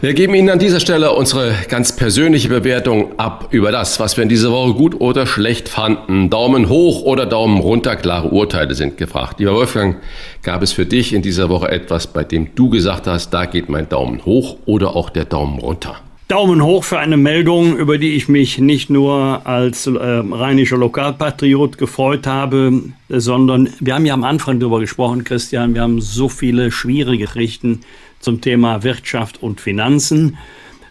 Wir 0.00 0.14
geben 0.14 0.34
Ihnen 0.34 0.50
an 0.50 0.60
dieser 0.60 0.78
Stelle 0.78 1.10
unsere 1.10 1.52
ganz 1.68 1.96
persönliche 1.96 2.48
Bewertung 2.48 3.18
ab 3.18 3.48
über 3.50 3.72
das, 3.72 3.98
was 3.98 4.16
wir 4.16 4.22
in 4.22 4.28
dieser 4.28 4.52
Woche 4.52 4.74
gut 4.74 5.00
oder 5.00 5.26
schlecht 5.26 5.68
fanden. 5.68 6.30
Daumen 6.30 6.68
hoch 6.68 7.02
oder 7.02 7.26
Daumen 7.26 7.58
runter, 7.58 7.96
klare 7.96 8.28
Urteile 8.28 8.76
sind 8.76 8.96
gefragt. 8.96 9.40
Lieber 9.40 9.54
Wolfgang, 9.54 9.96
gab 10.42 10.62
es 10.62 10.72
für 10.72 10.86
dich 10.86 11.12
in 11.12 11.22
dieser 11.22 11.48
Woche 11.48 11.72
etwas, 11.72 12.06
bei 12.06 12.22
dem 12.22 12.54
du 12.54 12.70
gesagt 12.70 13.08
hast, 13.08 13.30
da 13.30 13.46
geht 13.46 13.68
mein 13.68 13.88
Daumen 13.88 14.24
hoch 14.24 14.58
oder 14.64 14.94
auch 14.94 15.10
der 15.10 15.24
Daumen 15.24 15.58
runter? 15.58 15.96
Daumen 16.28 16.64
hoch 16.64 16.84
für 16.84 16.98
eine 16.98 17.18
Meldung, 17.18 17.76
über 17.76 17.98
die 17.98 18.14
ich 18.14 18.28
mich 18.30 18.56
nicht 18.58 18.88
nur 18.88 19.46
als 19.46 19.86
äh, 19.86 19.90
rheinischer 19.90 20.78
Lokalpatriot 20.78 21.76
gefreut 21.76 22.26
habe, 22.26 22.82
sondern 23.10 23.68
wir 23.78 23.94
haben 23.94 24.06
ja 24.06 24.14
am 24.14 24.24
Anfang 24.24 24.58
darüber 24.58 24.80
gesprochen, 24.80 25.24
Christian, 25.24 25.74
wir 25.74 25.82
haben 25.82 26.00
so 26.00 26.30
viele 26.30 26.70
schwierige 26.70 27.26
Geschichten 27.26 27.80
zum 28.20 28.40
Thema 28.40 28.82
Wirtschaft 28.82 29.42
und 29.42 29.60
Finanzen. 29.60 30.38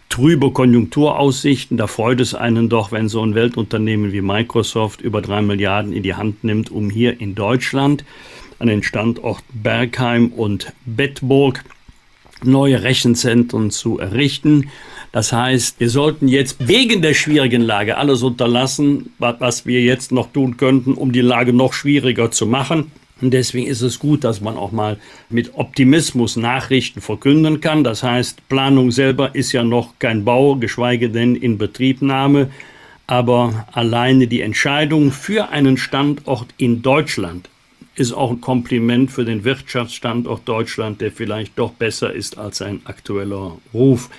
Trübe 0.07 0.51
Konjunkturaussichten, 0.51 1.77
da 1.77 1.87
freut 1.87 2.21
es 2.21 2.35
einen 2.35 2.69
doch, 2.69 2.91
wenn 2.91 3.09
so 3.09 3.25
ein 3.25 3.33
Weltunternehmen 3.33 4.11
wie 4.11 4.21
Microsoft 4.21 5.01
über 5.01 5.23
drei 5.23 5.41
Milliarden 5.41 5.93
in 5.93 6.03
die 6.03 6.13
Hand 6.13 6.43
nimmt, 6.43 6.69
um 6.69 6.91
hier 6.91 7.19
in 7.19 7.33
Deutschland 7.33 8.05
an 8.59 8.67
den 8.67 8.83
Standort 8.83 9.43
Bergheim 9.51 10.27
und 10.27 10.73
Bedburg 10.85 11.63
neue 12.43 12.83
Rechenzentren 12.83 13.71
zu 13.71 13.97
errichten. 13.97 14.69
Das 15.13 15.31
heißt, 15.31 15.79
wir 15.79 15.91
sollten 15.91 16.27
jetzt 16.27 16.67
wegen 16.67 17.03
der 17.03 17.13
schwierigen 17.13 17.61
Lage 17.61 17.97
alles 17.97 18.23
unterlassen, 18.23 19.11
was 19.19 19.67
wir 19.67 19.79
jetzt 19.79 20.11
noch 20.11 20.33
tun 20.33 20.57
könnten, 20.57 20.95
um 20.95 21.11
die 21.11 21.21
Lage 21.21 21.53
noch 21.53 21.73
schwieriger 21.73 22.31
zu 22.31 22.47
machen. 22.47 22.91
Und 23.21 23.29
deswegen 23.31 23.67
ist 23.67 23.81
es 23.81 23.99
gut, 23.99 24.23
dass 24.23 24.41
man 24.41 24.57
auch 24.57 24.71
mal 24.71 24.97
mit 25.29 25.51
Optimismus 25.53 26.35
Nachrichten 26.35 26.99
verkünden 26.99 27.61
kann. 27.61 27.83
Das 27.83 28.01
heißt, 28.01 28.49
Planung 28.49 28.89
selber 28.89 29.35
ist 29.35 29.51
ja 29.51 29.63
noch 29.63 29.93
kein 29.99 30.25
Bau, 30.25 30.55
geschweige 30.55 31.11
denn 31.11 31.35
in 31.35 31.59
Betriebnahme. 31.59 32.49
Aber 33.05 33.67
alleine 33.71 34.25
die 34.25 34.41
Entscheidung 34.41 35.11
für 35.11 35.49
einen 35.49 35.77
Standort 35.77 36.47
in 36.57 36.81
Deutschland 36.81 37.49
ist 37.95 38.13
auch 38.13 38.31
ein 38.31 38.41
Kompliment 38.41 39.11
für 39.11 39.25
den 39.25 39.43
Wirtschaftsstandort 39.43 40.41
Deutschland, 40.49 41.01
der 41.01 41.11
vielleicht 41.11 41.59
doch 41.59 41.73
besser 41.73 42.11
ist 42.11 42.39
als 42.39 42.63
ein 42.63 42.81
aktueller 42.85 43.59
Ruf. 43.75 44.09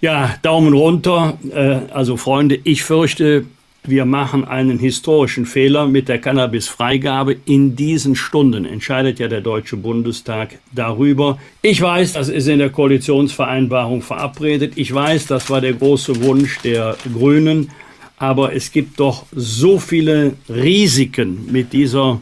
Ja, 0.00 0.36
Daumen 0.42 0.74
runter. 0.74 1.38
Äh, 1.52 1.92
also 1.92 2.16
Freunde, 2.16 2.58
ich 2.62 2.84
fürchte, 2.84 3.44
wir 3.82 4.04
machen 4.04 4.44
einen 4.44 4.78
historischen 4.78 5.46
Fehler 5.46 5.86
mit 5.86 6.08
der 6.08 6.20
Cannabis-Freigabe. 6.20 7.36
In 7.46 7.74
diesen 7.74 8.14
Stunden 8.14 8.64
entscheidet 8.64 9.18
ja 9.18 9.28
der 9.28 9.40
Deutsche 9.40 9.76
Bundestag 9.76 10.58
darüber. 10.72 11.38
Ich 11.62 11.80
weiß, 11.80 12.12
das 12.12 12.28
ist 12.28 12.46
in 12.48 12.58
der 12.58 12.70
Koalitionsvereinbarung 12.70 14.02
verabredet. 14.02 14.74
Ich 14.76 14.92
weiß, 14.92 15.26
das 15.26 15.50
war 15.50 15.60
der 15.60 15.72
große 15.72 16.22
Wunsch 16.22 16.58
der 16.60 16.96
Grünen. 17.12 17.70
Aber 18.18 18.54
es 18.54 18.72
gibt 18.72 19.00
doch 19.00 19.26
so 19.32 19.78
viele 19.78 20.34
Risiken 20.48 21.48
mit 21.50 21.72
dieser 21.72 22.20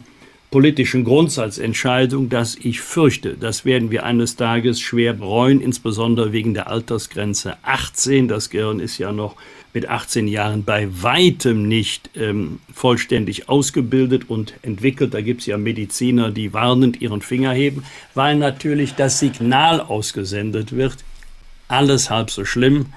politischen 0.49 1.03
Grundsatzentscheidung, 1.03 2.29
dass 2.29 2.55
ich 2.55 2.79
fürchte, 2.79 3.35
das 3.37 3.65
werden 3.65 3.91
wir 3.91 4.05
eines 4.05 4.37
Tages 4.37 4.79
schwer 4.79 5.13
bereuen, 5.13 5.59
insbesondere 5.59 6.31
wegen 6.31 6.53
der 6.53 6.67
Altersgrenze 6.67 7.57
18. 7.63 8.27
Das 8.27 8.49
Gehirn 8.49 8.79
ist 8.79 8.97
ja 8.97 9.11
noch 9.11 9.35
mit 9.73 9.89
18 9.89 10.27
Jahren 10.27 10.63
bei 10.63 10.87
weitem 10.89 11.67
nicht 11.67 12.09
ähm, 12.15 12.59
vollständig 12.73 13.49
ausgebildet 13.49 14.29
und 14.29 14.53
entwickelt. 14.61 15.13
Da 15.13 15.21
gibt 15.21 15.41
es 15.41 15.47
ja 15.47 15.57
Mediziner, 15.57 16.31
die 16.31 16.53
warnend 16.53 17.01
ihren 17.01 17.21
Finger 17.21 17.51
heben, 17.51 17.83
weil 18.15 18.37
natürlich 18.37 18.95
das 18.95 19.19
Signal 19.19 19.81
ausgesendet 19.81 20.71
wird, 20.71 20.97
alles 21.67 22.09
halb 22.09 22.31
so 22.31 22.45
schlimm. 22.45 22.87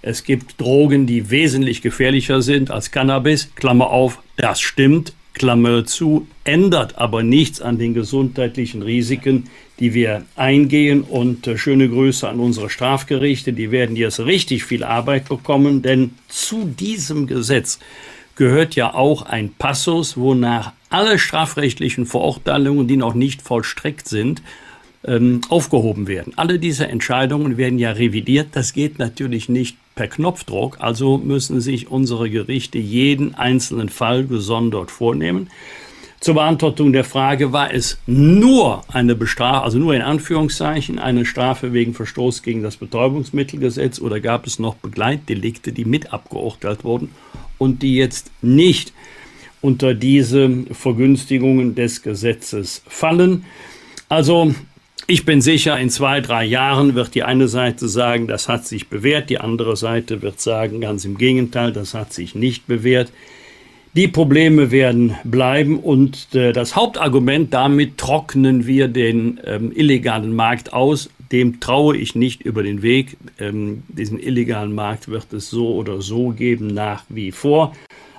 Es 0.00 0.24
gibt 0.24 0.60
Drogen, 0.60 1.06
die 1.06 1.30
wesentlich 1.30 1.82
gefährlicher 1.82 2.40
sind 2.40 2.70
als 2.70 2.90
Cannabis. 2.90 3.50
Klammer 3.54 3.90
auf, 3.90 4.20
das 4.36 4.60
stimmt. 4.60 5.12
Klammer 5.36 5.84
zu, 5.84 6.26
ändert 6.44 6.96
aber 6.98 7.22
nichts 7.22 7.60
an 7.60 7.78
den 7.78 7.92
gesundheitlichen 7.92 8.82
Risiken, 8.82 9.44
die 9.78 9.92
wir 9.92 10.24
eingehen. 10.34 11.02
Und 11.02 11.46
äh, 11.46 11.58
schöne 11.58 11.88
Grüße 11.88 12.26
an 12.28 12.40
unsere 12.40 12.70
Strafgerichte, 12.70 13.52
die 13.52 13.70
werden 13.70 13.96
jetzt 13.96 14.18
richtig 14.20 14.64
viel 14.64 14.82
Arbeit 14.82 15.28
bekommen, 15.28 15.82
denn 15.82 16.12
zu 16.28 16.64
diesem 16.64 17.26
Gesetz 17.26 17.78
gehört 18.34 18.74
ja 18.76 18.94
auch 18.94 19.22
ein 19.22 19.52
Passus, 19.52 20.16
wonach 20.16 20.72
alle 20.88 21.18
strafrechtlichen 21.18 22.06
Verurteilungen, 22.06 22.88
die 22.88 22.96
noch 22.96 23.14
nicht 23.14 23.42
vollstreckt 23.42 24.08
sind, 24.08 24.42
ähm, 25.04 25.42
aufgehoben 25.50 26.08
werden. 26.08 26.32
Alle 26.36 26.58
diese 26.58 26.86
Entscheidungen 26.88 27.58
werden 27.58 27.78
ja 27.78 27.92
revidiert. 27.92 28.48
Das 28.52 28.72
geht 28.72 28.98
natürlich 28.98 29.48
nicht 29.48 29.76
per 29.96 30.06
Knopfdruck. 30.06 30.76
Also 30.78 31.18
müssen 31.18 31.60
sich 31.60 31.90
unsere 31.90 32.30
Gerichte 32.30 32.78
jeden 32.78 33.34
einzelnen 33.34 33.88
Fall 33.88 34.24
gesondert 34.26 34.92
vornehmen. 34.92 35.50
Zur 36.20 36.34
Beantwortung 36.34 36.92
der 36.92 37.04
Frage, 37.04 37.52
war 37.52 37.74
es 37.74 37.98
nur 38.06 38.84
eine 38.88 39.14
Bestrafung, 39.14 39.64
also 39.64 39.78
nur 39.78 39.94
in 39.94 40.02
Anführungszeichen 40.02 40.98
eine 40.98 41.26
Strafe 41.26 41.72
wegen 41.72 41.92
Verstoß 41.94 42.42
gegen 42.42 42.62
das 42.62 42.76
Betäubungsmittelgesetz 42.76 44.00
oder 44.00 44.20
gab 44.20 44.46
es 44.46 44.58
noch 44.58 44.76
Begleitdelikte, 44.76 45.72
die 45.72 45.84
mit 45.84 46.12
abgeurteilt 46.12 46.84
wurden 46.84 47.10
und 47.58 47.82
die 47.82 47.96
jetzt 47.96 48.30
nicht 48.40 48.92
unter 49.60 49.94
diese 49.94 50.64
Vergünstigungen 50.72 51.74
des 51.74 52.02
Gesetzes 52.02 52.82
fallen? 52.86 53.44
Also 54.08 54.54
ich 55.06 55.24
bin 55.24 55.40
sicher, 55.40 55.78
in 55.78 55.90
zwei, 55.90 56.20
drei 56.20 56.44
Jahren 56.44 56.94
wird 56.94 57.14
die 57.14 57.22
eine 57.22 57.48
Seite 57.48 57.88
sagen, 57.88 58.26
das 58.26 58.48
hat 58.48 58.66
sich 58.66 58.88
bewährt, 58.88 59.30
die 59.30 59.38
andere 59.38 59.76
Seite 59.76 60.22
wird 60.22 60.40
sagen, 60.40 60.80
ganz 60.80 61.04
im 61.04 61.16
Gegenteil, 61.16 61.72
das 61.72 61.94
hat 61.94 62.12
sich 62.12 62.34
nicht 62.34 62.66
bewährt. 62.66 63.12
Die 63.94 64.08
Probleme 64.08 64.70
werden 64.70 65.14
bleiben 65.24 65.78
und 65.78 66.34
äh, 66.34 66.52
das 66.52 66.76
Hauptargument, 66.76 67.54
damit 67.54 67.96
trocknen 67.96 68.66
wir 68.66 68.88
den 68.88 69.40
ähm, 69.44 69.72
illegalen 69.74 70.34
Markt 70.34 70.72
aus, 70.72 71.08
dem 71.32 71.60
traue 71.60 71.96
ich 71.96 72.14
nicht 72.14 72.42
über 72.42 72.62
den 72.62 72.82
Weg. 72.82 73.16
Ähm, 73.38 73.84
diesen 73.88 74.18
illegalen 74.18 74.74
Markt 74.74 75.08
wird 75.08 75.32
es 75.32 75.48
so 75.48 75.74
oder 75.74 76.02
so 76.02 76.30
geben 76.30 76.66
nach 76.66 77.04
wie 77.08 77.32
vor. 77.32 77.74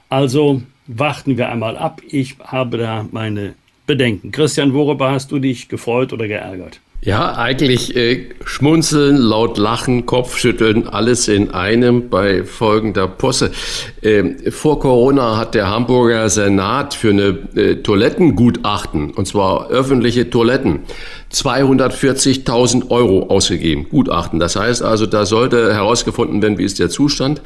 Also 0.09 0.63
warten 0.87 1.37
wir 1.37 1.49
einmal 1.49 1.77
ab. 1.77 2.01
Ich 2.09 2.37
habe 2.39 2.77
da 2.77 3.05
meine 3.11 3.53
Bedenken. 3.87 4.31
Christian, 4.31 4.73
worüber 4.73 5.11
hast 5.11 5.31
du 5.31 5.39
dich 5.39 5.69
gefreut 5.69 6.13
oder 6.13 6.27
geärgert? 6.27 6.81
Ja, 6.99 7.35
eigentlich 7.37 7.95
äh, 7.95 8.25
schmunzeln, 8.43 9.17
laut 9.17 9.59
lachen, 9.59 10.07
Kopfschütteln, 10.07 10.87
alles 10.87 11.27
in 11.27 11.51
einem 11.51 12.09
bei 12.09 12.43
folgender 12.43 13.07
Posse. 13.07 13.51
Ähm, 14.01 14.37
vor 14.49 14.79
Corona 14.79 15.37
hat 15.37 15.53
der 15.53 15.69
Hamburger 15.69 16.27
Senat 16.27 16.95
für 16.95 17.11
eine 17.11 17.37
äh, 17.55 17.75
Toilettengutachten, 17.75 19.11
und 19.11 19.27
zwar 19.27 19.69
öffentliche 19.69 20.31
Toiletten, 20.31 20.79
240.000 21.31 22.89
Euro 22.89 23.27
ausgegeben. 23.27 23.87
Gutachten. 23.89 24.39
Das 24.39 24.55
heißt 24.55 24.81
also, 24.81 25.05
da 25.05 25.27
sollte 25.27 25.75
herausgefunden 25.75 26.41
werden, 26.41 26.57
wie 26.57 26.63
ist 26.63 26.79
der 26.79 26.89
Zustand. 26.89 27.41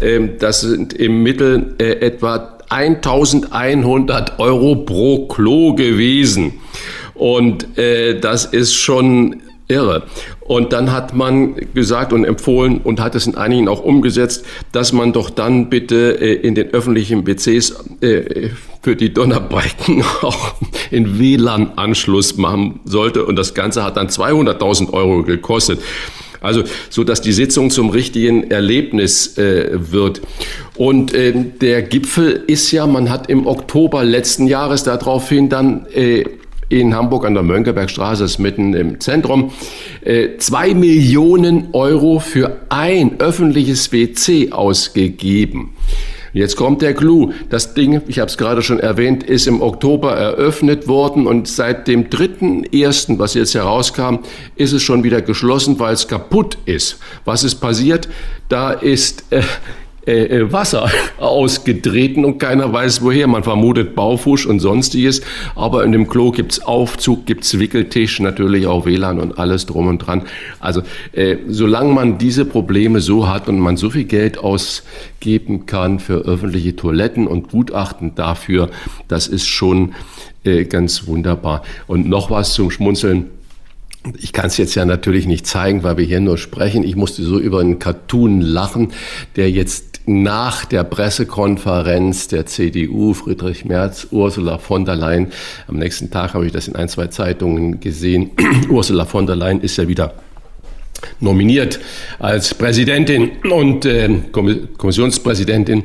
Ähm, 0.00 0.38
das 0.38 0.60
sind 0.60 0.92
im 0.92 1.24
Mittel 1.24 1.74
äh, 1.78 2.06
etwa 2.06 2.56
1100 2.68 4.38
Euro 4.38 4.76
pro 4.76 5.26
Klo 5.26 5.74
gewesen. 5.74 6.60
Und 7.18 7.78
äh, 7.78 8.18
das 8.20 8.44
ist 8.44 8.74
schon 8.74 9.42
irre. 9.68 10.04
Und 10.40 10.72
dann 10.72 10.92
hat 10.92 11.14
man 11.14 11.56
gesagt 11.74 12.12
und 12.12 12.24
empfohlen 12.24 12.78
und 12.78 13.00
hat 13.00 13.14
es 13.14 13.26
in 13.26 13.36
einigen 13.36 13.68
auch 13.68 13.82
umgesetzt, 13.82 14.44
dass 14.72 14.92
man 14.92 15.12
doch 15.12 15.28
dann 15.30 15.70
bitte 15.70 16.20
äh, 16.20 16.34
in 16.34 16.54
den 16.54 16.72
öffentlichen 16.72 17.26
WCs 17.26 17.74
äh, 18.00 18.50
für 18.82 18.94
die 18.94 19.12
Donnerbalken 19.12 20.04
auch 20.22 20.54
in 20.90 21.18
WLAN-Anschluss 21.18 22.36
machen 22.36 22.80
sollte. 22.84 23.24
Und 23.24 23.36
das 23.36 23.54
Ganze 23.54 23.82
hat 23.82 23.96
dann 23.96 24.08
200.000 24.08 24.92
Euro 24.92 25.24
gekostet. 25.24 25.80
Also 26.40 26.62
so, 26.90 27.02
dass 27.02 27.20
die 27.20 27.32
Sitzung 27.32 27.70
zum 27.70 27.90
richtigen 27.90 28.50
Erlebnis 28.50 29.36
äh, 29.36 29.70
wird. 29.72 30.20
Und 30.76 31.12
äh, 31.12 31.32
der 31.60 31.82
Gipfel 31.82 32.44
ist 32.46 32.70
ja, 32.70 32.86
man 32.86 33.10
hat 33.10 33.28
im 33.28 33.48
Oktober 33.48 34.04
letzten 34.04 34.46
Jahres 34.46 34.84
daraufhin 34.84 35.48
dann 35.48 35.86
äh, 35.86 36.24
in 36.68 36.94
Hamburg 36.94 37.24
an 37.24 37.34
der 37.34 37.42
Mönckebergstraße, 37.42 38.24
ist 38.24 38.38
mitten 38.38 38.74
im 38.74 39.00
Zentrum, 39.00 39.52
äh, 40.04 40.36
zwei 40.38 40.74
Millionen 40.74 41.68
Euro 41.72 42.18
für 42.18 42.56
ein 42.68 43.20
öffentliches 43.20 43.92
WC 43.92 44.52
ausgegeben. 44.52 45.74
Jetzt 46.36 46.56
kommt 46.56 46.82
der 46.82 46.92
Clou. 46.92 47.32
Das 47.48 47.72
Ding, 47.72 48.02
ich 48.08 48.18
habe 48.18 48.28
es 48.28 48.36
gerade 48.36 48.60
schon 48.60 48.78
erwähnt, 48.78 49.22
ist 49.22 49.46
im 49.46 49.62
Oktober 49.62 50.12
eröffnet 50.12 50.86
worden 50.86 51.26
und 51.26 51.48
seit 51.48 51.88
dem 51.88 52.10
3.1., 52.10 53.18
was 53.18 53.32
jetzt 53.32 53.54
herauskam, 53.54 54.18
ist 54.54 54.72
es 54.72 54.82
schon 54.82 55.02
wieder 55.02 55.22
geschlossen, 55.22 55.78
weil 55.78 55.94
es 55.94 56.08
kaputt 56.08 56.58
ist. 56.66 56.98
Was 57.24 57.42
ist 57.42 57.54
passiert? 57.54 58.10
Da 58.50 58.72
ist 58.72 59.24
äh, 59.30 59.40
äh, 60.06 60.26
äh, 60.26 60.52
Wasser 60.52 60.88
ausgetreten 61.18 62.24
und 62.24 62.38
keiner 62.38 62.72
weiß 62.72 63.02
woher. 63.02 63.26
Man 63.26 63.42
vermutet 63.42 63.96
Baufusch 63.96 64.46
und 64.46 64.60
sonstiges, 64.60 65.20
aber 65.56 65.84
in 65.84 65.90
dem 65.90 66.06
Klo 66.06 66.30
gibt's 66.30 66.60
Aufzug, 66.60 67.26
gibt's 67.26 67.58
Wickeltisch, 67.58 68.20
natürlich 68.20 68.68
auch 68.68 68.86
WLAN 68.86 69.18
und 69.18 69.38
alles 69.38 69.66
drum 69.66 69.88
und 69.88 69.98
dran. 69.98 70.22
Also 70.60 70.82
äh, 71.12 71.38
solange 71.48 71.92
man 71.92 72.18
diese 72.18 72.44
Probleme 72.44 73.00
so 73.00 73.28
hat 73.28 73.48
und 73.48 73.58
man 73.58 73.76
so 73.76 73.90
viel 73.90 74.04
Geld 74.04 74.38
ausgeben 74.38 75.66
kann 75.66 75.98
für 75.98 76.18
öffentliche 76.18 76.76
Toiletten 76.76 77.26
und 77.26 77.50
Gutachten 77.50 78.14
dafür, 78.14 78.70
das 79.08 79.26
ist 79.26 79.46
schon 79.46 79.94
äh, 80.44 80.64
ganz 80.64 81.08
wunderbar. 81.08 81.62
Und 81.88 82.08
noch 82.08 82.30
was 82.30 82.54
zum 82.54 82.70
Schmunzeln. 82.70 83.30
Ich 84.18 84.32
kann 84.32 84.46
es 84.46 84.56
jetzt 84.56 84.74
ja 84.74 84.84
natürlich 84.84 85.26
nicht 85.26 85.46
zeigen, 85.46 85.82
weil 85.82 85.96
wir 85.96 86.04
hier 86.04 86.20
nur 86.20 86.38
sprechen. 86.38 86.82
Ich 86.84 86.96
musste 86.96 87.22
so 87.22 87.38
über 87.38 87.60
einen 87.60 87.78
Cartoon 87.78 88.40
lachen, 88.40 88.92
der 89.36 89.50
jetzt 89.50 90.00
nach 90.06 90.64
der 90.64 90.84
Pressekonferenz 90.84 92.28
der 92.28 92.46
CDU, 92.46 93.12
Friedrich 93.12 93.64
Merz, 93.64 94.06
Ursula 94.12 94.58
von 94.58 94.84
der 94.84 94.94
Leyen, 94.94 95.32
am 95.66 95.76
nächsten 95.76 96.10
Tag 96.10 96.34
habe 96.34 96.46
ich 96.46 96.52
das 96.52 96.68
in 96.68 96.76
ein, 96.76 96.88
zwei 96.88 97.08
Zeitungen 97.08 97.80
gesehen, 97.80 98.30
Ursula 98.68 99.04
von 99.04 99.26
der 99.26 99.34
Leyen 99.34 99.60
ist 99.60 99.76
ja 99.78 99.88
wieder 99.88 100.14
nominiert 101.20 101.80
als 102.18 102.54
Präsidentin 102.54 103.32
und 103.50 103.84
äh, 103.84 104.08
Kommissionspräsidentin. 104.32 105.84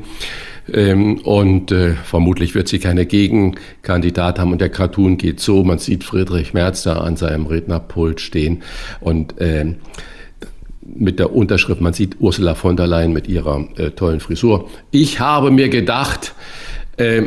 Ähm, 0.72 1.20
und 1.20 1.72
äh, 1.72 1.94
vermutlich 1.94 2.56
wird 2.56 2.68
sie 2.68 2.80
keine 2.80 3.06
Gegenkandidat 3.06 4.40
haben. 4.40 4.52
Und 4.52 4.62
der 4.62 4.70
Cartoon 4.70 5.18
geht 5.18 5.40
so, 5.40 5.64
man 5.64 5.80
sieht 5.80 6.04
Friedrich 6.04 6.54
Merz 6.54 6.84
da 6.84 6.98
an 6.98 7.16
seinem 7.16 7.46
Rednerpult 7.46 8.22
stehen 8.22 8.64
und 9.00 9.40
äh, 9.40 9.76
mit 10.84 11.20
der 11.20 11.34
Unterschrift, 11.34 11.80
man 11.80 11.94
sieht 11.94 12.20
Ursula 12.20 12.56
von 12.56 12.76
der 12.76 12.88
Leyen 12.88 13.14
mit 13.14 13.28
ihrer 13.28 13.68
äh, 13.78 13.92
tollen 13.92 14.20
Frisur. 14.20 14.70
Ich 14.90 15.20
habe 15.20 15.52
mir 15.52 15.70
gedacht, 15.70 16.34
äh, 16.98 17.24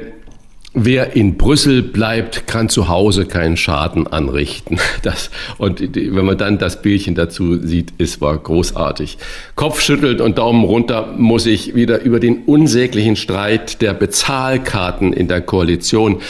wer 0.74 1.14
in 1.14 1.36
Brüssel 1.36 1.82
bleibt, 1.82 2.46
kann 2.46 2.68
zu 2.68 2.88
Hause 2.88 3.24
keinen 3.26 3.56
Schaden 3.56 4.06
anrichten. 4.06 4.78
Das, 5.02 5.30
und 5.58 5.80
wenn 5.94 6.24
man 6.24 6.38
dann 6.38 6.56
das 6.56 6.80
Bildchen 6.80 7.14
dazu 7.14 7.58
sieht, 7.58 7.92
ist 7.98 8.22
war 8.22 8.38
großartig. 8.38 9.18
Kopfschüttelt 9.54 10.22
und 10.22 10.38
Daumen 10.38 10.64
runter 10.64 11.12
muss 11.18 11.44
ich 11.44 11.74
wieder 11.74 12.00
über 12.00 12.20
den 12.20 12.44
unsäglichen 12.44 13.16
Streit 13.16 13.82
der 13.82 13.92
Bezahlkarten 13.92 15.12
in 15.12 15.28
der 15.28 15.42
Koalition. 15.42 16.22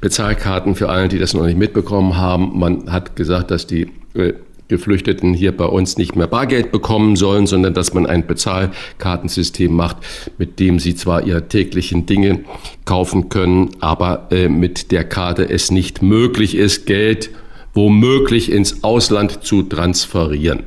Bezahlkarten 0.00 0.74
für 0.74 0.88
alle, 0.88 1.06
die 1.06 1.18
das 1.18 1.32
noch 1.32 1.46
nicht 1.46 1.58
mitbekommen 1.58 2.16
haben. 2.16 2.58
Man 2.58 2.90
hat 2.90 3.14
gesagt, 3.14 3.52
dass 3.52 3.68
die 3.68 3.88
äh, 4.14 4.32
Geflüchteten 4.68 5.34
hier 5.34 5.56
bei 5.56 5.64
uns 5.64 5.96
nicht 5.96 6.14
mehr 6.14 6.26
Bargeld 6.26 6.70
bekommen 6.70 7.16
sollen, 7.16 7.46
sondern 7.46 7.74
dass 7.74 7.94
man 7.94 8.06
ein 8.06 8.26
Bezahlkartensystem 8.26 9.72
macht, 9.72 9.96
mit 10.36 10.60
dem 10.60 10.78
sie 10.78 10.94
zwar 10.94 11.26
ihre 11.26 11.48
täglichen 11.48 12.06
Dinge 12.06 12.40
kaufen 12.84 13.30
können, 13.30 13.70
aber 13.80 14.28
äh, 14.30 14.48
mit 14.48 14.92
der 14.92 15.04
Karte 15.04 15.48
es 15.48 15.70
nicht 15.70 16.02
möglich 16.02 16.54
ist, 16.54 16.86
Geld 16.86 17.30
womöglich 17.74 18.50
ins 18.50 18.82
Ausland 18.82 19.44
zu 19.44 19.62
transferieren. 19.62 20.64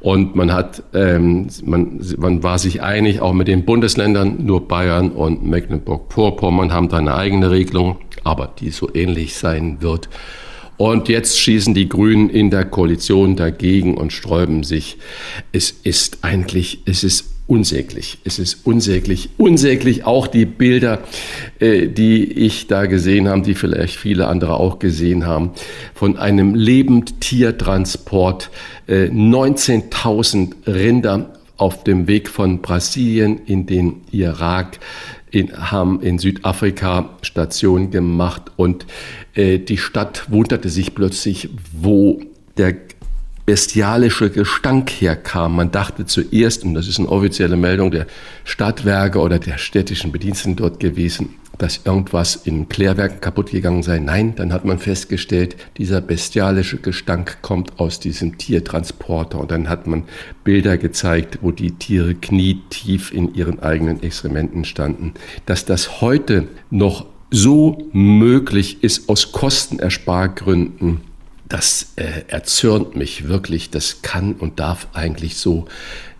Und 0.00 0.36
man 0.36 0.52
hat, 0.52 0.82
ähm, 0.94 1.48
man, 1.64 2.00
man 2.16 2.42
war 2.42 2.58
sich 2.58 2.82
einig, 2.82 3.20
auch 3.20 3.32
mit 3.32 3.48
den 3.48 3.64
Bundesländern, 3.64 4.44
nur 4.44 4.68
Bayern 4.68 5.10
und 5.10 5.44
Mecklenburg-Vorpommern 5.44 6.72
haben 6.72 6.88
da 6.88 6.98
eine 6.98 7.14
eigene 7.14 7.50
Regelung, 7.50 7.96
aber 8.22 8.52
die 8.60 8.70
so 8.70 8.88
ähnlich 8.94 9.34
sein 9.34 9.78
wird. 9.80 10.08
Und 10.76 11.08
jetzt 11.08 11.38
schießen 11.38 11.74
die 11.74 11.88
Grünen 11.88 12.28
in 12.30 12.50
der 12.50 12.64
Koalition 12.64 13.36
dagegen 13.36 13.96
und 13.96 14.12
sträuben 14.12 14.64
sich. 14.64 14.98
Es 15.52 15.70
ist 15.70 16.18
eigentlich, 16.22 16.80
es 16.84 17.04
ist 17.04 17.34
unsäglich. 17.46 18.18
Es 18.24 18.38
ist 18.38 18.66
unsäglich. 18.66 19.30
Unsäglich 19.36 20.04
auch 20.04 20.26
die 20.26 20.46
Bilder, 20.46 21.00
äh, 21.58 21.86
die 21.88 22.24
ich 22.24 22.66
da 22.66 22.86
gesehen 22.86 23.28
habe, 23.28 23.42
die 23.42 23.54
vielleicht 23.54 23.96
viele 23.96 24.28
andere 24.28 24.54
auch 24.54 24.78
gesehen 24.78 25.26
haben, 25.26 25.50
von 25.94 26.16
einem 26.16 26.54
Lebendtiertransport. 26.54 28.50
Äh, 28.86 29.08
19.000 29.08 30.66
Rinder 30.66 31.34
auf 31.56 31.84
dem 31.84 32.08
Weg 32.08 32.28
von 32.28 32.62
Brasilien 32.62 33.40
in 33.46 33.66
den 33.66 34.02
Irak 34.10 34.80
in, 35.34 35.70
haben 35.70 36.00
in 36.00 36.18
Südafrika 36.18 37.10
Station 37.22 37.90
gemacht 37.90 38.52
und 38.56 38.86
äh, 39.34 39.58
die 39.58 39.78
Stadt 39.78 40.30
wunderte 40.30 40.68
sich 40.68 40.94
plötzlich, 40.94 41.48
wo 41.72 42.20
der 42.56 42.74
bestialische 43.46 44.30
Gestank 44.30 44.90
herkam. 44.90 45.56
Man 45.56 45.70
dachte 45.70 46.06
zuerst, 46.06 46.64
und 46.64 46.74
das 46.74 46.88
ist 46.88 46.98
eine 46.98 47.08
offizielle 47.08 47.56
Meldung 47.56 47.90
der 47.90 48.06
Stadtwerke 48.44 49.18
oder 49.18 49.38
der 49.38 49.58
städtischen 49.58 50.12
Bediensteten 50.12 50.56
dort 50.56 50.80
gewesen, 50.80 51.34
dass 51.58 51.80
irgendwas 51.84 52.36
in 52.36 52.68
Klärwerken 52.68 53.20
kaputt 53.20 53.50
gegangen 53.50 53.82
sei. 53.82 53.98
Nein, 53.98 54.34
dann 54.34 54.52
hat 54.52 54.64
man 54.64 54.78
festgestellt, 54.78 55.56
dieser 55.76 56.00
bestialische 56.00 56.78
Gestank 56.78 57.38
kommt 57.42 57.78
aus 57.78 58.00
diesem 58.00 58.38
Tiertransporter. 58.38 59.38
Und 59.38 59.50
dann 59.50 59.68
hat 59.68 59.86
man 59.86 60.04
Bilder 60.42 60.78
gezeigt, 60.78 61.38
wo 61.42 61.52
die 61.52 61.72
Tiere 61.72 62.14
knietief 62.14 63.12
in 63.12 63.34
ihren 63.34 63.60
eigenen 63.60 64.02
Exkrementen 64.02 64.64
standen. 64.64 65.14
Dass 65.46 65.64
das 65.64 66.00
heute 66.00 66.48
noch 66.70 67.06
so 67.30 67.88
möglich 67.92 68.82
ist 68.82 69.08
aus 69.08 69.32
Kostenerspargründen, 69.32 71.00
das 71.54 71.92
äh, 71.94 72.22
erzürnt 72.26 72.96
mich 72.96 73.28
wirklich. 73.28 73.70
Das 73.70 74.02
kann 74.02 74.32
und 74.32 74.58
darf 74.58 74.88
eigentlich 74.92 75.36
so 75.36 75.66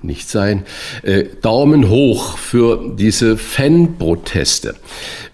nicht 0.00 0.28
sein. 0.28 0.62
Äh, 1.02 1.24
Daumen 1.42 1.88
hoch 1.88 2.38
für 2.38 2.94
diese 2.96 3.36
Fanproteste. 3.36 4.76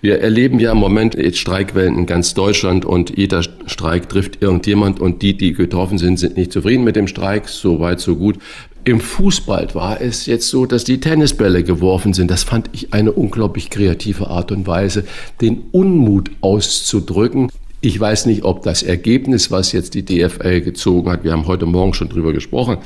Wir 0.01 0.21
erleben 0.21 0.59
ja 0.59 0.73
im 0.73 0.79
Moment 0.79 1.17
jetzt 1.17 1.37
Streikwellen 1.37 1.99
in 1.99 2.07
ganz 2.07 2.33
Deutschland 2.33 2.87
und 2.87 3.19
jeder 3.19 3.43
Streik 3.67 4.09
trifft 4.09 4.41
irgendjemand 4.41 5.01
und 5.01 5.21
die, 5.21 5.37
die 5.37 5.53
getroffen 5.53 5.99
sind, 5.99 6.19
sind 6.19 6.39
nicht 6.39 6.51
zufrieden 6.51 6.83
mit 6.83 6.97
dem 6.97 7.07
Streik. 7.07 7.51
So 7.51 7.79
weit, 7.81 8.01
so 8.01 8.17
gut. 8.17 8.39
Im 8.85 9.01
Fußball 9.01 9.75
war 9.75 10.01
es 10.01 10.25
jetzt 10.25 10.49
so, 10.49 10.65
dass 10.65 10.85
die 10.85 11.01
Tennisbälle 11.01 11.63
geworfen 11.63 12.15
sind. 12.15 12.31
Das 12.31 12.43
fand 12.43 12.71
ich 12.73 12.95
eine 12.95 13.13
unglaublich 13.13 13.69
kreative 13.69 14.29
Art 14.29 14.51
und 14.51 14.67
Weise, 14.67 15.05
den 15.43 15.65
Unmut 15.73 16.31
auszudrücken. 16.41 17.51
Ich 17.83 17.99
weiß 17.99 18.27
nicht, 18.27 18.45
ob 18.45 18.63
das 18.63 18.83
Ergebnis, 18.83 19.51
was 19.51 19.73
jetzt 19.73 19.95
die 19.95 20.05
DFL 20.05 20.61
gezogen 20.61 21.11
hat, 21.11 21.25
wir 21.25 21.33
haben 21.33 21.47
heute 21.47 21.65
Morgen 21.65 21.95
schon 21.95 22.11
drüber 22.11 22.35
gesprochen, 22.35 22.77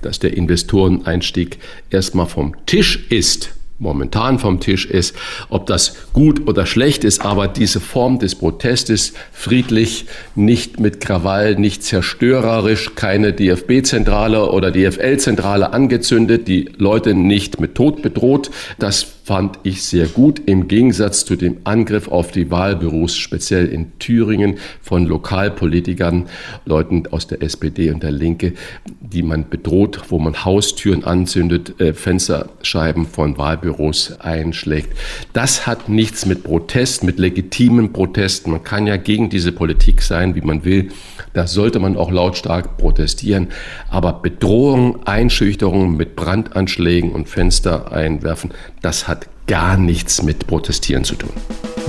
dass 0.00 0.20
der 0.20 0.36
Investoreneinstieg 0.36 1.58
erstmal 1.90 2.26
vom 2.26 2.54
Tisch 2.64 3.06
ist. 3.10 3.50
momentan 3.80 4.38
vom 4.38 4.60
Tisch 4.60 4.86
ist, 4.86 5.16
ob 5.50 5.66
das 5.66 5.96
gut 6.12 6.46
oder 6.46 6.64
schlecht 6.64 7.02
ist, 7.02 7.22
aber 7.22 7.48
diese 7.48 7.80
Form 7.80 8.20
des 8.20 8.36
Protestes 8.36 9.14
friedlich, 9.32 10.06
nicht 10.36 10.78
mit 10.78 11.00
Krawall, 11.00 11.56
nicht 11.56 11.82
zerstörerisch, 11.82 12.94
keine 12.94 13.32
DFB-Zentrale 13.32 14.48
oder 14.52 14.70
DFL-Zentrale 14.70 15.72
angezündet, 15.72 16.46
die 16.46 16.70
Leute 16.78 17.14
nicht 17.14 17.60
mit 17.60 17.74
Tod 17.74 18.00
bedroht, 18.00 18.52
das 18.78 19.02
fand 19.24 19.58
ich 19.62 19.82
sehr 19.82 20.06
gut 20.06 20.42
im 20.44 20.68
Gegensatz 20.68 21.24
zu 21.24 21.34
dem 21.34 21.56
Angriff 21.64 22.08
auf 22.08 22.30
die 22.30 22.50
Wahlbüros, 22.50 23.16
speziell 23.16 23.68
in 23.68 23.98
Thüringen 23.98 24.58
von 24.82 25.06
Lokalpolitikern, 25.06 26.26
Leuten 26.66 27.04
aus 27.10 27.26
der 27.26 27.42
SPD 27.42 27.90
und 27.90 28.02
der 28.02 28.12
Linke, 28.12 28.52
die 29.00 29.22
man 29.22 29.48
bedroht, 29.48 30.02
wo 30.08 30.18
man 30.18 30.44
Haustüren 30.44 31.04
anzündet, 31.04 31.80
äh, 31.80 31.94
Fensterscheiben 31.94 33.06
von 33.06 33.38
Wahlbüros 33.38 34.20
einschlägt. 34.20 34.94
Das 35.32 35.66
hat 35.66 35.88
nichts 35.88 36.26
mit 36.26 36.44
Protest, 36.44 37.02
mit 37.02 37.18
legitimen 37.18 37.94
Protesten. 37.94 38.50
Man 38.50 38.62
kann 38.62 38.86
ja 38.86 38.98
gegen 38.98 39.30
diese 39.30 39.52
Politik 39.52 40.02
sein, 40.02 40.34
wie 40.34 40.42
man 40.42 40.66
will. 40.66 40.90
Da 41.32 41.46
sollte 41.46 41.80
man 41.80 41.96
auch 41.96 42.10
lautstark 42.10 42.76
protestieren. 42.76 43.48
Aber 43.88 44.12
Bedrohung, 44.12 45.04
Einschüchterung 45.06 45.96
mit 45.96 46.14
Brandanschlägen 46.14 47.10
und 47.10 47.28
Fenster 47.28 47.90
einwerfen, 47.90 48.52
das 48.82 49.08
hat 49.08 49.13
gar 49.46 49.76
nichts 49.76 50.22
mit 50.22 50.46
Protestieren 50.46 51.04
zu 51.04 51.16
tun. 51.16 51.32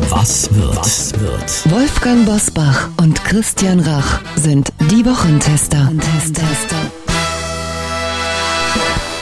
Was 0.10 0.54
wird? 0.54 0.76
Was 0.76 1.14
wird? 1.20 1.72
Wolfgang 1.72 2.26
Bosbach 2.26 2.90
und 2.98 3.24
Christian 3.24 3.80
Rach 3.80 4.22
sind 4.36 4.72
die 4.92 5.06
Wochentester. 5.06 5.86
Wochentester. 5.86 6.78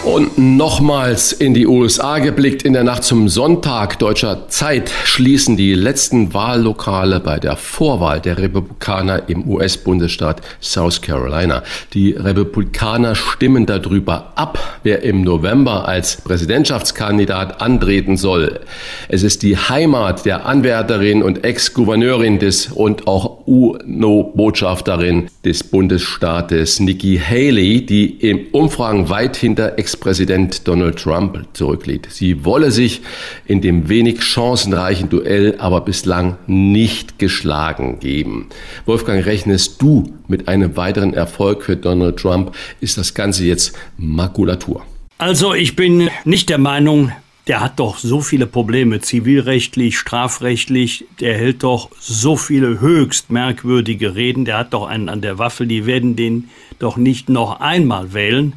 Und 0.05 0.38
nochmals 0.38 1.31
in 1.31 1.53
die 1.53 1.65
USA 1.65 2.19
geblickt. 2.19 2.63
In 2.63 2.73
der 2.73 2.84
Nacht 2.84 3.05
zum 3.05 3.30
Sonntag 3.30 3.99
deutscher 3.99 4.49
Zeit 4.49 4.91
schließen 5.05 5.55
die 5.55 5.73
letzten 5.73 6.34
Wahllokale 6.34 7.21
bei 7.21 7.39
der 7.39 7.55
Vorwahl 7.55 8.19
der 8.19 8.38
Republikaner 8.38 9.30
im 9.30 9.47
US-Bundesstaat 9.47 10.41
South 10.61 11.01
Carolina. 11.01 11.63
Die 11.93 12.11
Republikaner 12.11 13.15
stimmen 13.15 13.65
darüber 13.65 14.34
ab, 14.35 14.59
wer 14.84 15.03
im 15.03 15.21
November 15.21 15.88
als 15.88 16.17
Präsidentschaftskandidat 16.17 17.61
antreten 17.61 18.17
soll. 18.17 18.59
Es 19.07 19.23
ist 19.23 19.41
die 19.41 19.55
Heimat 19.55 20.25
der 20.25 20.45
Anwärterin 20.45 21.23
und 21.23 21.45
Ex-Gouverneurin 21.45 22.39
des 22.39 22.67
und 22.67 23.07
auch 23.07 23.32
UNO-Botschafterin 23.45 25.27
des 25.45 25.63
Bundesstaates 25.63 26.81
Nikki 26.81 27.17
Haley, 27.17 27.85
die 27.85 28.05
im 28.05 28.47
Umfragen 28.51 29.09
weit 29.09 29.37
hinter 29.37 29.79
Ex 29.79 29.93
Ex-Präsident 29.93 30.67
Donald 30.67 30.97
Trump 30.97 31.39
zurückliegt. 31.53 32.07
Sie 32.09 32.45
wolle 32.45 32.71
sich 32.71 33.01
in 33.45 33.61
dem 33.61 33.89
wenig 33.89 34.23
chancenreichen 34.23 35.09
Duell 35.09 35.55
aber 35.59 35.81
bislang 35.81 36.37
nicht 36.47 37.19
geschlagen 37.19 37.99
geben. 37.99 38.49
Wolfgang, 38.85 39.23
rechnest 39.25 39.81
du 39.81 40.13
mit 40.27 40.47
einem 40.47 40.75
weiteren 40.75 41.13
Erfolg 41.13 41.63
für 41.63 41.77
Donald 41.77 42.17
Trump? 42.17 42.55
Ist 42.81 42.97
das 42.97 43.13
Ganze 43.13 43.45
jetzt 43.45 43.73
Makulatur? 43.97 44.81
Also 45.19 45.53
ich 45.53 45.75
bin 45.75 46.09
nicht 46.25 46.49
der 46.49 46.57
Meinung, 46.57 47.11
der 47.47 47.59
hat 47.59 47.79
doch 47.79 47.97
so 47.97 48.21
viele 48.21 48.47
Probleme, 48.47 49.01
zivilrechtlich, 49.01 49.97
strafrechtlich, 49.97 51.05
der 51.19 51.37
hält 51.37 51.63
doch 51.63 51.89
so 51.99 52.37
viele 52.37 52.79
höchst 52.79 53.31
merkwürdige 53.31 54.15
Reden, 54.15 54.45
der 54.45 54.59
hat 54.59 54.73
doch 54.73 54.87
einen 54.87 55.09
an 55.09 55.21
der 55.21 55.37
Waffel, 55.39 55.67
die 55.67 55.85
werden 55.85 56.15
den 56.15 56.49
doch 56.79 56.95
nicht 56.95 57.29
noch 57.29 57.59
einmal 57.59 58.13
wählen. 58.13 58.53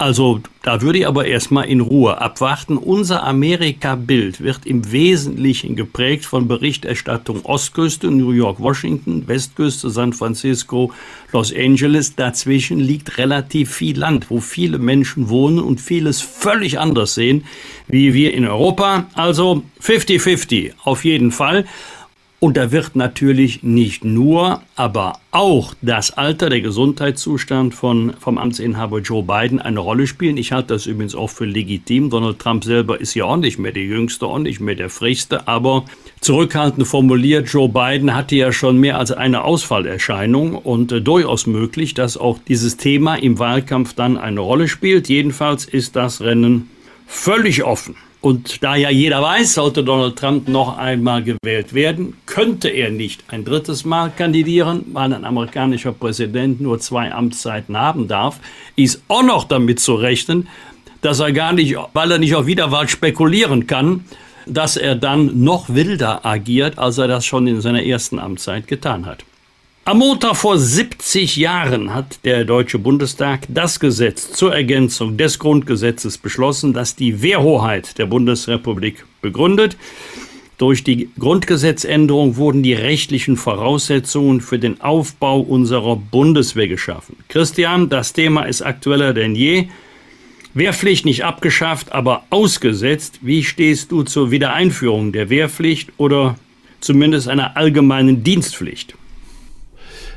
Also 0.00 0.40
da 0.62 0.80
würde 0.80 1.00
ich 1.00 1.06
aber 1.06 1.26
erstmal 1.26 1.68
in 1.68 1.82
Ruhe 1.82 2.22
abwarten. 2.22 2.78
Unser 2.78 3.22
Amerika-Bild 3.22 4.40
wird 4.40 4.64
im 4.64 4.90
Wesentlichen 4.92 5.76
geprägt 5.76 6.24
von 6.24 6.48
Berichterstattung 6.48 7.44
Ostküste, 7.44 8.10
New 8.10 8.30
York, 8.30 8.60
Washington, 8.60 9.28
Westküste, 9.28 9.90
San 9.90 10.14
Francisco, 10.14 10.90
Los 11.32 11.54
Angeles. 11.54 12.16
Dazwischen 12.16 12.80
liegt 12.80 13.18
relativ 13.18 13.74
viel 13.74 13.98
Land, 13.98 14.30
wo 14.30 14.40
viele 14.40 14.78
Menschen 14.78 15.28
wohnen 15.28 15.58
und 15.58 15.82
vieles 15.82 16.22
völlig 16.22 16.78
anders 16.78 17.12
sehen, 17.12 17.44
wie 17.86 18.14
wir 18.14 18.32
in 18.32 18.46
Europa. 18.46 19.06
Also 19.12 19.64
50-50 19.82 20.72
auf 20.82 21.04
jeden 21.04 21.30
Fall. 21.30 21.66
Und 22.42 22.56
da 22.56 22.72
wird 22.72 22.96
natürlich 22.96 23.62
nicht 23.62 24.02
nur, 24.02 24.62
aber 24.74 25.18
auch 25.30 25.74
das 25.82 26.16
Alter, 26.16 26.48
der 26.48 26.62
Gesundheitszustand 26.62 27.74
von, 27.74 28.14
vom 28.18 28.38
Amtsinhaber 28.38 29.00
Joe 29.00 29.22
Biden 29.22 29.60
eine 29.60 29.80
Rolle 29.80 30.06
spielen. 30.06 30.38
Ich 30.38 30.50
halte 30.50 30.68
das 30.68 30.86
übrigens 30.86 31.14
auch 31.14 31.28
für 31.28 31.44
legitim. 31.44 32.08
Donald 32.08 32.38
Trump 32.38 32.64
selber 32.64 32.98
ist 32.98 33.12
ja 33.12 33.26
auch 33.26 33.36
nicht 33.36 33.58
mehr 33.58 33.72
der 33.72 33.82
Jüngste 33.82 34.26
und 34.26 34.44
nicht 34.44 34.58
mehr 34.58 34.74
der 34.74 34.88
Frischste. 34.88 35.46
Aber 35.48 35.84
zurückhaltend 36.22 36.86
formuliert, 36.86 37.46
Joe 37.52 37.68
Biden 37.68 38.14
hatte 38.14 38.36
ja 38.36 38.52
schon 38.52 38.78
mehr 38.78 38.98
als 38.98 39.12
eine 39.12 39.44
Ausfallerscheinung 39.44 40.54
und 40.54 40.92
äh, 40.92 41.02
durchaus 41.02 41.46
möglich, 41.46 41.92
dass 41.92 42.16
auch 42.16 42.38
dieses 42.48 42.78
Thema 42.78 43.16
im 43.16 43.38
Wahlkampf 43.38 43.92
dann 43.92 44.16
eine 44.16 44.40
Rolle 44.40 44.66
spielt. 44.66 45.10
Jedenfalls 45.10 45.66
ist 45.66 45.94
das 45.94 46.22
Rennen 46.22 46.70
völlig 47.06 47.64
offen. 47.64 47.96
Und 48.20 48.62
da 48.62 48.76
ja 48.76 48.90
jeder 48.90 49.22
weiß, 49.22 49.54
sollte 49.54 49.82
Donald 49.82 50.16
Trump 50.16 50.46
noch 50.46 50.76
einmal 50.76 51.22
gewählt 51.22 51.72
werden, 51.72 52.16
könnte 52.26 52.68
er 52.68 52.90
nicht 52.90 53.24
ein 53.28 53.46
drittes 53.46 53.86
Mal 53.86 54.10
kandidieren, 54.10 54.84
weil 54.92 55.12
ein 55.14 55.24
amerikanischer 55.24 55.92
Präsident 55.92 56.60
nur 56.60 56.78
zwei 56.80 57.12
Amtszeiten 57.12 57.78
haben 57.78 58.08
darf, 58.08 58.38
ist 58.76 59.02
auch 59.08 59.22
noch 59.22 59.44
damit 59.44 59.80
zu 59.80 59.94
rechnen, 59.94 60.48
dass 61.00 61.20
er 61.20 61.32
gar 61.32 61.54
nicht, 61.54 61.74
weil 61.94 62.10
er 62.10 62.18
nicht 62.18 62.34
auf 62.34 62.44
Wiederwahl 62.44 62.88
spekulieren 62.88 63.66
kann, 63.66 64.04
dass 64.46 64.76
er 64.76 64.96
dann 64.96 65.42
noch 65.42 65.70
wilder 65.70 66.26
agiert, 66.26 66.78
als 66.78 66.98
er 66.98 67.08
das 67.08 67.24
schon 67.24 67.46
in 67.46 67.62
seiner 67.62 67.82
ersten 67.82 68.18
Amtszeit 68.18 68.66
getan 68.66 69.06
hat. 69.06 69.24
Am 69.86 69.98
Montag 69.98 70.36
vor 70.36 70.58
70 70.58 71.36
Jahren 71.36 71.94
hat 71.94 72.18
der 72.24 72.44
Deutsche 72.44 72.78
Bundestag 72.78 73.46
das 73.48 73.80
Gesetz 73.80 74.30
zur 74.30 74.54
Ergänzung 74.54 75.16
des 75.16 75.38
Grundgesetzes 75.38 76.18
beschlossen, 76.18 76.74
das 76.74 76.96
die 76.96 77.22
Wehrhoheit 77.22 77.96
der 77.96 78.04
Bundesrepublik 78.04 79.06
begründet. 79.22 79.78
Durch 80.58 80.84
die 80.84 81.08
Grundgesetzänderung 81.18 82.36
wurden 82.36 82.62
die 82.62 82.74
rechtlichen 82.74 83.38
Voraussetzungen 83.38 84.42
für 84.42 84.58
den 84.58 84.82
Aufbau 84.82 85.40
unserer 85.40 85.96
Bundeswehr 85.96 86.68
geschaffen. 86.68 87.16
Christian, 87.28 87.88
das 87.88 88.12
Thema 88.12 88.42
ist 88.42 88.60
aktueller 88.60 89.14
denn 89.14 89.34
je. 89.34 89.68
Wehrpflicht 90.52 91.06
nicht 91.06 91.24
abgeschafft, 91.24 91.92
aber 91.92 92.24
ausgesetzt. 92.28 93.20
Wie 93.22 93.42
stehst 93.42 93.90
du 93.92 94.02
zur 94.02 94.30
Wiedereinführung 94.30 95.12
der 95.12 95.30
Wehrpflicht 95.30 95.90
oder 95.96 96.36
zumindest 96.80 97.28
einer 97.28 97.56
allgemeinen 97.56 98.22
Dienstpflicht? 98.22 98.94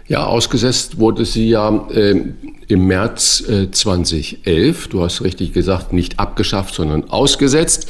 Ja, 0.08 0.26
ausgesetzt 0.26 1.00
wurde 1.00 1.24
sie 1.24 1.50
ja 1.50 1.88
äh, 1.92 2.22
im 2.68 2.88
März 2.88 3.44
äh, 3.48 3.72
2011. 3.72 4.90
Du 4.90 5.02
hast 5.02 5.22
richtig 5.22 5.54
gesagt, 5.54 5.94
nicht 5.94 6.20
abgeschafft, 6.20 6.76
sondern 6.76 7.10
ausgesetzt. 7.10 7.90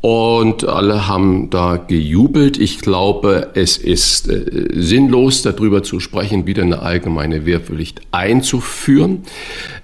Und 0.00 0.64
alle 0.64 1.08
haben 1.08 1.50
da 1.50 1.76
gejubelt. 1.76 2.56
Ich 2.58 2.80
glaube, 2.80 3.50
es 3.54 3.78
ist 3.78 4.28
äh, 4.28 4.68
sinnlos, 4.74 5.42
darüber 5.42 5.82
zu 5.82 5.98
sprechen, 5.98 6.46
wieder 6.46 6.62
eine 6.62 6.82
allgemeine 6.82 7.46
Wehrpflicht 7.46 8.02
einzuführen. 8.12 9.24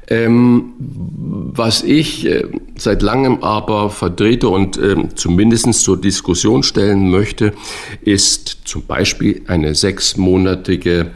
Ähm, 0.06 0.74
was 0.78 1.82
ich 1.82 2.26
äh, 2.26 2.44
seit 2.76 3.02
langem 3.02 3.42
aber 3.42 3.90
verdrehte 3.90 4.50
und 4.50 4.76
äh, 4.76 4.96
zumindest 5.14 5.72
zur 5.80 6.00
Diskussion 6.00 6.62
stellen 6.62 7.10
möchte, 7.10 7.52
ist 8.02 8.58
zum 8.66 8.84
Beispiel 8.84 9.42
eine 9.46 9.74
sechsmonatige 9.74 11.10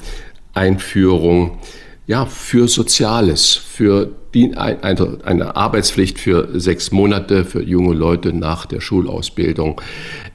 Einführung 0.58 1.58
ja, 2.06 2.26
für 2.26 2.68
Soziales, 2.68 3.54
für 3.54 4.10
die, 4.34 4.54
also 4.56 5.18
eine 5.24 5.56
Arbeitspflicht 5.56 6.18
für 6.18 6.58
sechs 6.58 6.90
Monate 6.90 7.44
für 7.44 7.62
junge 7.62 7.94
Leute 7.94 8.32
nach 8.32 8.66
der 8.66 8.80
Schulausbildung 8.80 9.80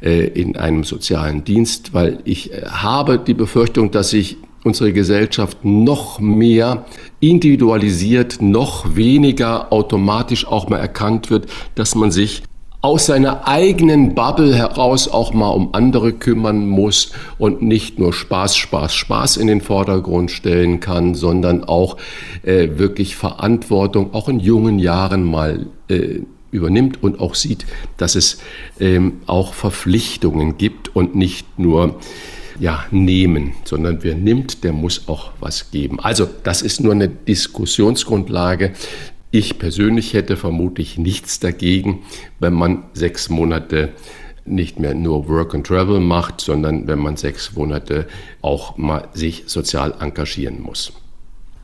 äh, 0.02 0.28
in 0.28 0.56
einem 0.56 0.84
sozialen 0.84 1.44
Dienst, 1.44 1.94
weil 1.94 2.20
ich 2.26 2.54
äh, 2.54 2.66
habe 2.66 3.20
die 3.20 3.34
Befürchtung, 3.34 3.92
dass 3.92 4.12
sich 4.12 4.38
unsere 4.64 4.94
Gesellschaft 4.94 5.66
noch 5.66 6.20
mehr 6.20 6.86
individualisiert, 7.20 8.42
noch 8.42 8.96
weniger 8.96 9.74
automatisch 9.74 10.48
auch 10.48 10.70
mal 10.70 10.78
erkannt 10.78 11.30
wird, 11.30 11.48
dass 11.76 11.96
man 11.96 12.12
sich 12.12 12.44
aus 12.84 13.06
seiner 13.06 13.48
eigenen 13.48 14.14
Bubble 14.14 14.54
heraus 14.54 15.08
auch 15.08 15.34
mal 15.34 15.52
um 15.52 15.74
andere 15.74 16.12
kümmern 16.12 16.68
muss 16.68 17.14
und 17.38 17.62
nicht 17.62 17.98
nur 17.98 18.12
Spaß, 18.12 18.58
Spaß, 18.58 18.94
Spaß 18.94 19.38
in 19.38 19.48
den 19.48 19.62
Vordergrund 19.62 20.32
stellen 20.32 20.82
kann, 20.82 21.16
sondern 21.16 21.64
auch 21.64 21.96
äh, 22.44 22.72
wirklich 22.76 23.16
Verantwortung 23.16 24.14
auch 24.14 24.28
in 24.28 24.42
jungen 24.42 24.80
Jahren 24.80 25.24
mal 25.24 25.68
äh, 25.88 26.20
übernimmt 26.52 27.02
und 27.02 27.22
auch 27.22 27.36
sieht, 27.36 27.66
dass 27.96 28.16
es 28.16 28.40
ähm, 28.82 29.22
auch 29.28 29.54
Verpflichtungen 29.54 30.58
gibt 30.58 30.94
und 30.94 31.16
nicht 31.16 31.58
nur 31.58 31.96
ja, 32.60 32.86
nehmen, 32.92 33.54
sondern 33.64 34.00
wer 34.04 34.16
nimmt, 34.16 34.64
der 34.64 34.74
muss 34.74 35.08
auch 35.08 35.32
was 35.40 35.72
geben. 35.72 36.00
Also 36.00 36.28
das 36.44 36.62
ist 36.62 36.82
nur 36.82 36.94
eine 36.94 37.08
Diskussionsgrundlage, 37.08 38.74
Ich 39.36 39.58
persönlich 39.58 40.14
hätte 40.14 40.38
vermutlich 40.38 41.00
nichts 41.00 41.40
dagegen, 41.40 42.04
wenn 42.40 42.54
man 42.54 42.84
sechs 42.94 43.30
Monate 43.30 43.90
nicht 44.46 44.78
mehr 44.78 44.94
nur 44.94 45.28
Work 45.28 45.56
and 45.56 45.66
Travel 45.66 46.00
macht, 46.00 46.40
sondern 46.40 46.86
wenn 46.86 47.00
man 47.00 47.18
sechs 47.18 47.56
Monate 47.56 48.06
auch 48.44 48.78
mal 48.78 49.08
sich 49.14 49.46
sozial 49.48 49.96
engagieren 50.00 50.62
muss. 50.62 50.94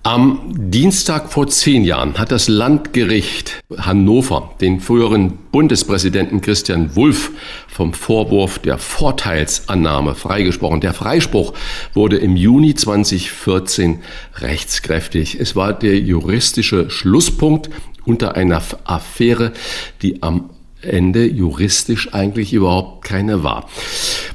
Am 0.03 0.53
Dienstag 0.71 1.29
vor 1.29 1.47
zehn 1.47 1.83
Jahren 1.83 2.17
hat 2.17 2.31
das 2.31 2.47
Landgericht 2.47 3.61
Hannover 3.77 4.55
den 4.61 4.79
früheren 4.79 5.37
Bundespräsidenten 5.51 6.39
Christian 6.39 6.95
Wulff 6.95 7.31
vom 7.67 7.93
Vorwurf 7.93 8.59
der 8.59 8.77
Vorteilsannahme 8.77 10.15
freigesprochen. 10.15 10.79
Der 10.79 10.93
Freispruch 10.93 11.53
wurde 11.93 12.15
im 12.15 12.37
Juni 12.37 12.75
2014 12.75 13.99
rechtskräftig. 14.35 15.37
Es 15.37 15.57
war 15.57 15.73
der 15.73 15.99
juristische 15.99 16.89
Schlusspunkt 16.89 17.69
unter 18.05 18.35
einer 18.35 18.61
Affäre, 18.85 19.51
die 20.01 20.23
am 20.23 20.49
Ende 20.81 21.25
juristisch 21.25 22.13
eigentlich 22.13 22.53
überhaupt 22.53 23.03
keine 23.03 23.43
war. 23.43 23.69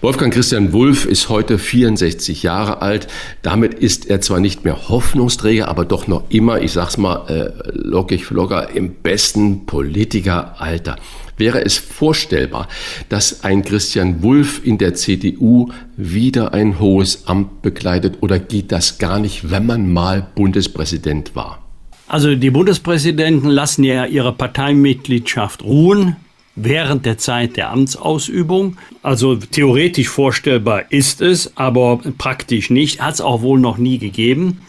Wolfgang 0.01 0.33
Christian 0.33 0.73
Wulff 0.75 1.07
ist 1.07 1.31
heute 1.31 1.59
64 1.59 2.43
Jahre 2.43 2.83
alt. 2.83 3.07
Damit 3.41 3.73
ist 3.73 4.11
er 4.11 4.21
zwar 4.21 4.41
nicht 4.41 4.65
mehr 4.65 4.89
Hoffnungsträger, 4.89 5.69
aber 5.69 5.87
doch 5.87 6.07
noch 6.07 6.25
immer, 6.29 6.61
ich 6.61 6.73
sag's 6.73 6.99
mal 6.99 7.27
äh, 7.29 7.71
lockig 7.73 8.29
locker, 8.31 8.69
im 8.75 8.95
besten 8.97 9.65
Politikeralter. 9.65 10.97
Wäre 11.37 11.65
es 11.65 11.79
vorstellbar, 11.79 12.69
dass 13.09 13.43
ein 13.45 13.65
Christian 13.65 14.23
Wulff 14.23 14.61
in 14.65 14.79
der 14.79 14.95
CDU 14.95 15.71
wieder 15.97 16.53
ein 16.53 16.79
hohes 16.79 17.27
Amt 17.27 17.63
bekleidet 17.63 18.19
oder 18.21 18.39
geht 18.39 18.71
das 18.71 18.99
gar 18.99 19.19
nicht, 19.19 19.51
wenn 19.51 19.67
man 19.67 19.93
mal 19.93 20.27
Bundespräsident 20.35 21.35
war? 21.35 21.61
Also 22.07 22.35
die 22.35 22.51
Bundespräsidenten 22.51 23.49
lassen 23.49 23.83
ja 23.83 24.05
ihre 24.05 24.33
Parteimitgliedschaft 24.33 25.65
ruhen 25.65 26.17
während 26.57 27.07
der 27.07 27.19
Zeit 27.19 27.57
der 27.57 27.71
Amtsausübung. 27.71 28.77
Also 29.03 29.37
theoretisch 29.37 30.09
vorstellbar 30.09 30.91
ist 30.91 31.21
es, 31.21 31.57
aber 31.57 32.01
praktisch 32.19 32.71
nicht. 32.71 33.01
Hat 33.01 33.15
es 33.15 33.21
auch 33.21 33.43
wohl 33.43 33.59
noch 33.59 33.79
nie 33.79 33.99
gegeben. 33.99 34.61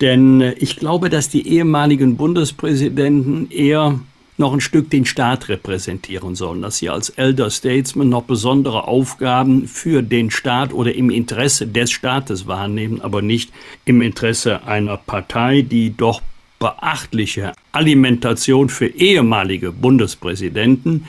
Denn 0.00 0.54
ich 0.58 0.76
glaube, 0.76 1.10
dass 1.10 1.28
die 1.28 1.48
ehemaligen 1.48 2.16
Bundespräsidenten 2.16 3.50
eher 3.50 3.98
noch 4.38 4.52
ein 4.52 4.60
Stück 4.60 4.88
den 4.90 5.04
Staat 5.04 5.48
repräsentieren 5.48 6.36
sollen, 6.36 6.62
dass 6.62 6.78
sie 6.78 6.88
als 6.88 7.10
Elder 7.10 7.50
Statesman 7.50 8.08
noch 8.08 8.22
besondere 8.22 8.86
Aufgaben 8.86 9.66
für 9.66 10.02
den 10.02 10.30
Staat 10.30 10.72
oder 10.72 10.94
im 10.94 11.10
Interesse 11.10 11.66
des 11.66 11.90
Staates 11.90 12.46
wahrnehmen, 12.46 13.00
aber 13.00 13.20
nicht 13.20 13.50
im 13.84 14.00
Interesse 14.00 14.64
einer 14.64 14.96
Partei, 14.96 15.62
die 15.62 15.96
doch 15.96 16.22
beachtliche 16.58 17.52
Alimentation 17.72 18.68
für 18.68 18.86
ehemalige 18.86 19.72
Bundespräsidenten 19.72 21.06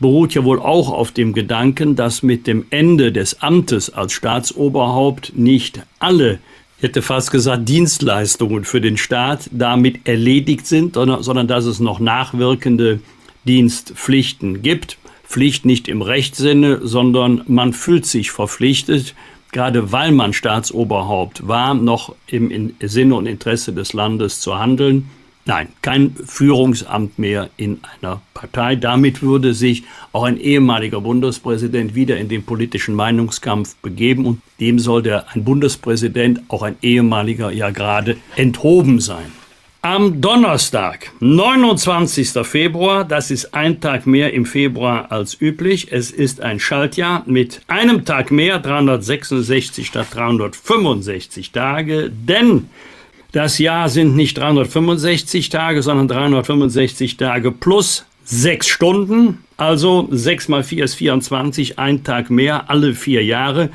beruht 0.00 0.34
ja 0.34 0.44
wohl 0.44 0.58
auch 0.58 0.90
auf 0.90 1.12
dem 1.12 1.32
Gedanken, 1.32 1.94
dass 1.94 2.22
mit 2.22 2.46
dem 2.46 2.64
Ende 2.70 3.12
des 3.12 3.42
Amtes 3.42 3.90
als 3.90 4.12
Staatsoberhaupt 4.12 5.32
nicht 5.36 5.82
alle, 5.98 6.40
ich 6.78 6.84
hätte 6.84 7.02
fast 7.02 7.30
gesagt, 7.30 7.68
Dienstleistungen 7.68 8.64
für 8.64 8.80
den 8.80 8.96
Staat 8.96 9.50
damit 9.52 10.08
erledigt 10.08 10.66
sind, 10.66 10.94
sondern 10.94 11.46
dass 11.46 11.66
es 11.66 11.78
noch 11.78 12.00
nachwirkende 12.00 13.00
Dienstpflichten 13.44 14.62
gibt. 14.62 14.96
Pflicht 15.24 15.64
nicht 15.64 15.86
im 15.86 16.02
Rechtssinne, 16.02 16.80
sondern 16.82 17.42
man 17.46 17.72
fühlt 17.72 18.06
sich 18.06 18.30
verpflichtet, 18.30 19.14
gerade 19.52 19.92
weil 19.92 20.12
man 20.12 20.32
Staatsoberhaupt 20.32 21.46
war, 21.46 21.74
noch 21.74 22.14
im 22.26 22.74
Sinne 22.80 23.14
und 23.14 23.26
Interesse 23.26 23.72
des 23.72 23.92
Landes 23.92 24.40
zu 24.40 24.58
handeln. 24.58 25.10
Nein, 25.46 25.68
kein 25.82 26.14
Führungsamt 26.14 27.18
mehr 27.18 27.48
in 27.56 27.80
einer 27.82 28.20
Partei. 28.34 28.76
Damit 28.76 29.22
würde 29.22 29.54
sich 29.54 29.84
auch 30.12 30.24
ein 30.24 30.38
ehemaliger 30.38 31.00
Bundespräsident 31.00 31.94
wieder 31.94 32.18
in 32.18 32.28
den 32.28 32.44
politischen 32.44 32.94
Meinungskampf 32.94 33.74
begeben 33.76 34.26
und 34.26 34.42
dem 34.60 34.78
sollte 34.78 35.28
ein 35.30 35.44
Bundespräsident, 35.44 36.42
auch 36.48 36.62
ein 36.62 36.76
ehemaliger, 36.82 37.50
ja 37.50 37.70
gerade 37.70 38.18
enthoben 38.36 39.00
sein. 39.00 39.39
Am 39.82 40.20
Donnerstag, 40.20 41.10
29. 41.20 42.46
Februar, 42.46 43.02
das 43.02 43.30
ist 43.30 43.54
ein 43.54 43.80
Tag 43.80 44.06
mehr 44.06 44.34
im 44.34 44.44
Februar 44.44 45.10
als 45.10 45.40
üblich. 45.40 45.90
Es 45.90 46.10
ist 46.10 46.42
ein 46.42 46.60
Schaltjahr 46.60 47.22
mit 47.24 47.62
einem 47.66 48.04
Tag 48.04 48.30
mehr, 48.30 48.58
366 48.58 49.86
statt 49.86 50.08
365 50.12 51.52
Tage, 51.52 52.10
denn 52.10 52.68
das 53.32 53.58
Jahr 53.58 53.88
sind 53.88 54.16
nicht 54.16 54.36
365 54.36 55.48
Tage, 55.48 55.82
sondern 55.82 56.08
365 56.08 57.16
Tage 57.16 57.50
plus 57.50 58.04
sechs 58.22 58.68
Stunden. 58.68 59.38
Also 59.56 60.08
6 60.10 60.48
mal 60.48 60.62
4 60.62 60.84
ist 60.84 60.94
24, 60.96 61.78
ein 61.78 62.04
Tag 62.04 62.28
mehr, 62.28 62.68
alle 62.68 62.94
vier 62.94 63.24
Jahre. 63.24 63.70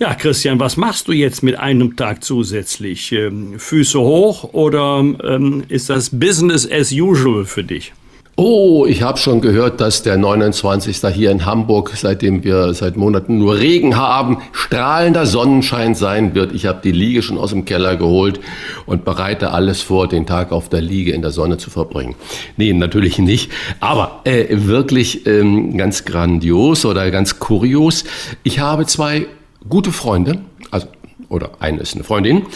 Ja, 0.00 0.14
Christian, 0.14 0.60
was 0.60 0.76
machst 0.76 1.08
du 1.08 1.12
jetzt 1.12 1.42
mit 1.42 1.58
einem 1.58 1.96
Tag 1.96 2.22
zusätzlich? 2.22 3.10
Ähm, 3.10 3.58
Füße 3.58 3.98
hoch 3.98 4.52
oder 4.52 5.00
ähm, 5.00 5.64
ist 5.66 5.90
das 5.90 6.10
Business 6.10 6.70
as 6.70 6.92
usual 6.92 7.44
für 7.44 7.64
dich? 7.64 7.92
Oh, 8.36 8.86
ich 8.86 9.02
habe 9.02 9.18
schon 9.18 9.40
gehört, 9.40 9.80
dass 9.80 10.04
der 10.04 10.16
29. 10.16 11.00
hier 11.12 11.32
in 11.32 11.44
Hamburg, 11.44 11.90
seitdem 11.96 12.44
wir 12.44 12.72
seit 12.74 12.96
Monaten 12.96 13.38
nur 13.38 13.58
Regen 13.58 13.96
haben, 13.96 14.38
strahlender 14.52 15.26
Sonnenschein 15.26 15.96
sein 15.96 16.36
wird. 16.36 16.54
Ich 16.54 16.66
habe 16.66 16.78
die 16.84 16.92
Liege 16.92 17.22
schon 17.22 17.36
aus 17.36 17.50
dem 17.50 17.64
Keller 17.64 17.96
geholt 17.96 18.38
und 18.86 19.04
bereite 19.04 19.50
alles 19.50 19.82
vor, 19.82 20.06
den 20.06 20.26
Tag 20.26 20.52
auf 20.52 20.68
der 20.68 20.80
Liege 20.80 21.10
in 21.10 21.22
der 21.22 21.32
Sonne 21.32 21.58
zu 21.58 21.70
verbringen. 21.70 22.14
Nee, 22.56 22.72
natürlich 22.72 23.18
nicht. 23.18 23.50
Aber 23.80 24.20
äh, 24.22 24.46
wirklich 24.50 25.26
ähm, 25.26 25.76
ganz 25.76 26.04
grandios 26.04 26.84
oder 26.84 27.10
ganz 27.10 27.40
kurios. 27.40 28.04
Ich 28.44 28.60
habe 28.60 28.86
zwei 28.86 29.26
gute 29.68 29.92
Freunde, 29.92 30.40
also 30.70 30.88
oder 31.28 31.52
eine 31.60 31.80
ist 31.80 31.94
eine 31.94 32.04
Freundin, 32.04 32.46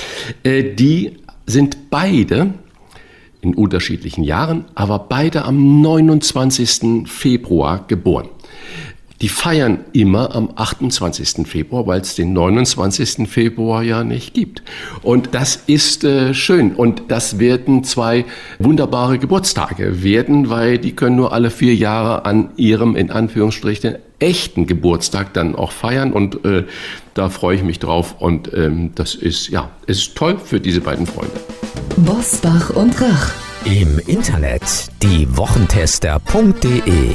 äh, 0.44 0.74
die 0.74 1.18
sind 1.46 1.90
beide 1.90 2.54
in 3.40 3.54
unterschiedlichen 3.54 4.22
Jahren, 4.22 4.64
aber 4.74 5.00
beide 5.00 5.44
am 5.44 5.82
29. 5.82 7.08
Februar 7.08 7.84
geboren. 7.88 8.28
Die 9.20 9.28
feiern 9.28 9.84
immer 9.92 10.34
am 10.34 10.50
28. 10.56 11.46
Februar, 11.46 11.86
weil 11.86 12.00
es 12.00 12.16
den 12.16 12.32
29. 12.32 13.28
Februar 13.28 13.84
ja 13.84 14.02
nicht 14.02 14.34
gibt. 14.34 14.64
Und 15.02 15.28
das 15.32 15.62
ist 15.66 16.02
äh, 16.02 16.34
schön. 16.34 16.74
Und 16.74 17.04
das 17.06 17.38
werden 17.38 17.84
zwei 17.84 18.24
wunderbare 18.58 19.20
Geburtstage 19.20 20.02
werden, 20.02 20.50
weil 20.50 20.78
die 20.78 20.96
können 20.96 21.14
nur 21.14 21.32
alle 21.32 21.50
vier 21.50 21.74
Jahre 21.76 22.24
an 22.24 22.50
ihrem, 22.56 22.96
in 22.96 23.12
Anführungsstrichen, 23.12 23.94
echten 24.22 24.66
Geburtstag 24.66 25.34
dann 25.34 25.54
auch 25.54 25.72
feiern. 25.72 26.12
Und 26.12 26.44
äh, 26.44 26.64
da 27.14 27.28
freue 27.28 27.56
ich 27.56 27.62
mich 27.62 27.78
drauf. 27.78 28.16
Und 28.18 28.52
ähm, 28.54 28.92
das 28.94 29.14
ist, 29.14 29.48
ja, 29.48 29.70
ist 29.86 30.16
toll 30.16 30.38
für 30.42 30.60
diese 30.60 30.80
beiden 30.80 31.06
Freunde. 31.06 31.32
Bosbach 31.96 32.70
und 32.70 33.00
Rach. 33.00 33.32
Im 33.64 34.00
Internet 34.06 34.62
diewochentester.de 35.02 37.14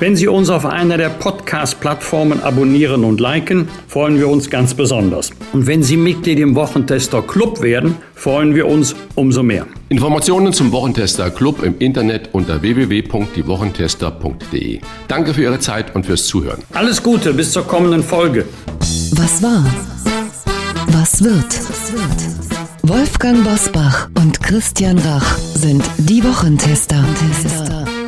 Wenn 0.00 0.14
Sie 0.14 0.28
uns 0.28 0.48
auf 0.48 0.64
einer 0.64 0.96
der 0.96 1.08
Podcast-Plattformen 1.08 2.40
abonnieren 2.40 3.02
und 3.02 3.18
liken, 3.18 3.68
freuen 3.88 4.20
wir 4.20 4.28
uns 4.28 4.48
ganz 4.48 4.74
besonders. 4.74 5.30
Und 5.52 5.66
wenn 5.66 5.82
Sie 5.82 5.96
Mitglied 5.96 6.38
im 6.38 6.54
Wochentester 6.54 7.20
Club 7.20 7.62
werden, 7.62 7.96
freuen 8.14 8.54
wir 8.54 8.68
uns 8.68 8.94
umso 9.16 9.42
mehr. 9.42 9.66
Informationen 9.88 10.52
zum 10.52 10.70
Wochentester 10.70 11.30
Club 11.30 11.64
im 11.64 11.78
Internet 11.78 12.28
unter 12.30 12.62
www.diewochentester.de. 12.62 14.78
Danke 15.08 15.34
für 15.34 15.42
Ihre 15.42 15.58
Zeit 15.58 15.96
und 15.96 16.06
fürs 16.06 16.28
Zuhören. 16.28 16.62
Alles 16.74 17.02
Gute, 17.02 17.34
bis 17.34 17.50
zur 17.50 17.66
kommenden 17.66 18.04
Folge. 18.04 18.44
Was 19.14 19.42
war? 19.42 19.64
Was 20.92 21.24
wird? 21.24 21.58
Wolfgang 22.82 23.42
Bosbach 23.42 24.10
und 24.16 24.40
Christian 24.40 24.98
Rach 24.98 25.38
sind 25.38 25.82
die 25.98 26.22
Wochentester. 26.22 27.04